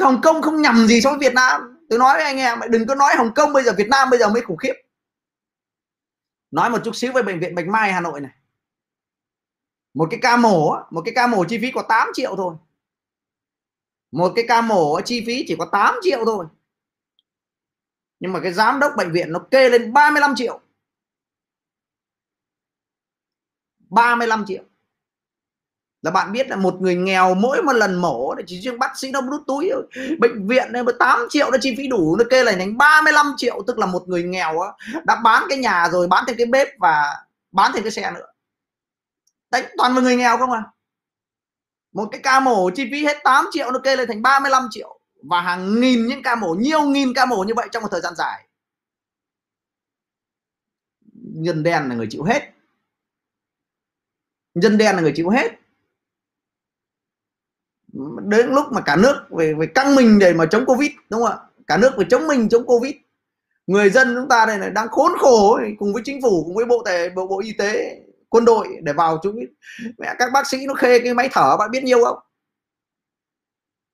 Hồng 0.01 0.21
Kông 0.23 0.43
không 0.43 0.63
nhầm 0.63 0.87
gì 0.87 1.01
so 1.01 1.11
với 1.11 1.19
Việt 1.19 1.35
Nam 1.35 1.74
tôi 1.91 1.99
nói 1.99 2.17
với 2.17 2.25
anh 2.25 2.37
em 2.37 2.59
đừng 2.71 2.87
có 2.87 2.95
nói 2.95 3.15
Hồng 3.17 3.35
Kông 3.35 3.53
bây 3.53 3.65
giờ, 3.65 3.73
Việt 3.79 3.89
Nam 3.91 4.11
bây 4.11 4.19
giờ 4.19 4.29
mới 4.29 4.43
khủng 4.43 4.57
khiếp. 4.57 4.75
Nói 6.51 6.71
một 6.71 6.79
chút 6.85 6.97
xíu 6.97 7.13
về 7.13 7.23
bệnh 7.23 7.41
viện 7.41 7.55
Bạch 7.55 7.67
Mai 7.67 7.93
Hà 7.93 8.01
Nội 8.01 8.21
này. 8.21 8.33
Một 9.95 10.09
cái 10.11 10.21
ca 10.23 10.37
mổ 10.37 10.77
một 10.91 11.03
cái 11.05 11.15
ca 11.15 11.27
mổ 11.27 11.45
chi 11.45 11.59
phí 11.59 11.71
có 11.71 11.85
8 11.89 12.09
triệu 12.15 12.37
thôi. 12.37 12.55
Một 14.11 14.33
cái 14.37 14.45
ca 14.49 14.61
mổ 14.61 15.01
chi 15.05 15.25
phí 15.27 15.45
chỉ 15.49 15.57
có 15.59 15.69
8 15.73 15.95
triệu 16.03 16.25
thôi. 16.25 16.47
Nhưng 18.21 18.33
mà 18.33 18.41
cái 18.43 18.53
giám 18.53 18.81
đốc 18.81 18.93
bệnh 18.97 19.13
viện 19.13 19.33
nó 19.33 19.47
kê 19.51 19.69
lên 19.69 19.93
35 19.93 20.35
triệu. 20.37 20.61
35 23.79 24.45
triệu 24.47 24.65
là 26.05 26.11
bạn 26.11 26.33
biết 26.33 26.49
là 26.49 26.57
một 26.57 26.81
người 26.81 26.95
nghèo 26.95 27.35
mỗi 27.35 27.63
một 27.63 27.73
lần 27.73 27.95
mổ 27.95 28.35
chỉ 28.47 28.61
riêng 28.61 28.79
bác 28.79 28.99
sĩ 28.99 29.11
nó 29.11 29.21
đút 29.21 29.41
túi 29.47 29.71
bệnh 30.19 30.47
viện 30.47 30.73
này 30.73 30.83
8 30.99 31.19
triệu 31.31 31.51
nó 31.51 31.59
chi 31.61 31.75
phí 31.79 31.89
đủ 31.89 32.17
nó 32.17 32.25
kê 32.31 32.45
lại 32.45 32.55
thành 32.59 32.79
35 32.79 33.27
triệu 33.37 33.63
tức 33.67 33.79
là 33.79 33.87
một 33.87 34.09
người 34.09 34.23
nghèo 34.23 34.61
á, 34.61 34.69
đã 35.05 35.21
bán 35.25 35.43
cái 35.49 35.59
nhà 35.59 35.89
rồi 35.93 36.07
bán 36.07 36.25
thêm 36.27 36.37
cái 36.37 36.47
bếp 36.47 36.69
và 36.79 37.25
bán 37.53 37.71
thêm 37.75 37.83
cái 37.83 37.93
xe 37.93 38.11
nữa. 38.11 38.27
Đấy 39.51 39.65
toàn 39.77 39.95
là 39.95 40.01
người 40.01 40.17
nghèo 40.17 40.39
không 40.39 40.53
à? 40.53 40.63
Một 41.93 42.09
cái 42.13 42.21
ca 42.23 42.41
mổ 42.41 42.71
chi 42.71 42.89
phí 42.91 43.05
hết 43.05 43.17
8 43.25 43.47
triệu 43.53 43.71
nó 43.71 43.79
kê 43.79 43.97
lên 43.97 44.09
thành 44.09 44.23
35 44.23 44.69
triệu. 44.71 45.01
Và 45.23 45.41
hàng 45.41 45.81
nghìn 45.81 46.07
những 46.07 46.23
ca 46.23 46.35
mổ 46.35 46.55
nhiều 46.55 46.83
nghìn 46.83 47.15
ca 47.15 47.27
mổ 47.27 47.45
như 47.45 47.55
vậy 47.57 47.69
trong 47.73 47.83
một 47.83 47.89
thời 47.91 48.01
gian 48.01 48.15
dài. 48.15 48.49
Nhân 51.15 51.63
đen 51.63 51.89
là 51.89 51.95
người 51.95 52.07
chịu 52.11 52.23
hết. 52.23 52.51
Dân 54.55 54.79
đen 54.79 54.97
là 54.97 55.03
người 55.03 55.13
chịu 55.17 55.31
hết 55.31 55.64
đến 58.23 58.51
lúc 58.51 58.73
mà 58.73 58.81
cả 58.81 58.97
nước 58.97 59.27
về 59.31 59.55
về 59.55 59.67
căng 59.67 59.95
mình 59.95 60.19
để 60.19 60.33
mà 60.33 60.47
chống 60.51 60.67
covid 60.67 60.91
đúng 61.11 61.23
không 61.23 61.31
ạ? 61.31 61.39
Cả 61.67 61.77
nước 61.77 61.91
phải 61.97 62.07
chống 62.11 62.27
mình 62.27 62.49
chống 62.49 62.67
covid. 62.67 62.95
Người 63.67 63.91
dân 63.91 64.15
chúng 64.15 64.29
ta 64.29 64.47
đây 64.47 64.59
này 64.59 64.71
đang 64.71 64.89
khốn 64.89 65.13
khổ 65.19 65.61
cùng 65.79 65.93
với 65.93 66.03
chính 66.05 66.23
phủ 66.23 66.45
cùng 66.45 66.55
với 66.55 66.65
bộ 66.65 66.83
tề 66.85 67.11
bộ 67.11 67.27
bộ 67.27 67.41
y 67.41 67.53
tế 67.59 68.01
quân 68.29 68.45
đội 68.45 68.69
để 68.83 68.93
vào 68.93 69.19
chúng 69.23 69.37
mẹ 69.99 70.15
các 70.19 70.31
bác 70.33 70.47
sĩ 70.47 70.67
nó 70.67 70.75
khê 70.75 71.01
cái 71.01 71.15
máy 71.15 71.29
thở 71.33 71.57
bạn 71.57 71.71
biết 71.71 71.85
nhiều 71.85 72.05
không? 72.05 72.19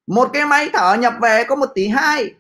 Một 0.06 0.30
cái 0.32 0.46
máy 0.46 0.70
thở 0.72 0.96
nhập 1.00 1.14
về 1.22 1.44
có 1.48 1.56
một 1.56 1.68
tỷ 1.74 1.88
hai. 1.88 2.34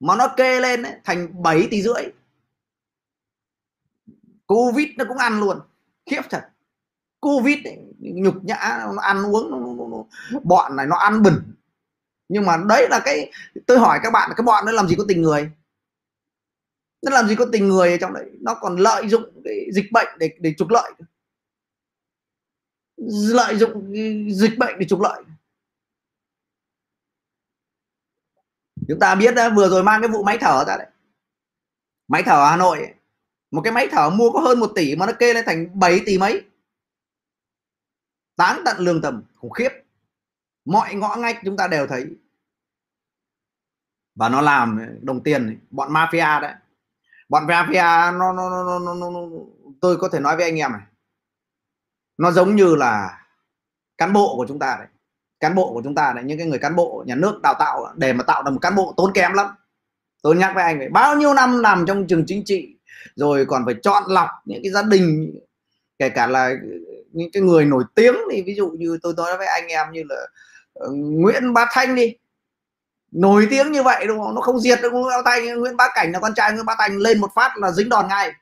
Mà 0.00 0.16
nó 0.16 0.28
kê 0.36 0.60
lên 0.60 0.82
ấy, 0.82 0.94
thành 1.04 1.42
7 1.42 1.68
tỷ 1.70 1.82
rưỡi. 1.82 2.04
Covid 4.46 4.88
nó 4.96 5.04
cũng 5.08 5.16
ăn 5.16 5.40
luôn. 5.40 5.60
Khiếp 6.06 6.20
thật. 6.30 6.48
Covid 7.20 7.58
ấy, 7.64 7.78
nhục 8.02 8.44
nhã 8.44 8.86
nó 8.94 9.02
ăn 9.02 9.22
uống 9.26 9.50
nó, 9.50 9.58
nó, 9.58 9.86
nó, 9.88 10.04
bọn 10.42 10.76
này 10.76 10.86
nó 10.86 10.96
ăn 10.96 11.22
bẩn. 11.22 11.54
Nhưng 12.28 12.46
mà 12.46 12.56
đấy 12.68 12.86
là 12.90 13.00
cái 13.04 13.32
tôi 13.66 13.78
hỏi 13.78 14.00
các 14.02 14.10
bạn 14.10 14.30
cái 14.36 14.44
bọn 14.44 14.64
nó 14.66 14.72
làm 14.72 14.88
gì 14.88 14.94
có 14.98 15.04
tình 15.08 15.22
người? 15.22 15.50
Nó 17.02 17.10
làm 17.10 17.28
gì 17.28 17.34
có 17.36 17.46
tình 17.52 17.68
người 17.68 17.90
ở 17.90 17.96
trong 18.00 18.12
đấy? 18.12 18.30
Nó 18.40 18.54
còn 18.54 18.76
lợi 18.76 19.08
dụng 19.08 19.42
cái 19.44 19.66
dịch 19.72 19.92
bệnh 19.92 20.08
để 20.18 20.30
để 20.40 20.54
trục 20.58 20.68
lợi. 20.70 20.92
Lợi 23.32 23.56
dụng 23.56 23.92
dịch 24.34 24.58
bệnh 24.58 24.78
để 24.78 24.86
trục 24.88 25.00
lợi. 25.00 25.22
Chúng 28.88 28.98
ta 28.98 29.14
biết 29.14 29.34
đó, 29.34 29.50
vừa 29.56 29.68
rồi 29.68 29.82
mang 29.82 30.00
cái 30.02 30.08
vụ 30.08 30.22
máy 30.22 30.38
thở 30.40 30.64
ra 30.64 30.76
đấy. 30.76 30.86
Máy 32.08 32.22
thở 32.26 32.32
ở 32.32 32.50
Hà 32.50 32.56
Nội 32.56 32.78
ấy. 32.78 32.94
một 33.50 33.60
cái 33.64 33.72
máy 33.72 33.88
thở 33.92 34.10
mua 34.10 34.30
có 34.32 34.40
hơn 34.40 34.60
một 34.60 34.72
tỷ 34.74 34.96
mà 34.96 35.06
nó 35.06 35.12
kê 35.12 35.34
lên 35.34 35.44
thành 35.46 35.80
7 35.80 36.00
tỷ 36.06 36.18
mấy 36.18 36.42
tán 38.42 38.62
tận 38.64 38.76
lương 38.78 39.02
tâm 39.02 39.22
khủng 39.36 39.50
khiếp. 39.50 39.68
Mọi 40.64 40.94
ngõ 40.94 41.16
ngách 41.16 41.38
chúng 41.44 41.56
ta 41.56 41.68
đều 41.68 41.86
thấy. 41.86 42.06
Và 44.14 44.28
nó 44.28 44.40
làm 44.40 44.80
đồng 45.02 45.22
tiền 45.22 45.58
bọn 45.70 45.92
mafia 45.92 46.40
đấy. 46.40 46.54
Bọn 47.28 47.46
mafia 47.46 48.18
nó, 48.18 48.32
nó, 48.32 48.50
nó, 48.50 48.78
nó, 48.78 48.94
nó, 48.94 49.10
nó 49.10 49.20
tôi 49.80 49.96
có 49.96 50.08
thể 50.08 50.20
nói 50.20 50.36
với 50.36 50.44
anh 50.44 50.58
em 50.58 50.72
này. 50.72 50.80
Nó 52.18 52.30
giống 52.30 52.56
như 52.56 52.74
là 52.74 53.24
cán 53.98 54.12
bộ 54.12 54.36
của 54.36 54.46
chúng 54.48 54.58
ta 54.58 54.76
đấy. 54.78 54.88
Cán 55.40 55.54
bộ 55.54 55.72
của 55.72 55.82
chúng 55.84 55.94
ta 55.94 56.12
đấy 56.12 56.24
những 56.24 56.38
cái 56.38 56.46
người 56.46 56.58
cán 56.58 56.76
bộ 56.76 57.04
nhà 57.06 57.14
nước 57.14 57.40
đào 57.42 57.54
tạo 57.58 57.92
để 57.96 58.12
mà 58.12 58.24
tạo 58.24 58.42
được 58.42 58.50
một 58.50 58.60
cán 58.62 58.74
bộ 58.74 58.94
tốn 58.96 59.12
kém 59.14 59.32
lắm. 59.32 59.46
Tôi 60.22 60.36
nhắc 60.36 60.52
với 60.54 60.64
anh 60.64 60.78
ấy 60.78 60.88
bao 60.88 61.16
nhiêu 61.16 61.34
năm 61.34 61.58
làm 61.58 61.84
trong 61.86 62.06
trường 62.06 62.24
chính 62.26 62.42
trị 62.44 62.76
rồi 63.14 63.46
còn 63.46 63.64
phải 63.64 63.74
chọn 63.82 64.02
lọc 64.06 64.28
những 64.44 64.62
cái 64.62 64.72
gia 64.72 64.82
đình 64.82 65.34
kể 65.98 66.08
cả 66.08 66.26
là 66.26 66.54
những 67.12 67.30
cái 67.32 67.42
người 67.42 67.64
nổi 67.64 67.84
tiếng 67.94 68.14
thì 68.32 68.42
ví 68.42 68.54
dụ 68.54 68.70
như 68.70 68.98
tôi 69.02 69.14
nói 69.16 69.38
với 69.38 69.46
anh 69.46 69.66
em 69.66 69.92
như 69.92 70.02
là 70.08 70.16
uh, 70.84 70.90
Nguyễn 70.94 71.52
Bá 71.52 71.66
Thanh 71.70 71.94
đi. 71.94 72.16
Nổi 73.10 73.46
tiếng 73.50 73.72
như 73.72 73.82
vậy 73.82 74.06
đúng 74.06 74.18
không? 74.18 74.34
Nó 74.34 74.40
không 74.40 74.60
diệt 74.60 74.78
được 74.82 74.90
Nguyễn 74.92 75.24
Bá 75.24 75.32
Thanh 75.32 75.60
Nguyễn 75.60 75.76
Bá 75.76 75.88
Cảnh 75.94 76.12
là 76.12 76.20
con 76.20 76.34
trai 76.34 76.52
Nguyễn 76.52 76.66
Bá 76.66 76.74
Thanh 76.78 76.96
lên 76.96 77.20
một 77.20 77.30
phát 77.34 77.56
là 77.56 77.72
dính 77.72 77.88
đòn 77.88 78.08
ngay. 78.08 78.32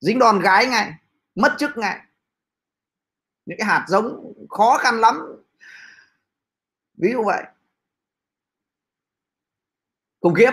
Dính 0.00 0.18
đòn 0.18 0.40
gái 0.40 0.66
ngay 0.66 0.92
mất 1.34 1.54
chức 1.58 1.78
ngay. 1.78 2.00
Những 3.46 3.58
cái 3.58 3.66
hạt 3.66 3.84
giống 3.88 4.32
khó 4.48 4.78
khăn 4.78 5.00
lắm. 5.00 5.20
Ví 6.96 7.12
dụ 7.12 7.22
vậy. 7.24 7.42
Khủng 10.20 10.34
khiếp 10.34 10.50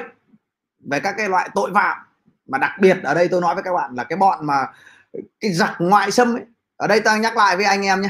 về 0.79 0.99
các 0.99 1.15
cái 1.17 1.29
loại 1.29 1.49
tội 1.55 1.71
phạm 1.73 1.97
mà 2.45 2.57
đặc 2.57 2.71
biệt 2.81 2.97
ở 3.03 3.13
đây 3.13 3.27
tôi 3.31 3.41
nói 3.41 3.55
với 3.55 3.63
các 3.63 3.73
bạn 3.73 3.95
là 3.95 4.03
cái 4.03 4.17
bọn 4.17 4.45
mà 4.45 4.73
cái 5.39 5.53
giặc 5.53 5.75
ngoại 5.79 6.11
xâm 6.11 6.35
ấy 6.35 6.43
ở 6.75 6.87
đây 6.87 6.99
ta 6.99 7.17
nhắc 7.17 7.37
lại 7.37 7.55
với 7.55 7.65
anh 7.65 7.85
em 7.85 8.01
nhé. 8.01 8.09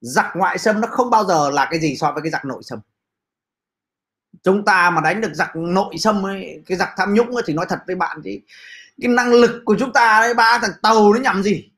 Giặc 0.00 0.26
ngoại 0.34 0.58
xâm 0.58 0.80
nó 0.80 0.88
không 0.90 1.10
bao 1.10 1.24
giờ 1.24 1.50
là 1.50 1.68
cái 1.70 1.80
gì 1.80 1.96
so 1.96 2.12
với 2.12 2.22
cái 2.22 2.30
giặc 2.30 2.44
nội 2.44 2.62
xâm. 2.62 2.78
Chúng 4.42 4.64
ta 4.64 4.90
mà 4.90 5.00
đánh 5.00 5.20
được 5.20 5.34
giặc 5.34 5.56
nội 5.56 5.98
xâm 5.98 6.26
ấy, 6.26 6.62
cái 6.66 6.78
giặc 6.78 6.88
tham 6.96 7.14
nhũng 7.14 7.34
ấy, 7.34 7.42
thì 7.46 7.54
nói 7.54 7.66
thật 7.68 7.78
với 7.86 7.96
bạn 7.96 8.20
thì 8.24 8.42
cái 9.02 9.08
năng 9.08 9.32
lực 9.32 9.62
của 9.64 9.76
chúng 9.78 9.92
ta 9.92 10.20
đấy 10.20 10.34
ba 10.34 10.58
thằng 10.58 10.70
tàu 10.82 11.12
nó 11.12 11.20
nhằm 11.20 11.42
gì? 11.42 11.70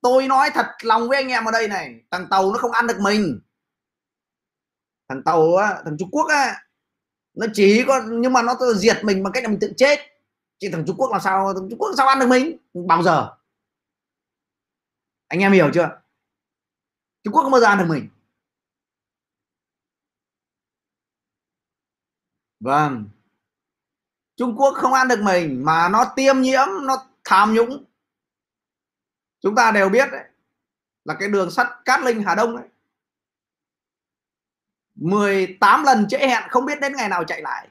Tôi 0.00 0.28
nói 0.28 0.50
thật 0.50 0.66
lòng 0.82 1.08
với 1.08 1.16
anh 1.16 1.28
em 1.28 1.44
ở 1.44 1.52
đây 1.52 1.68
này 1.68 2.00
thằng 2.10 2.26
tàu 2.30 2.52
nó 2.52 2.58
không 2.58 2.72
ăn 2.72 2.86
được 2.86 3.00
mình. 3.00 3.40
Thằng 5.08 5.22
tàu 5.22 5.56
á 5.56 5.74
thằng 5.84 5.96
trung 5.98 6.10
quốc 6.10 6.26
á 6.28 6.62
nó 7.34 7.46
chỉ 7.54 7.84
có 7.86 8.02
nhưng 8.08 8.32
mà 8.32 8.42
nó 8.42 8.56
diệt 8.76 9.04
mình 9.04 9.22
bằng 9.22 9.32
cách 9.32 9.42
là 9.42 9.48
mình 9.48 9.60
tự 9.60 9.72
chết. 9.76 10.00
Chứ 10.58 10.68
thằng 10.72 10.84
trung 10.86 10.96
quốc 10.96 11.12
làm 11.12 11.20
sao 11.20 11.54
thằng 11.54 11.68
trung 11.70 11.78
quốc 11.78 11.88
làm 11.88 11.96
sao 11.96 12.08
ăn 12.08 12.18
được 12.18 12.28
mình? 12.28 12.56
Bao 12.86 13.02
giờ? 13.02 13.30
Anh 15.28 15.40
em 15.40 15.52
hiểu 15.52 15.70
chưa? 15.74 16.00
Trung 17.22 17.34
quốc 17.34 17.42
không 17.42 17.52
bao 17.52 17.60
giờ 17.60 17.66
ăn 17.66 17.78
được 17.78 17.86
mình? 17.88 18.08
Vâng. 22.60 23.08
Trung 24.36 24.56
quốc 24.56 24.74
không 24.74 24.92
ăn 24.92 25.08
được 25.08 25.20
mình 25.22 25.64
mà 25.64 25.88
nó 25.88 26.12
tiêm 26.16 26.40
nhiễm, 26.40 26.68
nó 26.82 27.06
tham 27.24 27.54
nhũng. 27.54 27.84
Chúng 29.40 29.54
ta 29.54 29.70
đều 29.70 29.88
biết 29.88 30.08
đấy, 30.12 30.24
là 31.04 31.16
cái 31.20 31.28
đường 31.28 31.50
sắt 31.50 31.66
Cát 31.84 32.00
Linh 32.00 32.22
Hà 32.22 32.34
Đông 32.34 32.56
đấy 32.56 32.68
18 34.94 35.84
lần 35.84 36.08
trễ 36.08 36.18
hẹn, 36.18 36.42
không 36.50 36.64
biết 36.64 36.80
đến 36.80 36.92
ngày 36.96 37.08
nào 37.08 37.24
chạy 37.24 37.42
lại. 37.42 37.68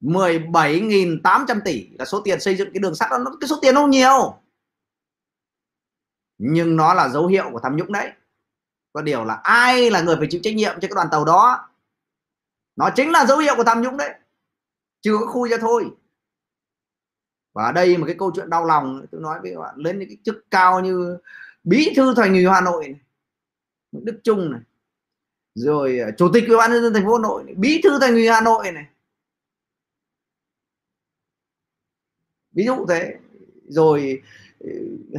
17.800 0.00 1.60
tỷ 1.64 1.88
là 1.98 2.04
số 2.04 2.20
tiền 2.24 2.40
xây 2.40 2.56
dựng 2.56 2.68
cái 2.74 2.80
đường 2.80 2.94
sắt 2.94 3.10
đó. 3.10 3.18
Cái 3.40 3.48
số 3.48 3.58
tiền 3.62 3.74
không 3.74 3.90
nhiều 3.90 4.41
nhưng 6.44 6.76
nó 6.76 6.94
là 6.94 7.08
dấu 7.08 7.26
hiệu 7.26 7.50
của 7.52 7.60
tham 7.60 7.76
nhũng 7.76 7.92
đấy. 7.92 8.12
Có 8.92 9.02
điều 9.02 9.24
là 9.24 9.34
ai 9.34 9.90
là 9.90 10.02
người 10.02 10.16
phải 10.16 10.26
chịu 10.30 10.40
trách 10.44 10.54
nhiệm 10.54 10.74
cho 10.74 10.88
cái 10.88 10.94
đoàn 10.94 11.08
tàu 11.10 11.24
đó? 11.24 11.68
Nó 12.76 12.90
chính 12.96 13.10
là 13.10 13.26
dấu 13.26 13.38
hiệu 13.38 13.54
của 13.56 13.64
tham 13.64 13.82
nhũng 13.82 13.96
đấy. 13.96 14.14
Chưa 15.00 15.18
có 15.18 15.26
khui 15.26 15.48
ra 15.48 15.56
thôi. 15.60 15.90
Và 17.52 17.64
ở 17.64 17.72
đây 17.72 17.96
một 17.96 18.06
cái 18.06 18.16
câu 18.18 18.32
chuyện 18.34 18.50
đau 18.50 18.64
lòng. 18.64 19.06
Tôi 19.12 19.20
nói 19.20 19.40
với 19.42 19.52
các 19.54 19.60
bạn 19.60 19.74
lên 19.76 19.98
những 19.98 20.08
cái 20.08 20.18
chức 20.24 20.44
cao 20.50 20.80
như 20.80 21.18
bí 21.64 21.92
thư 21.96 22.14
thành 22.14 22.32
ủy 22.32 22.46
Hà 22.46 22.60
Nội 22.60 22.88
này, 22.88 23.00
Đức 23.92 24.20
Trung 24.24 24.52
này 24.52 24.60
rồi 25.54 25.98
ờ, 25.98 26.10
chủ 26.16 26.30
tịch 26.34 26.44
ủy 26.48 26.56
ban 26.56 26.70
nhân 26.70 26.82
dân 26.82 26.94
thành 26.94 27.04
phố 27.04 27.16
Hà 27.16 27.22
Nội 27.22 27.44
này, 27.44 27.54
bí 27.54 27.80
thư 27.84 27.98
thành 28.00 28.12
ủy 28.12 28.28
Hà 28.28 28.40
Nội 28.40 28.72
này. 28.72 28.86
Ví 32.52 32.64
dụ 32.64 32.86
thế. 32.88 33.18
Rồi 33.68 34.22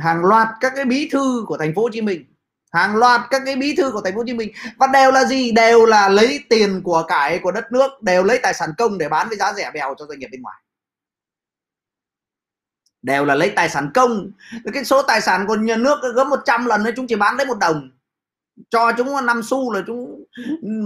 hàng 0.01 0.25
loạt 0.25 0.47
các 0.59 0.73
cái 0.75 0.85
bí 0.85 1.09
thư 1.11 1.45
của 1.47 1.57
thành 1.57 1.75
phố 1.75 1.81
Hồ 1.81 1.89
Chí 1.93 2.01
Minh. 2.01 2.25
Hàng 2.71 2.95
loạt 2.95 3.21
các 3.29 3.41
cái 3.45 3.55
bí 3.55 3.75
thư 3.75 3.91
của 3.91 4.01
thành 4.01 4.13
phố 4.13 4.19
Hồ 4.19 4.23
Chí 4.27 4.33
Minh. 4.33 4.51
Và 4.77 4.87
đều 4.87 5.11
là 5.11 5.25
gì? 5.25 5.51
Đều 5.51 5.85
là 5.85 6.09
lấy 6.09 6.43
tiền 6.49 6.81
của 6.83 7.03
cải 7.07 7.39
của 7.39 7.51
đất 7.51 7.71
nước, 7.71 8.03
đều 8.03 8.23
lấy 8.23 8.39
tài 8.43 8.53
sản 8.53 8.69
công 8.77 8.97
để 8.97 9.09
bán 9.09 9.27
với 9.27 9.37
giá 9.37 9.53
rẻ 9.53 9.71
bèo 9.73 9.95
cho 9.99 10.05
doanh 10.05 10.19
nghiệp 10.19 10.27
bên 10.31 10.41
ngoài. 10.41 10.57
Đều 13.01 13.25
là 13.25 13.35
lấy 13.35 13.49
tài 13.55 13.69
sản 13.69 13.91
công. 13.93 14.31
Cái 14.73 14.85
số 14.85 15.01
tài 15.01 15.21
sản 15.21 15.47
của 15.47 15.55
nhà 15.55 15.75
nước 15.75 15.99
gấp 16.15 16.23
100 16.23 16.65
lần 16.65 16.83
chúng 16.95 17.07
chỉ 17.07 17.15
bán 17.15 17.37
lấy 17.37 17.45
một 17.45 17.59
đồng. 17.59 17.89
Cho 18.69 18.91
chúng 18.97 19.25
năm 19.25 19.43
xu 19.43 19.73
là 19.73 19.81
chúng 19.87 20.25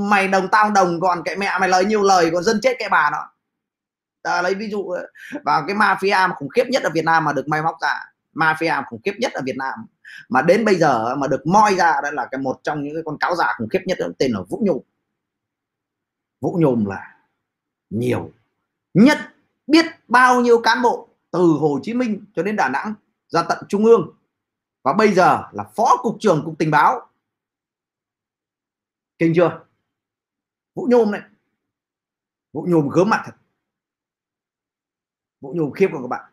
mày 0.10 0.28
đồng 0.28 0.48
tao 0.52 0.72
đồng, 0.72 1.00
còn 1.00 1.24
cái 1.26 1.36
mẹ 1.36 1.58
mày 1.60 1.70
lời 1.70 1.86
nhiều 1.86 2.04
lời, 2.04 2.30
còn 2.34 2.44
dân 2.44 2.60
chết 2.62 2.76
cái 2.80 2.90
bà 2.90 3.10
nó 3.12 3.18
ta 4.28 4.42
lấy 4.42 4.56
ví 4.56 4.70
dụ 4.70 4.96
vào 5.44 5.64
cái 5.68 5.76
mafia 5.76 6.30
mà 6.30 6.36
khủng 6.36 6.50
khiếp 6.50 6.64
nhất 6.68 6.84
ở 6.84 6.90
Việt 6.94 7.06
Nam 7.06 7.26
mà 7.26 7.34
được 7.34 7.48
may 7.48 7.62
móc 7.62 7.76
ra 7.82 8.00
mafia 8.38 8.84
khủng 8.90 9.02
khiếp 9.04 9.14
nhất 9.20 9.34
ở 9.34 9.42
Việt 9.46 9.58
Nam. 9.58 9.86
Mà 10.30 10.42
đến 10.42 10.66
bây 10.66 10.76
giờ 10.76 11.16
mà 11.16 11.28
được 11.28 11.48
moi 11.48 11.76
ra 11.76 11.94
đó 12.04 12.12
là 12.12 12.28
cái 12.32 12.42
một 12.42 12.60
trong 12.64 12.84
những 12.84 12.94
cái 12.94 13.04
con 13.06 13.18
cáo 13.20 13.36
giả 13.36 13.54
khủng 13.58 13.70
khiếp 13.70 13.80
nhất 13.86 13.98
đó, 14.02 14.08
tên 14.20 14.32
là 14.32 14.42
Vũ 14.50 14.62
Nhôm. 14.66 14.78
Vũ 16.42 16.58
Nhôm 16.60 16.86
là 16.86 17.18
nhiều 17.90 18.32
nhất 18.94 19.18
biết 19.68 19.86
bao 20.08 20.42
nhiêu 20.42 20.62
cán 20.62 20.82
bộ 20.82 21.10
từ 21.32 21.40
Hồ 21.40 21.80
Chí 21.84 21.94
Minh 21.94 22.26
cho 22.36 22.44
đến 22.44 22.56
Đà 22.56 22.70
Nẵng 22.70 22.94
ra 23.28 23.44
tận 23.50 23.64
Trung 23.70 23.86
ương. 23.86 24.14
Và 24.84 24.94
bây 24.94 25.14
giờ 25.14 25.44
là 25.52 25.64
phó 25.64 25.98
cục 26.02 26.18
trưởng 26.20 26.42
cục 26.46 26.56
tình 26.60 26.72
báo. 26.72 27.10
Kinh 29.20 29.34
chưa? 29.36 29.64
Vũ 30.76 30.88
Nhôm 30.90 31.12
này 31.12 31.22
Vũ 32.54 32.66
Nhôm 32.70 32.90
gớm 32.90 33.10
mặt 33.10 33.22
thật. 33.26 33.36
Vũ 35.42 35.54
Nhôm 35.54 35.72
khiếp 35.72 35.88
của 35.92 36.02
các 36.02 36.08
bạn? 36.08 36.32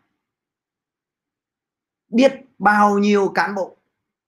Biết 2.14 2.32
bao 2.58 2.98
nhiêu 2.98 3.32
cán 3.34 3.54
bộ 3.54 3.76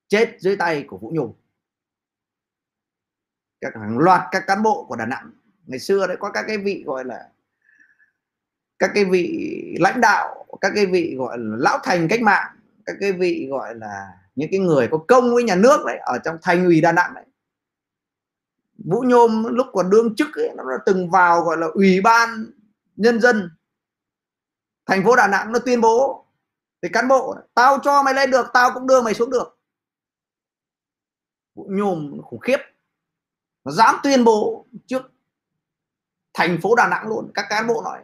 chết 0.08 0.36
dưới 0.38 0.56
tay 0.56 0.84
của 0.88 0.98
Vũ 0.98 1.10
Nhôm 1.14 1.32
các 3.60 3.74
hàng 3.74 3.98
loạt 3.98 4.20
các 4.30 4.44
cán 4.46 4.62
bộ 4.62 4.84
của 4.88 4.96
Đà 4.96 5.06
Nẵng 5.06 5.30
ngày 5.66 5.78
xưa 5.78 6.06
đấy 6.06 6.16
có 6.20 6.30
các 6.30 6.44
cái 6.48 6.58
vị 6.58 6.82
gọi 6.86 7.04
là 7.04 7.28
các 8.78 8.90
cái 8.94 9.04
vị 9.04 9.76
lãnh 9.80 10.00
đạo 10.00 10.46
các 10.60 10.72
cái 10.74 10.86
vị 10.86 11.14
gọi 11.18 11.38
là 11.38 11.56
lão 11.58 11.78
thành 11.82 12.08
cách 12.08 12.22
mạng 12.22 12.56
các 12.86 12.96
cái 13.00 13.12
vị 13.12 13.46
gọi 13.50 13.74
là 13.74 14.12
những 14.34 14.48
cái 14.50 14.60
người 14.60 14.88
có 14.90 14.98
công 15.08 15.34
với 15.34 15.44
nhà 15.44 15.56
nước 15.56 15.84
đấy 15.86 15.98
ở 16.02 16.18
trong 16.24 16.38
thành 16.42 16.64
ủy 16.64 16.80
Đà 16.80 16.92
Nẵng 16.92 17.14
đấy. 17.14 17.24
Vũ 18.84 19.00
Nhôm 19.00 19.44
lúc 19.44 19.66
còn 19.72 19.90
đương 19.90 20.14
chức 20.16 20.34
ấy, 20.34 20.50
nó 20.56 20.64
từng 20.86 21.10
vào 21.10 21.42
gọi 21.42 21.56
là 21.56 21.66
ủy 21.66 22.00
ban 22.00 22.46
nhân 22.96 23.20
dân 23.20 23.50
thành 24.86 25.04
phố 25.04 25.16
Đà 25.16 25.28
Nẵng 25.28 25.52
nó 25.52 25.58
tuyên 25.58 25.80
bố 25.80 26.25
thì 26.86 26.90
cán 26.92 27.08
bộ, 27.08 27.36
tao 27.54 27.78
cho 27.82 28.02
mày 28.02 28.14
lên 28.14 28.30
được, 28.30 28.46
tao 28.52 28.70
cũng 28.74 28.86
đưa 28.86 29.02
mày 29.02 29.14
xuống 29.14 29.30
được. 29.30 29.58
Vũ 31.54 31.66
Nhôm 31.70 32.20
khủng 32.22 32.40
khiếp. 32.40 32.56
Nó 33.64 33.72
dám 33.72 33.96
tuyên 34.02 34.24
bố 34.24 34.66
trước 34.86 35.02
thành 36.34 36.58
phố 36.62 36.74
Đà 36.74 36.88
Nẵng 36.88 37.08
luôn. 37.08 37.30
Các 37.34 37.46
cán 37.48 37.66
bộ 37.66 37.82
nói, 37.84 37.98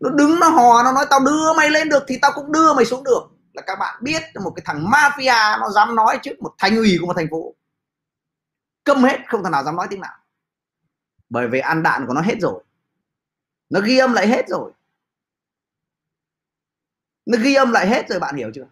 nó 0.00 0.10
đứng, 0.10 0.40
nó 0.40 0.48
hò, 0.48 0.82
nó 0.82 0.92
nói 0.92 1.06
tao 1.10 1.20
đưa 1.20 1.54
mày 1.56 1.70
lên 1.70 1.88
được 1.88 2.04
thì 2.08 2.18
tao 2.22 2.32
cũng 2.34 2.52
đưa 2.52 2.74
mày 2.74 2.84
xuống 2.84 3.04
được. 3.04 3.22
Là 3.52 3.62
các 3.66 3.76
bạn 3.78 3.98
biết 4.02 4.22
một 4.44 4.52
cái 4.56 4.62
thằng 4.66 4.84
mafia 4.84 5.60
nó 5.60 5.70
dám 5.70 5.94
nói 5.94 6.18
trước 6.22 6.42
một 6.42 6.54
thành 6.58 6.76
ủy 6.76 6.96
của 7.00 7.06
một 7.06 7.14
thành 7.16 7.28
phố. 7.30 7.54
Câm 8.84 9.04
hết, 9.04 9.18
không 9.28 9.42
thằng 9.42 9.52
nào 9.52 9.64
dám 9.64 9.76
nói 9.76 9.86
tiếng 9.90 10.00
nào. 10.00 10.16
Bởi 11.28 11.48
vì 11.48 11.58
ăn 11.58 11.82
đạn 11.82 12.06
của 12.06 12.12
nó 12.12 12.20
hết 12.20 12.36
rồi. 12.40 12.64
Nó 13.70 13.80
ghi 13.80 13.98
âm 13.98 14.12
lại 14.12 14.26
hết 14.26 14.48
rồi 14.48 14.72
nó 17.28 17.38
ghi 17.42 17.54
âm 17.54 17.72
lại 17.72 17.86
hết 17.86 18.08
rồi 18.08 18.18
bạn 18.18 18.36
hiểu 18.36 18.50
chưa? 18.54 18.66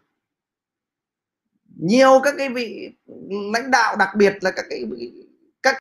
Nhiều 1.77 2.21
các 2.25 2.35
cái 2.39 2.49
vị 2.49 2.91
lãnh 3.53 3.71
đạo 3.71 3.97
đặc 3.97 4.09
biệt 4.17 4.35
là 4.41 4.51
các 4.51 4.65
cái 4.71 4.85
các 5.63 5.79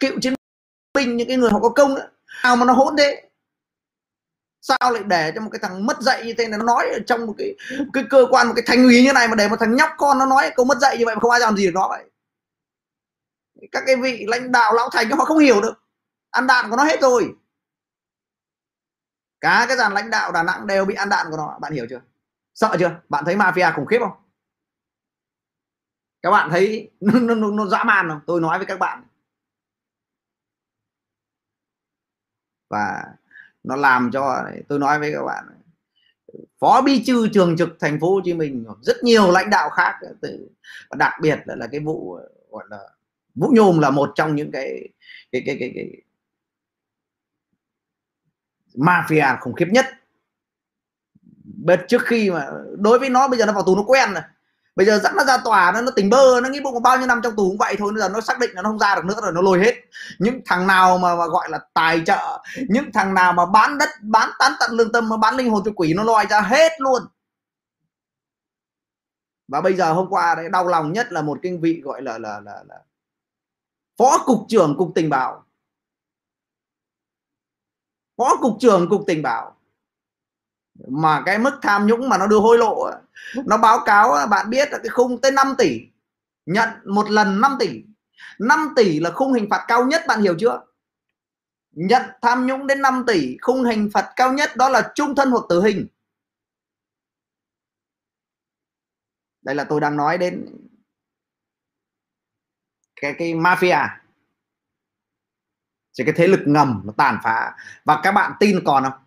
cựu 0.00 0.20
chiến 0.20 0.34
binh 0.94 1.16
những 1.16 1.28
cái 1.28 1.36
người 1.36 1.50
họ 1.50 1.60
có 1.60 1.68
công 1.68 1.94
đó, 1.94 2.02
nào 2.44 2.56
mà 2.56 2.64
nó 2.64 2.72
hỗn 2.72 2.96
thế? 2.98 3.30
Sao 4.60 4.78
lại 4.92 5.02
để 5.06 5.32
cho 5.34 5.40
một 5.40 5.50
cái 5.52 5.58
thằng 5.62 5.86
mất 5.86 6.00
dạy 6.00 6.24
như 6.26 6.34
thế 6.38 6.48
này? 6.48 6.58
Nó 6.58 6.64
nói 6.64 6.88
ở 6.88 6.98
trong 7.06 7.26
một 7.26 7.34
cái 7.38 7.54
cái 7.92 8.04
cơ 8.10 8.26
quan 8.30 8.48
một 8.48 8.52
cái 8.56 8.64
thành 8.66 8.84
ủy 8.84 9.02
như 9.02 9.12
này 9.12 9.28
mà 9.28 9.34
để 9.34 9.48
một 9.48 9.56
thằng 9.60 9.76
nhóc 9.76 9.90
con 9.98 10.18
nó 10.18 10.26
nói 10.26 10.50
câu 10.56 10.64
mất 10.64 10.78
dạy 10.78 10.98
như 10.98 11.04
vậy 11.04 11.14
mà 11.14 11.20
không 11.20 11.30
ai 11.30 11.40
làm 11.40 11.56
gì 11.56 11.66
được 11.66 11.72
nó 11.74 11.88
vậy. 11.88 12.04
Các 13.72 13.82
cái 13.86 13.96
vị 13.96 14.24
lãnh 14.28 14.52
đạo 14.52 14.74
lão 14.74 14.90
thành 14.92 15.10
họ 15.10 15.24
không 15.24 15.38
hiểu 15.38 15.60
được. 15.60 15.74
Ăn 16.30 16.46
đạn 16.46 16.70
của 16.70 16.76
nó 16.76 16.84
hết 16.84 17.00
rồi 17.00 17.34
cả 19.40 19.64
cái 19.68 19.76
dàn 19.76 19.92
lãnh 19.92 20.10
đạo 20.10 20.32
đà 20.32 20.42
nẵng 20.42 20.66
đều 20.66 20.84
bị 20.84 20.94
ăn 20.94 21.08
đạn 21.08 21.26
của 21.30 21.36
nó. 21.36 21.58
Bạn 21.60 21.72
hiểu 21.72 21.86
chưa? 21.90 22.00
Sợ 22.54 22.76
chưa? 22.78 23.00
Bạn 23.08 23.24
thấy 23.24 23.36
mafia 23.36 23.72
khủng 23.74 23.86
khiếp 23.86 23.98
không? 24.00 24.12
Các 26.22 26.30
bạn 26.30 26.50
thấy 26.50 26.90
nó, 27.00 27.20
nó, 27.20 27.34
nó, 27.34 27.50
nó 27.50 27.66
dã 27.66 27.84
man 27.84 28.08
không? 28.08 28.20
Tôi 28.26 28.40
nói 28.40 28.58
với 28.58 28.66
các 28.66 28.78
bạn. 28.78 29.02
Và 32.70 33.04
nó 33.64 33.76
làm 33.76 34.10
cho 34.12 34.44
tôi 34.68 34.78
nói 34.78 34.98
với 34.98 35.12
các 35.12 35.22
bạn 35.22 35.44
phó 36.58 36.82
bí 36.82 37.04
thư 37.06 37.28
trường 37.28 37.56
trực 37.56 37.76
thành 37.80 38.00
phố 38.00 38.14
Hồ 38.14 38.20
Chí 38.24 38.34
Minh 38.34 38.64
rất 38.82 38.96
nhiều 39.02 39.30
lãnh 39.30 39.50
đạo 39.50 39.70
khác 39.70 39.94
từ 40.20 40.48
đặc 40.96 41.12
biệt 41.22 41.38
là, 41.44 41.54
là 41.54 41.66
cái 41.66 41.80
vụ 41.80 42.18
gọi 42.50 42.64
là 42.70 42.78
Vũ 43.34 43.48
Nhôm 43.54 43.78
là 43.78 43.90
một 43.90 44.12
trong 44.14 44.36
những 44.36 44.50
cái 44.52 44.88
cái 45.32 45.42
cái 45.46 45.56
cái, 45.60 45.72
cái 45.74 45.86
mafia 48.74 49.40
khủng 49.40 49.54
khiếp 49.54 49.68
nhất. 49.70 49.86
Bên 51.64 51.80
trước 51.88 52.02
khi 52.04 52.30
mà 52.30 52.46
đối 52.78 52.98
với 52.98 53.08
nó 53.08 53.28
bây 53.28 53.38
giờ 53.38 53.46
nó 53.46 53.52
vào 53.52 53.62
tù 53.62 53.76
nó 53.76 53.82
quen 53.86 54.12
rồi. 54.12 54.22
Bây 54.76 54.86
giờ 54.86 55.00
dẫn 55.02 55.12
nó 55.16 55.24
ra 55.24 55.38
tòa 55.44 55.72
nó 55.72 55.80
nó 55.80 55.90
tỉnh 55.96 56.10
bơ 56.10 56.40
nó 56.40 56.48
nghĩ 56.48 56.60
bụng 56.60 56.82
bao 56.82 56.98
nhiêu 56.98 57.06
năm 57.06 57.20
trong 57.22 57.36
tù 57.36 57.48
cũng 57.48 57.58
vậy 57.58 57.76
thôi 57.78 57.92
bây 57.92 58.02
giờ 58.02 58.08
nó 58.08 58.20
xác 58.20 58.38
định 58.38 58.50
là 58.54 58.62
nó 58.62 58.70
không 58.70 58.78
ra 58.78 58.94
được 58.94 59.04
nữa 59.04 59.14
rồi 59.22 59.32
nó 59.32 59.40
lôi 59.40 59.58
hết. 59.58 59.74
Những 60.18 60.40
thằng 60.46 60.66
nào 60.66 60.98
mà, 60.98 61.16
mà 61.16 61.26
gọi 61.26 61.48
là 61.50 61.58
tài 61.74 62.02
trợ 62.06 62.42
những 62.68 62.92
thằng 62.92 63.14
nào 63.14 63.32
mà 63.32 63.46
bán 63.46 63.78
đất 63.78 63.88
bán 64.02 64.30
tán 64.38 64.52
tận 64.60 64.70
lương 64.70 64.92
tâm 64.92 65.08
mà 65.08 65.16
bán 65.16 65.36
linh 65.36 65.50
hồn 65.50 65.62
cho 65.64 65.70
quỷ 65.76 65.94
nó 65.94 66.04
lôi 66.04 66.24
ra 66.30 66.40
hết 66.40 66.72
luôn. 66.78 67.02
Và 69.48 69.60
bây 69.60 69.74
giờ 69.74 69.92
hôm 69.92 70.06
qua 70.10 70.34
đấy 70.34 70.48
đau 70.48 70.66
lòng 70.66 70.92
nhất 70.92 71.12
là 71.12 71.22
một 71.22 71.38
kinh 71.42 71.60
vị 71.60 71.80
gọi 71.84 72.02
là 72.02 72.18
là 72.18 72.40
là, 72.40 72.64
là 72.68 72.76
phó 73.98 74.18
cục 74.26 74.38
trưởng 74.48 74.74
cục 74.78 74.92
tình 74.94 75.10
báo 75.10 75.44
phó 78.18 78.36
cục 78.40 78.56
trưởng 78.60 78.88
cục 78.88 79.04
tình 79.06 79.22
báo. 79.22 79.56
Mà 80.88 81.22
cái 81.26 81.38
mức 81.38 81.58
tham 81.62 81.86
nhũng 81.86 82.08
mà 82.08 82.18
nó 82.18 82.26
đưa 82.26 82.40
hối 82.40 82.58
lộ 82.58 82.90
nó 83.46 83.56
báo 83.56 83.78
cáo 83.84 84.26
bạn 84.30 84.50
biết 84.50 84.68
là 84.70 84.78
cái 84.78 84.88
khung 84.88 85.20
tới 85.20 85.32
5 85.32 85.54
tỷ, 85.58 85.80
nhận 86.46 86.68
một 86.84 87.10
lần 87.10 87.40
5 87.40 87.56
tỷ. 87.60 87.84
5 88.38 88.72
tỷ 88.76 89.00
là 89.00 89.10
khung 89.10 89.32
hình 89.32 89.46
phạt 89.50 89.64
cao 89.68 89.84
nhất, 89.84 90.02
bạn 90.08 90.20
hiểu 90.20 90.36
chưa? 90.40 90.62
Nhận 91.70 92.02
tham 92.22 92.46
nhũng 92.46 92.66
đến 92.66 92.82
5 92.82 93.04
tỷ, 93.06 93.36
khung 93.42 93.64
hình 93.64 93.90
phạt 93.94 94.12
cao 94.16 94.32
nhất 94.32 94.50
đó 94.56 94.68
là 94.68 94.92
trung 94.94 95.14
thân 95.14 95.30
hoặc 95.30 95.44
tử 95.48 95.62
hình. 95.62 95.86
Đây 99.42 99.54
là 99.54 99.64
tôi 99.64 99.80
đang 99.80 99.96
nói 99.96 100.18
đến 100.18 100.56
cái 103.00 103.14
cái 103.18 103.34
mafia 103.34 103.88
thì 105.98 106.04
cái 106.04 106.14
thế 106.16 106.26
lực 106.26 106.40
ngầm 106.46 106.82
nó 106.84 106.92
tàn 106.96 107.18
phá. 107.22 107.56
Và 107.84 108.00
các 108.02 108.12
bạn 108.12 108.32
tin 108.40 108.60
còn 108.64 108.82
không? 108.82 109.04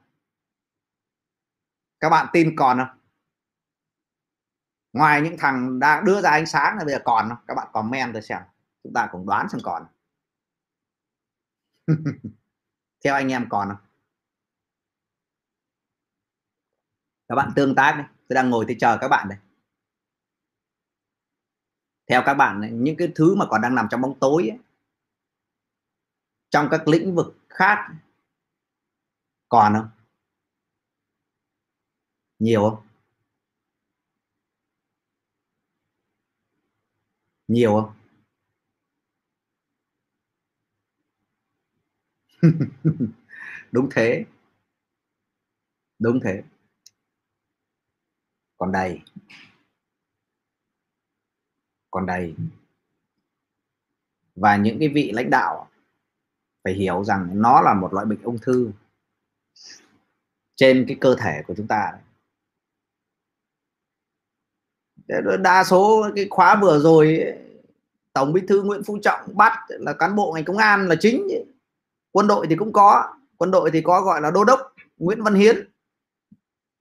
Các 2.00 2.10
bạn 2.10 2.28
tin 2.34 2.56
còn 2.56 2.78
không? 2.78 2.98
Ngoài 4.94 5.22
những 5.22 5.36
thằng 5.40 5.80
đã 5.80 6.02
đưa 6.06 6.22
ra 6.22 6.30
ánh 6.30 6.46
sáng 6.46 6.78
là 6.78 6.84
bây 6.84 6.94
giờ 6.94 7.00
còn 7.06 7.30
không? 7.30 7.38
Các 7.48 7.54
bạn 7.54 7.68
comment 7.74 8.14
tôi 8.14 8.22
xem. 8.22 8.42
Chúng 8.84 8.94
ta 8.94 9.10
cũng 9.12 9.26
đoán 9.26 9.50
xem 9.50 9.62
còn 9.64 9.86
theo 13.04 13.14
anh 13.14 13.32
em 13.32 13.48
còn 13.50 13.70
không? 13.70 13.88
Các 17.28 17.36
bạn 17.36 17.52
tương 17.56 17.76
tác 17.76 17.96
đi. 17.98 18.04
Tôi 18.28 18.36
đang 18.36 18.50
ngồi 18.50 18.66
tôi 18.68 18.78
chờ 18.80 18.98
các 19.02 19.08
bạn 19.08 19.30
đây. 19.30 19.38
Theo 22.10 22.22
các 22.26 22.34
bạn 22.34 22.84
những 22.84 22.98
cái 22.98 23.12
thứ 23.16 23.36
mà 23.36 23.46
còn 23.50 23.62
đang 23.62 23.76
nằm 23.76 23.88
trong 23.92 24.02
bóng 24.02 24.20
tối 24.20 24.50
ấy, 24.50 24.60
trong 26.52 26.68
các 26.72 26.88
lĩnh 26.88 27.16
vực 27.16 27.38
khác 27.50 27.88
còn 29.50 29.74
không? 29.74 29.90
Nhiều 32.40 32.62
không? 32.70 32.88
Nhiều 37.48 37.74
không? 37.74 37.94
Đúng 43.72 43.90
thế. 43.92 44.26
Đúng 46.00 46.20
thế. 46.24 46.44
Còn 48.58 48.72
đầy. 48.72 49.02
Còn 51.92 52.06
đầy. 52.06 52.36
Và 54.36 54.56
những 54.58 54.80
cái 54.80 54.90
vị 54.90 55.12
lãnh 55.14 55.30
đạo 55.30 55.71
phải 56.64 56.74
hiểu 56.74 57.04
rằng 57.04 57.30
nó 57.34 57.62
là 57.62 57.74
một 57.74 57.94
loại 57.94 58.06
bệnh 58.06 58.22
ung 58.22 58.38
thư 58.40 58.72
trên 60.56 60.86
cái 60.88 60.98
cơ 61.02 61.16
thể 61.16 61.44
của 61.48 61.54
chúng 61.58 61.68
ta. 61.68 61.92
Đa 65.40 65.64
số 65.64 66.06
cái 66.16 66.28
khóa 66.30 66.60
vừa 66.62 66.80
rồi 66.80 67.34
tổng 68.14 68.34
bí 68.34 68.42
thư 68.48 68.64
nguyễn 68.64 68.84
phú 68.84 68.98
trọng 69.04 69.38
bắt 69.38 69.54
là 69.68 69.94
cán 69.94 70.16
bộ 70.16 70.32
ngành 70.34 70.46
công 70.46 70.58
an 70.58 70.88
là 70.88 70.96
chính 71.00 71.28
quân 72.12 72.28
đội 72.28 72.48
thì 72.50 72.56
cũng 72.56 72.74
có, 72.74 73.14
quân 73.38 73.52
đội 73.52 73.72
thì 73.72 73.82
có 73.82 74.02
gọi 74.02 74.22
là 74.22 74.32
đô 74.32 74.44
đốc 74.44 74.74
nguyễn 74.98 75.24
văn 75.24 75.34
hiến. 75.34 75.70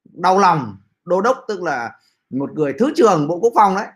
Đau 0.04 0.38
lòng, 0.38 0.76
đô 1.04 1.20
đốc 1.20 1.44
tức 1.48 1.62
là 1.62 1.98
một 2.30 2.52
người 2.52 2.74
thứ 2.78 2.92
trưởng 2.96 3.28
bộ 3.28 3.38
quốc 3.40 3.52
phòng 3.54 3.74
đấy. 3.74 3.86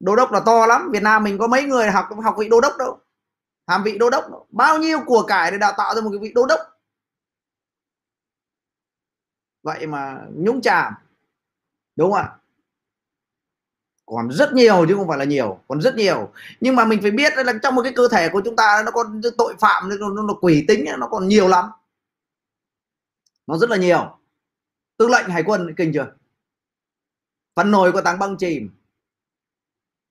Đô 0.00 0.16
đốc 0.16 0.32
là 0.32 0.40
to 0.40 0.66
lắm, 0.66 0.90
việt 0.92 1.02
nam 1.02 1.24
mình 1.24 1.38
có 1.38 1.46
mấy 1.46 1.64
người 1.64 1.90
học 1.90 2.06
học 2.24 2.34
vị 2.38 2.48
đô 2.48 2.60
đốc 2.60 2.72
đâu 2.78 3.00
hàm 3.68 3.82
vị 3.82 3.98
đô 3.98 4.10
đốc. 4.10 4.24
Bao 4.50 4.78
nhiêu 4.78 4.98
của 5.06 5.22
cải 5.22 5.50
để 5.50 5.58
đào 5.58 5.72
tạo 5.76 5.94
ra 5.94 6.00
một 6.00 6.10
cái 6.10 6.18
vị 6.18 6.32
đô 6.34 6.46
đốc. 6.46 6.60
Vậy 9.62 9.86
mà 9.86 10.20
nhúng 10.34 10.60
chàm. 10.60 10.94
Đúng 11.96 12.12
không 12.12 12.20
ạ? 12.20 12.34
Còn 14.06 14.30
rất 14.30 14.52
nhiều 14.52 14.86
chứ 14.88 14.94
không 14.96 15.08
phải 15.08 15.18
là 15.18 15.24
nhiều 15.24 15.60
còn 15.68 15.80
rất 15.80 15.94
nhiều. 15.96 16.32
Nhưng 16.60 16.76
mà 16.76 16.84
mình 16.84 17.02
phải 17.02 17.10
biết 17.10 17.32
là 17.36 17.52
trong 17.62 17.74
một 17.74 17.82
cái 17.82 17.92
cơ 17.96 18.08
thể 18.08 18.28
của 18.32 18.42
chúng 18.44 18.56
ta 18.56 18.82
nó 18.84 18.90
còn 18.90 19.20
tội 19.38 19.54
phạm 19.60 19.88
nó, 19.88 19.96
nó, 19.96 20.22
nó 20.22 20.34
quỷ 20.40 20.64
tính 20.68 20.84
nó 20.98 21.08
còn 21.10 21.28
nhiều 21.28 21.48
lắm. 21.48 21.64
Nó 23.46 23.58
rất 23.58 23.70
là 23.70 23.76
nhiều. 23.76 24.18
Tư 24.96 25.08
lệnh 25.08 25.28
hải 25.28 25.42
quân 25.46 25.74
kinh 25.76 25.92
chưa? 25.94 26.12
Phần 27.56 27.70
nồi 27.70 27.92
của 27.92 28.00
tảng 28.00 28.18
băng 28.18 28.36
chìm. 28.36 28.70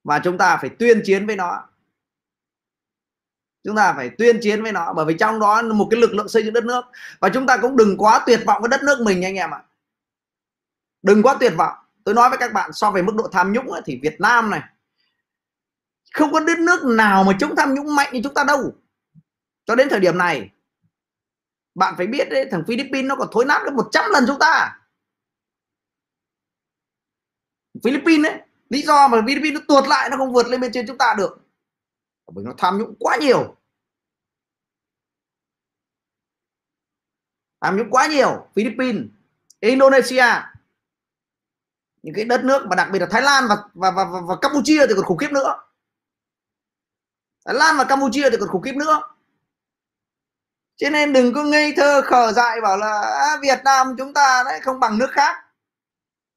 Và 0.03 0.19
chúng 0.23 0.37
ta 0.37 0.57
phải 0.57 0.69
tuyên 0.79 1.01
chiến 1.05 1.27
với 1.27 1.35
nó 1.35 1.69
chúng 3.67 3.75
ta 3.75 3.93
phải 3.93 4.09
tuyên 4.09 4.39
chiến 4.41 4.63
với 4.63 4.71
nó 4.71 4.93
bởi 4.93 5.05
vì 5.05 5.15
trong 5.19 5.39
đó 5.39 5.61
một 5.61 5.87
cái 5.91 6.01
lực 6.01 6.13
lượng 6.13 6.27
xây 6.27 6.43
dựng 6.43 6.53
đất 6.53 6.65
nước. 6.65 6.81
Và 7.19 7.29
chúng 7.29 7.47
ta 7.47 7.57
cũng 7.57 7.77
đừng 7.77 7.97
quá 7.97 8.23
tuyệt 8.25 8.39
vọng 8.45 8.61
với 8.61 8.69
đất 8.69 8.83
nước 8.83 9.01
mình 9.01 9.25
anh 9.25 9.35
em 9.35 9.51
ạ. 9.51 9.63
Đừng 11.01 11.23
quá 11.23 11.37
tuyệt 11.39 11.53
vọng. 11.57 11.73
Tôi 12.03 12.15
nói 12.15 12.29
với 12.29 12.37
các 12.37 12.53
bạn 12.53 12.73
so 12.73 12.91
về 12.91 13.01
mức 13.01 13.15
độ 13.15 13.27
tham 13.31 13.53
nhũng 13.53 13.71
ấy, 13.71 13.81
thì 13.85 13.99
Việt 14.03 14.21
Nam 14.21 14.49
này 14.49 14.61
không 16.13 16.31
có 16.31 16.39
đất 16.39 16.59
nước 16.59 16.83
nào 16.85 17.23
mà 17.23 17.33
chống 17.39 17.55
tham 17.57 17.73
nhũng 17.73 17.95
mạnh 17.95 18.09
như 18.13 18.19
chúng 18.23 18.33
ta 18.33 18.43
đâu. 18.43 18.75
Cho 19.65 19.75
đến 19.75 19.89
thời 19.89 19.99
điểm 19.99 20.17
này 20.17 20.49
bạn 21.75 21.93
phải 21.97 22.07
biết 22.07 22.29
đấy 22.29 22.47
thằng 22.51 22.63
Philippines 22.67 23.09
nó 23.09 23.15
còn 23.15 23.27
thối 23.31 23.45
nát 23.45 23.61
gấp 23.65 23.73
100 23.73 24.11
lần 24.11 24.23
chúng 24.27 24.39
ta. 24.39 24.79
Philippines 27.83 28.31
ấy 28.31 28.41
lý 28.69 28.81
do 28.81 29.07
mà 29.07 29.21
Philippines 29.27 29.53
nó 29.53 29.61
tuột 29.67 29.87
lại 29.87 30.09
nó 30.09 30.17
không 30.17 30.33
vượt 30.33 30.47
lên 30.47 30.61
bên 30.61 30.71
trên 30.71 30.87
chúng 30.87 30.97
ta 30.97 31.15
được 31.17 31.46
bởi 32.33 32.45
nó 32.45 32.53
tham 32.57 32.77
nhũng 32.77 32.95
quá 32.99 33.17
nhiều. 33.21 33.57
Tham 37.61 37.77
nhũng 37.77 37.89
quá 37.91 38.07
nhiều. 38.07 38.47
Philippines 38.55 39.03
Indonesia 39.59 40.25
những 42.07 42.15
cái 42.15 42.25
đất 42.25 42.43
nước 42.43 42.65
mà 42.69 42.75
đặc 42.75 42.89
biệt 42.91 42.99
là 42.99 43.07
Thái 43.11 43.21
Lan 43.21 43.43
và 43.49 43.55
và 43.73 43.91
và, 43.91 44.05
và, 44.05 44.21
và 44.27 44.35
Campuchia 44.41 44.87
thì 44.87 44.93
còn 44.95 45.05
khủng 45.05 45.17
khiếp 45.17 45.31
nữa. 45.31 45.55
Thái 47.45 47.55
Lan 47.55 47.77
và 47.77 47.83
Campuchia 47.83 48.29
thì 48.29 48.37
còn 48.39 48.49
khủng 48.49 48.61
khiếp 48.61 48.75
nữa. 48.75 49.01
Cho 50.75 50.89
nên 50.89 51.13
đừng 51.13 51.33
có 51.33 51.43
ngây 51.43 51.73
thơ 51.77 52.01
khờ 52.05 52.31
dại 52.31 52.61
bảo 52.61 52.77
là 52.77 53.01
à, 53.01 53.37
Việt 53.41 53.59
Nam 53.63 53.95
chúng 53.97 54.13
ta 54.13 54.43
đấy 54.45 54.59
không 54.61 54.79
bằng 54.79 54.97
nước 54.97 55.09
khác. 55.11 55.35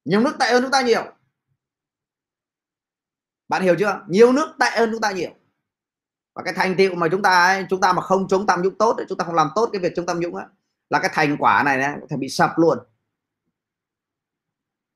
Nhiều 0.05 0.19
nước 0.19 0.35
tệ 0.39 0.51
hơn 0.51 0.61
chúng 0.61 0.71
ta 0.71 0.81
nhiều. 0.81 1.03
Bạn 3.47 3.63
hiểu 3.63 3.75
chưa? 3.79 4.01
Nhiều 4.07 4.31
nước 4.31 4.55
tệ 4.59 4.69
hơn 4.79 4.89
chúng 4.91 5.01
ta 5.01 5.11
nhiều 5.11 5.31
và 6.33 6.43
cái 6.43 6.53
thành 6.53 6.75
tựu 6.77 6.95
mà 6.95 7.07
chúng 7.11 7.21
ta 7.21 7.45
ấy, 7.45 7.65
chúng 7.69 7.81
ta 7.81 7.93
mà 7.93 8.01
không 8.01 8.27
chống 8.27 8.47
tham 8.47 8.61
nhũng 8.61 8.75
tốt 8.75 8.97
chúng 9.09 9.17
ta 9.17 9.25
không 9.25 9.35
làm 9.35 9.49
tốt 9.55 9.69
cái 9.73 9.81
việc 9.81 9.93
chống 9.95 10.05
tham 10.05 10.19
nhũng 10.19 10.35
ấy, 10.35 10.45
là 10.89 10.99
cái 10.99 11.11
thành 11.13 11.37
quả 11.39 11.63
này 11.63 11.97
có 12.01 12.07
thể 12.09 12.17
bị 12.17 12.29
sập 12.29 12.51
luôn. 12.57 12.77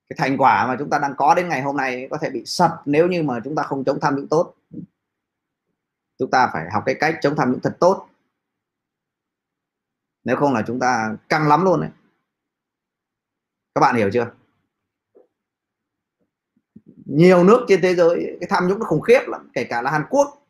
Cái 0.09 0.15
thành 0.19 0.37
quả 0.37 0.67
mà 0.67 0.75
chúng 0.79 0.89
ta 0.89 0.99
đang 0.99 1.15
có 1.17 1.35
đến 1.35 1.49
ngày 1.49 1.61
hôm 1.61 1.77
nay 1.77 2.07
có 2.11 2.17
thể 2.17 2.29
bị 2.29 2.45
sập 2.45 2.81
nếu 2.85 3.07
như 3.07 3.23
mà 3.23 3.39
chúng 3.43 3.55
ta 3.55 3.63
không 3.63 3.83
chống 3.83 3.99
tham 4.01 4.15
nhũng 4.15 4.27
tốt. 4.27 4.55
Chúng 6.17 6.31
ta 6.31 6.49
phải 6.53 6.71
học 6.71 6.83
cái 6.85 6.95
cách 6.99 7.17
chống 7.21 7.35
tham 7.37 7.51
nhũng 7.51 7.61
thật 7.61 7.77
tốt. 7.79 8.09
Nếu 10.23 10.35
không 10.35 10.53
là 10.53 10.63
chúng 10.67 10.79
ta 10.79 11.17
căng 11.29 11.47
lắm 11.47 11.63
luôn 11.63 11.81
đấy 11.81 11.89
các 13.75 13.81
bạn 13.81 13.95
hiểu 13.95 14.09
chưa? 14.13 14.31
Nhiều 17.05 17.43
nước 17.43 17.65
trên 17.67 17.81
thế 17.81 17.95
giới 17.95 18.37
cái 18.39 18.47
tham 18.49 18.67
nhũng 18.67 18.79
nó 18.79 18.85
khủng 18.85 19.01
khiếp 19.01 19.19
lắm 19.27 19.49
kể 19.53 19.63
cả 19.63 19.81
là 19.81 19.91
Hàn 19.91 20.03
Quốc 20.09 20.44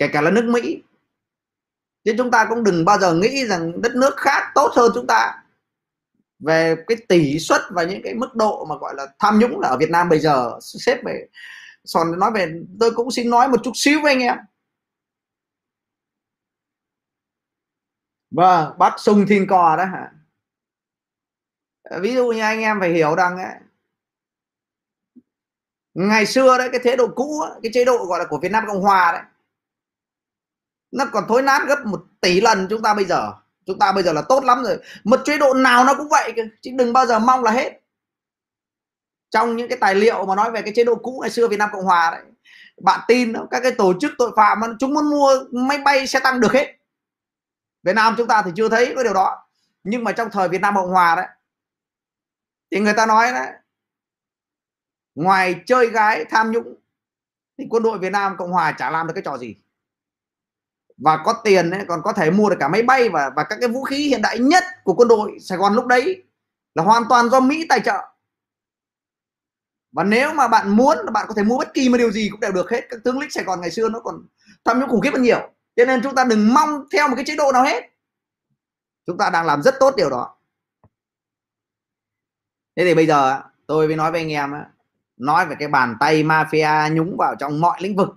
kể 0.00 0.08
cả 0.12 0.20
là 0.20 0.30
nước 0.30 0.44
Mỹ. 0.44 0.82
Chứ 2.04 2.14
chúng 2.18 2.30
ta 2.30 2.46
cũng 2.48 2.64
đừng 2.64 2.84
bao 2.84 2.98
giờ 2.98 3.14
nghĩ 3.14 3.46
rằng 3.46 3.82
đất 3.82 3.92
nước 3.96 4.16
khác 4.16 4.52
tốt 4.54 4.72
hơn 4.76 4.92
chúng 4.94 5.06
ta. 5.06 5.42
Về 6.38 6.76
cái 6.86 6.96
tỷ 7.08 7.38
suất 7.38 7.60
và 7.70 7.82
những 7.82 8.02
cái 8.02 8.14
mức 8.14 8.34
độ 8.34 8.64
mà 8.64 8.76
gọi 8.76 8.94
là 8.94 9.06
tham 9.18 9.38
nhũng 9.38 9.60
là 9.60 9.68
ở 9.68 9.76
Việt 9.76 9.90
Nam 9.90 10.08
bây 10.08 10.18
giờ 10.18 10.58
xếp 10.60 11.00
về 11.04 11.26
còn 11.94 12.18
nói 12.18 12.30
về 12.34 12.52
tôi 12.80 12.90
cũng 12.94 13.10
xin 13.10 13.30
nói 13.30 13.48
một 13.48 13.60
chút 13.64 13.72
xíu 13.74 14.00
với 14.02 14.12
anh 14.12 14.22
em. 14.22 14.38
Vâng 18.30 18.78
bắt 18.78 18.94
sung 18.98 19.26
thiên 19.28 19.46
cò 19.46 19.76
đó 19.76 19.84
hả? 19.84 20.12
Ví 22.00 22.14
dụ 22.14 22.28
như 22.28 22.40
anh 22.40 22.60
em 22.60 22.80
phải 22.80 22.90
hiểu 22.90 23.14
rằng 23.14 23.36
ấy, 23.36 23.54
ngày 25.94 26.26
xưa 26.26 26.58
đấy 26.58 26.68
cái 26.72 26.80
chế 26.84 26.96
độ 26.96 27.08
cũ 27.16 27.44
cái 27.62 27.70
chế 27.74 27.84
độ 27.84 28.04
gọi 28.04 28.18
là 28.18 28.24
của 28.30 28.38
Việt 28.42 28.52
Nam 28.52 28.64
Cộng 28.66 28.82
Hòa 28.82 29.12
đấy 29.12 29.22
nó 30.90 31.04
còn 31.12 31.24
thối 31.28 31.42
nát 31.42 31.62
gấp 31.68 31.86
một 31.86 32.04
tỷ 32.20 32.40
lần 32.40 32.66
chúng 32.70 32.82
ta 32.82 32.94
bây 32.94 33.04
giờ. 33.04 33.32
Chúng 33.66 33.78
ta 33.78 33.92
bây 33.92 34.02
giờ 34.02 34.12
là 34.12 34.22
tốt 34.28 34.44
lắm 34.44 34.64
rồi. 34.64 34.78
Một 35.04 35.20
chế 35.24 35.38
độ 35.38 35.54
nào 35.54 35.84
nó 35.84 35.94
cũng 35.94 36.08
vậy 36.08 36.34
chứ 36.62 36.70
đừng 36.74 36.92
bao 36.92 37.06
giờ 37.06 37.18
mong 37.18 37.44
là 37.44 37.50
hết. 37.50 37.80
Trong 39.30 39.56
những 39.56 39.68
cái 39.68 39.78
tài 39.78 39.94
liệu 39.94 40.26
mà 40.26 40.34
nói 40.34 40.50
về 40.50 40.62
cái 40.62 40.72
chế 40.76 40.84
độ 40.84 40.94
cũ 40.94 41.18
ngày 41.20 41.30
xưa 41.30 41.48
Việt 41.48 41.56
Nam 41.56 41.70
Cộng 41.72 41.84
Hòa 41.84 42.10
đấy. 42.10 42.22
Bạn 42.82 43.00
tin 43.08 43.34
không? 43.34 43.46
các 43.50 43.60
cái 43.60 43.72
tổ 43.72 43.92
chức 44.00 44.12
tội 44.18 44.32
phạm 44.36 44.60
mà 44.60 44.66
chúng 44.78 44.94
muốn 44.94 45.10
mua 45.10 45.44
máy 45.52 45.78
bay 45.78 46.06
xe 46.06 46.20
tăng 46.20 46.40
được 46.40 46.52
hết. 46.52 46.76
Việt 47.82 47.92
Nam 47.92 48.14
chúng 48.16 48.26
ta 48.26 48.42
thì 48.42 48.50
chưa 48.56 48.68
thấy 48.68 48.92
cái 48.94 49.04
điều 49.04 49.14
đó. 49.14 49.46
Nhưng 49.84 50.04
mà 50.04 50.12
trong 50.12 50.30
thời 50.30 50.48
Việt 50.48 50.60
Nam 50.60 50.74
Cộng 50.74 50.90
Hòa 50.90 51.16
đấy, 51.16 51.26
thì 52.70 52.80
người 52.80 52.92
ta 52.92 53.06
nói 53.06 53.32
đấy, 53.32 53.48
ngoài 55.14 55.62
chơi 55.66 55.90
gái 55.90 56.24
tham 56.24 56.50
nhũng, 56.50 56.74
thì 57.58 57.66
quân 57.70 57.82
đội 57.82 57.98
Việt 57.98 58.12
Nam 58.12 58.36
Cộng 58.36 58.52
Hòa 58.52 58.72
chả 58.72 58.90
làm 58.90 59.06
được 59.06 59.12
cái 59.14 59.22
trò 59.22 59.38
gì 59.38 59.56
và 61.00 61.22
có 61.24 61.32
tiền 61.44 61.70
ấy, 61.70 61.84
còn 61.88 62.00
có 62.04 62.12
thể 62.12 62.30
mua 62.30 62.50
được 62.50 62.56
cả 62.60 62.68
máy 62.68 62.82
bay 62.82 63.08
và 63.08 63.30
và 63.36 63.44
các 63.44 63.58
cái 63.60 63.68
vũ 63.68 63.84
khí 63.84 64.08
hiện 64.08 64.22
đại 64.22 64.38
nhất 64.38 64.64
của 64.84 64.94
quân 64.94 65.08
đội 65.08 65.38
Sài 65.40 65.58
Gòn 65.58 65.74
lúc 65.74 65.86
đấy 65.86 66.22
là 66.74 66.82
hoàn 66.82 67.02
toàn 67.08 67.28
do 67.30 67.40
Mỹ 67.40 67.66
tài 67.68 67.80
trợ. 67.80 67.98
Và 69.92 70.04
nếu 70.04 70.34
mà 70.34 70.48
bạn 70.48 70.68
muốn 70.68 70.98
là 70.98 71.10
bạn 71.10 71.26
có 71.28 71.34
thể 71.34 71.42
mua 71.42 71.58
bất 71.58 71.74
kỳ 71.74 71.88
một 71.88 71.96
điều 71.96 72.10
gì 72.10 72.28
cũng 72.30 72.40
đều 72.40 72.52
được 72.52 72.70
hết. 72.70 72.86
Các 72.90 73.00
tướng 73.04 73.18
lĩnh 73.18 73.30
Sài 73.30 73.44
Gòn 73.44 73.60
ngày 73.60 73.70
xưa 73.70 73.88
nó 73.88 74.00
còn 74.00 74.26
tham 74.64 74.80
nhũng 74.80 74.88
khủng 74.88 75.00
khiếp 75.00 75.10
hơn 75.12 75.22
nhiều. 75.22 75.50
Cho 75.76 75.84
nên 75.84 76.02
chúng 76.02 76.14
ta 76.14 76.24
đừng 76.24 76.54
mong 76.54 76.84
theo 76.92 77.08
một 77.08 77.14
cái 77.16 77.24
chế 77.24 77.36
độ 77.36 77.52
nào 77.52 77.64
hết. 77.64 77.84
Chúng 79.06 79.18
ta 79.18 79.30
đang 79.30 79.46
làm 79.46 79.62
rất 79.62 79.74
tốt 79.80 79.94
điều 79.96 80.10
đó. 80.10 80.36
Thế 82.76 82.84
thì 82.84 82.94
bây 82.94 83.06
giờ 83.06 83.42
tôi 83.66 83.86
mới 83.86 83.96
nói 83.96 84.12
với 84.12 84.20
anh 84.20 84.32
em 84.32 84.52
nói 85.16 85.46
về 85.46 85.56
cái 85.58 85.68
bàn 85.68 85.96
tay 86.00 86.24
mafia 86.24 86.94
nhúng 86.94 87.16
vào 87.18 87.34
trong 87.38 87.60
mọi 87.60 87.78
lĩnh 87.82 87.96
vực 87.96 88.08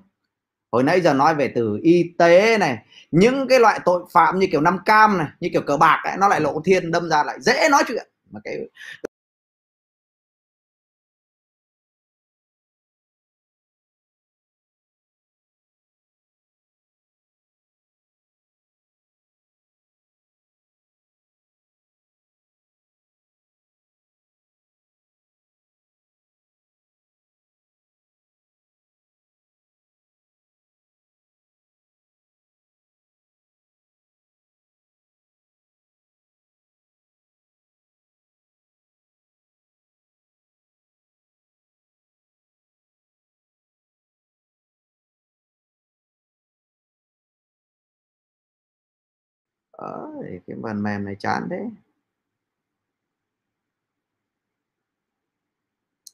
hồi 0.74 0.84
nãy 0.84 1.02
giờ 1.02 1.14
nói 1.14 1.36
về 1.36 1.52
từ 1.56 1.80
y 1.84 2.14
tế 2.18 2.58
này 2.58 2.78
những 3.12 3.48
cái 3.48 3.60
loại 3.60 3.80
tội 3.86 4.04
phạm 4.12 4.40
như 4.40 4.48
kiểu 4.52 4.62
năm 4.62 4.78
cam 4.86 5.18
này 5.18 5.28
như 5.40 5.50
kiểu 5.54 5.62
cờ 5.62 5.78
bạc 5.78 6.02
ấy, 6.04 6.18
nó 6.18 6.28
lại 6.28 6.42
lộ 6.42 6.62
thiên 6.66 6.92
đâm 6.92 7.10
ra 7.10 7.24
lại 7.24 7.38
dễ 7.42 7.68
nói 7.72 7.84
chuyện. 7.88 8.08
Mà 8.32 8.40
cái 8.44 8.58
đấy 50.22 50.40
cái 50.48 50.58
phần 50.64 50.84
mềm 50.84 51.06
này 51.06 51.16
chán 51.20 51.48
thế. 51.50 51.70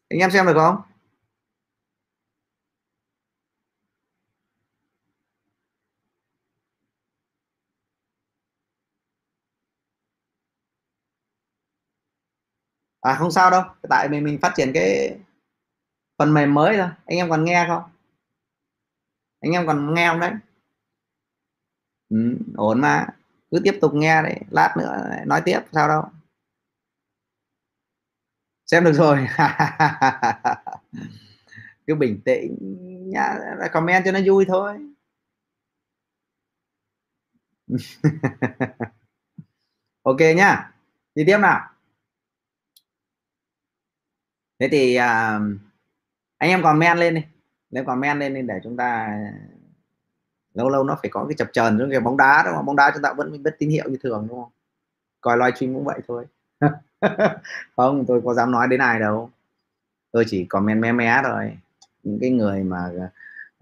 Anh 0.09 0.19
em 0.19 0.31
xem 0.31 0.45
được 0.45 0.53
không? 0.55 0.81
À 13.01 13.15
không 13.15 13.31
sao 13.31 13.51
đâu 13.51 13.63
tại 13.89 14.07
vì 14.09 14.19
mình 14.21 14.39
phát 14.41 14.53
triển 14.55 14.71
cái 14.73 15.17
phần 16.17 16.33
mềm 16.33 16.53
mới 16.53 16.77
thôi. 16.77 16.87
Anh 17.05 17.17
em 17.17 17.29
còn 17.29 17.45
nghe 17.45 17.65
không? 17.67 17.83
Anh 19.41 19.51
em 19.51 19.67
còn 19.67 19.93
nghe 19.93 20.07
không 20.09 20.19
đấy? 20.19 20.31
Ừ, 22.09 22.37
ổn 22.55 22.81
mà 22.81 23.07
cứ 23.51 23.59
tiếp 23.63 23.77
tục 23.81 23.91
nghe 23.93 24.21
đấy 24.23 24.35
lát 24.49 24.75
nữa 24.77 25.09
nói 25.25 25.41
tiếp 25.45 25.59
sao 25.73 25.87
đâu. 25.87 26.03
Xem 28.65 28.83
được 28.83 28.93
rồi. 28.93 29.27
Cứ 31.87 31.95
bình 31.95 32.21
tĩnh 32.25 32.57
nhá 33.09 33.35
comment 33.73 34.05
cho 34.05 34.11
nó 34.11 34.19
vui 34.25 34.45
thôi. 34.47 34.79
Ok 40.03 40.17
nhá 40.35 40.71
đi 41.15 41.23
tiếp 41.27 41.37
nào. 41.37 41.69
Thế 44.59 44.67
thì 44.71 44.97
uh, 44.97 45.01
anh 46.37 46.49
em 46.49 46.63
comment 46.63 46.97
lên 46.97 47.15
đi. 47.15 47.21
Nếu 47.69 47.83
comment 47.85 48.19
lên 48.19 48.33
đi 48.33 48.41
để 48.41 48.59
chúng 48.63 48.77
ta 48.77 49.17
lâu 50.53 50.69
lâu 50.69 50.83
nó 50.83 50.97
phải 51.01 51.09
có 51.09 51.25
cái 51.29 51.35
chập 51.37 51.49
chờn 51.53 51.79
giống 51.79 51.89
như 51.89 51.99
bóng 51.99 52.17
đá 52.17 52.43
đúng 52.45 52.55
không? 52.55 52.65
Bóng 52.65 52.75
đá 52.75 52.91
chúng 52.93 53.01
ta 53.01 53.13
vẫn 53.13 53.43
biết 53.43 53.51
tín 53.59 53.69
hiệu 53.69 53.89
như 53.89 53.97
thường 54.03 54.27
đúng 54.29 54.41
không? 54.43 54.51
Coi 55.21 55.37
live 55.37 55.51
stream 55.55 55.73
cũng 55.73 55.85
vậy 55.85 55.99
thôi. 56.07 56.25
Không 57.75 58.05
tôi 58.07 58.21
có 58.25 58.33
dám 58.33 58.51
nói 58.51 58.67
đến 58.67 58.79
ai 58.79 58.99
đâu. 58.99 59.29
Tôi 60.11 60.25
chỉ 60.27 60.45
comment 60.45 60.81
mé 60.81 60.91
mé 60.91 61.21
thôi. 61.23 61.57
Những 62.03 62.19
cái 62.21 62.29
người 62.29 62.63
mà 62.63 62.91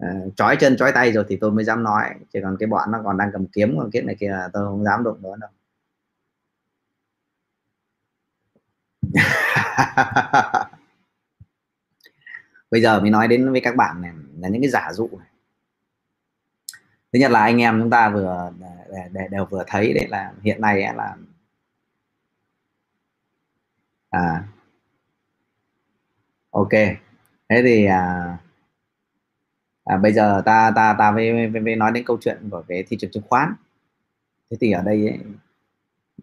uh, 0.04 0.36
chói 0.36 0.56
chân 0.56 0.76
chói 0.76 0.92
tay 0.92 1.12
rồi 1.12 1.24
thì 1.28 1.36
tôi 1.36 1.50
mới 1.50 1.64
dám 1.64 1.82
nói. 1.82 2.04
Chỉ 2.32 2.40
còn 2.42 2.56
cái 2.60 2.66
bọn 2.66 2.90
nó 2.92 3.00
còn 3.04 3.16
đang 3.18 3.30
cầm 3.32 3.46
kiếm 3.46 3.76
còn 3.78 3.90
cái 3.92 4.02
này 4.02 4.16
kia 4.20 4.28
là 4.28 4.48
tôi 4.52 4.64
không 4.64 4.84
dám 4.84 5.04
đụng 5.04 5.22
nữa 5.22 5.34
đâu. 5.40 5.50
Bây 12.70 12.82
giờ 12.82 13.00
mới 13.00 13.10
nói 13.10 13.28
đến 13.28 13.52
với 13.52 13.60
các 13.60 13.76
bạn 13.76 14.02
này 14.02 14.12
là 14.38 14.48
những 14.48 14.62
cái 14.62 14.70
giả 14.70 14.92
dụ 14.92 15.08
này 15.18 15.27
thứ 17.12 17.18
nhất 17.18 17.30
là 17.30 17.40
anh 17.40 17.60
em 17.60 17.80
chúng 17.80 17.90
ta 17.90 18.10
vừa 18.10 18.52
để, 18.58 19.08
để, 19.12 19.28
đều 19.30 19.44
vừa 19.44 19.64
thấy 19.66 19.92
đấy 19.92 20.06
là 20.08 20.32
hiện 20.42 20.60
nay 20.60 20.94
là 20.94 21.16
à. 24.10 24.44
Ok. 26.50 26.70
Thế 27.48 27.62
thì 27.64 27.84
à, 27.84 28.36
à, 29.84 29.96
bây 29.96 30.12
giờ 30.12 30.42
ta 30.44 30.72
ta 30.76 30.94
ta 30.98 31.12
với, 31.12 31.32
với, 31.32 31.62
với 31.62 31.76
nói 31.76 31.92
đến 31.92 32.04
câu 32.06 32.18
chuyện 32.20 32.48
của 32.50 32.64
cái 32.68 32.84
thị 32.88 32.96
trường 33.00 33.10
chứng 33.10 33.22
khoán. 33.28 33.54
Thế 34.50 34.56
thì 34.60 34.72
ở 34.72 34.82
đây 34.82 35.08
ấy, 35.08 35.18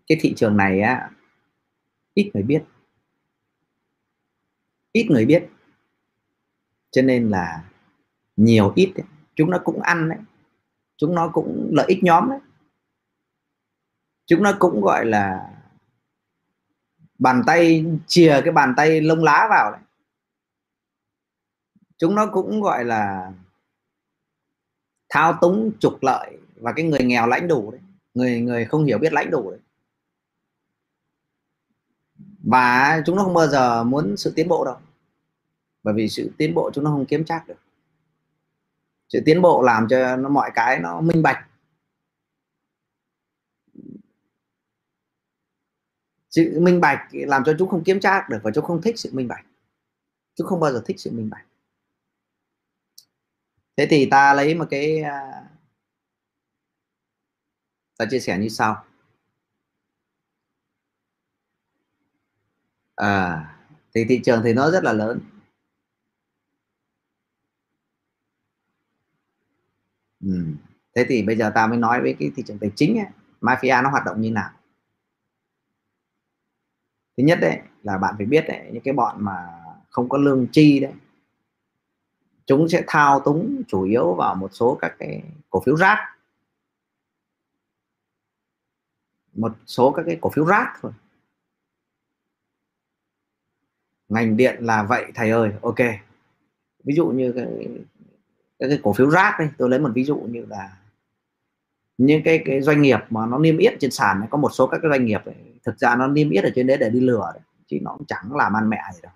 cái 0.07 0.17
thị 0.21 0.33
trường 0.37 0.57
này 0.57 0.81
á 0.81 1.09
ít 2.13 2.31
người 2.33 2.43
biết. 2.43 2.63
Ít 4.91 5.07
người 5.09 5.25
biết. 5.25 5.49
Cho 6.91 7.01
nên 7.01 7.29
là 7.29 7.63
nhiều 8.37 8.73
ít 8.75 8.93
ấy, 8.95 9.05
chúng 9.35 9.49
nó 9.49 9.59
cũng 9.63 9.81
ăn 9.81 10.09
đấy 10.09 10.19
chúng 10.97 11.15
nó 11.15 11.29
cũng 11.33 11.69
lợi 11.73 11.85
ích 11.89 12.03
nhóm 12.03 12.29
đấy. 12.29 12.39
Chúng 14.25 14.43
nó 14.43 14.53
cũng 14.59 14.81
gọi 14.81 15.05
là 15.05 15.51
bàn 17.19 17.41
tay, 17.47 17.85
chìa 18.07 18.41
cái 18.43 18.51
bàn 18.51 18.73
tay 18.77 19.01
lông 19.01 19.23
lá 19.23 19.47
vào 19.49 19.71
đấy. 19.71 19.81
Chúng 21.97 22.15
nó 22.15 22.27
cũng 22.27 22.61
gọi 22.61 22.85
là 22.85 23.33
thao 25.09 25.37
túng, 25.41 25.71
trục 25.79 26.03
lợi 26.03 26.37
và 26.55 26.73
cái 26.75 26.85
người 26.85 27.03
nghèo 27.03 27.27
lãnh 27.27 27.47
đủ 27.47 27.71
đấy. 27.71 27.81
Người 28.13 28.41
người 28.41 28.65
không 28.65 28.85
hiểu 28.85 28.97
biết 28.97 29.13
lãnh 29.13 29.31
đủ 29.31 29.51
đấy. 29.51 29.59
Và 32.43 33.01
chúng 33.05 33.15
nó 33.15 33.23
không 33.23 33.33
bao 33.33 33.47
giờ 33.47 33.83
muốn 33.83 34.17
sự 34.17 34.33
tiến 34.35 34.47
bộ 34.47 34.65
đâu. 34.65 34.77
Bởi 35.83 35.93
vì 35.93 36.09
sự 36.09 36.31
tiến 36.37 36.53
bộ 36.53 36.71
chúng 36.73 36.83
nó 36.83 36.89
không 36.91 37.05
kiếm 37.05 37.25
chắc 37.25 37.47
được 37.47 37.57
sự 39.09 39.19
tiến 39.25 39.41
bộ 39.41 39.61
làm 39.61 39.87
cho 39.89 40.15
nó 40.15 40.29
mọi 40.29 40.51
cái 40.55 40.79
nó 40.79 41.01
minh 41.01 41.23
bạch. 41.23 41.47
Sự 46.29 46.59
minh 46.59 46.81
bạch 46.81 47.07
làm 47.11 47.43
cho 47.45 47.55
chúng 47.59 47.69
không 47.69 47.83
kiếm 47.83 47.99
tra 47.99 48.27
được 48.29 48.39
và 48.43 48.51
chúng 48.55 48.65
không 48.65 48.81
thích 48.81 48.99
sự 48.99 49.09
minh 49.13 49.27
bạch. 49.27 49.45
Chúng 50.35 50.47
không 50.47 50.59
bao 50.59 50.71
giờ 50.73 50.83
thích 50.85 50.99
sự 50.99 51.11
minh 51.11 51.29
bạch. 51.29 51.45
Thế 53.77 53.87
thì 53.89 54.07
ta 54.11 54.33
lấy 54.33 54.55
một 54.55 54.65
cái 54.69 55.01
à, 55.01 55.49
ta 57.97 58.05
chia 58.11 58.19
sẻ 58.19 58.37
như 58.37 58.49
sau. 58.49 58.85
À, 62.95 63.41
thì 63.95 64.05
thị 64.09 64.21
trường 64.23 64.41
thì 64.43 64.53
nó 64.53 64.71
rất 64.71 64.83
là 64.83 64.93
lớn. 64.93 65.19
Ừ. 70.25 70.45
thế 70.95 71.05
thì 71.09 71.23
bây 71.23 71.35
giờ 71.35 71.51
ta 71.55 71.67
mới 71.67 71.77
nói 71.77 72.01
với 72.01 72.15
cái 72.19 72.31
thị 72.35 72.43
trường 72.47 72.59
tài 72.59 72.71
chính 72.75 72.97
ấy, 72.97 73.07
mafia 73.41 73.83
nó 73.83 73.89
hoạt 73.89 74.05
động 74.05 74.21
như 74.21 74.31
nào? 74.31 74.49
Thứ 77.17 77.23
nhất 77.23 77.37
đấy 77.41 77.59
là 77.83 77.97
bạn 77.97 78.15
phải 78.17 78.25
biết 78.25 78.45
đấy 78.47 78.69
những 78.71 78.83
cái 78.83 78.93
bọn 78.93 79.15
mà 79.19 79.47
không 79.89 80.09
có 80.09 80.17
lương 80.17 80.47
chi 80.51 80.79
đấy 80.79 80.93
chúng 82.45 82.69
sẽ 82.69 82.83
thao 82.87 83.19
túng 83.19 83.61
chủ 83.67 83.83
yếu 83.83 84.13
vào 84.13 84.35
một 84.35 84.49
số 84.53 84.77
các 84.81 84.95
cái 84.99 85.23
cổ 85.49 85.61
phiếu 85.65 85.75
rác. 85.75 85.97
Một 89.33 89.51
số 89.65 89.91
các 89.91 90.03
cái 90.05 90.17
cổ 90.21 90.29
phiếu 90.29 90.45
rác 90.45 90.73
thôi. 90.81 90.91
Ngành 94.09 94.37
điện 94.37 94.55
là 94.59 94.83
vậy 94.83 95.11
thầy 95.15 95.29
ơi 95.29 95.51
ok. 95.61 95.79
Ví 96.83 96.95
dụ 96.95 97.07
như 97.07 97.33
cái 97.35 97.67
cái, 98.59 98.69
cái 98.69 98.79
cổ 98.83 98.93
phiếu 98.93 99.09
rác 99.09 99.35
đây 99.39 99.49
tôi 99.57 99.69
lấy 99.69 99.79
một 99.79 99.91
ví 99.93 100.03
dụ 100.03 100.17
như 100.17 100.45
là 100.49 100.77
những 101.97 102.21
cái 102.25 102.43
cái 102.45 102.61
doanh 102.61 102.81
nghiệp 102.81 102.99
mà 103.09 103.25
nó 103.25 103.37
niêm 103.37 103.57
yết 103.57 103.73
trên 103.79 103.91
sàn 103.91 104.19
này 104.19 104.27
có 104.31 104.37
một 104.37 104.49
số 104.49 104.67
các 104.67 104.79
cái 104.81 104.91
doanh 104.91 105.05
nghiệp 105.05 105.25
ấy, 105.25 105.35
thực 105.65 105.79
ra 105.79 105.95
nó 105.95 106.07
niêm 106.07 106.29
yết 106.29 106.43
ở 106.43 106.49
trên 106.55 106.67
đấy 106.67 106.77
để 106.77 106.89
đi 106.89 106.99
lừa 106.99 107.31
đấy 107.33 107.41
chứ 107.67 107.77
nó 107.81 107.95
cũng 107.97 108.05
chẳng 108.07 108.35
làm 108.35 108.53
ăn 108.53 108.69
mẹ 108.69 108.81
gì 108.93 108.99
đâu. 109.03 109.13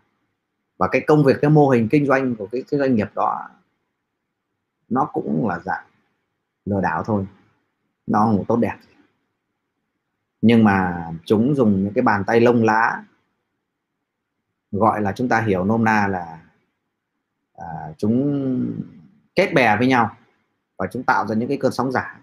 Và 0.78 0.88
cái 0.92 1.02
công 1.08 1.24
việc 1.24 1.36
cái 1.42 1.52
mô 1.52 1.70
hình 1.70 1.88
kinh 1.92 2.06
doanh 2.06 2.36
của 2.36 2.48
cái, 2.52 2.64
cái 2.72 2.80
doanh 2.80 2.96
nghiệp 2.96 3.08
đó 3.16 3.50
nó 4.90 5.10
cũng 5.14 5.48
là 5.50 5.60
dạng 5.60 5.86
lừa 6.66 6.82
đảo 6.82 7.04
thôi. 7.04 7.26
Nó 8.08 8.26
không 8.26 8.46
tốt 8.48 8.56
đẹp 8.56 8.76
nhưng 10.42 10.64
mà 10.64 11.08
chúng 11.26 11.56
dùng 11.56 11.84
những 11.84 11.94
cái 11.94 12.02
bàn 12.02 12.24
tay 12.28 12.40
lông 12.40 12.64
lá 12.64 13.04
gọi 14.72 15.02
là 15.02 15.12
chúng 15.12 15.30
ta 15.30 15.42
hiểu 15.42 15.66
nôm 15.66 15.84
na 15.84 16.08
là 16.08 16.42
à, 17.56 17.68
chúng 17.98 18.74
kết 19.40 19.54
bè 19.54 19.78
với 19.78 19.88
nhau 19.88 20.18
và 20.78 20.88
chúng 20.92 21.04
tạo 21.04 21.28
ra 21.28 21.36
những 21.36 21.50
cái 21.50 21.58
cơn 21.62 21.72
sóng 21.72 21.92
giả. 21.92 22.20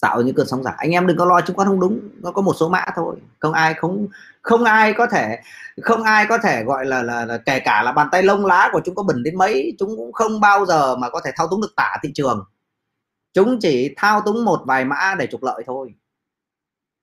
Tạo 0.00 0.22
những 0.22 0.34
cơn 0.34 0.46
sóng 0.46 0.62
giả. 0.62 0.74
Anh 0.76 0.90
em 0.90 1.06
đừng 1.06 1.16
có 1.16 1.24
lo 1.24 1.40
chứng 1.40 1.56
khoán 1.56 1.68
không 1.68 1.80
đúng 1.80 2.08
nó 2.22 2.32
có 2.32 2.42
một 2.42 2.54
số 2.56 2.68
mã 2.68 2.84
thôi. 2.94 3.16
Không 3.38 3.52
ai 3.52 3.74
không 3.74 4.08
không 4.42 4.64
ai 4.64 4.92
có 4.92 5.06
thể 5.06 5.38
không 5.82 6.02
ai 6.02 6.26
có 6.28 6.38
thể 6.38 6.64
gọi 6.64 6.86
là, 6.86 7.02
là, 7.02 7.24
là 7.24 7.38
kể 7.38 7.60
cả 7.60 7.82
là 7.82 7.92
bàn 7.92 8.08
tay 8.12 8.22
lông 8.22 8.46
lá 8.46 8.70
của 8.72 8.80
chúng 8.84 8.94
có 8.94 9.02
bẩn 9.02 9.22
đến 9.22 9.38
mấy 9.38 9.76
chúng 9.78 9.96
cũng 9.96 10.12
không 10.12 10.40
bao 10.40 10.66
giờ 10.66 10.96
mà 10.96 11.10
có 11.10 11.20
thể 11.24 11.30
thao 11.36 11.48
túng 11.48 11.60
được 11.60 11.72
tả 11.76 11.96
thị 12.02 12.10
trường. 12.14 12.44
Chúng 13.32 13.58
chỉ 13.60 13.94
thao 13.96 14.20
túng 14.20 14.44
một 14.44 14.62
vài 14.66 14.84
mã 14.84 15.14
để 15.18 15.26
trục 15.26 15.42
lợi 15.42 15.62
thôi. 15.66 15.94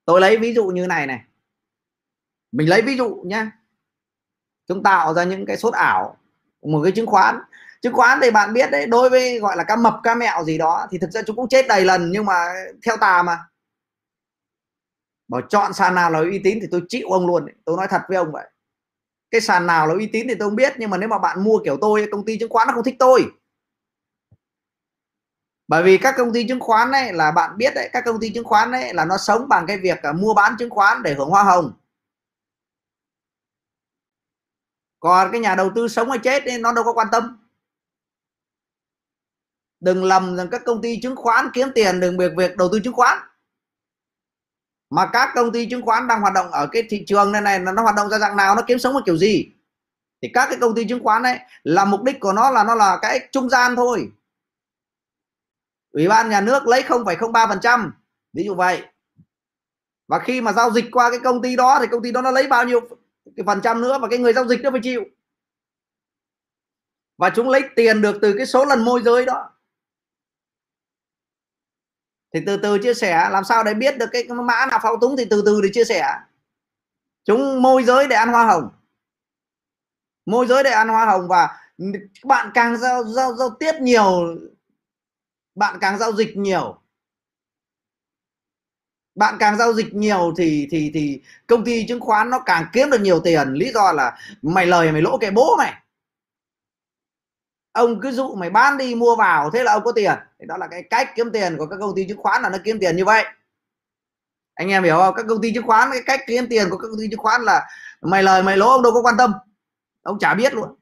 Tôi 0.05 0.21
lấy 0.21 0.37
ví 0.37 0.53
dụ 0.53 0.67
như 0.67 0.87
này 0.87 1.07
này. 1.07 1.21
Mình 2.51 2.69
lấy 2.69 2.81
ví 2.81 2.97
dụ 2.97 3.15
nhá. 3.25 3.51
Chúng 4.67 4.83
tạo 4.83 5.13
ra 5.13 5.23
những 5.23 5.45
cái 5.45 5.57
sốt 5.57 5.73
ảo 5.73 6.17
một 6.61 6.81
cái 6.83 6.91
chứng 6.91 7.05
khoán 7.07 7.39
chứng 7.81 7.93
khoán 7.93 8.19
thì 8.21 8.31
bạn 8.31 8.53
biết 8.53 8.71
đấy 8.71 8.87
đối 8.87 9.09
với 9.09 9.39
gọi 9.39 9.57
là 9.57 9.63
cá 9.63 9.75
mập 9.75 9.99
cá 10.03 10.15
mẹo 10.15 10.43
gì 10.43 10.57
đó 10.57 10.87
thì 10.91 10.97
thực 10.97 11.11
ra 11.11 11.21
chúng 11.27 11.35
cũng 11.35 11.49
chết 11.49 11.67
đầy 11.67 11.85
lần 11.85 12.11
nhưng 12.11 12.25
mà 12.25 12.53
theo 12.85 12.97
tà 12.97 13.23
mà. 13.23 13.39
Bảo 15.27 15.41
chọn 15.41 15.73
sàn 15.73 15.95
nào 15.95 16.11
là 16.11 16.19
uy 16.19 16.41
tín 16.43 16.57
thì 16.61 16.67
tôi 16.71 16.81
chịu 16.87 17.07
ông 17.09 17.27
luôn 17.27 17.45
đấy. 17.45 17.55
tôi 17.65 17.77
nói 17.77 17.87
thật 17.89 18.01
với 18.07 18.17
ông 18.17 18.31
vậy. 18.31 18.49
Cái 19.31 19.41
sàn 19.41 19.67
nào 19.67 19.87
là 19.87 19.93
uy 19.93 20.07
tín 20.07 20.27
thì 20.27 20.35
tôi 20.35 20.49
không 20.49 20.55
biết 20.55 20.73
nhưng 20.77 20.89
mà 20.89 20.97
nếu 20.97 21.09
mà 21.09 21.19
bạn 21.19 21.43
mua 21.43 21.59
kiểu 21.63 21.77
tôi 21.81 22.07
công 22.11 22.25
ty 22.25 22.37
chứng 22.39 22.49
khoán 22.49 22.67
nó 22.67 22.73
không 22.73 22.83
thích 22.83 22.95
tôi. 22.99 23.25
Bởi 25.67 25.83
vì 25.83 25.97
các 25.97 26.15
công 26.17 26.33
ty 26.33 26.47
chứng 26.47 26.59
khoán 26.59 26.91
ấy 26.91 27.13
là 27.13 27.31
bạn 27.31 27.57
biết 27.57 27.73
đấy 27.75 27.89
các 27.93 28.03
công 28.05 28.19
ty 28.19 28.29
chứng 28.29 28.45
khoán 28.45 28.71
ấy 28.71 28.93
là 28.93 29.05
nó 29.05 29.17
sống 29.17 29.47
bằng 29.49 29.65
cái 29.67 29.77
việc 29.77 30.01
à, 30.03 30.11
mua 30.11 30.33
bán 30.33 30.55
chứng 30.59 30.69
khoán 30.69 31.03
để 31.03 31.13
hưởng 31.13 31.29
hoa 31.29 31.43
hồng. 31.43 31.73
Còn 34.99 35.31
cái 35.31 35.41
nhà 35.41 35.55
đầu 35.55 35.71
tư 35.75 35.87
sống 35.87 36.09
hay 36.09 36.19
chết 36.23 36.45
ấy, 36.45 36.57
nó 36.57 36.73
đâu 36.73 36.83
có 36.83 36.93
quan 36.93 37.07
tâm 37.11 37.40
đừng 39.81 40.03
lầm 40.03 40.35
rằng 40.37 40.47
các 40.51 40.61
công 40.65 40.81
ty 40.81 40.99
chứng 41.01 41.15
khoán 41.15 41.47
kiếm 41.53 41.67
tiền 41.75 41.99
đừng 41.99 42.17
việc 42.17 42.31
việc 42.37 42.57
đầu 42.57 42.69
tư 42.71 42.79
chứng 42.83 42.93
khoán. 42.93 43.17
Mà 44.89 45.09
các 45.13 45.29
công 45.35 45.51
ty 45.51 45.65
chứng 45.69 45.81
khoán 45.81 46.07
đang 46.07 46.21
hoạt 46.21 46.33
động 46.33 46.51
ở 46.51 46.67
cái 46.71 46.83
thị 46.89 47.03
trường 47.07 47.31
này 47.31 47.41
này 47.41 47.59
nó 47.59 47.81
hoạt 47.81 47.95
động 47.95 48.09
ra 48.09 48.19
dạng 48.19 48.37
nào 48.37 48.55
nó 48.55 48.61
kiếm 48.67 48.79
sống 48.79 48.93
một 48.93 49.01
kiểu 49.05 49.17
gì? 49.17 49.51
Thì 50.21 50.29
các 50.33 50.45
cái 50.49 50.57
công 50.61 50.75
ty 50.75 50.85
chứng 50.85 51.03
khoán 51.03 51.23
đấy 51.23 51.39
là 51.63 51.85
mục 51.85 52.03
đích 52.03 52.19
của 52.19 52.33
nó 52.33 52.51
là 52.51 52.63
nó 52.63 52.75
là 52.75 52.99
cái 53.01 53.27
trung 53.31 53.49
gian 53.49 53.75
thôi. 53.75 54.11
Ủy 55.91 56.07
ban 56.07 56.29
nhà 56.29 56.41
nước 56.41 56.67
lấy 56.67 56.83
0,03% 56.83 57.89
ví 58.33 58.43
dụ 58.43 58.55
vậy. 58.55 58.83
Và 60.07 60.19
khi 60.19 60.41
mà 60.41 60.53
giao 60.53 60.71
dịch 60.71 60.85
qua 60.91 61.09
cái 61.09 61.19
công 61.19 61.41
ty 61.41 61.55
đó 61.55 61.77
thì 61.81 61.87
công 61.91 62.03
ty 62.03 62.11
đó 62.11 62.21
nó 62.21 62.31
lấy 62.31 62.47
bao 62.47 62.65
nhiêu 62.65 62.79
cái 63.37 63.43
phần 63.45 63.61
trăm 63.63 63.81
nữa 63.81 63.99
và 64.01 64.07
cái 64.07 64.19
người 64.19 64.33
giao 64.33 64.47
dịch 64.47 64.59
nó 64.61 64.71
phải 64.71 64.79
chịu. 64.83 65.03
Và 67.17 67.29
chúng 67.35 67.49
lấy 67.49 67.61
tiền 67.75 68.01
được 68.01 68.17
từ 68.21 68.33
cái 68.37 68.45
số 68.45 68.65
lần 68.65 68.85
môi 68.85 69.01
giới 69.01 69.25
đó 69.25 69.49
thì 72.33 72.39
từ 72.45 72.57
từ 72.57 72.77
chia 72.77 72.93
sẻ, 72.93 73.29
làm 73.31 73.43
sao 73.43 73.63
để 73.63 73.73
biết 73.73 73.97
được 73.97 74.09
cái 74.11 74.23
mã 74.23 74.65
nào 74.65 74.79
thao 74.81 74.97
túng 75.01 75.17
thì 75.17 75.25
từ 75.29 75.43
từ 75.45 75.61
để 75.61 75.69
chia 75.73 75.83
sẻ. 75.83 76.07
Chúng 77.25 77.61
môi 77.61 77.83
giới 77.83 78.07
để 78.07 78.15
ăn 78.15 78.29
hoa 78.29 78.45
hồng. 78.45 78.69
Môi 80.25 80.47
giới 80.47 80.63
để 80.63 80.69
ăn 80.71 80.87
hoa 80.87 81.05
hồng 81.05 81.27
và 81.27 81.59
bạn 82.25 82.51
càng 82.53 82.77
giao 82.77 83.03
giao 83.03 83.35
giao 83.35 83.49
tiếp 83.49 83.71
nhiều, 83.81 84.37
bạn 85.55 85.77
càng 85.81 85.97
giao 85.97 86.13
dịch 86.13 86.37
nhiều. 86.37 86.77
Bạn 89.15 89.35
càng 89.39 89.57
giao 89.57 89.73
dịch 89.73 89.93
nhiều 89.93 90.33
thì 90.37 90.67
thì 90.71 90.91
thì 90.93 91.21
công 91.47 91.63
ty 91.65 91.85
chứng 91.87 91.99
khoán 91.99 92.29
nó 92.29 92.39
càng 92.45 92.65
kiếm 92.73 92.89
được 92.89 93.01
nhiều 93.01 93.19
tiền. 93.19 93.53
Lý 93.53 93.71
do 93.73 93.91
là 93.91 94.17
mày 94.41 94.65
lời 94.65 94.91
mày 94.91 95.01
lỗ 95.01 95.17
cái 95.17 95.31
bố 95.31 95.55
mày 95.57 95.73
ông 97.71 98.01
cứ 98.01 98.11
dụ 98.11 98.35
mày 98.35 98.49
bán 98.49 98.77
đi, 98.77 98.95
mua 98.95 99.15
vào, 99.15 99.49
thế 99.51 99.63
là 99.63 99.73
ông 99.73 99.83
có 99.83 99.91
tiền. 99.91 100.13
Thì 100.39 100.45
đó 100.47 100.57
là 100.57 100.67
cái 100.71 100.83
cách 100.89 101.09
kiếm 101.15 101.31
tiền 101.33 101.57
của 101.57 101.67
các 101.67 101.77
công 101.79 101.95
ty 101.95 102.05
chứng 102.07 102.17
khoán 102.17 102.41
là 102.41 102.49
nó 102.49 102.57
kiếm 102.63 102.77
tiền 102.81 102.95
như 102.95 103.05
vậy. 103.05 103.25
Anh 104.53 104.69
em 104.69 104.83
hiểu 104.83 104.97
không? 104.97 105.13
Các 105.17 105.25
công 105.29 105.41
ty 105.41 105.53
chứng 105.53 105.67
khoán, 105.67 105.89
cái 105.91 106.01
cách 106.05 106.19
kiếm 106.27 106.47
tiền 106.49 106.69
của 106.69 106.77
các 106.77 106.87
công 106.87 106.99
ty 106.99 107.07
chứng 107.11 107.19
khoán 107.19 107.41
là 107.43 107.67
mày 108.01 108.23
lời 108.23 108.43
mày 108.43 108.57
lỗ, 108.57 108.69
ông 108.69 108.83
đâu 108.83 108.93
có 108.93 109.01
quan 109.01 109.15
tâm. 109.17 109.33
Ông 110.01 110.19
chả 110.19 110.33
biết 110.33 110.53
luôn. 110.53 110.75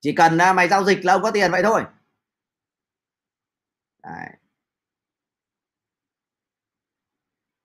Chỉ 0.00 0.12
cần 0.16 0.38
à, 0.38 0.52
mày 0.52 0.68
giao 0.68 0.84
dịch 0.84 1.04
là 1.04 1.12
ông 1.12 1.22
có 1.22 1.30
tiền 1.30 1.50
vậy 1.50 1.62
thôi. 1.62 1.84
Đấy. 4.02 4.28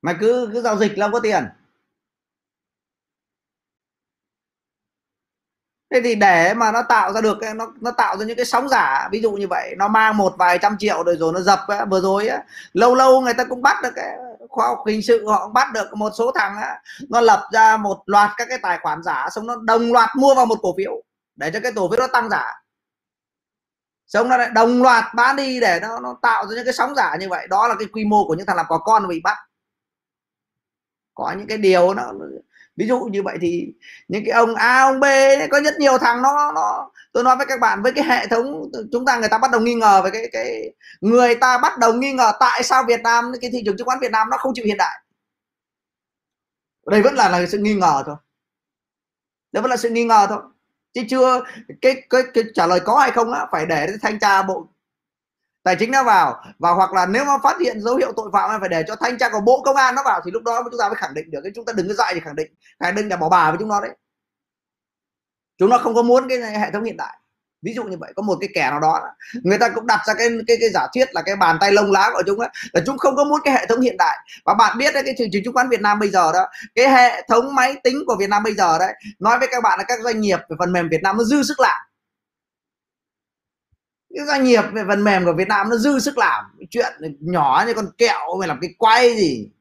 mày 0.02 0.16
cứ 0.20 0.50
cứ 0.54 0.62
giao 0.62 0.78
dịch 0.78 0.98
là 0.98 1.06
ông 1.06 1.12
có 1.14 1.20
tiền. 1.24 1.44
Thế 5.92 6.02
thì 6.04 6.16
để 6.16 6.54
mà 6.54 6.72
nó 6.72 6.84
tạo 6.90 7.14
ra 7.14 7.22
được 7.22 7.38
nó 7.56 7.68
nó 7.82 7.92
tạo 7.92 8.18
ra 8.18 8.26
những 8.26 8.38
cái 8.38 8.46
sóng 8.46 8.70
giả 8.70 9.10
ví 9.12 9.22
dụ 9.22 9.32
như 9.32 9.48
vậy 9.48 9.76
nó 9.78 9.88
mang 9.88 10.18
một 10.18 10.34
vài 10.38 10.58
trăm 10.62 10.78
triệu 10.80 11.04
rồi 11.04 11.16
rồi 11.20 11.34
nó 11.34 11.42
dập 11.42 11.60
ấy, 11.68 11.86
vừa 11.86 12.02
rồi 12.02 12.28
ấy, 12.28 12.40
lâu 12.74 12.96
lâu 12.96 13.22
người 13.22 13.34
ta 13.34 13.44
cũng 13.44 13.62
bắt 13.62 13.78
được 13.84 13.92
cái 13.96 14.18
khoa 14.50 14.68
học 14.68 14.84
hình 14.88 15.02
sự 15.02 15.28
họ 15.28 15.44
cũng 15.44 15.54
bắt 15.54 15.68
được 15.74 15.94
một 15.94 16.12
số 16.18 16.32
thằng 16.36 16.58
ấy, 16.58 16.76
nó 17.10 17.22
lập 17.22 17.48
ra 17.52 17.78
một 17.78 18.04
loạt 18.06 18.32
các 18.38 18.48
cái 18.50 18.58
tài 18.62 18.80
khoản 18.82 19.04
giả 19.04 19.28
xong 19.32 19.48
nó 19.48 19.56
đồng 19.56 19.94
loạt 19.94 20.10
mua 20.16 20.36
vào 20.36 20.46
một 20.46 20.60
cổ 20.62 20.74
phiếu 20.78 21.04
để 21.36 21.52
cho 21.54 21.60
cái 21.64 21.72
cổ 21.76 21.90
phiếu 21.92 22.00
nó 22.00 22.08
tăng 22.08 22.30
giả. 22.30 22.62
Xong 24.08 24.30
nó 24.30 24.38
lại 24.38 24.50
đồng 24.54 24.84
loạt 24.84 25.06
bán 25.16 25.36
đi 25.36 25.60
để 25.60 25.80
nó 25.82 26.00
nó 26.00 26.16
tạo 26.22 26.48
ra 26.48 26.56
những 26.56 26.66
cái 26.66 26.74
sóng 26.74 26.96
giả 26.96 27.16
như 27.20 27.30
vậy. 27.30 27.48
Đó 27.50 27.68
là 27.68 27.76
cái 27.80 27.88
quy 27.94 28.06
mô 28.06 28.28
của 28.28 28.34
những 28.34 28.46
thằng 28.46 28.58
làm 28.58 28.66
có 28.70 28.78
con 28.78 29.08
bị 29.08 29.22
bắt. 29.24 29.38
Có 31.14 31.34
những 31.38 31.48
cái 31.48 31.58
điều 31.58 31.94
nó 31.94 32.12
ví 32.80 32.88
dụ 32.88 33.00
như 33.00 33.24
vậy 33.24 33.38
thì 33.42 33.74
những 34.08 34.24
cái 34.26 34.34
ông 34.34 34.56
A 34.56 34.82
ông 34.82 35.00
B 35.00 35.04
có 35.52 35.62
rất 35.62 35.80
nhiều 35.80 35.98
thằng 35.98 36.22
nó 36.22 36.52
nó 36.56 36.92
tôi 37.12 37.24
nói 37.24 37.36
với 37.38 37.46
các 37.46 37.60
bạn 37.60 37.82
với 37.84 37.92
cái 37.94 38.04
hệ 38.04 38.28
thống 38.28 38.72
chúng 38.92 39.06
ta 39.06 39.20
người 39.20 39.30
ta 39.30 39.38
bắt 39.38 39.52
đầu 39.52 39.62
nghi 39.62 39.76
ngờ 39.76 40.02
về 40.02 40.10
cái 40.14 40.30
cái 40.32 40.74
người 41.02 41.36
ta 41.36 41.58
bắt 41.58 41.78
đầu 41.80 41.94
nghi 41.94 42.14
ngờ 42.14 42.32
tại 42.40 42.64
sao 42.64 42.84
Việt 42.88 43.02
Nam 43.02 43.32
cái 43.42 43.52
thị 43.54 43.62
trường 43.66 43.78
chứng 43.78 43.88
khoán 43.88 44.00
Việt 44.00 44.12
Nam 44.12 44.30
nó 44.30 44.38
không 44.38 44.54
chịu 44.56 44.66
hiện 44.66 44.78
đại. 44.78 45.02
Đây 46.88 47.02
vẫn 47.02 47.16
là 47.16 47.30
là 47.30 47.46
sự 47.46 47.58
nghi 47.58 47.74
ngờ 47.74 48.04
thôi. 48.06 48.16
Đây 49.52 49.62
vẫn 49.62 49.72
là 49.72 49.78
sự 49.78 49.90
nghi 49.90 50.04
ngờ 50.06 50.26
thôi. 50.30 50.40
Chứ 50.94 51.02
chưa 51.10 51.44
cái 51.82 52.04
cái, 52.10 52.22
cái 52.34 52.44
trả 52.54 52.68
lời 52.68 52.80
có 52.80 52.98
hay 52.98 53.12
không 53.12 53.34
á 53.34 53.46
phải 53.52 53.66
để 53.66 53.88
thanh 54.02 54.20
tra 54.20 54.44
bộ 54.44 54.68
tài 55.70 55.76
chính 55.76 55.92
nó 55.92 56.04
vào, 56.04 56.44
và 56.60 56.72
hoặc 56.72 56.94
là 56.94 57.06
nếu 57.06 57.26
mà 57.26 57.34
phát 57.44 57.60
hiện 57.60 57.82
dấu 57.82 57.96
hiệu 57.96 58.14
tội 58.16 58.30
phạm 58.34 58.60
phải 58.60 58.70
để 58.70 58.84
cho 58.88 58.96
thanh 58.96 59.18
tra 59.18 59.30
của 59.30 59.40
bộ 59.40 59.62
công 59.66 59.76
an 59.76 59.96
nó 59.96 60.02
vào 60.06 60.22
thì 60.26 60.32
lúc 60.32 60.44
đó 60.44 60.64
chúng 60.72 60.80
ta 60.80 60.88
mới 60.90 60.96
khẳng 60.96 61.14
định 61.14 61.32
được. 61.32 61.40
Cái 61.44 61.52
chúng 61.56 61.66
ta 61.66 61.74
đừng 61.74 61.88
có 61.88 61.94
dạy 61.94 62.14
thì 62.14 62.20
khẳng 62.20 62.36
định 62.36 62.52
khẳng 62.80 62.96
định 62.96 63.10
là 63.10 63.16
bỏ 63.16 63.30
bà 63.30 63.52
với 63.52 63.58
chúng 63.60 63.70
nó 63.70 63.82
đấy. 63.82 63.92
Chúng 65.58 65.70
nó 65.70 65.78
không 65.78 65.96
có 65.96 66.02
muốn 66.02 66.30
cái 66.30 66.38
hệ 66.38 66.72
thống 66.72 66.84
hiện 66.84 66.98
đại. 66.98 67.18
Ví 67.62 67.74
dụ 67.74 67.84
như 67.84 67.98
vậy, 68.00 68.14
có 68.16 68.22
một 68.22 68.38
cái 68.42 68.50
kẻ 68.54 68.70
nào 68.70 68.80
đó, 68.80 69.02
người 69.44 69.58
ta 69.58 69.70
cũng 69.70 69.88
đặt 69.88 70.00
ra 70.08 70.14
cái 70.14 70.30
cái 70.48 70.58
cái 70.60 70.70
giả 70.74 70.88
thiết 70.94 71.06
là 71.16 71.22
cái 71.22 71.36
bàn 71.36 71.58
tay 71.62 71.72
lông 71.72 71.92
lá 71.92 72.10
của 72.14 72.24
chúng 72.26 72.40
ấy 72.40 72.50
là 72.74 72.82
chúng 72.86 72.98
không 72.98 73.16
có 73.16 73.24
muốn 73.24 73.42
cái 73.44 73.54
hệ 73.54 73.66
thống 73.66 73.82
hiện 73.82 73.98
đại. 73.98 74.18
Và 74.46 74.54
bạn 74.54 74.78
biết 74.78 74.94
đấy, 74.94 75.04
cái 75.06 75.16
thị 75.18 75.30
trường 75.32 75.44
chứng 75.44 75.54
khoán 75.54 75.70
Việt 75.70 75.82
Nam 75.82 76.00
bây 76.00 76.10
giờ 76.10 76.32
đó, 76.32 76.48
cái 76.76 76.90
hệ 76.90 77.22
thống 77.30 77.56
máy 77.56 77.76
tính 77.84 78.04
của 78.08 78.16
Việt 78.20 78.30
Nam 78.30 78.44
bây 78.44 78.54
giờ 78.54 78.80
đấy, 78.80 78.94
nói 79.20 79.40
với 79.40 79.48
các 79.52 79.64
bạn 79.64 79.80
là 79.80 79.86
các 79.88 80.00
doanh 80.04 80.22
nghiệp 80.22 80.40
về 80.50 80.56
phần 80.60 80.74
mềm 80.74 80.90
Việt 80.90 81.04
Nam 81.04 81.18
nó 81.18 81.24
dư 81.24 81.44
sức 81.44 81.60
làm 81.60 81.82
cái 84.16 84.26
doanh 84.26 84.44
nghiệp 84.44 84.62
về 84.74 84.84
phần 84.88 85.04
mềm 85.04 85.26
của 85.26 85.34
Việt 85.34 85.48
Nam 85.48 85.70
nó 85.70 85.76
dư 85.76 86.00
sức 86.00 86.18
làm. 86.18 86.46
Chuyện 86.70 86.94
nhỏ 87.20 87.64
như 87.68 87.74
con 87.74 87.92
kẹo 87.98 88.38
mày 88.40 88.48
làm 88.48 88.60
cái 88.62 88.76
quay 88.78 89.16
gì. 89.18 89.52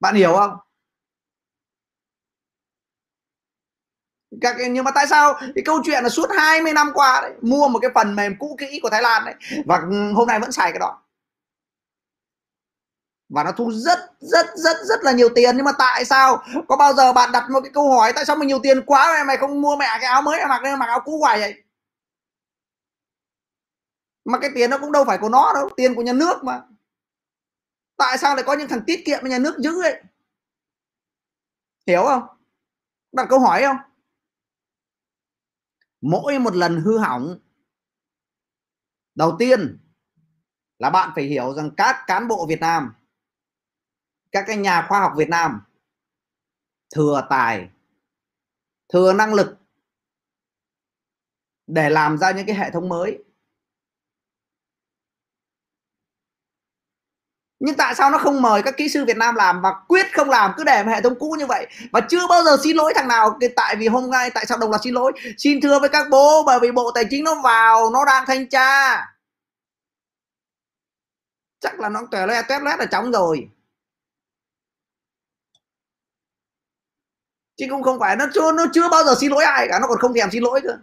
Bạn 0.00 0.14
hiểu 0.14 0.32
không? 0.34 0.56
Các 4.40 4.56
nhưng 4.70 4.84
mà 4.84 4.90
tại 4.90 5.06
sao? 5.06 5.34
Cái 5.54 5.64
câu 5.64 5.82
chuyện 5.84 6.02
là 6.02 6.08
suốt 6.08 6.30
20 6.38 6.72
năm 6.72 6.90
qua 6.94 7.20
đấy, 7.22 7.32
mua 7.42 7.68
một 7.68 7.78
cái 7.82 7.90
phần 7.94 8.16
mềm 8.16 8.36
cũ 8.38 8.56
kỹ 8.60 8.80
của 8.82 8.90
Thái 8.90 9.02
Lan 9.02 9.24
đấy, 9.24 9.34
và 9.66 9.80
hôm 10.14 10.28
nay 10.28 10.40
vẫn 10.40 10.52
xài 10.52 10.72
cái 10.72 10.78
đó. 10.78 11.02
Và 13.28 13.44
nó 13.44 13.52
thu 13.52 13.72
rất 13.72 13.98
rất 14.20 14.46
rất 14.56 14.76
rất 14.84 15.00
là 15.02 15.12
nhiều 15.12 15.28
tiền. 15.34 15.56
Nhưng 15.56 15.64
mà 15.64 15.72
tại 15.78 16.04
sao? 16.04 16.44
Có 16.68 16.76
bao 16.76 16.94
giờ 16.94 17.12
bạn 17.12 17.32
đặt 17.32 17.50
một 17.50 17.60
cái 17.60 17.70
câu 17.74 17.90
hỏi, 17.90 18.12
tại 18.12 18.24
sao 18.24 18.36
mà 18.36 18.46
nhiều 18.46 18.58
tiền 18.62 18.82
quá 18.86 19.12
mày 19.12 19.24
mày 19.24 19.36
không 19.36 19.62
mua 19.62 19.76
mẹ 19.76 19.86
cái 20.00 20.10
áo 20.10 20.22
mới 20.22 20.46
mặc 20.48 20.62
mặc 20.78 20.86
áo 20.86 21.00
cũ 21.04 21.18
hoài 21.20 21.40
vậy? 21.40 21.62
Mà 24.28 24.38
cái 24.40 24.50
tiền 24.54 24.70
nó 24.70 24.78
cũng 24.78 24.92
đâu 24.92 25.04
phải 25.04 25.18
của 25.18 25.28
nó 25.28 25.52
đâu, 25.54 25.68
tiền 25.76 25.94
của 25.94 26.02
nhà 26.02 26.12
nước 26.12 26.44
mà. 26.44 26.62
Tại 27.96 28.18
sao 28.18 28.34
lại 28.34 28.44
có 28.46 28.54
những 28.54 28.68
thằng 28.68 28.82
tiết 28.86 29.02
kiệm 29.06 29.18
mà 29.22 29.28
nhà 29.28 29.38
nước 29.38 29.58
giữ 29.58 29.82
ấy? 29.82 30.02
Hiểu 31.86 32.02
không? 32.02 32.22
Đặt 33.12 33.26
câu 33.30 33.40
hỏi 33.40 33.62
không? 33.62 33.76
Mỗi 36.00 36.38
một 36.38 36.54
lần 36.54 36.80
hư 36.80 36.98
hỏng, 36.98 37.38
đầu 39.14 39.36
tiên 39.38 39.78
là 40.78 40.90
bạn 40.90 41.12
phải 41.14 41.24
hiểu 41.24 41.54
rằng 41.54 41.70
các 41.76 42.04
cán 42.06 42.28
bộ 42.28 42.46
Việt 42.46 42.60
Nam, 42.60 42.94
các 44.32 44.44
cái 44.46 44.56
nhà 44.56 44.86
khoa 44.88 45.00
học 45.00 45.12
Việt 45.16 45.28
Nam 45.28 45.60
thừa 46.94 47.26
tài, 47.30 47.70
thừa 48.88 49.12
năng 49.12 49.34
lực 49.34 49.56
để 51.66 51.90
làm 51.90 52.18
ra 52.18 52.30
những 52.30 52.46
cái 52.46 52.56
hệ 52.56 52.70
thống 52.70 52.88
mới. 52.88 53.24
Nhưng 57.58 57.76
tại 57.76 57.94
sao 57.94 58.10
nó 58.10 58.18
không 58.18 58.42
mời 58.42 58.62
các 58.62 58.76
kỹ 58.76 58.88
sư 58.88 59.04
Việt 59.04 59.16
Nam 59.16 59.34
làm 59.34 59.60
và 59.62 59.74
quyết 59.88 60.06
không 60.14 60.30
làm? 60.30 60.52
Cứ 60.56 60.64
để 60.64 60.84
hệ 60.84 61.00
thống 61.00 61.18
cũ 61.18 61.36
như 61.38 61.46
vậy 61.46 61.66
và 61.92 62.00
chưa 62.00 62.26
bao 62.28 62.44
giờ 62.44 62.56
xin 62.62 62.76
lỗi 62.76 62.92
thằng 62.96 63.08
nào. 63.08 63.38
Tại 63.56 63.76
vì 63.76 63.88
hôm 63.88 64.10
nay 64.10 64.30
tại 64.30 64.46
sao 64.46 64.58
đồng 64.58 64.70
loạt 64.70 64.82
xin 64.84 64.94
lỗi? 64.94 65.12
Xin 65.38 65.60
thưa 65.60 65.78
với 65.80 65.88
các 65.88 66.06
bố, 66.10 66.42
bởi 66.46 66.58
vì 66.62 66.72
bộ 66.72 66.90
tài 66.94 67.04
chính 67.10 67.24
nó 67.24 67.34
vào, 67.44 67.90
nó 67.90 68.04
đang 68.04 68.26
thanh 68.26 68.48
tra. 68.48 68.96
Chắc 71.60 71.80
là 71.80 71.88
nó 71.88 72.00
tè 72.10 72.26
le 72.26 72.42
tét 72.42 72.62
lét 72.62 72.78
là 72.78 72.86
chóng 72.86 73.12
rồi. 73.12 73.50
Chứ 77.56 77.66
cũng 77.70 77.82
không 77.82 77.98
phải 78.00 78.16
nó 78.16 78.26
chưa 78.34 78.52
nó 78.52 78.64
chưa 78.74 78.88
bao 78.88 79.04
giờ 79.04 79.14
xin 79.20 79.30
lỗi 79.30 79.44
ai 79.44 79.66
cả, 79.70 79.78
nó 79.78 79.86
còn 79.88 79.98
không 79.98 80.14
thèm 80.14 80.30
xin 80.30 80.42
lỗi 80.42 80.60
cơ. 80.64 80.78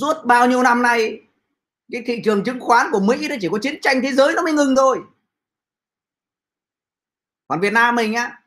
Suốt 0.00 0.24
bao 0.24 0.48
nhiêu 0.48 0.62
năm 0.62 0.82
nay, 0.82 1.20
cái 1.92 2.02
thị 2.06 2.22
trường 2.24 2.44
chứng 2.44 2.60
khoán 2.60 2.86
của 2.92 3.00
Mỹ 3.00 3.28
nó 3.28 3.34
chỉ 3.40 3.48
có 3.52 3.58
chiến 3.62 3.78
tranh 3.82 4.00
thế 4.02 4.12
giới 4.12 4.34
nó 4.34 4.42
mới 4.42 4.52
ngừng 4.52 4.76
thôi. 4.76 5.00
Còn 7.48 7.60
Việt 7.60 7.72
Nam 7.72 7.94
mình 7.94 8.14
á, 8.14 8.42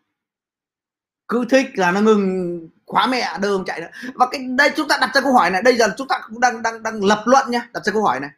cứ 1.27 1.45
thích 1.49 1.67
là 1.73 1.91
nó 1.91 2.01
ngừng, 2.01 2.69
khóa 2.85 3.07
mẹ 3.07 3.37
đường 3.41 3.63
chạy 3.65 3.81
nữa. 3.81 3.89
Và 4.15 4.27
cái 4.31 4.47
đây 4.57 4.73
chúng 4.75 4.87
ta 4.87 4.97
đặt 5.01 5.11
ra 5.13 5.21
câu 5.21 5.33
hỏi 5.33 5.49
này, 5.49 5.61
đây 5.61 5.77
giờ 5.77 5.93
chúng 5.97 6.07
ta 6.07 6.21
cũng 6.27 6.39
đang 6.39 6.61
đang 6.61 6.83
đang 6.83 7.03
lập 7.03 7.23
luận 7.25 7.51
nhá, 7.51 7.69
đặt 7.73 7.83
ra 7.85 7.93
câu 7.93 8.03
hỏi 8.03 8.19
này. 8.19 8.29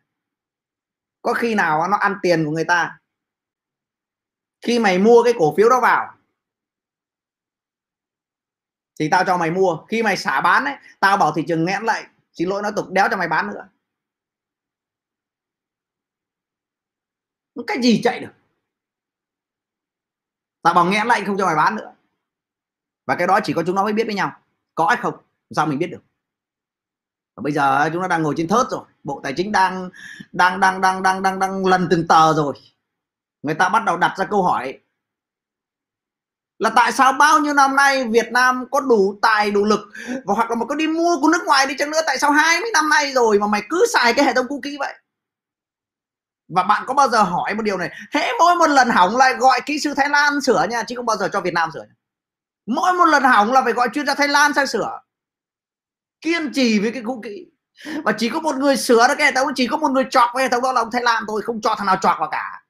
Có 1.21 1.33
khi 1.33 1.55
nào 1.55 1.87
nó 1.87 1.97
ăn 1.97 2.15
tiền 2.21 2.45
của 2.45 2.51
người 2.51 2.65
ta? 2.65 2.99
Khi 4.61 4.79
mày 4.79 4.97
mua 4.97 5.23
cái 5.23 5.33
cổ 5.37 5.53
phiếu 5.57 5.69
đó 5.69 5.79
vào, 5.79 6.13
thì 8.99 9.09
tao 9.09 9.25
cho 9.25 9.37
mày 9.37 9.51
mua. 9.51 9.77
Khi 9.87 10.03
mày 10.03 10.17
xả 10.17 10.41
bán 10.41 10.65
ấy, 10.65 10.75
tao 10.99 11.17
bảo 11.17 11.33
thị 11.35 11.43
trường 11.47 11.65
nghẽn 11.65 11.83
lại 11.83 12.05
xin 12.41 12.49
lỗi 12.49 12.61
nó 12.61 12.71
tục 12.75 12.89
đéo 12.89 13.07
cho 13.11 13.17
mày 13.17 13.27
bán 13.27 13.47
nữa. 13.47 13.67
Cái 17.67 17.81
gì 17.81 18.01
chạy 18.03 18.19
được? 18.19 18.31
Tao 20.61 20.73
bảo 20.73 20.85
nghẽn 20.85 21.07
lại 21.07 21.23
không 21.25 21.37
cho 21.37 21.45
mày 21.45 21.55
bán 21.55 21.75
nữa. 21.75 21.93
Và 23.05 23.15
cái 23.15 23.27
đó 23.27 23.39
chỉ 23.43 23.53
có 23.53 23.63
chúng 23.65 23.75
nó 23.75 23.83
mới 23.83 23.93
biết 23.93 24.03
với 24.05 24.15
nhau. 24.15 24.41
Có 24.75 24.87
hay 24.87 24.97
không? 25.01 25.13
Sao 25.55 25.65
mình 25.65 25.79
biết 25.79 25.87
được? 25.87 26.01
Và 27.35 27.41
bây 27.41 27.53
giờ 27.53 27.89
chúng 27.93 28.01
nó 28.01 28.07
đang 28.07 28.23
ngồi 28.23 28.33
trên 28.37 28.47
thớt 28.47 28.67
rồi. 28.69 28.85
Bộ 29.03 29.21
tài 29.23 29.33
chính 29.37 29.51
đang 29.51 29.89
đang 30.31 30.59
đang 30.59 30.81
đang 30.81 31.03
đang 31.03 31.21
đang 31.21 31.39
đang 31.39 31.65
lần 31.65 31.87
từng 31.91 32.07
tờ 32.07 32.33
rồi. 32.33 32.53
Người 33.41 33.55
ta 33.55 33.69
bắt 33.69 33.83
đầu 33.85 33.97
đặt 33.97 34.15
ra 34.17 34.25
câu 34.25 34.43
hỏi 34.43 34.80
là 36.61 36.69
tại 36.75 36.91
sao 36.91 37.13
bao 37.13 37.39
nhiêu 37.39 37.53
năm 37.53 37.75
nay 37.75 38.03
Việt 38.07 38.31
Nam 38.31 38.65
có 38.71 38.79
đủ 38.79 39.19
tài, 39.21 39.51
đủ 39.51 39.65
lực? 39.65 39.79
Và 40.25 40.33
hoặc 40.33 40.49
là 40.49 40.55
mà 40.55 40.65
có 40.65 40.75
đi 40.75 40.87
mua 40.87 41.21
của 41.21 41.27
nước 41.27 41.43
ngoài 41.45 41.65
đi 41.65 41.75
chăng 41.77 41.91
nữa? 41.91 42.01
Tại 42.05 42.17
sao 42.17 42.31
20 42.31 42.69
năm 42.73 42.89
nay 42.89 43.11
rồi 43.11 43.39
mà 43.39 43.47
mày 43.47 43.61
cứ 43.69 43.85
xài 43.93 44.13
cái 44.13 44.25
hệ 44.25 44.33
thống 44.33 44.45
cũ 44.49 44.59
kỹ 44.63 44.77
vậy? 44.79 44.93
Và 46.55 46.63
bạn 46.63 46.83
có 46.87 46.93
bao 46.93 47.09
giờ 47.09 47.23
hỏi 47.23 47.55
một 47.55 47.61
điều 47.61 47.77
này? 47.77 47.91
Hễ 48.13 48.27
mỗi 48.39 48.55
một 48.55 48.67
lần 48.67 48.89
hỏng 48.89 49.17
lại 49.17 49.33
gọi 49.33 49.61
kỹ 49.65 49.79
sư 49.79 49.93
Thái 49.93 50.09
Lan 50.09 50.41
sửa 50.41 50.65
nha, 50.69 50.83
chứ 50.83 50.95
không 50.95 51.05
bao 51.05 51.17
giờ 51.17 51.29
cho 51.33 51.41
Việt 51.41 51.53
Nam 51.53 51.69
sửa 51.73 51.85
mỗi 52.65 52.93
một 52.93 53.05
lần 53.05 53.23
hỏng 53.23 53.51
là 53.51 53.61
phải 53.63 53.73
gọi 53.73 53.89
chuyên 53.93 54.07
gia 54.07 54.13
Thái 54.15 54.27
Lan 54.27 54.53
sang 54.53 54.67
sửa. 54.67 54.99
Kiên 56.21 56.51
trì 56.53 56.79
với 56.79 56.91
cái 56.91 57.03
cũ 57.05 57.21
kỹ. 57.23 57.45
Và 58.03 58.11
chỉ 58.17 58.29
có 58.29 58.39
một 58.39 58.55
người 58.55 58.77
sửa 58.77 59.07
được 59.07 59.13
cái 59.17 59.27
hệ 59.27 59.31
thống, 59.31 59.47
chỉ 59.55 59.67
có 59.67 59.77
một 59.77 59.91
người 59.91 60.05
chọc 60.09 60.29
cái 60.33 60.43
hệ 60.43 60.49
thống 60.49 60.63
đó 60.63 60.71
là 60.71 60.81
ông 60.81 60.91
Thái 60.91 61.03
Lan 61.03 61.23
thôi, 61.27 61.41
không 61.41 61.61
cho 61.61 61.75
thằng 61.75 61.87
nào 61.87 61.97
chọc 62.01 62.15
vào 62.19 62.29
cả. 62.31 62.60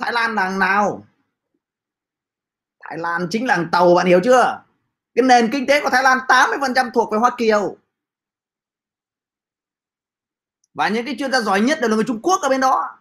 Thái 0.00 0.12
Lan 0.12 0.34
là 0.34 0.50
nào? 0.50 1.06
Thái 2.80 2.98
Lan 2.98 3.28
chính 3.30 3.46
là 3.46 3.64
tàu, 3.72 3.94
bạn 3.94 4.06
hiểu 4.06 4.20
chưa? 4.24 4.64
Cái 5.14 5.22
nền 5.22 5.48
kinh 5.52 5.66
tế 5.66 5.80
của 5.82 5.90
Thái 5.90 6.02
Lan 6.02 6.18
80% 6.28 6.90
thuộc 6.94 7.12
về 7.12 7.18
Hoa 7.18 7.30
Kiều. 7.38 7.76
Và 10.74 10.88
những 10.88 11.06
cái 11.06 11.16
chuyên 11.18 11.32
gia 11.32 11.40
giỏi 11.40 11.60
nhất 11.60 11.78
đều 11.80 11.90
là 11.90 11.96
người 11.96 12.04
Trung 12.08 12.20
Quốc 12.22 12.40
ở 12.42 12.48
bên 12.48 12.60
đó. 12.60 12.98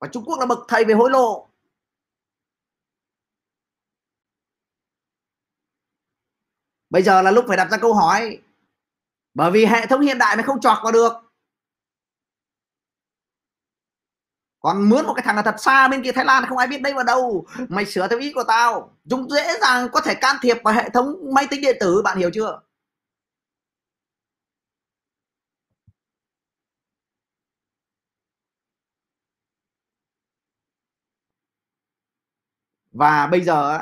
Và 0.00 0.08
Trung 0.12 0.24
Quốc 0.24 0.38
là 0.40 0.46
bậc 0.46 0.58
thầy 0.68 0.84
về 0.84 0.94
hối 0.94 1.10
lộ. 1.10 1.48
Bây 6.90 7.02
giờ 7.02 7.22
là 7.22 7.30
lúc 7.30 7.44
phải 7.48 7.56
đặt 7.56 7.68
ra 7.70 7.76
câu 7.76 7.94
hỏi. 7.94 8.38
Bởi 9.34 9.50
vì 9.50 9.66
hệ 9.66 9.86
thống 9.86 10.00
hiện 10.00 10.18
đại 10.18 10.36
mày 10.36 10.42
không 10.42 10.60
chọt 10.60 10.78
vào 10.82 10.92
được. 10.92 11.12
Còn 14.60 14.88
mướn 14.88 15.06
một 15.06 15.14
cái 15.14 15.22
thằng 15.26 15.36
là 15.36 15.42
thật 15.42 15.54
xa 15.58 15.88
bên 15.88 16.02
kia 16.02 16.12
Thái 16.12 16.24
Lan, 16.24 16.44
không 16.48 16.58
ai 16.58 16.66
biết 16.66 16.82
đây 16.82 16.94
vào 16.94 17.04
đâu. 17.04 17.46
Mày 17.68 17.86
sửa 17.86 18.08
theo 18.08 18.18
ý 18.18 18.32
của 18.32 18.44
tao. 18.48 18.96
Chúng 19.10 19.30
dễ 19.30 19.58
dàng 19.60 19.88
có 19.92 20.00
thể 20.00 20.14
can 20.14 20.36
thiệp 20.42 20.56
vào 20.64 20.74
hệ 20.74 20.90
thống 20.90 21.34
máy 21.34 21.46
tính 21.50 21.60
điện 21.62 21.76
tử, 21.80 22.02
bạn 22.04 22.18
hiểu 22.18 22.30
chưa? 22.34 22.60
Và 32.92 33.26
bây 33.26 33.40
giờ 33.40 33.78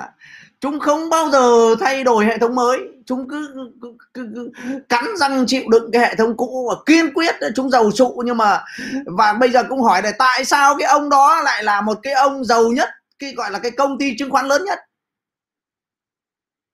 chúng 0.61 0.81
không 0.81 1.11
bao 1.11 1.31
giờ 1.31 1.77
thay 1.81 2.05
đổi 2.05 2.25
hệ 2.25 2.39
thống 2.39 2.55
mới. 2.55 2.89
Chúng 3.07 3.29
cứ, 3.29 3.55
cứ, 3.83 3.93
cứ, 4.15 4.29
cứ 4.35 4.51
cắn 4.89 5.05
răng 5.17 5.45
chịu 5.47 5.63
đựng 5.71 5.91
cái 5.93 6.03
hệ 6.03 6.15
thống 6.15 6.37
cũ 6.37 6.67
và 6.69 6.83
kiên 6.87 7.15
quyết 7.15 7.35
chúng 7.55 7.71
giàu 7.71 7.91
sụ 7.91 8.23
nhưng 8.27 8.37
mà 8.37 8.65
và 9.07 9.33
bây 9.33 9.51
giờ 9.51 9.63
cũng 9.69 9.83
hỏi 9.83 10.03
là 10.03 10.13
tại 10.19 10.45
sao 10.45 10.77
cái 10.79 10.89
ông 10.89 11.11
đó 11.11 11.41
lại 11.45 11.65
là 11.65 11.81
một 11.81 11.99
cái 12.03 12.13
ông 12.13 12.45
giàu 12.45 12.69
nhất 12.69 12.89
cái 13.19 13.35
gọi 13.35 13.51
là 13.51 13.59
cái 13.59 13.71
công 13.71 13.99
ty 13.99 14.17
chứng 14.19 14.31
khoán 14.31 14.47
lớn 14.47 14.65
nhất? 14.65 14.79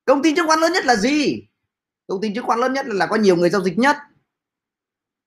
Công 0.04 0.22
ty 0.22 0.34
chứng 0.34 0.46
khoán 0.46 0.60
lớn 0.60 0.72
nhất 0.72 0.84
là 0.84 0.96
gì? 0.96 1.42
Công 2.06 2.20
ty 2.20 2.34
chứng 2.34 2.44
khoán 2.46 2.58
lớn 2.60 2.72
nhất 2.72 2.86
là, 2.86 2.94
là 2.94 3.06
có 3.06 3.16
nhiều 3.16 3.36
người 3.36 3.50
giao 3.50 3.62
dịch 3.62 3.78
nhất. 3.78 3.96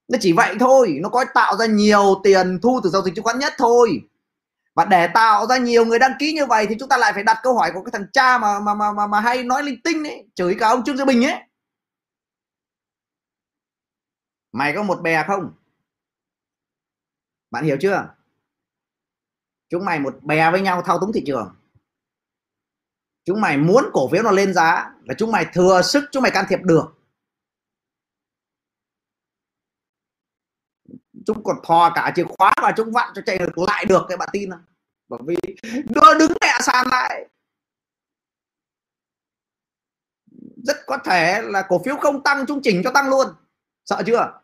Nó 0.08 0.18
chỉ 0.22 0.34
vậy 0.34 0.56
thôi 0.60 0.98
nó 1.02 1.10
có 1.10 1.26
tạo 1.34 1.58
ra 1.58 1.66
nhiều 1.66 2.22
tiền 2.24 2.60
thu 2.62 2.80
từ 2.84 2.90
giao 2.90 3.02
dịch 3.02 3.16
chứng 3.16 3.24
khoán 3.24 3.40
nhất 3.40 3.54
thôi 3.58 4.02
và 4.78 4.86
để 4.86 5.08
tạo 5.14 5.48
ra 5.48 5.58
nhiều 5.58 5.86
người 5.86 6.00
đăng 6.00 6.12
ký 6.20 6.34
như 6.34 6.46
vậy 6.46 6.66
thì 6.70 6.76
chúng 6.80 6.90
ta 6.90 6.98
lại 6.98 7.14
phải 7.14 7.24
đặt 7.24 7.40
câu 7.44 7.58
hỏi 7.58 7.72
của 7.74 7.84
cái 7.84 7.92
thằng 7.92 8.08
cha 8.14 8.38
mà 8.38 8.60
mà 8.60 8.74
mà 8.74 8.92
mà, 8.94 9.08
mà 9.08 9.20
hay 9.20 9.44
nói 9.44 9.64
linh 9.64 9.82
tinh 9.84 10.04
ấy 10.04 10.28
chửi 10.36 10.56
cả 10.60 10.70
ông 10.70 10.84
trương 10.86 10.98
gia 10.98 11.06
bình 11.06 11.26
ấy. 11.26 11.36
Mày 14.52 14.74
có 14.76 14.84
một 14.84 15.02
bè 15.02 15.24
không? 15.28 15.54
Bạn 17.52 17.64
hiểu 17.64 17.78
chưa? 17.82 18.16
Chúng 19.70 19.86
mày 19.86 20.00
một 20.00 20.20
bè 20.24 20.52
với 20.52 20.62
nhau 20.62 20.82
thao 20.82 21.00
túng 21.00 21.12
thị 21.14 21.24
trường. 21.26 21.56
Chúng 23.26 23.42
mày 23.42 23.58
muốn 23.58 23.86
cổ 23.94 24.10
phiếu 24.12 24.24
nó 24.24 24.32
lên 24.32 24.54
giá 24.54 24.92
là 25.04 25.16
chúng 25.18 25.32
mày 25.32 25.46
thừa 25.54 25.82
sức 25.82 26.04
chúng 26.12 26.24
mày 26.24 26.32
can 26.32 26.46
thiệp 26.50 26.60
được. 26.64 26.86
Chúng 31.26 31.44
còn 31.44 31.58
thò 31.64 31.92
cả 31.96 32.14
chìa 32.16 32.26
khóa 32.38 32.54
và 32.62 32.74
chúng 32.78 32.92
vặn 32.92 33.12
cho 33.16 33.22
chạy 33.26 33.38
được 33.38 33.58
lại 33.58 33.86
được 33.86 34.06
cái 34.08 34.18
bạn 34.18 34.30
tin 34.32 34.52
không? 34.52 34.67
Bởi 35.08 35.20
vì 35.28 35.36
đưa 35.86 36.18
đứng 36.20 36.32
mẹ 36.42 36.58
sàn 36.62 36.88
lại. 36.92 37.26
Rất 40.64 40.78
có 40.86 40.98
thể 41.06 41.42
là 41.42 41.66
cổ 41.70 41.82
phiếu 41.86 41.96
không 41.96 42.24
tăng 42.24 42.46
chúng 42.48 42.62
chỉnh 42.64 42.82
cho 42.84 42.92
tăng 42.94 43.10
luôn. 43.10 43.28
Sợ 43.86 44.04
chưa? 44.06 44.42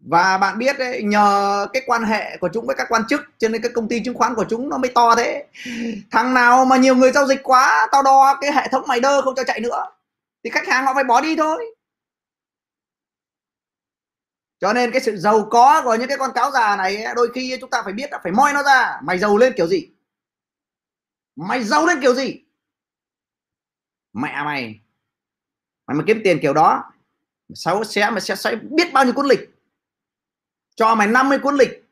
Và 0.00 0.38
bạn 0.38 0.58
biết 0.58 0.78
đấy, 0.78 1.02
nhờ 1.02 1.66
cái 1.72 1.82
quan 1.86 2.04
hệ 2.04 2.36
của 2.40 2.48
chúng 2.52 2.66
với 2.66 2.76
các 2.76 2.86
quan 2.90 3.02
chức 3.08 3.20
cho 3.38 3.48
nên 3.48 3.62
cái 3.62 3.70
công 3.74 3.88
ty 3.88 4.00
chứng 4.04 4.14
khoán 4.14 4.34
của 4.34 4.44
chúng 4.50 4.68
nó 4.68 4.78
mới 4.78 4.90
to 4.94 5.16
thế. 5.16 5.46
Thằng 6.10 6.34
nào 6.34 6.64
mà 6.64 6.76
nhiều 6.76 6.94
người 6.96 7.12
giao 7.12 7.26
dịch 7.26 7.40
quá, 7.42 7.88
tao 7.92 8.02
đo 8.02 8.38
cái 8.40 8.52
hệ 8.52 8.68
thống 8.70 8.84
mày 8.88 9.00
đơ 9.00 9.22
không 9.22 9.34
cho 9.34 9.44
chạy 9.44 9.60
nữa. 9.60 9.86
Thì 10.44 10.50
khách 10.50 10.66
hàng 10.66 10.84
họ 10.84 10.94
phải 10.94 11.04
bỏ 11.04 11.20
đi 11.20 11.36
thôi 11.36 11.77
cho 14.60 14.72
nên 14.72 14.92
cái 14.92 15.00
sự 15.00 15.16
giàu 15.16 15.48
có 15.50 15.82
của 15.84 15.94
những 15.94 16.08
cái 16.08 16.18
con 16.18 16.30
cáo 16.34 16.50
già 16.50 16.76
này 16.76 17.04
đôi 17.16 17.30
khi 17.34 17.56
chúng 17.60 17.70
ta 17.70 17.82
phải 17.84 17.92
biết 17.92 18.10
là 18.10 18.20
phải 18.22 18.32
moi 18.32 18.52
nó 18.52 18.62
ra. 18.62 19.00
Mày 19.02 19.18
giàu 19.18 19.36
lên 19.36 19.52
kiểu 19.56 19.66
gì? 19.66 19.88
Mày 21.36 21.64
giàu 21.64 21.86
lên 21.86 22.00
kiểu 22.00 22.14
gì? 22.14 22.44
Mẹ 24.12 24.42
mày. 24.44 24.80
Mày 25.86 25.96
mà 25.96 26.04
kiếm 26.06 26.20
tiền 26.24 26.38
kiểu 26.42 26.54
đó 26.54 26.92
sáu 27.54 27.84
sẽ 27.84 28.10
mà 28.10 28.20
sẽ, 28.20 28.36
sẽ 28.36 28.56
biết 28.56 28.92
bao 28.92 29.04
nhiêu 29.04 29.14
cuốn 29.14 29.26
lịch. 29.26 29.40
Cho 30.74 30.94
mày 30.94 31.06
50 31.06 31.38
cuốn 31.38 31.56
lịch. 31.56 31.84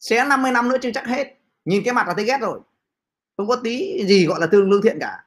Xé 0.00 0.24
50 0.24 0.52
năm 0.52 0.68
nữa 0.68 0.76
chưa 0.82 0.90
chắc 0.94 1.06
hết. 1.06 1.34
Nhìn 1.64 1.82
cái 1.84 1.94
mặt 1.94 2.08
là 2.08 2.14
thấy 2.14 2.24
ghét 2.24 2.38
rồi. 2.40 2.60
Không 3.36 3.48
có 3.48 3.56
tí 3.64 4.06
gì 4.06 4.26
gọi 4.26 4.40
là 4.40 4.46
tương 4.52 4.70
lương 4.70 4.82
thiện 4.82 4.98
cả. 5.00 5.24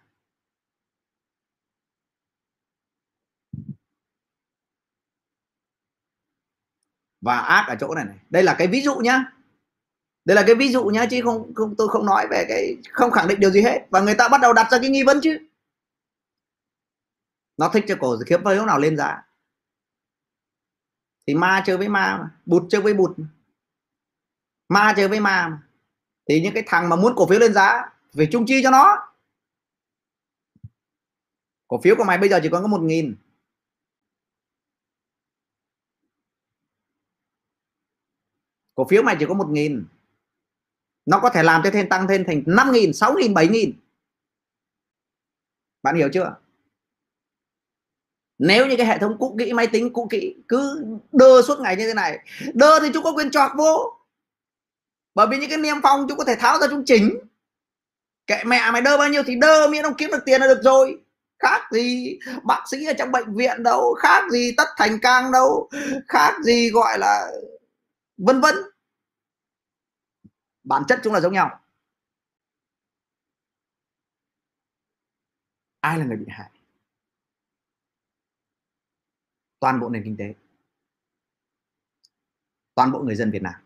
Và 7.21 7.37
ác 7.37 7.65
ở 7.67 7.75
chỗ 7.79 7.95
này 7.95 8.05
này. 8.05 8.17
Đây 8.29 8.43
là 8.43 8.55
cái 8.57 8.67
ví 8.67 8.81
dụ 8.81 8.95
nhá. 8.95 9.25
Đây 10.25 10.35
là 10.35 10.43
cái 10.47 10.55
ví 10.55 10.71
dụ 10.71 10.85
nhá, 10.85 11.05
chứ 11.11 11.21
không 11.23 11.53
không, 11.55 11.75
tôi 11.77 11.87
không 11.87 12.05
nói 12.05 12.27
về 12.31 12.45
cái, 12.49 12.77
không 12.91 13.11
khẳng 13.11 13.27
định 13.27 13.39
điều 13.39 13.51
gì 13.51 13.61
hết. 13.61 13.87
Và 13.89 13.99
người 13.99 14.15
ta 14.15 14.29
bắt 14.29 14.41
đầu 14.41 14.53
đặt 14.53 14.71
ra 14.71 14.79
cái 14.81 14.89
nghi 14.89 15.03
vấn 15.03 15.19
chứ. 15.23 15.39
Nó 17.57 17.69
thích 17.73 17.85
cho 17.87 17.95
cổ 17.99 18.17
khiếp 18.25 18.37
vào 18.43 18.55
lúc 18.55 18.65
nào 18.65 18.79
lên 18.79 18.97
giá. 18.97 19.23
Thì 21.27 21.35
ma 21.35 21.63
chơi 21.65 21.77
với 21.77 21.89
ma 21.89 22.17
mà. 22.17 22.29
bụt 22.45 22.63
chơi 22.69 22.81
với 22.81 22.93
bụt 22.93 23.11
ma 24.69 24.93
chơi 24.97 25.07
với 25.07 25.19
ma 25.19 25.47
mà. 25.49 25.61
thì 26.29 26.41
những 26.41 26.53
cái 26.53 26.63
thằng 26.67 26.89
mà 26.89 26.95
muốn 26.95 27.13
cổ 27.15 27.27
phiếu 27.27 27.39
lên 27.39 27.53
giá, 27.53 27.89
phải 28.15 28.27
chung 28.31 28.45
chi 28.47 28.63
cho 28.63 28.71
nó. 28.71 29.07
Cổ 31.67 31.81
phiếu 31.83 31.95
của 31.95 32.03
mày 32.03 32.17
bây 32.17 32.29
giờ 32.29 32.39
chỉ 32.43 32.49
còn 32.51 32.61
có 32.61 32.67
một 32.67 32.81
nghìn. 32.81 33.15
Cổ 38.81 38.87
phiếu 38.89 39.03
mày 39.03 39.15
chỉ 39.19 39.25
có 39.27 39.33
một 39.33 39.49
nghìn. 39.49 39.85
Nó 41.05 41.19
có 41.19 41.29
thể 41.29 41.43
làm 41.43 41.61
cho 41.63 41.71
thêm 41.71 41.89
tăng 41.89 42.07
thêm 42.07 42.23
thành 42.27 42.43
năm 42.45 42.71
nghìn, 42.71 42.93
sáu 42.93 43.13
nghìn, 43.13 43.33
bảy 43.33 43.47
nghìn. 43.47 43.73
Bạn 45.83 45.95
hiểu 45.95 46.09
chưa? 46.13 46.35
Nếu 48.39 48.67
như 48.67 48.75
cái 48.77 48.85
hệ 48.85 48.97
thống 48.97 49.17
cũ 49.19 49.35
kỹ, 49.39 49.53
máy 49.53 49.67
tính 49.67 49.93
cũ 49.93 50.07
kỹ 50.09 50.35
cứ 50.47 50.85
đơ 51.11 51.41
suốt 51.41 51.59
ngày 51.59 51.75
như 51.75 51.87
thế 51.87 51.93
này, 51.93 52.19
đơ 52.53 52.79
thì 52.79 52.87
chúng 52.93 53.03
có 53.03 53.11
quyền 53.11 53.31
chọc 53.31 53.51
vô. 53.57 53.93
Bởi 55.15 55.27
vì 55.27 55.37
những 55.37 55.49
cái 55.49 55.57
niêm 55.57 55.77
phong 55.83 56.05
chúng 56.09 56.17
có 56.17 56.23
thể 56.23 56.35
tháo 56.35 56.59
ra 56.59 56.67
chúng 56.69 56.85
chỉnh. 56.85 57.19
Kệ 58.27 58.43
mẹ 58.43 58.71
mày 58.71 58.81
đơ 58.81 58.97
bao 58.97 59.09
nhiêu 59.09 59.23
thì 59.23 59.35
đơ, 59.35 59.67
miễn 59.67 59.83
ông 59.83 59.95
kiếm 59.97 60.09
được 60.11 60.23
tiền 60.25 60.41
là 60.41 60.47
được 60.47 60.61
rồi. 60.63 61.01
Khác 61.39 61.61
gì 61.71 62.19
bác 62.43 62.63
sĩ 62.71 62.85
ở 62.85 62.93
trong 62.93 63.11
bệnh 63.11 63.35
viện 63.35 63.63
đâu, 63.63 63.95
khác 63.99 64.23
gì 64.31 64.53
tất 64.57 64.67
thành 64.77 64.99
cang 64.99 65.31
đâu, 65.31 65.69
khác 66.07 66.33
gì 66.43 66.69
gọi 66.69 66.99
là 66.99 67.31
vân 68.25 68.41
vân. 68.41 68.55
Bản 70.63 70.83
chất 70.87 70.99
chúng 71.03 71.13
là 71.13 71.21
giống 71.21 71.33
nhau. 71.33 71.61
Ai 75.79 75.99
là 75.99 76.05
người 76.05 76.17
bị 76.17 76.25
hại? 76.29 76.51
Toàn 79.59 79.79
bộ 79.79 79.89
nền 79.89 80.03
kinh 80.03 80.15
tế. 80.19 80.35
Toàn 82.75 82.91
bộ 82.91 82.99
người 82.99 83.15
dân 83.15 83.31
Việt 83.31 83.41
Nam. 83.41 83.63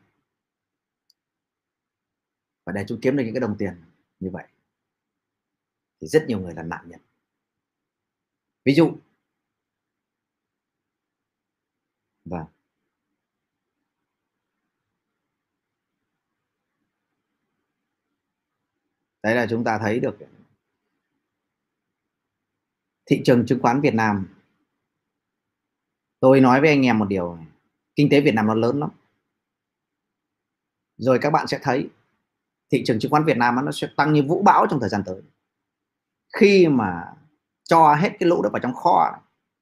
Và 2.65 2.73
để 2.73 2.85
chúng 2.87 2.99
kiếm 3.01 3.17
được 3.17 3.23
những 3.25 3.33
cái 3.33 3.41
đồng 3.41 3.55
tiền 3.59 3.83
như 4.19 4.29
vậy, 4.33 4.47
thì 6.01 6.07
rất 6.07 6.25
nhiều 6.27 6.39
người 6.39 6.53
là 6.53 6.63
nạn 6.63 6.89
nhân. 6.89 7.01
Ví 8.65 8.73
dụ. 8.75 8.97
Vâng. 12.25 12.54
Đấy 19.25 19.35
là 19.35 19.47
chúng 19.49 19.63
ta 19.63 19.79
thấy 19.81 19.99
được 19.99 20.17
thị 23.05 23.21
trường 23.25 23.45
chứng 23.45 23.61
khoán 23.61 23.81
Việt 23.81 23.93
Nam. 23.93 24.27
Tôi 26.19 26.41
nói 26.41 26.61
với 26.61 26.69
anh 26.69 26.85
em 26.85 26.99
một 26.99 27.05
điều 27.05 27.37
kinh 27.95 28.09
tế 28.11 28.21
Việt 28.21 28.33
Nam 28.33 28.47
nó 28.47 28.53
lớn 28.53 28.79
lắm. 28.79 28.89
Rồi 30.97 31.19
các 31.21 31.29
bạn 31.29 31.47
sẽ 31.47 31.59
thấy 31.61 31.89
thị 32.71 32.83
trường 32.85 32.99
chứng 32.99 33.11
khoán 33.11 33.25
Việt 33.25 33.37
Nam 33.37 33.65
nó 33.65 33.71
sẽ 33.71 33.87
tăng 33.97 34.13
như 34.13 34.23
vũ 34.23 34.43
bão 34.43 34.67
trong 34.69 34.79
thời 34.79 34.89
gian 34.89 35.03
tới. 35.05 35.21
Khi 36.39 36.67
mà 36.67 37.13
cho 37.63 37.95
hết 37.95 38.09
cái 38.19 38.29
lũ 38.29 38.41
đó 38.41 38.49
vào 38.53 38.59
trong 38.59 38.73
kho, 38.73 39.21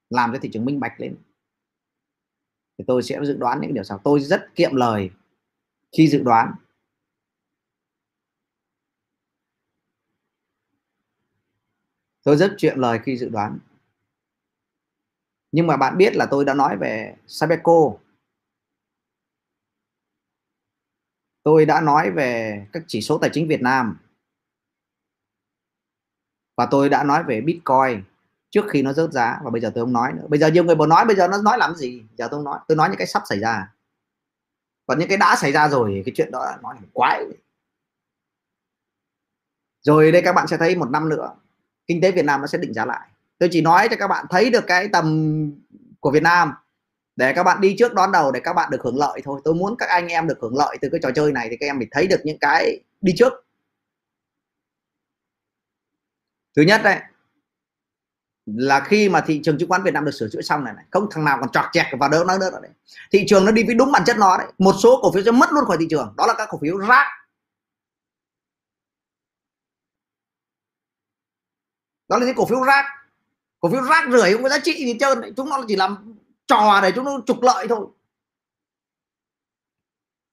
làm 0.09 0.33
cho 0.33 0.39
thị 0.41 0.49
trường 0.53 0.65
minh 0.65 0.79
bạch 0.79 0.99
lên, 0.99 1.15
thì 2.77 2.83
tôi 2.87 3.03
sẽ 3.03 3.19
dự 3.23 3.37
đoán 3.37 3.61
những 3.61 3.73
điều 3.73 3.83
sau. 3.83 3.99
Tôi 4.03 4.19
rất 4.19 4.55
kiệm 4.55 4.75
lời 4.75 5.09
khi 5.97 6.07
dự 6.07 6.23
đoán 6.23 6.53
tôi 12.23 12.37
rất 12.37 12.55
chuyện 12.57 12.77
lời 12.77 12.99
khi 13.03 13.17
dự 13.17 13.29
đoán. 13.29 13.59
Nhưng 15.51 15.67
mà 15.67 15.77
bạn 15.77 15.97
biết 15.97 16.15
là 16.15 16.25
tôi 16.31 16.45
đã 16.45 16.53
nói 16.53 16.77
về 16.77 17.15
Sabeco. 17.27 17.93
Tôi 21.43 21.65
đã 21.65 21.81
nói 21.81 22.11
về 22.11 22.65
các 22.71 22.83
chỉ 22.87 23.01
số 23.01 23.17
tài 23.17 23.29
chính 23.33 23.47
Việt 23.47 23.61
Nam. 23.61 23.97
Và 26.57 26.67
tôi 26.71 26.89
đã 26.89 27.03
nói 27.03 27.23
về 27.23 27.41
Bitcoin 27.41 28.03
trước 28.49 28.65
khi 28.69 28.81
nó 28.81 28.93
rớt 28.93 29.11
giá. 29.11 29.39
Và 29.43 29.51
bây 29.51 29.61
giờ 29.61 29.71
tôi 29.75 29.83
không 29.83 29.93
nói 29.93 30.13
nữa. 30.13 30.27
Bây 30.29 30.39
giờ 30.39 30.47
nhiều 30.47 30.63
người 30.63 30.75
bảo 30.75 30.87
nói, 30.87 31.05
bây 31.05 31.15
giờ 31.15 31.27
nó 31.27 31.41
nói 31.41 31.57
làm 31.57 31.75
gì? 31.75 32.03
Giờ 32.17 32.27
tôi 32.31 32.37
không 32.37 32.43
nói. 32.43 32.59
Tôi 32.67 32.75
nói 32.75 32.89
những 32.89 32.97
cái 32.97 33.07
sắp 33.07 33.23
xảy 33.29 33.39
ra. 33.39 33.73
Còn 34.85 34.99
những 34.99 35.09
cái 35.09 35.17
đã 35.17 35.35
xảy 35.35 35.51
ra 35.51 35.69
rồi 35.69 36.01
cái 36.05 36.13
chuyện 36.15 36.31
đó 36.31 36.57
nói 36.61 36.75
quái. 36.93 37.25
Rồi 39.81 40.11
đây 40.11 40.21
các 40.25 40.33
bạn 40.33 40.47
sẽ 40.47 40.57
thấy 40.57 40.75
một 40.75 40.89
năm 40.89 41.09
nữa 41.09 41.35
kinh 41.87 42.01
tế 42.01 42.11
Việt 42.11 42.25
Nam 42.25 42.41
nó 42.41 42.47
sẽ 42.47 42.57
định 42.57 42.73
giá 42.73 42.85
lại. 42.85 43.07
Tôi 43.37 43.49
chỉ 43.51 43.61
nói 43.61 43.87
cho 43.89 43.95
các 43.99 44.07
bạn 44.07 44.25
thấy 44.29 44.49
được 44.49 44.63
cái 44.67 44.87
tầm 44.87 45.51
của 45.99 46.11
Việt 46.11 46.23
Nam. 46.23 46.53
Để 47.15 47.33
các 47.33 47.43
bạn 47.43 47.61
đi 47.61 47.75
trước 47.79 47.93
đón 47.93 48.11
đầu 48.11 48.31
để 48.31 48.39
các 48.39 48.53
bạn 48.53 48.69
được 48.71 48.81
hưởng 48.83 48.97
lợi 48.97 49.21
thôi. 49.23 49.41
Tôi 49.43 49.53
muốn 49.53 49.75
các 49.77 49.89
anh 49.89 50.07
em 50.07 50.27
được 50.27 50.37
hưởng 50.41 50.57
lợi 50.57 50.77
từ 50.81 50.89
cái 50.91 50.99
trò 51.03 51.11
chơi 51.11 51.31
này 51.31 51.47
thì 51.49 51.57
các 51.59 51.65
em 51.65 51.79
phải 51.79 51.87
thấy 51.91 52.07
được 52.07 52.21
những 52.23 52.37
cái 52.41 52.79
đi 53.01 53.13
trước. 53.17 53.33
Thứ 56.55 56.61
nhất 56.61 56.81
đấy 56.83 56.99
là 58.45 58.79
khi 58.79 59.09
mà 59.09 59.21
thị 59.21 59.41
trường 59.43 59.57
chứng 59.57 59.69
khoán 59.69 59.83
Việt 59.83 59.93
Nam 59.93 60.05
được 60.05 60.11
sửa 60.11 60.27
chữa 60.31 60.41
xong 60.41 60.63
này, 60.63 60.73
này 60.73 60.85
không 60.91 61.07
thằng 61.11 61.25
nào 61.25 61.37
còn 61.39 61.51
chọt 61.51 61.65
chẹt 61.73 61.85
vào 61.99 62.09
đâu 62.09 62.23
nó 62.23 62.37
nữa 62.37 62.49
đấy. 62.61 62.71
Thị 63.11 63.25
trường 63.27 63.45
nó 63.45 63.51
đi 63.51 63.63
với 63.63 63.75
đúng 63.75 63.91
bản 63.91 64.03
chất 64.05 64.17
nó 64.17 64.37
đấy. 64.37 64.47
Một 64.57 64.75
số 64.83 64.99
cổ 65.01 65.11
phiếu 65.11 65.23
sẽ 65.23 65.31
mất 65.31 65.51
luôn 65.51 65.65
khỏi 65.65 65.77
thị 65.79 65.87
trường. 65.89 66.13
Đó 66.17 66.25
là 66.27 66.33
các 66.37 66.47
cổ 66.51 66.59
phiếu 66.61 66.77
rác. 66.77 67.05
Đó 72.07 72.17
là 72.17 72.25
những 72.25 72.35
cổ 72.35 72.45
phiếu 72.45 72.63
rác. 72.63 72.85
Cổ 73.59 73.69
phiếu 73.69 73.81
rác 73.81 74.05
rưởi 74.11 74.33
không 74.33 74.43
có 74.43 74.49
giá 74.49 74.59
trị 74.59 74.85
gì 74.85 74.97
trơn. 74.99 75.33
Chúng 75.37 75.49
nó 75.49 75.63
chỉ 75.67 75.75
làm 75.75 76.15
trò 76.47 76.79
để 76.83 76.91
chúng 76.95 77.05
nó 77.05 77.19
trục 77.25 77.41
lợi 77.41 77.67
thôi. 77.67 77.87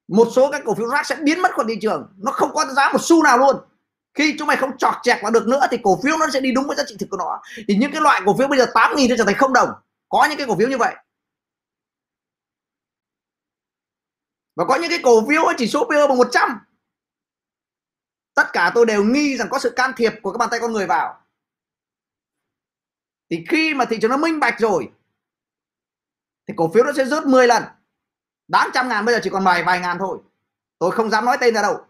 Một 0.09 0.29
số 0.33 0.51
các 0.51 0.63
cổ 0.65 0.75
phiếu 0.75 0.89
rác 0.89 1.07
sẽ 1.07 1.17
biến 1.23 1.43
mất 1.43 1.53
khỏi 1.53 1.65
thị 1.69 1.79
trường. 1.83 2.15
Nó 2.17 2.33
không 2.33 2.51
có 2.55 2.65
giá 2.65 2.93
một 2.93 2.99
xu 3.03 3.23
nào 3.23 3.39
luôn. 3.39 3.57
Khi 4.15 4.35
chúng 4.39 4.49
mày 4.49 4.57
không 4.57 4.79
chọt 4.79 4.95
chẹt 5.03 5.23
vào 5.23 5.31
được 5.31 5.47
nữa 5.47 5.67
thì 5.71 5.79
cổ 5.83 6.01
phiếu 6.05 6.17
nó 6.19 6.27
sẽ 6.33 6.41
đi 6.41 6.53
đúng 6.53 6.67
với 6.67 6.77
giá 6.77 6.85
trị 6.87 6.97
thực 6.99 7.11
của 7.11 7.17
nó. 7.17 7.43
Thì 7.69 7.77
những 7.77 7.93
cái 7.93 8.01
loại 8.01 8.21
cổ 8.27 8.37
phiếu 8.39 8.49
bây 8.49 8.59
giờ 8.59 8.67
8 8.75 8.97
nghìn 8.97 9.11
nó 9.11 9.17
trở 9.19 9.25
thành 9.25 9.35
không 9.39 9.53
đồng. 9.53 9.69
Có 10.09 10.27
những 10.29 10.39
cái 10.39 10.47
cổ 10.47 10.57
phiếu 10.57 10.69
như 10.69 10.79
vậy. 10.79 10.95
Và 14.57 14.65
có 14.65 14.77
những 14.77 14.91
cái 14.91 15.01
cổ 15.03 15.29
phiếu 15.29 15.43
chỉ 15.59 15.67
số 15.67 15.85
PE 15.91 16.09
bằng 16.09 16.19
100 16.19 16.59
tất 18.35 18.53
cả 18.53 18.73
tôi 18.75 18.87
đều 18.87 19.05
nghi 19.05 19.37
rằng 19.37 19.49
có 19.51 19.59
sự 19.59 19.71
can 19.77 19.93
thiệp 19.97 20.13
của 20.23 20.33
các 20.33 20.39
bàn 20.39 20.49
tay 20.51 20.61
con 20.61 20.73
người 20.73 20.87
vào 20.87 21.20
thì 23.31 23.45
khi 23.49 23.75
mà 23.75 23.85
thị 23.85 23.99
trường 24.03 24.11
nó 24.11 24.17
minh 24.17 24.41
bạch 24.41 24.61
rồi 24.61 24.93
thì 26.47 26.55
cổ 26.57 26.71
phiếu 26.75 26.85
nó 26.85 26.93
sẽ 26.93 27.05
rớt 27.05 27.27
10 27.27 27.47
lần. 27.47 27.63
Đáng 28.49 28.71
trăm 28.75 28.89
ngàn 28.89 29.05
bây 29.05 29.15
giờ 29.15 29.21
chỉ 29.23 29.31
còn 29.31 29.45
vài 29.45 29.65
vài 29.65 29.81
ngàn 29.81 29.97
thôi. 29.99 30.19
Tôi 30.79 30.91
không 30.91 31.11
dám 31.11 31.25
nói 31.25 31.37
tên 31.41 31.55
ra 31.55 31.63
đâu. 31.63 31.87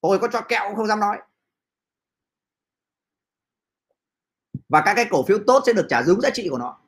Tôi 0.00 0.18
có 0.18 0.28
cho 0.32 0.40
kẹo 0.40 0.68
cũng 0.68 0.76
không 0.76 0.86
dám 0.86 1.00
nói. 1.00 1.18
Và 4.68 4.82
các 4.84 4.94
cái 4.94 5.06
cổ 5.10 5.24
phiếu 5.28 5.38
tốt 5.46 5.62
sẽ 5.66 5.72
được 5.72 5.86
trả 5.88 6.02
đúng 6.02 6.20
giá 6.20 6.30
trị 6.34 6.48
của 6.50 6.58
nó. 6.58 6.78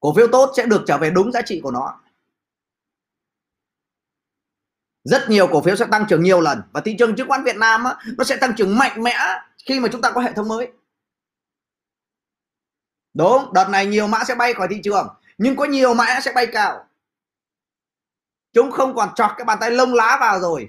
Cổ 0.00 0.14
phiếu 0.16 0.28
tốt 0.32 0.52
sẽ 0.56 0.66
được 0.66 0.84
trở 0.86 0.98
về 0.98 1.10
đúng 1.10 1.32
giá 1.32 1.42
trị 1.42 1.60
của 1.62 1.70
nó. 1.70 2.00
Rất 5.04 5.26
nhiều 5.28 5.48
cổ 5.52 5.62
phiếu 5.62 5.76
sẽ 5.76 5.86
tăng 5.90 6.06
trưởng 6.08 6.22
nhiều 6.22 6.40
lần. 6.40 6.62
Và 6.72 6.80
thị 6.80 6.96
trường 6.98 7.16
chứng 7.16 7.28
khoán 7.28 7.44
Việt 7.44 7.56
Nam 7.56 7.84
á, 7.84 7.96
nó 8.18 8.24
sẽ 8.24 8.36
tăng 8.40 8.54
trưởng 8.56 8.78
mạnh 8.78 9.02
mẽ 9.02 9.16
khi 9.66 9.80
mà 9.80 9.88
chúng 9.92 10.02
ta 10.02 10.10
có 10.10 10.20
hệ 10.20 10.32
thống 10.32 10.48
mới. 10.48 10.72
Đúng, 13.14 13.52
đợt 13.52 13.68
này 13.68 13.86
nhiều 13.86 14.06
mã 14.06 14.24
sẽ 14.24 14.34
bay 14.34 14.54
khỏi 14.54 14.68
thị 14.70 14.80
trường, 14.84 15.08
nhưng 15.38 15.56
có 15.56 15.64
nhiều 15.64 15.94
mã 15.94 16.20
sẽ 16.20 16.32
bay 16.32 16.46
cao. 16.46 16.86
Chúng 18.52 18.70
không 18.70 18.94
còn 18.94 19.14
chọc 19.14 19.32
cái 19.36 19.44
bàn 19.44 19.58
tay 19.60 19.70
lông 19.70 19.94
lá 19.94 20.16
vào 20.20 20.40
rồi. 20.40 20.68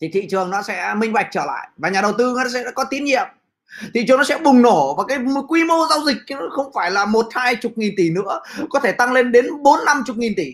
Thì 0.00 0.10
thị 0.12 0.26
trường 0.30 0.50
nó 0.50 0.62
sẽ 0.62 0.94
minh 0.96 1.12
bạch 1.12 1.28
trở 1.30 1.44
lại, 1.44 1.68
và 1.76 1.88
nhà 1.88 2.00
đầu 2.00 2.12
tư 2.18 2.34
nó 2.44 2.50
sẽ 2.50 2.64
có 2.74 2.84
tín 2.90 3.04
nhiệm. 3.04 3.26
Thị 3.94 4.04
trường 4.08 4.18
nó 4.18 4.24
sẽ 4.24 4.38
bùng 4.38 4.62
nổ, 4.62 4.94
và 4.94 5.04
cái 5.08 5.18
quy 5.48 5.64
mô 5.64 5.86
giao 5.90 6.04
dịch 6.04 6.16
nó 6.30 6.48
không 6.52 6.72
phải 6.74 6.90
là 6.90 7.04
một 7.04 7.26
hai 7.30 7.56
chục 7.56 7.72
nghìn 7.76 7.94
tỷ 7.96 8.10
nữa, 8.10 8.40
có 8.70 8.80
thể 8.80 8.92
tăng 8.92 9.12
lên 9.12 9.32
đến 9.32 9.62
bốn 9.62 9.84
năm 9.84 10.02
chục 10.06 10.16
nghìn 10.16 10.32
tỷ 10.36 10.52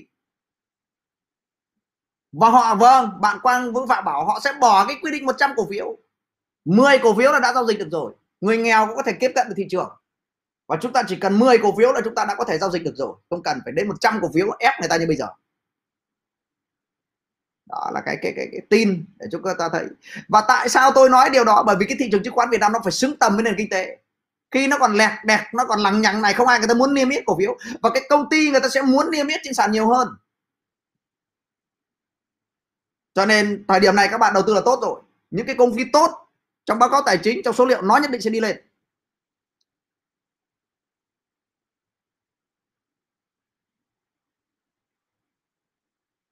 và 2.39 2.51
họ 2.51 2.75
vâng 2.75 3.21
bạn 3.21 3.39
Quang 3.43 3.73
Vũ 3.73 3.87
Phạm 3.87 4.05
bảo 4.05 4.25
họ 4.25 4.41
sẽ 4.45 4.53
bỏ 4.61 4.85
cái 4.87 4.97
quy 5.03 5.11
định 5.11 5.27
100 5.27 5.51
cổ 5.57 5.67
phiếu. 5.71 5.97
10 6.65 6.99
cổ 6.99 7.15
phiếu 7.15 7.33
là 7.33 7.41
đã 7.41 7.53
giao 7.53 7.67
dịch 7.67 7.79
được 7.79 7.89
rồi. 7.91 8.13
Người 8.41 8.59
nghèo 8.59 8.87
cũng 8.87 8.97
có 8.97 9.03
thể 9.03 9.13
tiếp 9.21 9.33
cận 9.35 9.49
được 9.49 9.55
thị 9.57 9.67
trường. 9.71 9.91
Và 10.69 10.77
chúng 10.81 10.93
ta 10.93 11.03
chỉ 11.09 11.17
cần 11.17 11.39
10 11.39 11.59
cổ 11.59 11.75
phiếu 11.79 11.93
là 11.93 12.01
chúng 12.05 12.15
ta 12.15 12.25
đã 12.25 12.35
có 12.35 12.45
thể 12.45 12.59
giao 12.59 12.71
dịch 12.71 12.85
được 12.85 12.95
rồi. 12.97 13.15
Không 13.31 13.43
cần 13.43 13.59
phải 13.65 13.73
đến 13.73 13.89
100 13.89 14.19
cổ 14.23 14.29
phiếu 14.35 14.47
ép 14.59 14.75
người 14.81 14.89
ta 14.89 14.97
như 14.97 15.07
bây 15.07 15.17
giờ. 15.17 15.27
Đó 17.67 17.91
là 17.95 18.01
cái 18.07 18.17
cái 18.23 18.33
cái, 18.37 18.49
cái 18.53 18.61
tin 18.71 19.05
để 19.17 19.27
chúng 19.33 19.43
ta 19.59 19.69
thấy. 19.73 19.87
Và 20.29 20.45
tại 20.49 20.69
sao 20.69 20.93
tôi 20.95 21.11
nói 21.11 21.31
điều 21.31 21.45
đó? 21.45 21.63
Bởi 21.67 21.77
vì 21.77 21.87
cái 21.87 21.97
thị 22.01 22.09
trường 22.13 22.23
chứng 22.23 22.35
khoán 22.35 22.51
Việt 22.51 22.61
Nam 22.61 22.73
nó 22.73 22.79
phải 22.85 22.93
xứng 22.93 23.17
tầm 23.17 23.35
với 23.35 23.43
nền 23.43 23.55
kinh 23.59 23.69
tế. 23.71 23.99
Khi 24.51 24.67
nó 24.67 24.79
còn 24.79 24.95
lẹt 24.95 25.11
đẹt 25.25 25.41
nó 25.55 25.65
còn 25.65 25.81
lằng 25.81 26.01
nhằng 26.01 26.23
này 26.23 26.35
không 26.35 26.47
ai 26.47 26.59
người 26.59 26.69
ta 26.69 26.75
muốn 26.75 26.95
niêm 26.95 27.09
yết 27.09 27.23
cổ 27.27 27.37
phiếu. 27.39 27.59
Và 27.83 27.91
cái 27.95 28.03
công 28.09 28.29
ty 28.31 28.51
người 28.51 28.61
ta 28.61 28.69
sẽ 28.69 28.83
muốn 28.83 29.11
niêm 29.11 29.27
yết 29.27 29.41
trên 29.45 29.55
sàn 29.55 29.73
nhiều 29.73 29.89
hơn 29.89 30.09
cho 33.17 33.27
nên 33.27 33.65
thời 33.69 33.81
điểm 33.81 33.97
này 33.97 34.09
các 34.11 34.19
bạn 34.19 34.35
đầu 34.35 34.43
tư 34.47 34.55
là 34.55 34.61
tốt 34.65 34.79
rồi. 34.83 35.03
Những 35.31 35.47
cái 35.47 35.57
công 35.59 35.77
ty 35.77 35.83
tốt 35.93 36.29
trong 36.65 36.79
báo 36.79 36.91
cáo 36.91 37.03
tài 37.07 37.19
chính, 37.23 37.41
trong 37.45 37.55
số 37.55 37.67
liệu 37.67 37.83
nó 37.83 37.97
nhất 37.97 38.11
định 38.11 38.21
sẽ 38.21 38.31
đi 38.31 38.41
lên. 38.41 38.67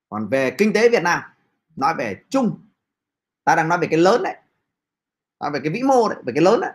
Còn 0.08 0.28
về 0.28 0.54
kinh 0.58 0.72
tế 0.72 0.88
Việt 0.88 1.02
Nam, 1.02 1.20
nói 1.76 1.94
về 1.98 2.16
chung, 2.30 2.68
ta 3.44 3.56
đang 3.56 3.68
nói 3.68 3.78
về 3.78 3.88
cái 3.90 3.98
lớn 4.00 4.22
đấy. 4.22 4.36
Nói 5.40 5.50
về 5.50 5.60
cái 5.62 5.72
vĩ 5.72 5.82
mô 5.82 6.08
đấy, 6.08 6.18
về 6.26 6.32
cái 6.34 6.44
lớn 6.44 6.60
đấy. 6.60 6.72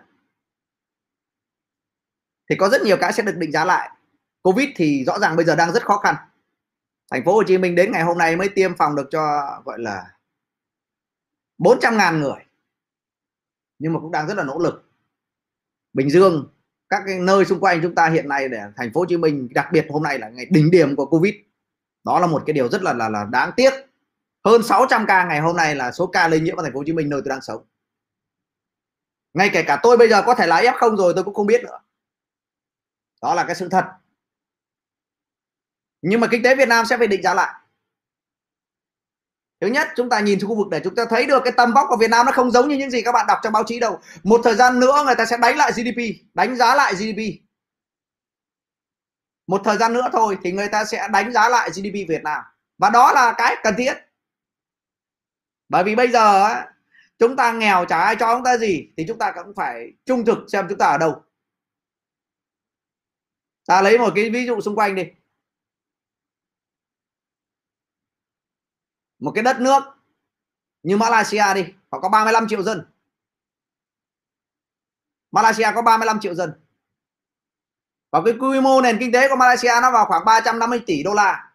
Thì 2.49 2.56
có 2.60 2.69
rất 2.69 2.81
nhiều 2.81 2.98
cái 3.02 3.14
sẽ 3.14 3.23
được 3.23 3.36
định 3.38 3.52
giá 3.52 3.65
lại. 3.65 3.90
Covid 4.41 4.69
thì 4.76 5.03
rõ 5.06 5.19
ràng 5.19 5.36
bây 5.36 5.45
giờ 5.45 5.56
đang 5.56 5.72
rất 5.72 5.86
khó 5.86 5.98
khăn 5.98 6.15
thành 7.11 7.26
phố 7.26 7.34
Hồ 7.34 7.44
Chí 7.44 7.57
Minh 7.57 7.76
đến 7.76 7.91
ngày 7.91 8.03
hôm 8.03 8.18
nay 8.18 8.36
mới 8.36 8.49
tiêm 8.49 8.76
phòng 8.76 8.95
được 8.95 9.07
cho 9.11 9.22
gọi 9.65 9.80
là 9.80 10.18
400 11.57 11.98
ngàn 11.98 12.19
người. 12.19 12.45
Nhưng 13.80 13.94
mà 13.94 13.99
cũng 13.99 14.11
đang 14.11 14.27
rất 14.27 14.38
là 14.38 14.44
nỗ 14.44 14.60
lực. 14.60 14.91
Bình 15.94 16.10
Dương 16.10 16.48
các 16.90 17.03
cái 17.06 17.19
nơi 17.19 17.45
xung 17.45 17.60
quanh 17.60 17.80
chúng 17.84 17.95
ta 17.95 18.10
hiện 18.10 18.30
nay 18.30 18.49
để 18.49 18.61
thành 18.76 18.94
phố 18.94 18.99
Hồ 19.02 19.06
Chí 19.10 19.18
Minh 19.18 19.48
đặc 19.52 19.68
biệt 19.72 19.88
hôm 19.90 20.03
nay 20.03 20.19
là 20.19 20.30
ngày 20.30 20.45
đỉnh 20.49 20.72
điểm 20.72 20.95
của 20.95 21.06
Covid. 21.06 21.36
Đó 22.03 22.19
là 22.19 22.27
một 22.27 22.44
cái 22.45 22.53
điều 22.53 22.69
rất 22.69 22.84
là 22.84 22.94
là, 22.94 23.10
là 23.10 23.26
đáng 23.31 23.52
tiếc. 23.56 23.73
Hơn 24.45 24.64
600 24.64 25.06
ca 25.07 25.26
ngày 25.26 25.40
hôm 25.40 25.56
nay 25.56 25.76
là 25.76 25.91
số 25.91 26.07
ca 26.07 26.27
lây 26.27 26.40
nhiễm 26.40 26.56
ở 26.56 26.64
thành 26.64 26.73
phố 26.73 26.80
Hồ 26.80 26.84
Chí 26.86 26.94
Minh 26.94 27.10
nơi 27.10 27.22
tôi 27.22 27.30
đang 27.30 27.41
sống. 27.41 27.65
Ngay 29.34 29.49
kể 29.53 29.64
cả 29.64 29.80
tôi 29.84 29.98
bây 29.98 30.10
giờ 30.10 30.23
có 30.26 30.36
thể 30.36 30.48
là 30.48 30.61
F0 30.61 30.95
rồi 30.95 31.14
tôi 31.15 31.23
cũng 31.23 31.34
không 31.34 31.48
biết 31.48 31.64
nữa. 31.64 31.80
Đó 33.22 33.34
là 33.34 33.44
cái 33.44 33.56
sự 33.56 33.69
thật 33.69 33.86
nhưng 36.01 36.19
mà 36.19 36.27
kinh 36.31 36.43
tế 36.43 36.55
Việt 36.55 36.67
Nam 36.67 36.85
sẽ 36.85 36.97
phải 36.97 37.07
định 37.07 37.21
giá 37.21 37.34
lại. 37.34 37.53
Thứ 39.61 39.67
nhất, 39.67 39.88
chúng 39.95 40.09
ta 40.09 40.19
nhìn 40.19 40.39
xuống 40.39 40.49
khu 40.49 40.55
vực 40.55 40.67
để 40.71 40.81
chúng 40.84 40.95
ta 40.95 41.05
thấy 41.09 41.26
được 41.26 41.41
cái 41.43 41.53
tầm 41.57 41.73
vóc 41.73 41.85
của 41.89 41.97
Việt 41.97 42.09
Nam 42.09 42.26
nó 42.26 42.31
không 42.31 42.51
giống 42.51 42.67
như 42.67 42.77
những 42.77 42.91
gì 42.91 43.01
các 43.01 43.11
bạn 43.11 43.26
đọc 43.27 43.39
trong 43.43 43.53
báo 43.53 43.63
chí 43.67 43.80
đâu. 43.80 43.99
Một 44.23 44.41
thời 44.43 44.55
gian 44.55 44.80
nữa 44.80 45.03
người 45.05 45.15
ta 45.15 45.26
sẽ 45.26 45.38
đánh 45.38 45.57
lại 45.57 45.71
GDP 45.71 46.01
đánh 46.34 46.55
giá 46.55 46.76
lại 46.76 46.93
GDP 46.93 47.49
một 49.49 49.61
thời 49.63 49.77
gian 49.77 49.93
nữa 49.93 50.09
thôi 50.11 50.38
thì 50.43 50.51
người 50.51 50.67
ta 50.67 50.85
sẽ 50.85 51.07
đánh 51.11 51.31
giá 51.31 51.49
lại 51.49 51.69
GDP 51.69 52.09
Việt 52.09 52.23
Nam. 52.23 52.43
Và 52.77 52.89
đó 52.89 53.11
là 53.11 53.34
cái 53.38 53.55
cần 53.63 53.73
thiết. 53.77 53.93
Bởi 55.69 55.84
vì 55.84 55.95
bây 55.95 56.07
giờ 56.07 56.49
chúng 57.19 57.35
ta 57.35 57.51
nghèo 57.51 57.85
chả 57.85 57.99
ai 57.99 58.15
cho 58.19 58.35
chúng 58.35 58.43
ta 58.43 58.57
gì, 58.57 58.89
thì 58.97 59.05
chúng 59.07 59.17
ta 59.17 59.31
cũng 59.31 59.53
phải 59.55 59.93
trung 60.05 60.26
thực 60.26 60.38
xem 60.47 60.65
chúng 60.69 60.77
ta 60.77 60.85
ở 60.88 60.97
đâu. 60.97 61.23
Ta 63.65 63.81
lấy 63.81 63.97
một 63.97 64.11
cái 64.15 64.30
ví 64.30 64.45
dụ 64.45 64.61
xung 64.61 64.76
quanh 64.76 64.95
đi. 64.95 65.03
Một 69.20 69.32
cái 69.36 69.44
đất 69.44 69.60
nước 69.60 69.84
như 70.84 70.98
Malaysia 70.98 71.54
đi, 71.56 71.66
họ 71.91 72.00
có 72.00 72.10
35 72.10 72.48
triệu 72.48 72.64
dân. 72.64 72.86
Malaysia 75.32 75.72
có 75.76 75.82
35 75.82 76.20
triệu 76.20 76.36
dân. 76.36 76.54
Và 78.12 78.22
cái 78.26 78.34
quy 78.40 78.62
mô 78.62 78.82
nền 78.82 78.98
kinh 79.00 79.12
tế 79.12 79.30
của 79.30 79.36
Malaysia 79.36 79.72
nó 79.82 79.91
vào 79.91 80.06
khoảng 80.06 80.26
350 80.26 80.84
tỷ 80.86 81.04
đô 81.04 81.14
la. 81.14 81.52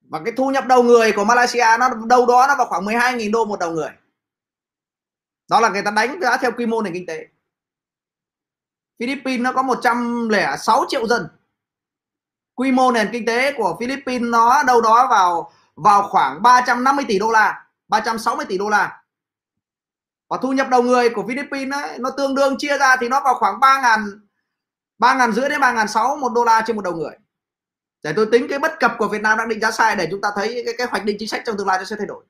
Và 0.00 0.20
cái 0.24 0.34
thu 0.36 0.50
nhập 0.50 0.64
đầu 0.68 0.82
người 0.82 1.12
của 1.16 1.24
Malaysia 1.24 1.76
nó 1.80 1.88
đâu 2.06 2.26
đó 2.26 2.46
nó 2.48 2.54
vào 2.56 2.66
khoảng 2.66 2.84
12.000 2.84 3.32
đô 3.32 3.44
một 3.44 3.60
đầu 3.60 3.72
người. 3.72 3.90
Đó 5.48 5.60
là 5.60 5.68
người 5.68 5.82
ta 5.82 5.90
đánh 5.90 6.20
giá 6.20 6.36
theo 6.36 6.52
quy 6.56 6.66
mô 6.66 6.82
nền 6.82 6.92
kinh 6.94 7.06
tế. 7.06 7.28
Philippines 8.98 9.40
nó 9.40 9.52
có 9.52 9.62
106 9.62 10.84
triệu 10.88 11.06
dân 11.06 11.28
quy 12.54 12.72
mô 12.72 12.92
nền 12.92 13.08
kinh 13.12 13.26
tế 13.26 13.52
của 13.52 13.76
Philippines 13.80 14.28
nó 14.30 14.62
đâu 14.62 14.80
đó 14.80 15.06
vào 15.10 15.52
vào 15.76 16.02
khoảng 16.02 16.42
350 16.42 17.04
tỷ 17.08 17.18
đô 17.18 17.30
la 17.30 17.66
360 17.88 18.46
tỷ 18.48 18.58
đô 18.58 18.68
la. 18.68 19.02
Và 20.28 20.38
thu 20.42 20.52
nhập 20.52 20.66
đầu 20.70 20.82
người 20.82 21.10
của 21.10 21.24
Philippines 21.28 21.74
ấy, 21.74 21.98
nó 21.98 22.10
tương 22.10 22.34
đương 22.34 22.58
chia 22.58 22.78
ra 22.78 22.96
thì 23.00 23.08
nó 23.08 23.20
vào 23.24 23.34
khoảng 23.34 23.60
3 23.60 23.80
ngàn 23.82 24.20
ba 24.98 25.14
ngàn 25.14 25.32
rưỡi 25.32 25.48
đến 25.48 25.60
ba 25.60 25.72
ngàn 25.72 25.88
sáu 25.88 26.16
một 26.16 26.32
đô 26.32 26.44
la 26.44 26.62
trên 26.66 26.76
một 26.76 26.82
đầu 26.82 26.94
người. 26.94 27.14
Để 28.02 28.12
tôi 28.16 28.26
tính 28.32 28.46
cái 28.48 28.58
bất 28.58 28.80
cập 28.80 28.92
của 28.98 29.08
Việt 29.08 29.22
Nam 29.22 29.38
đang 29.38 29.48
định 29.48 29.60
giá 29.60 29.70
sai 29.70 29.96
để 29.96 30.08
chúng 30.10 30.20
ta 30.20 30.30
thấy 30.36 30.62
cái, 30.64 30.74
cái 30.78 30.86
hoạch 30.90 31.04
định 31.04 31.16
chính 31.18 31.28
sách 31.28 31.42
trong 31.46 31.56
tương 31.56 31.66
lai 31.66 31.78
nó 31.78 31.84
sẽ 31.84 31.96
thay 31.96 32.06
đổi. 32.06 32.24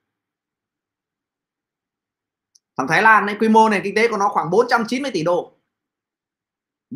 Thằng 2.77 2.89
Thái 2.89 3.03
Lan 3.03 3.27
ấy, 3.27 3.37
quy 3.41 3.49
mô 3.49 3.69
nền 3.69 3.83
kinh 3.85 3.95
tế 3.95 4.09
của 4.09 4.17
nó 4.17 4.29
khoảng 4.29 4.51
490 4.51 5.11
tỷ 5.15 5.23
đô 5.23 5.53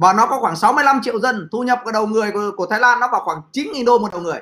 và 0.00 0.12
nó 0.12 0.26
có 0.26 0.40
khoảng 0.40 0.56
65 0.56 1.00
triệu 1.02 1.20
dân 1.20 1.48
thu 1.52 1.62
nhập 1.62 1.80
của 1.84 1.92
đầu 1.92 2.06
người 2.06 2.32
của, 2.32 2.52
của 2.56 2.66
Thái 2.66 2.80
Lan 2.80 3.00
nó 3.00 3.08
vào 3.12 3.20
khoảng 3.24 3.40
9.000 3.52 3.84
đô 3.84 3.98
một 3.98 4.12
đầu 4.12 4.20
người. 4.20 4.40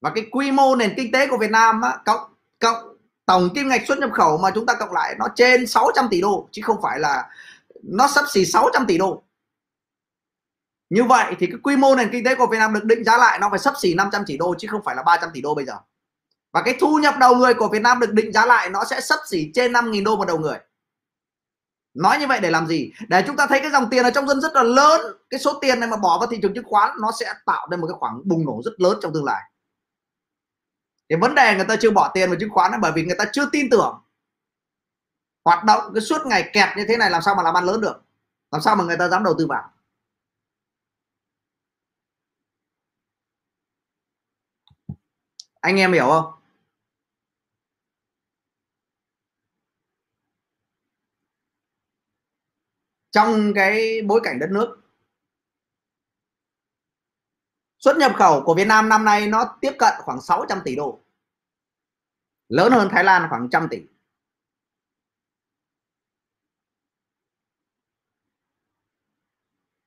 Và 0.00 0.10
cái 0.14 0.26
quy 0.30 0.52
mô 0.52 0.76
nền 0.76 0.94
kinh 0.96 1.12
tế 1.12 1.26
của 1.26 1.38
Việt 1.38 1.50
Nam 1.50 1.80
á, 1.80 1.98
cộng 2.04 2.20
cộng 2.58 2.96
tổng 3.26 3.48
kim 3.54 3.68
ngạch 3.68 3.86
xuất 3.88 3.98
nhập 3.98 4.10
khẩu 4.12 4.38
mà 4.38 4.50
chúng 4.54 4.66
ta 4.66 4.74
cộng 4.74 4.92
lại 4.92 5.14
nó 5.18 5.26
trên 5.36 5.66
600 5.66 6.08
tỷ 6.10 6.20
đô 6.20 6.48
chứ 6.52 6.62
không 6.64 6.76
phải 6.82 6.98
là 6.98 7.28
nó 7.82 8.08
sắp 8.08 8.24
xỉ 8.30 8.44
600 8.46 8.86
tỷ 8.86 8.98
đô. 8.98 9.22
Như 10.90 11.04
vậy 11.04 11.34
thì 11.38 11.46
cái 11.46 11.56
quy 11.62 11.76
mô 11.76 11.96
nền 11.96 12.08
kinh 12.12 12.24
tế 12.24 12.34
của 12.34 12.46
Việt 12.46 12.58
Nam 12.58 12.74
được 12.74 12.84
định 12.84 13.04
giá 13.04 13.16
lại 13.18 13.38
nó 13.38 13.50
phải 13.50 13.58
sắp 13.58 13.74
xỉ 13.80 13.94
500 13.94 14.24
tỷ 14.26 14.36
đô 14.38 14.54
chứ 14.58 14.68
không 14.70 14.82
phải 14.84 14.96
là 14.96 15.02
300 15.02 15.30
tỷ 15.34 15.40
đô 15.40 15.54
bây 15.54 15.64
giờ 15.64 15.74
và 16.52 16.62
cái 16.64 16.76
thu 16.80 16.98
nhập 16.98 17.14
đầu 17.20 17.34
người 17.34 17.54
của 17.54 17.68
Việt 17.68 17.82
Nam 17.82 18.00
được 18.00 18.12
định 18.12 18.32
giá 18.32 18.46
lại, 18.46 18.70
nó 18.70 18.84
sẽ 18.84 19.00
sắp 19.00 19.18
xỉ 19.26 19.50
trên 19.54 19.72
5.000 19.72 20.04
đô 20.04 20.16
một 20.16 20.24
đầu 20.24 20.38
người. 20.38 20.58
Nói 21.94 22.18
như 22.18 22.26
vậy 22.26 22.40
để 22.40 22.50
làm 22.50 22.66
gì? 22.66 22.92
Để 23.08 23.24
chúng 23.26 23.36
ta 23.36 23.46
thấy 23.46 23.60
cái 23.60 23.70
dòng 23.70 23.90
tiền 23.90 24.04
ở 24.04 24.10
trong 24.10 24.28
dân 24.28 24.40
rất 24.40 24.52
là 24.54 24.62
lớn. 24.62 25.00
Cái 25.30 25.40
số 25.40 25.58
tiền 25.60 25.80
này 25.80 25.88
mà 25.88 25.96
bỏ 25.96 26.18
vào 26.18 26.26
thị 26.30 26.38
trường 26.42 26.54
chứng 26.54 26.64
khoán, 26.64 26.96
nó 27.00 27.10
sẽ 27.20 27.34
tạo 27.46 27.68
nên 27.70 27.80
một 27.80 27.86
cái 27.86 27.96
khoảng 27.98 28.28
bùng 28.28 28.46
nổ 28.46 28.60
rất 28.64 28.72
lớn 28.78 28.98
trong 29.02 29.12
tương 29.14 29.24
lai. 29.24 29.42
Cái 31.08 31.18
vấn 31.18 31.34
đề 31.34 31.54
người 31.56 31.64
ta 31.64 31.76
chưa 31.80 31.90
bỏ 31.90 32.10
tiền 32.14 32.30
vào 32.30 32.38
chứng 32.40 32.50
khoán 32.50 32.72
là 32.72 32.78
bởi 32.78 32.92
vì 32.94 33.04
người 33.04 33.16
ta 33.18 33.24
chưa 33.32 33.48
tin 33.52 33.70
tưởng. 33.70 34.02
Hoạt 35.44 35.64
động 35.64 35.94
cái 35.94 36.00
suốt 36.00 36.26
ngày 36.26 36.50
kẹt 36.52 36.68
như 36.76 36.84
thế 36.88 36.96
này 36.96 37.10
làm 37.10 37.22
sao 37.22 37.34
mà 37.34 37.42
làm 37.42 37.54
ăn 37.54 37.64
lớn 37.64 37.80
được? 37.80 38.02
Làm 38.50 38.62
sao 38.62 38.76
mà 38.76 38.84
người 38.84 38.96
ta 38.96 39.08
dám 39.08 39.24
đầu 39.24 39.34
tư 39.38 39.46
vào? 39.46 39.70
Anh 45.60 45.76
em 45.76 45.92
hiểu 45.92 46.06
không? 46.06 46.39
Trong 53.10 53.52
cái 53.54 54.02
bối 54.02 54.20
cảnh 54.24 54.38
đất 54.38 54.50
nước. 54.50 54.76
Xuất 57.78 57.96
nhập 57.96 58.12
khẩu 58.16 58.42
của 58.44 58.54
Việt 58.54 58.64
Nam 58.64 58.88
năm 58.88 59.04
nay 59.04 59.26
nó 59.26 59.58
tiếp 59.60 59.72
cận 59.78 59.94
khoảng 59.98 60.20
600 60.20 60.60
tỷ 60.64 60.76
đô. 60.76 61.00
Lớn 62.48 62.72
hơn 62.72 62.88
Thái 62.90 63.04
Lan 63.04 63.26
khoảng 63.30 63.48
trăm 63.50 63.68
tỷ. 63.70 63.78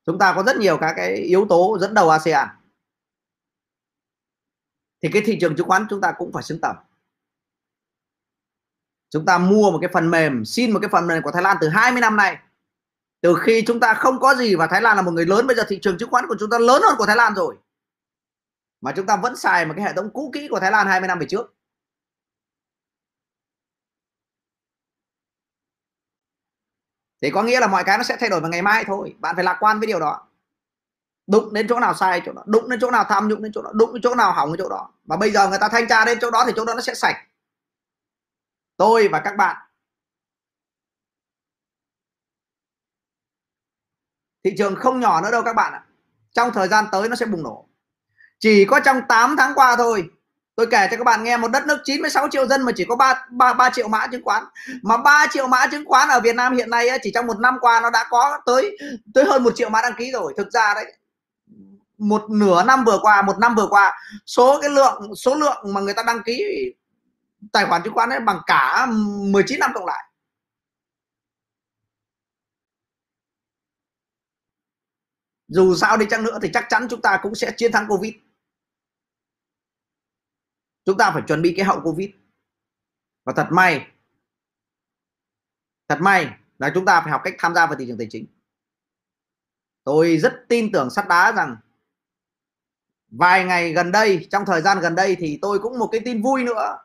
Chúng 0.06 0.20
ta 0.20 0.34
có 0.36 0.44
rất 0.44 0.58
nhiều 0.58 0.78
các 0.82 0.94
cái 0.96 1.16
yếu 1.16 1.46
tố 1.50 1.78
dẫn 1.82 1.94
đầu 1.94 2.10
ASEAN. 2.10 2.48
Thì 5.02 5.10
cái 5.14 5.22
thị 5.26 5.38
trường 5.42 5.56
chứng 5.56 5.68
khoán 5.68 5.86
chúng 5.90 6.02
ta 6.02 6.14
cũng 6.18 6.32
phải 6.34 6.44
xứng 6.44 6.60
tầm. 6.62 6.76
Chúng 9.10 9.26
ta 9.26 9.38
mua 9.38 9.72
một 9.72 9.78
cái 9.82 9.90
phần 9.94 10.12
mềm, 10.12 10.46
xin 10.46 10.72
một 10.72 10.80
cái 10.82 10.90
phần 10.92 11.08
mềm 11.08 11.24
của 11.24 11.32
Thái 11.32 11.42
Lan 11.42 11.58
từ 11.62 11.70
20 11.70 12.02
năm 12.02 12.16
nay 12.16 12.38
từ 13.24 13.36
khi 13.42 13.64
chúng 13.68 13.80
ta 13.80 13.94
không 13.94 14.20
có 14.20 14.36
gì 14.36 14.56
và 14.56 14.68
Thái 14.68 14.82
Lan 14.82 14.96
là 14.96 15.02
một 15.02 15.12
người 15.12 15.26
lớn, 15.26 15.48
bây 15.48 15.56
giờ 15.56 15.64
thị 15.68 15.80
trường 15.82 15.98
chứng 15.98 16.10
khoán 16.10 16.26
của 16.28 16.36
chúng 16.40 16.50
ta 16.50 16.60
lớn 16.60 16.82
hơn 16.86 16.96
của 16.98 17.06
Thái 17.06 17.16
Lan 17.16 17.36
rồi. 17.36 17.56
Mà 18.82 18.94
chúng 18.96 19.06
ta 19.06 19.18
vẫn 19.18 19.36
xài 19.36 19.66
một 19.66 19.74
cái 19.78 19.86
hệ 19.86 19.94
thống 19.94 20.10
cũ 20.14 20.32
kỹ 20.34 20.48
của 20.52 20.60
Thái 20.60 20.72
Lan 20.72 20.88
20 20.88 21.08
năm 21.08 21.20
về 21.20 21.26
trước. 21.30 21.56
Thì 27.22 27.32
có 27.32 27.44
nghĩa 27.44 27.60
là 27.60 27.68
mọi 27.68 27.84
cái 27.84 27.98
nó 27.98 28.04
sẽ 28.04 28.18
thay 28.20 28.30
đổi 28.30 28.42
vào 28.42 28.50
ngày 28.50 28.62
mai 28.62 28.84
thôi. 28.88 29.16
Bạn 29.20 29.36
phải 29.36 29.44
lạc 29.44 29.58
quan 29.60 29.80
với 29.80 29.88
điều 29.88 30.00
đó. 30.00 30.28
Đụng 31.28 31.54
đến 31.54 31.68
chỗ 31.70 31.80
nào 31.80 31.94
sai 31.94 32.22
chỗ 32.26 32.34
đó, 32.34 32.44
đụng 32.46 32.70
đến 32.70 32.80
chỗ 32.80 32.92
nào 32.92 33.06
tham 33.10 33.28
nhũng 33.28 33.44
đến 33.44 33.52
chỗ 33.56 33.62
đó, 33.62 33.72
đụng 33.74 33.94
đến 33.94 34.02
chỗ 34.02 34.16
nào 34.16 34.34
hỏng 34.34 34.50
đến 34.54 34.58
chỗ 34.58 34.70
đó. 34.70 34.90
Và 35.04 35.18
bây 35.18 35.32
giờ 35.32 35.50
người 35.50 35.60
ta 35.60 35.70
thanh 35.70 35.88
tra 35.88 36.06
đến 36.06 36.18
chỗ 36.22 36.32
đó 36.32 36.44
thì 36.48 36.54
chỗ 36.56 36.66
đó 36.66 36.74
nó 36.74 36.82
sẽ 36.82 36.94
sạch. 36.94 37.28
Tôi 38.78 39.08
và 39.08 39.22
các 39.26 39.36
bạn 39.38 39.73
thị 44.44 44.52
trường 44.58 44.76
không 44.76 45.00
nhỏ 45.00 45.22
nữa 45.22 45.32
đâu 45.32 45.42
các 45.44 45.56
bạn 45.56 45.74
ạ. 45.74 45.82
Trong 46.34 46.52
thời 46.54 46.68
gian 46.68 46.86
tới 46.92 47.10
nó 47.10 47.16
sẽ 47.16 47.26
bùng 47.26 47.44
nổ. 47.44 47.66
Chỉ 48.40 48.66
có 48.66 48.80
trong 48.80 49.02
8 49.10 49.36
tháng 49.38 49.52
qua 49.56 49.76
thôi 49.76 50.10
tôi 50.56 50.68
kể 50.72 50.88
cho 50.92 50.98
các 50.98 51.04
bạn 51.04 51.24
nghe 51.24 51.38
một 51.38 51.48
đất 51.48 51.68
nước 51.68 51.78
96 51.84 52.28
triệu 52.32 52.48
dân 52.48 52.62
mà 52.62 52.72
chỉ 52.76 52.86
có 52.86 52.96
3, 52.96 53.26
3, 53.30 53.54
3 53.54 53.70
triệu 53.70 53.88
mã 53.88 54.08
chứng 54.08 54.24
khoán. 54.24 54.44
Mà 54.82 54.98
3 54.98 55.28
triệu 55.32 55.48
mã 55.48 55.68
chứng 55.68 55.86
khoán 55.86 56.10
ở 56.10 56.20
Việt 56.20 56.36
Nam 56.36 56.56
hiện 56.56 56.70
nay 56.70 56.90
chỉ 57.04 57.12
trong 57.14 57.28
một 57.28 57.40
năm 57.40 57.58
qua 57.62 57.80
nó 57.82 57.90
đã 57.90 58.06
có 58.10 58.40
tới 58.46 58.78
tới 59.14 59.26
hơn 59.26 59.44
một 59.44 59.56
triệu 59.56 59.70
mã 59.70 59.82
đăng 59.82 59.94
ký 59.98 60.12
rồi. 60.12 60.34
Thực 60.38 60.52
ra 60.52 60.74
đấy 60.74 60.94
một 61.98 62.30
nửa 62.30 62.64
năm 62.64 62.84
vừa 62.86 63.00
qua 63.02 63.22
một 63.22 63.40
năm 63.40 63.56
vừa 63.56 63.68
qua 63.68 63.94
số 64.26 64.62
cái 64.62 64.70
lượng 64.70 65.16
số 65.16 65.36
lượng 65.36 65.74
mà 65.74 65.82
người 65.82 65.94
ta 65.94 66.04
đăng 66.04 66.24
ký 66.24 66.44
tài 67.52 67.66
khoản 67.66 67.82
chứng 67.84 67.94
khoán 67.94 68.10
ấy 68.10 68.20
bằng 68.20 68.40
cả 68.46 68.88
19 68.90 69.60
năm 69.60 69.72
cộng 69.74 69.86
lại. 69.86 70.04
Dù 75.48 75.76
sao 75.76 75.98
đi 75.98 76.06
chăng 76.10 76.24
nữa 76.24 76.40
thì 76.42 76.50
chắc 76.54 76.66
chắn 76.70 76.88
chúng 76.90 77.02
ta 77.02 77.20
cũng 77.24 77.36
sẽ 77.36 77.54
chiến 77.58 77.72
thắng 77.72 77.86
covid. 77.90 78.14
Chúng 80.86 80.98
ta 80.98 81.12
phải 81.12 81.24
chuẩn 81.28 81.42
bị 81.42 81.54
cái 81.58 81.66
hậu 81.66 81.82
covid. 81.84 82.10
Và 83.24 83.34
thật 83.36 83.48
may 83.52 83.88
thật 85.88 85.98
may 86.02 86.30
là 86.60 86.72
chúng 86.76 86.86
ta 86.86 87.02
phải 87.02 87.12
học 87.12 87.22
cách 87.24 87.36
tham 87.38 87.54
gia 87.54 87.66
vào 87.66 87.76
thị 87.76 87.86
trường 87.88 87.98
tài 87.98 88.08
chính. 88.10 88.26
Tôi 89.84 90.18
rất 90.18 90.46
tin 90.50 90.72
tưởng 90.72 90.90
sắt 90.90 91.08
đá 91.08 91.32
rằng 91.32 91.58
vài 93.12 93.46
ngày 93.46 93.74
gần 93.74 93.92
đây, 93.92 94.28
trong 94.32 94.46
thời 94.46 94.62
gian 94.62 94.80
gần 94.80 94.96
đây 94.96 95.16
thì 95.20 95.40
tôi 95.42 95.60
cũng 95.60 95.80
một 95.80 95.90
cái 95.92 96.02
tin 96.06 96.22
vui 96.22 96.44
nữa. 96.44 96.78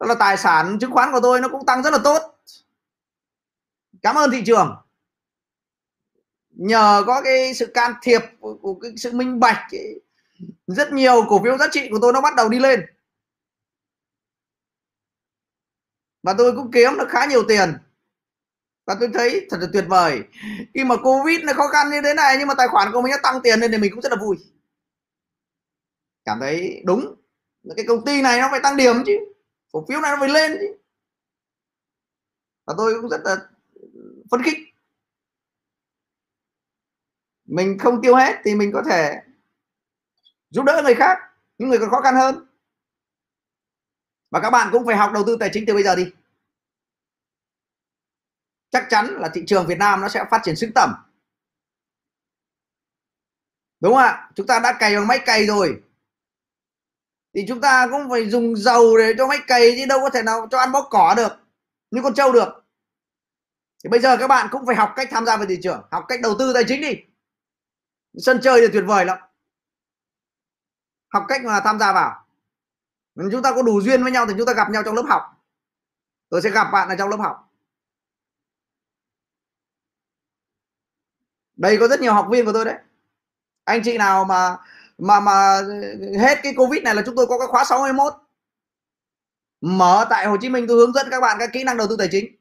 Đó 0.00 0.06
là 0.06 0.14
tài 0.18 0.36
sản 0.36 0.78
chứng 0.80 0.92
khoán 0.92 1.12
của 1.12 1.20
tôi 1.22 1.40
nó 1.40 1.48
cũng 1.48 1.66
tăng 1.66 1.82
rất 1.82 1.92
là 1.92 1.98
tốt. 2.04 2.38
Cảm 4.02 4.16
ơn 4.16 4.30
thị 4.30 4.42
trường 4.46 4.76
nhờ 6.58 7.02
có 7.06 7.22
cái 7.22 7.54
sự 7.54 7.66
can 7.74 7.92
thiệp 8.02 8.20
của, 8.40 8.58
của 8.62 8.74
cái 8.74 8.92
sự 8.96 9.12
minh 9.12 9.40
bạch 9.40 9.66
ấy, 9.72 10.00
rất 10.66 10.92
nhiều 10.92 11.24
cổ 11.28 11.42
phiếu 11.44 11.58
giá 11.58 11.66
trị 11.72 11.88
của 11.90 11.98
tôi 12.02 12.12
nó 12.12 12.20
bắt 12.20 12.34
đầu 12.36 12.48
đi 12.48 12.58
lên. 12.58 12.86
Và 16.22 16.34
tôi 16.38 16.52
cũng 16.56 16.70
kiếm 16.70 16.90
được 16.98 17.08
khá 17.08 17.26
nhiều 17.26 17.42
tiền. 17.48 17.72
Và 18.86 18.96
tôi 19.00 19.08
thấy 19.14 19.46
thật 19.50 19.56
là 19.60 19.66
tuyệt 19.72 19.84
vời. 19.88 20.22
Khi 20.74 20.84
mà 20.84 20.96
covid 20.96 21.40
nó 21.44 21.52
khó 21.52 21.68
khăn 21.68 21.90
như 21.90 22.00
thế 22.04 22.14
này 22.14 22.36
nhưng 22.38 22.48
mà 22.48 22.54
tài 22.54 22.68
khoản 22.68 22.92
của 22.92 23.02
mình 23.02 23.10
nó 23.10 23.16
tăng 23.22 23.40
tiền 23.42 23.60
lên 23.60 23.72
thì 23.72 23.78
mình 23.78 23.90
cũng 23.94 24.00
rất 24.00 24.12
là 24.12 24.18
vui. 24.20 24.36
Cảm 26.24 26.40
thấy 26.40 26.82
đúng 26.84 27.14
cái 27.76 27.84
công 27.88 28.04
ty 28.04 28.22
này 28.22 28.40
nó 28.40 28.48
phải 28.50 28.60
tăng 28.62 28.76
điểm 28.76 28.94
chứ. 29.06 29.18
Cổ 29.72 29.86
phiếu 29.88 30.00
này 30.00 30.12
nó 30.12 30.16
phải 30.20 30.28
lên 30.28 30.56
chứ. 30.60 30.76
Và 32.66 32.74
tôi 32.78 32.94
cũng 33.00 33.10
rất 33.10 33.20
là 33.24 33.36
phấn 34.30 34.42
khích 34.42 34.58
mình 37.48 37.78
không 37.78 38.02
tiêu 38.02 38.14
hết 38.14 38.40
thì 38.44 38.54
mình 38.54 38.72
có 38.72 38.82
thể 38.90 39.22
giúp 40.50 40.62
đỡ 40.62 40.82
người 40.84 40.94
khác, 40.94 41.18
những 41.58 41.68
người 41.68 41.78
còn 41.78 41.90
khó 41.90 42.00
khăn 42.00 42.14
hơn. 42.14 42.46
Và 44.30 44.40
các 44.40 44.50
bạn 44.50 44.68
cũng 44.72 44.86
phải 44.86 44.96
học 44.96 45.10
đầu 45.14 45.24
tư 45.26 45.36
tài 45.40 45.50
chính 45.52 45.64
từ 45.66 45.74
bây 45.74 45.82
giờ 45.82 45.96
đi. 45.96 46.12
Chắc 48.70 48.86
chắn 48.90 49.06
là 49.06 49.28
thị 49.34 49.44
trường 49.46 49.66
Việt 49.66 49.78
Nam 49.78 50.00
nó 50.00 50.08
sẽ 50.08 50.24
phát 50.30 50.40
triển 50.44 50.56
xứng 50.56 50.72
tầm. 50.74 50.92
Đúng 53.80 53.92
không 53.92 54.02
ạ? 54.02 54.30
Chúng 54.34 54.46
ta 54.46 54.60
đã 54.60 54.76
cày 54.80 54.96
bằng 54.96 55.06
máy 55.06 55.18
cày 55.26 55.46
rồi. 55.46 55.82
Thì 57.34 57.44
chúng 57.48 57.60
ta 57.60 57.88
cũng 57.90 58.10
phải 58.10 58.30
dùng 58.30 58.56
dầu 58.56 58.96
để 58.98 59.14
cho 59.18 59.26
máy 59.26 59.38
cày 59.46 59.74
chứ 59.76 59.86
đâu 59.88 60.00
có 60.00 60.10
thể 60.10 60.22
nào 60.22 60.48
cho 60.50 60.58
ăn 60.58 60.72
bó 60.72 60.88
cỏ 60.90 61.14
được, 61.16 61.32
như 61.90 62.00
con 62.02 62.14
trâu 62.14 62.32
được. 62.32 62.64
Thì 63.84 63.90
bây 63.90 64.00
giờ 64.00 64.16
các 64.16 64.26
bạn 64.26 64.48
cũng 64.50 64.66
phải 64.66 64.76
học 64.76 64.92
cách 64.96 65.08
tham 65.10 65.26
gia 65.26 65.36
vào 65.36 65.46
thị 65.46 65.58
trường, 65.62 65.82
học 65.90 66.04
cách 66.08 66.20
đầu 66.22 66.36
tư 66.38 66.52
tài 66.54 66.64
chính 66.68 66.80
đi 66.80 67.07
sân 68.18 68.40
chơi 68.42 68.60
thì 68.60 68.72
tuyệt 68.72 68.84
vời 68.86 69.04
lắm. 69.04 69.18
Học 71.08 71.24
cách 71.28 71.44
mà 71.44 71.60
tham 71.64 71.78
gia 71.78 71.92
vào. 71.92 72.26
Nếu 73.14 73.28
chúng 73.32 73.42
ta 73.42 73.52
có 73.54 73.62
đủ 73.62 73.80
duyên 73.80 74.02
với 74.02 74.12
nhau 74.12 74.26
thì 74.26 74.34
chúng 74.36 74.46
ta 74.46 74.52
gặp 74.52 74.70
nhau 74.70 74.82
trong 74.84 74.94
lớp 74.94 75.04
học. 75.08 75.22
Tôi 76.28 76.42
sẽ 76.42 76.50
gặp 76.50 76.68
bạn 76.72 76.88
ở 76.88 76.94
trong 76.98 77.08
lớp 77.08 77.16
học. 77.16 77.48
Đây 81.56 81.76
có 81.80 81.88
rất 81.88 82.00
nhiều 82.00 82.12
học 82.12 82.26
viên 82.30 82.46
của 82.46 82.52
tôi 82.52 82.64
đấy. 82.64 82.78
Anh 83.64 83.82
chị 83.84 83.98
nào 83.98 84.24
mà 84.24 84.56
mà 84.98 85.20
mà 85.20 85.60
hết 86.18 86.38
cái 86.42 86.54
covid 86.56 86.82
này 86.82 86.94
là 86.94 87.02
chúng 87.06 87.16
tôi 87.16 87.26
có 87.26 87.38
cái 87.38 87.48
khóa 87.48 87.64
61 87.64 88.12
mở 89.60 90.06
tại 90.10 90.26
Hồ 90.26 90.36
Chí 90.40 90.48
Minh, 90.48 90.66
tôi 90.68 90.76
hướng 90.76 90.92
dẫn 90.92 91.06
các 91.10 91.20
bạn 91.20 91.36
các 91.40 91.50
kỹ 91.52 91.64
năng 91.64 91.76
đầu 91.76 91.86
tư 91.90 91.96
tài 91.98 92.08
chính. 92.10 92.37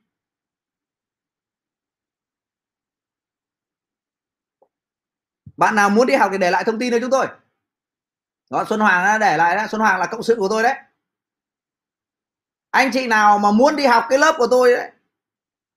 Bạn 5.57 5.75
nào 5.75 5.89
muốn 5.89 6.07
đi 6.07 6.15
học 6.15 6.29
thì 6.31 6.37
để 6.37 6.51
lại 6.51 6.63
thông 6.63 6.79
tin 6.79 6.91
cho 6.91 6.99
chúng 7.01 7.11
tôi. 7.11 7.27
Đó, 8.49 8.65
Xuân 8.69 8.79
Hoàng 8.79 9.05
đã 9.05 9.17
để 9.17 9.37
lại 9.37 9.55
đó. 9.55 9.67
Xuân 9.67 9.81
Hoàng 9.81 9.99
là 9.99 10.05
cộng 10.05 10.23
sự 10.23 10.35
của 10.39 10.47
tôi 10.49 10.63
đấy. 10.63 10.75
Anh 12.71 12.91
chị 12.93 13.07
nào 13.07 13.39
mà 13.39 13.51
muốn 13.51 13.75
đi 13.75 13.85
học 13.85 14.05
cái 14.09 14.19
lớp 14.19 14.35
của 14.37 14.47
tôi 14.51 14.71
đấy, 14.75 14.91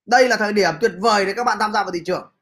đây 0.07 0.29
là 0.29 0.37
thời 0.37 0.53
điểm 0.53 0.75
tuyệt 0.81 0.93
vời 1.01 1.27
để 1.27 1.33
các 1.37 1.45
bạn 1.45 1.59
tham 1.59 1.73
gia 1.73 1.83
vào 1.83 1.93
thị 1.93 2.03
trường. 2.05 2.33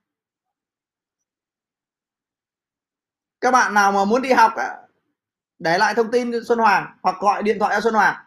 Các 3.40 3.50
bạn 3.50 3.74
nào 3.74 3.92
mà 3.92 4.04
muốn 4.04 4.22
đi 4.22 4.32
học 4.32 4.52
để 5.58 5.78
lại 5.78 5.94
thông 5.94 6.10
tin 6.10 6.44
Xuân 6.44 6.58
Hoàng 6.58 6.98
hoặc 7.02 7.16
gọi 7.20 7.42
điện 7.42 7.58
thoại 7.58 7.76
cho 7.76 7.80
Xuân 7.80 7.94
Hoàng. 7.94 8.24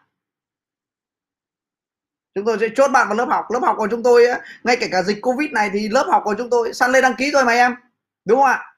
Chúng 2.34 2.44
tôi 2.44 2.58
sẽ 2.60 2.66
chốt 2.76 2.88
bạn 2.88 3.08
vào 3.08 3.16
lớp 3.16 3.26
học. 3.30 3.44
Lớp 3.50 3.60
học 3.62 3.74
của 3.78 3.88
chúng 3.90 4.02
tôi 4.02 4.26
ngay 4.64 4.76
kể 4.80 4.88
cả 4.92 5.02
dịch 5.02 5.18
Covid 5.22 5.50
này 5.50 5.70
thì 5.72 5.88
lớp 5.88 6.06
học 6.10 6.22
của 6.24 6.34
chúng 6.38 6.50
tôi 6.50 6.74
săn 6.74 6.92
lên 6.92 7.02
đăng 7.02 7.14
ký 7.18 7.30
thôi 7.32 7.44
mà 7.44 7.52
em. 7.52 7.74
Đúng 8.24 8.38
không 8.38 8.46
ạ? 8.46 8.71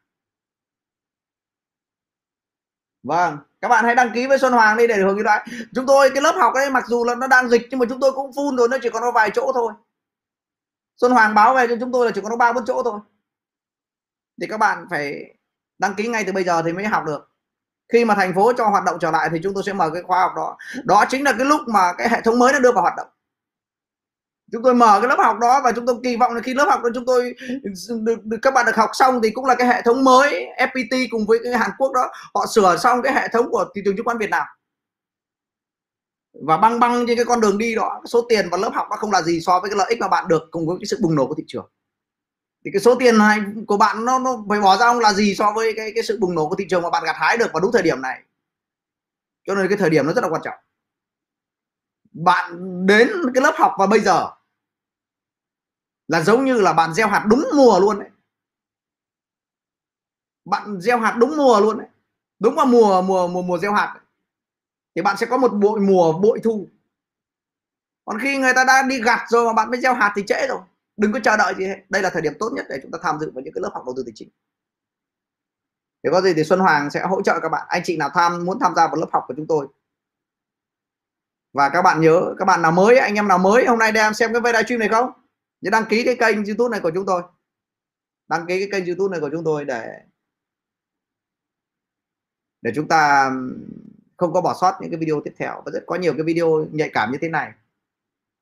Vâng 3.05 3.39
các 3.61 3.69
bạn 3.69 3.85
hãy 3.85 3.95
đăng 3.95 4.13
ký 4.15 4.27
với 4.27 4.39
Xuân 4.39 4.53
Hoàng 4.53 4.77
đi 4.77 4.87
để 4.87 4.97
hưởng 4.97 5.17
ưu 5.17 5.25
đãi 5.25 5.47
chúng 5.75 5.87
tôi, 5.87 6.11
cái 6.11 6.23
lớp 6.23 6.35
học 6.37 6.55
ấy, 6.55 6.71
mặc 6.71 6.85
dù 6.87 7.05
là 7.05 7.15
nó 7.15 7.27
đang 7.27 7.49
dịch, 7.49 7.63
nhưng 7.71 7.81
mà 7.81 7.87
chúng 7.89 8.01
tôi 8.01 8.13
cũng 8.13 8.31
full 8.31 8.57
rồi, 8.57 8.69
nó 8.69 8.77
chỉ 8.83 8.91
còn 8.91 9.03
có 9.03 9.13
vài 9.13 9.31
chỗ 9.31 9.53
thôi. 9.55 9.73
Xuân 10.97 11.13
Hoàng 11.13 11.35
báo 11.35 11.55
về 11.55 11.67
cho 11.69 11.75
chúng 11.81 11.93
tôi 11.93 12.07
là 12.07 12.13
chỉ 12.15 12.21
còn 12.21 12.31
có 12.31 12.37
ba, 12.37 12.53
bốn 12.53 12.65
chỗ 12.67 12.83
thôi. 12.83 13.01
Thì 14.41 14.47
các 14.47 14.57
bạn 14.57 14.87
phải 14.91 15.35
đăng 15.79 15.95
ký 15.95 16.09
ngay 16.09 16.25
từ 16.25 16.33
bây 16.33 16.45
giờ 16.45 16.63
thì 16.63 16.73
mới 16.73 16.85
học 16.85 17.05
được. 17.07 17.31
Khi 17.93 18.05
mà 18.05 18.15
thành 18.15 18.35
phố 18.35 18.53
cho 18.53 18.69
hoạt 18.69 18.85
động 18.85 18.99
trở 19.01 19.11
lại 19.11 19.29
thì 19.33 19.39
chúng 19.43 19.55
tôi 19.55 19.63
sẽ 19.67 19.73
mở 19.73 19.91
cái 19.95 20.03
khóa 20.03 20.21
học 20.21 20.33
đó. 20.37 20.57
Đó 20.85 21.05
chính 21.09 21.25
là 21.25 21.33
cái 21.33 21.47
lúc 21.47 21.61
mà 21.69 21.93
cái 21.99 22.09
hệ 22.09 22.21
thống 22.21 22.39
mới 22.39 22.53
nó 22.53 22.59
đưa 22.59 22.73
vào 22.73 22.83
hoạt 22.83 22.95
động 22.97 23.09
chúng 24.55 24.63
tôi 24.63 24.75
mở 24.75 25.01
cái 25.01 25.09
lớp 25.09 25.17
học 25.19 25.39
đó 25.39 25.61
và 25.65 25.73
chúng 25.73 25.87
tôi 25.87 25.97
kỳ 26.03 26.17
vọng 26.17 26.35
là 26.35 26.41
khi 26.41 26.55
lớp 26.55 26.65
học 26.65 26.83
đó 26.83 26.91
chúng 26.95 27.07
tôi 27.07 27.35
được, 27.89 28.25
được 28.25 28.37
các 28.43 28.55
bạn 28.55 28.67
được 28.67 28.77
học 28.77 28.91
xong 28.93 29.21
thì 29.23 29.31
cũng 29.31 29.45
là 29.45 29.55
cái 29.55 29.67
hệ 29.67 29.83
thống 29.83 30.05
mới 30.05 30.47
FPT 30.59 31.07
cùng 31.11 31.27
với 31.27 31.39
cái 31.45 31.59
Hàn 31.59 31.71
Quốc 31.79 31.93
đó. 31.93 32.11
Họ 32.35 32.47
sửa 32.55 32.77
xong 32.77 33.03
cái 33.03 33.15
hệ 33.15 33.29
thống 33.29 33.51
của 33.51 33.65
thị 33.75 33.83
trường 33.85 33.97
chứng 33.97 34.05
khoán 34.05 34.19
Việt 34.19 34.31
Nam. 34.31 34.47
Và 36.47 36.57
băng 36.57 36.81
băng 36.81 37.07
trên 37.07 37.17
cái 37.17 37.25
con 37.25 37.41
đường 37.41 37.59
đi 37.59 37.75
đó 37.75 38.03
số 38.05 38.27
tiền 38.29 38.49
và 38.51 38.59
lớp 38.59 38.71
học 38.75 38.87
nó 38.91 38.97
không 38.97 39.13
là 39.13 39.23
gì 39.23 39.41
so 39.41 39.61
với 39.61 39.71
cái 39.71 39.77
lợi 39.77 39.87
ích 39.91 40.01
mà 40.01 40.09
bạn 40.09 40.29
được 40.29 40.43
cùng 40.51 40.67
với 40.67 40.77
cái 40.81 40.87
sự 40.87 40.99
bùng 41.03 41.15
nổ 41.15 41.27
của 41.27 41.35
thị 41.35 41.45
trường. 41.47 41.71
Thì 42.65 42.71
cái 42.73 42.81
số 42.81 42.95
tiền 42.95 43.19
này 43.19 43.39
của 43.67 43.77
bạn 43.77 44.05
nó 44.05 44.19
nó 44.19 44.45
phải 44.49 44.61
bỏ 44.61 44.77
ra 44.77 44.87
không 44.87 45.01
là 45.01 45.13
gì 45.13 45.35
so 45.35 45.53
với 45.53 45.73
cái 45.77 45.93
cái 45.95 46.05
sự 46.05 46.19
bùng 46.21 46.35
nổ 46.35 46.49
của 46.49 46.55
thị 46.55 46.67
trường 46.71 46.83
mà 46.83 46.91
bạn 46.91 47.03
gặt 47.05 47.17
hái 47.17 47.37
được 47.37 47.53
vào 47.53 47.61
đúng 47.61 47.73
thời 47.73 47.83
điểm 47.83 48.03
này. 48.03 48.23
Cho 49.47 49.55
nên 49.55 49.69
cái 49.69 49.79
thời 49.79 49.91
điểm 49.91 50.07
nó 50.07 50.13
rất 50.13 50.23
là 50.23 50.29
quan 50.29 50.43
trọng. 50.45 50.59
Bạn 52.13 52.57
đến 52.87 53.11
cái 53.35 53.43
lớp 53.43 53.55
học 53.57 53.73
và 53.79 53.87
bây 53.87 54.01
giờ 54.01 54.31
là 56.09 56.23
giống 56.23 56.45
như 56.45 56.61
là 56.61 56.73
bạn 56.73 56.95
gieo 56.95 57.09
hạt 57.09 57.27
đúng 57.29 57.45
mùa 57.57 57.81
luôn 57.81 57.99
đấy 57.99 58.11
bạn 60.45 60.81
gieo 60.81 60.99
hạt 60.99 61.17
đúng 61.19 61.37
mùa 61.37 61.61
luôn 61.61 61.79
đấy 61.79 61.89
đúng 62.39 62.55
vào 62.55 62.67
mùa 62.67 63.03
mùa 63.03 63.29
mùa 63.29 63.43
mùa 63.43 63.59
gieo 63.59 63.73
hạt 63.73 64.01
thì 64.95 65.03
bạn 65.03 65.17
sẽ 65.17 65.27
có 65.27 65.37
một 65.37 65.49
bội 65.49 65.81
mùa 65.81 66.13
bội 66.13 66.41
thu. 66.45 66.69
Còn 68.05 68.19
khi 68.19 68.39
người 68.39 68.53
ta 68.55 68.65
đã 68.65 68.83
đi 68.83 69.01
gặt 69.03 69.25
rồi 69.29 69.47
mà 69.47 69.53
bạn 69.53 69.71
mới 69.71 69.81
gieo 69.81 69.95
hạt 69.95 70.13
thì 70.17 70.23
trễ 70.27 70.47
rồi. 70.49 70.61
Đừng 70.97 71.13
có 71.13 71.21
chờ 71.25 71.37
đợi 71.37 71.55
gì 71.59 71.67
hết. 71.67 71.77
Đây 71.89 72.03
là 72.03 72.11
thời 72.11 72.23
điểm 72.23 72.33
tốt 72.39 72.51
nhất 72.53 72.67
để 72.69 72.79
chúng 72.83 72.91
ta 72.91 72.99
tham 73.03 73.19
dự 73.21 73.31
vào 73.35 73.43
những 73.43 73.55
cái 73.55 73.63
lớp 73.63 73.71
học 73.75 73.83
đầu 73.87 73.95
tư 73.97 74.03
tài 74.07 74.13
chính. 74.15 74.29
Thì 76.05 76.11
có 76.13 76.21
gì 76.21 76.35
thì 76.35 76.45
Xuân 76.45 76.61
Hoàng 76.61 76.91
sẽ 76.91 77.07
hỗ 77.07 77.23
trợ 77.23 77.39
các 77.43 77.49
bạn. 77.49 77.67
Anh 77.69 77.83
chị 77.85 77.97
nào 77.97 78.11
tham, 78.15 78.45
muốn 78.45 78.59
tham 78.61 78.75
gia 78.75 78.87
vào 78.87 78.97
lớp 78.97 79.09
học 79.13 79.25
của 79.29 79.35
chúng 79.37 79.47
tôi. 79.47 79.67
Và 81.53 81.69
các 81.69 81.83
bạn 81.83 82.01
nhớ, 82.01 82.35
các 82.39 82.45
bạn 82.45 82.63
nào 82.63 82.73
mới, 82.73 82.99
anh 82.99 83.15
em 83.15 83.29
nào 83.29 83.39
mới, 83.39 83.67
hôm 83.67 83.79
nay 83.79 83.93
đang 83.93 84.15
xem 84.15 84.33
cái 84.33 84.41
video 84.41 84.63
stream 84.63 84.81
này 84.81 84.89
không? 84.89 85.11
Nhớ 85.65 85.71
đăng 85.71 85.85
ký 85.89 86.05
cái 86.05 86.17
kênh 86.19 86.45
youtube 86.45 86.71
này 86.71 86.81
của 86.81 86.91
chúng 86.95 87.07
tôi. 87.07 87.23
Đăng 88.29 88.47
ký 88.47 88.59
cái 88.59 88.69
kênh 88.73 88.87
youtube 88.87 89.13
này 89.13 89.21
của 89.21 89.29
chúng 89.33 89.45
tôi 89.45 89.65
để 89.65 90.01
để 92.63 92.73
chúng 92.75 92.89
ta 92.89 93.31
không 94.17 94.33
có 94.33 94.41
bỏ 94.41 94.55
sót 94.61 94.79
những 94.81 94.91
cái 94.91 94.99
video 94.99 95.21
tiếp 95.25 95.35
theo. 95.37 95.63
Và 95.67 95.73
rất 95.73 95.85
có 95.87 95.97
nhiều 95.97 96.13
cái 96.13 96.23
video 96.23 96.67
nhạy 96.73 96.91
cảm 96.93 97.13
như 97.13 97.19
thế 97.21 97.29
này. 97.29 97.53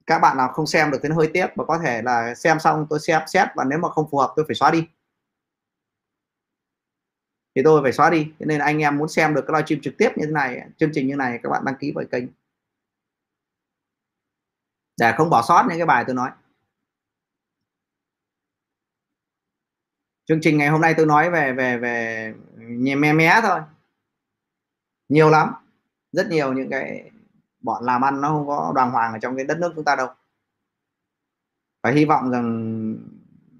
Các 0.06 0.18
bạn 0.18 0.36
nào 0.36 0.48
không 0.48 0.66
xem 0.66 0.90
được 0.90 0.98
thì 1.02 1.08
nó 1.08 1.16
hơi 1.16 1.30
tiếc 1.32 1.46
và 1.56 1.64
có 1.64 1.78
thể 1.78 2.02
là 2.02 2.34
xem 2.34 2.60
xong 2.60 2.86
tôi 2.90 3.00
xem 3.00 3.22
xét 3.26 3.48
và 3.56 3.64
nếu 3.64 3.78
mà 3.78 3.88
không 3.88 4.08
phù 4.10 4.18
hợp 4.18 4.32
tôi 4.36 4.44
phải 4.48 4.54
xóa 4.54 4.70
đi. 4.70 4.88
Thì 7.54 7.62
tôi 7.64 7.82
phải 7.82 7.92
xóa 7.92 8.10
đi. 8.10 8.32
Cho 8.40 8.46
nên 8.46 8.60
anh 8.60 8.78
em 8.78 8.98
muốn 8.98 9.08
xem 9.08 9.34
được 9.34 9.44
cái 9.48 9.54
livestream 9.54 9.80
trực 9.82 9.94
tiếp 9.98 10.10
như 10.16 10.26
thế 10.26 10.32
này, 10.32 10.68
chương 10.76 10.90
trình 10.94 11.08
như 11.08 11.16
này, 11.16 11.40
các 11.42 11.48
bạn 11.48 11.64
đăng 11.64 11.76
ký 11.80 11.92
vào 11.94 12.04
kênh. 12.10 12.24
Để 15.00 15.14
không 15.16 15.30
bỏ 15.30 15.42
sót 15.48 15.66
những 15.68 15.78
cái 15.78 15.86
bài 15.86 16.04
tôi 16.06 16.14
nói. 16.14 16.30
Chương 20.24 20.40
trình 20.40 20.58
ngày 20.58 20.68
hôm 20.68 20.80
nay 20.80 20.94
tôi 20.96 21.06
nói 21.06 21.30
về 21.30 21.52
về 21.52 21.78
về 21.78 22.34
nhẹ 22.56 22.94
mé 22.94 23.12
mé 23.12 23.40
thôi. 23.42 23.60
Nhiều 25.08 25.30
lắm. 25.30 25.52
Rất 26.12 26.28
nhiều 26.28 26.52
những 26.52 26.70
cái 26.70 27.10
bọn 27.60 27.84
làm 27.84 28.04
ăn 28.04 28.20
nó 28.20 28.28
không 28.28 28.46
có 28.46 28.72
đoàn 28.74 28.90
hoàng 28.90 29.12
ở 29.12 29.18
trong 29.18 29.36
cái 29.36 29.44
đất 29.44 29.58
nước 29.58 29.72
chúng 29.74 29.84
ta 29.84 29.96
đâu. 29.96 30.08
Và 31.82 31.90
hy 31.90 32.04
vọng 32.04 32.30
rằng 32.30 32.96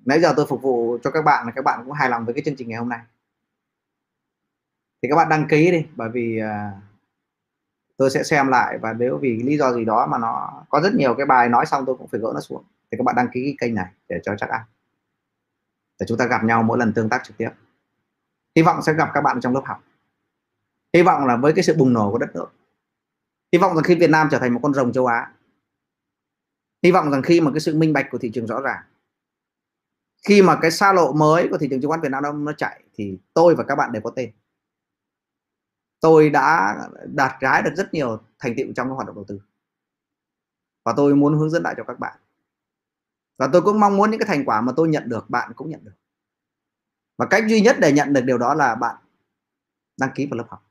nãy 0.04 0.20
giờ 0.20 0.34
tôi 0.36 0.46
phục 0.46 0.62
vụ 0.62 0.98
cho 1.02 1.10
các 1.10 1.22
bạn 1.22 1.46
là 1.46 1.52
các 1.52 1.64
bạn 1.64 1.80
cũng 1.84 1.92
hài 1.92 2.10
lòng 2.10 2.24
với 2.24 2.34
cái 2.34 2.42
chương 2.44 2.56
trình 2.56 2.68
ngày 2.68 2.78
hôm 2.78 2.88
nay. 2.88 3.00
Thì 5.02 5.08
các 5.08 5.16
bạn 5.16 5.28
đăng 5.28 5.48
ký 5.48 5.70
đi 5.70 5.86
bởi 5.96 6.08
vì 6.08 6.40
uh, 6.42 6.82
tôi 7.96 8.10
sẽ 8.10 8.22
xem 8.22 8.48
lại 8.48 8.78
và 8.78 8.92
nếu 8.92 9.18
vì 9.18 9.42
lý 9.42 9.58
do 9.58 9.72
gì 9.72 9.84
đó 9.84 10.06
mà 10.06 10.18
nó 10.18 10.64
có 10.68 10.80
rất 10.80 10.94
nhiều 10.94 11.14
cái 11.14 11.26
bài 11.26 11.48
nói 11.48 11.66
xong 11.66 11.84
tôi 11.86 11.96
cũng 11.96 12.08
phải 12.08 12.20
gỡ 12.20 12.30
nó 12.34 12.40
xuống. 12.40 12.64
Thì 12.90 12.98
các 12.98 13.04
bạn 13.04 13.16
đăng 13.16 13.28
ký 13.32 13.42
cái 13.44 13.54
kênh 13.58 13.74
này 13.74 13.90
để 14.08 14.20
cho 14.22 14.34
chắc 14.38 14.48
ăn 14.48 14.60
để 15.98 16.06
chúng 16.08 16.18
ta 16.18 16.26
gặp 16.26 16.44
nhau 16.44 16.62
mỗi 16.62 16.78
lần 16.78 16.92
tương 16.92 17.08
tác 17.08 17.22
trực 17.24 17.36
tiếp. 17.36 17.50
Hy 18.56 18.62
vọng 18.62 18.82
sẽ 18.82 18.92
gặp 18.92 19.10
các 19.14 19.20
bạn 19.20 19.40
trong 19.40 19.54
lớp 19.54 19.62
học. 19.64 19.84
Hy 20.94 21.02
vọng 21.02 21.26
là 21.26 21.36
với 21.36 21.52
cái 21.52 21.64
sự 21.64 21.76
bùng 21.78 21.92
nổ 21.92 22.10
của 22.10 22.18
đất 22.18 22.30
nước. 22.34 22.46
Hy 23.52 23.58
vọng 23.58 23.74
rằng 23.74 23.84
khi 23.84 23.94
Việt 23.94 24.10
Nam 24.10 24.28
trở 24.30 24.38
thành 24.38 24.54
một 24.54 24.60
con 24.62 24.74
rồng 24.74 24.92
châu 24.92 25.06
Á, 25.06 25.32
hy 26.82 26.90
vọng 26.90 27.10
rằng 27.10 27.22
khi 27.22 27.40
mà 27.40 27.50
cái 27.50 27.60
sự 27.60 27.74
minh 27.74 27.92
bạch 27.92 28.06
của 28.10 28.18
thị 28.18 28.30
trường 28.34 28.46
rõ 28.46 28.60
ràng, 28.60 28.82
khi 30.28 30.42
mà 30.42 30.58
cái 30.62 30.70
xa 30.70 30.92
lộ 30.92 31.12
mới 31.12 31.48
của 31.50 31.58
thị 31.58 31.68
trường 31.70 31.80
chứng 31.80 31.88
khoán 31.88 32.00
Việt 32.00 32.08
Nam 32.10 32.44
nó 32.44 32.52
chạy, 32.52 32.82
thì 32.94 33.18
tôi 33.34 33.54
và 33.54 33.64
các 33.64 33.74
bạn 33.74 33.92
đều 33.92 34.02
có 34.02 34.10
tên. 34.10 34.32
Tôi 36.00 36.30
đã 36.30 36.76
đạt 37.06 37.40
gái 37.40 37.62
được 37.62 37.70
rất 37.76 37.94
nhiều 37.94 38.20
thành 38.38 38.54
tựu 38.56 38.66
trong 38.76 38.88
cái 38.88 38.94
hoạt 38.94 39.06
động 39.06 39.16
đầu 39.16 39.24
tư. 39.28 39.40
Và 40.84 40.94
tôi 40.96 41.14
muốn 41.14 41.38
hướng 41.38 41.50
dẫn 41.50 41.62
lại 41.62 41.74
cho 41.76 41.84
các 41.84 41.98
bạn 41.98 42.18
và 43.38 43.48
tôi 43.52 43.62
cũng 43.62 43.80
mong 43.80 43.96
muốn 43.96 44.10
những 44.10 44.20
cái 44.20 44.26
thành 44.26 44.44
quả 44.44 44.60
mà 44.60 44.72
tôi 44.76 44.88
nhận 44.88 45.08
được, 45.08 45.30
bạn 45.30 45.52
cũng 45.56 45.70
nhận 45.70 45.84
được. 45.84 45.94
Và 47.18 47.26
cách 47.30 47.44
duy 47.48 47.60
nhất 47.60 47.76
để 47.80 47.92
nhận 47.92 48.12
được 48.12 48.20
điều 48.20 48.38
đó 48.38 48.54
là 48.54 48.74
bạn 48.74 48.96
đăng 49.96 50.10
ký 50.14 50.26
vào 50.26 50.38
lớp 50.38 50.44
học. 50.48 50.66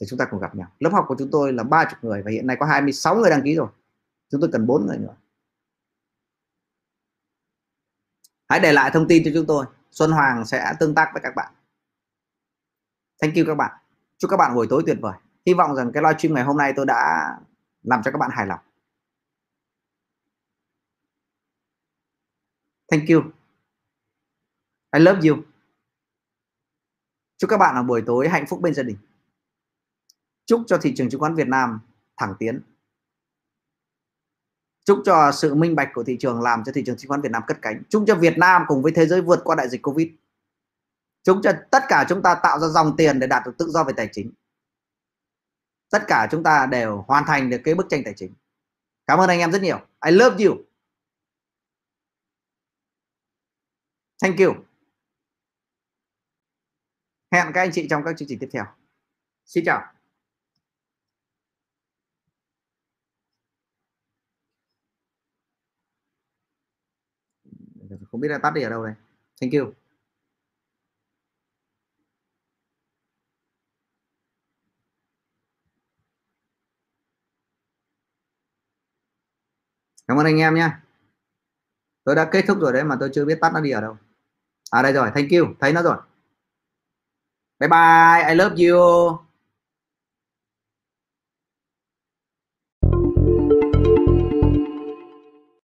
Để 0.00 0.06
chúng 0.10 0.18
ta 0.18 0.24
cùng 0.30 0.40
gặp 0.40 0.54
nhau. 0.54 0.72
Lớp 0.78 0.90
học 0.92 1.04
của 1.08 1.16
chúng 1.18 1.28
tôi 1.32 1.52
là 1.52 1.62
30 1.62 1.94
người 2.02 2.22
và 2.22 2.30
hiện 2.30 2.46
nay 2.46 2.56
có 2.60 2.66
26 2.66 3.16
người 3.16 3.30
đăng 3.30 3.42
ký 3.42 3.54
rồi. 3.54 3.68
Chúng 4.30 4.40
tôi 4.40 4.50
cần 4.52 4.66
4 4.66 4.86
người 4.86 4.98
nữa. 4.98 5.16
Hãy 8.48 8.60
để 8.60 8.72
lại 8.72 8.90
thông 8.94 9.08
tin 9.08 9.22
cho 9.24 9.30
chúng 9.34 9.46
tôi. 9.46 9.66
Xuân 9.90 10.10
Hoàng 10.10 10.44
sẽ 10.46 10.74
tương 10.80 10.94
tác 10.94 11.10
với 11.12 11.22
các 11.22 11.34
bạn. 11.36 11.52
Thank 13.22 13.34
you 13.36 13.44
các 13.46 13.54
bạn. 13.54 13.70
Chúc 14.18 14.30
các 14.30 14.36
bạn 14.36 14.54
buổi 14.54 14.66
tối 14.70 14.82
tuyệt 14.86 14.96
vời. 15.00 15.18
Hy 15.46 15.54
vọng 15.54 15.76
rằng 15.76 15.90
cái 15.94 16.02
livestream 16.02 16.34
ngày 16.34 16.44
hôm 16.44 16.56
nay 16.56 16.72
tôi 16.76 16.86
đã 16.86 17.30
làm 17.82 18.02
cho 18.02 18.10
các 18.10 18.18
bạn 18.18 18.30
hài 18.32 18.46
lòng. 18.46 18.58
Thank 22.90 23.08
you. 23.08 23.22
I 24.92 25.00
love 25.00 25.28
you. 25.28 25.36
Chúc 27.36 27.50
các 27.50 27.56
bạn 27.56 27.74
ở 27.74 27.82
buổi 27.82 28.02
tối 28.06 28.28
hạnh 28.28 28.46
phúc 28.48 28.60
bên 28.60 28.74
gia 28.74 28.82
đình. 28.82 28.96
Chúc 30.46 30.62
cho 30.66 30.78
thị 30.78 30.94
trường 30.96 31.10
chứng 31.10 31.20
khoán 31.20 31.34
Việt 31.34 31.48
Nam 31.48 31.80
thẳng 32.16 32.34
tiến. 32.38 32.60
Chúc 34.84 35.02
cho 35.04 35.32
sự 35.32 35.54
minh 35.54 35.76
bạch 35.76 35.88
của 35.94 36.04
thị 36.04 36.16
trường 36.20 36.40
làm 36.40 36.64
cho 36.64 36.72
thị 36.72 36.82
trường 36.86 36.96
chứng 36.96 37.08
khoán 37.08 37.20
Việt 37.20 37.32
Nam 37.32 37.42
cất 37.46 37.58
cánh. 37.62 37.82
Chúc 37.88 38.04
cho 38.06 38.14
Việt 38.14 38.38
Nam 38.38 38.62
cùng 38.68 38.82
với 38.82 38.92
thế 38.92 39.06
giới 39.06 39.20
vượt 39.20 39.40
qua 39.44 39.56
đại 39.56 39.68
dịch 39.68 39.82
Covid. 39.82 40.08
Chúc 41.22 41.40
cho 41.42 41.52
tất 41.70 41.82
cả 41.88 42.06
chúng 42.08 42.22
ta 42.22 42.40
tạo 42.42 42.58
ra 42.58 42.68
dòng 42.68 42.94
tiền 42.96 43.18
để 43.18 43.26
đạt 43.26 43.42
được 43.46 43.52
tự 43.58 43.66
do 43.68 43.84
về 43.84 43.92
tài 43.96 44.08
chính. 44.12 44.32
Tất 45.90 46.04
cả 46.06 46.28
chúng 46.30 46.42
ta 46.42 46.66
đều 46.66 47.04
hoàn 47.06 47.24
thành 47.26 47.50
được 47.50 47.60
cái 47.64 47.74
bức 47.74 47.86
tranh 47.88 48.02
tài 48.04 48.14
chính. 48.16 48.34
Cảm 49.06 49.18
ơn 49.18 49.28
anh 49.28 49.38
em 49.38 49.52
rất 49.52 49.62
nhiều. 49.62 49.80
I 50.06 50.12
love 50.12 50.44
you. 50.44 50.56
Thank 54.22 54.38
you. 54.38 54.54
Hẹn 57.32 57.52
các 57.54 57.60
anh 57.60 57.70
chị 57.72 57.86
trong 57.90 58.02
các 58.04 58.14
chương 58.18 58.28
trình 58.28 58.38
tiếp 58.38 58.48
theo. 58.52 58.64
Xin 59.44 59.64
chào. 59.64 59.92
Không 68.10 68.20
biết 68.20 68.28
là 68.28 68.38
tắt 68.38 68.50
đi 68.54 68.62
ở 68.62 68.70
đâu 68.70 68.84
đây. 68.84 68.94
Thank 69.40 69.52
you. 69.52 69.72
Cảm 80.08 80.16
ơn 80.18 80.26
anh 80.26 80.38
em 80.38 80.54
nhé. 80.54 80.70
Tôi 82.04 82.14
đã 82.14 82.28
kết 82.32 82.44
thúc 82.48 82.58
rồi 82.60 82.72
đấy 82.72 82.84
mà 82.84 82.96
tôi 83.00 83.10
chưa 83.12 83.24
biết 83.24 83.38
tắt 83.40 83.50
nó 83.54 83.60
đi 83.60 83.70
ở 83.70 83.80
đâu 83.80 83.96
à 84.70 84.82
đây 84.82 84.92
rồi 84.92 85.10
thank 85.14 85.30
you 85.30 85.46
thấy 85.60 85.72
nó 85.72 85.82
rồi. 85.82 85.96
Bye 87.60 87.68
bye 87.68 88.28
I 88.28 88.34
love 88.34 88.56
you. 88.56 89.27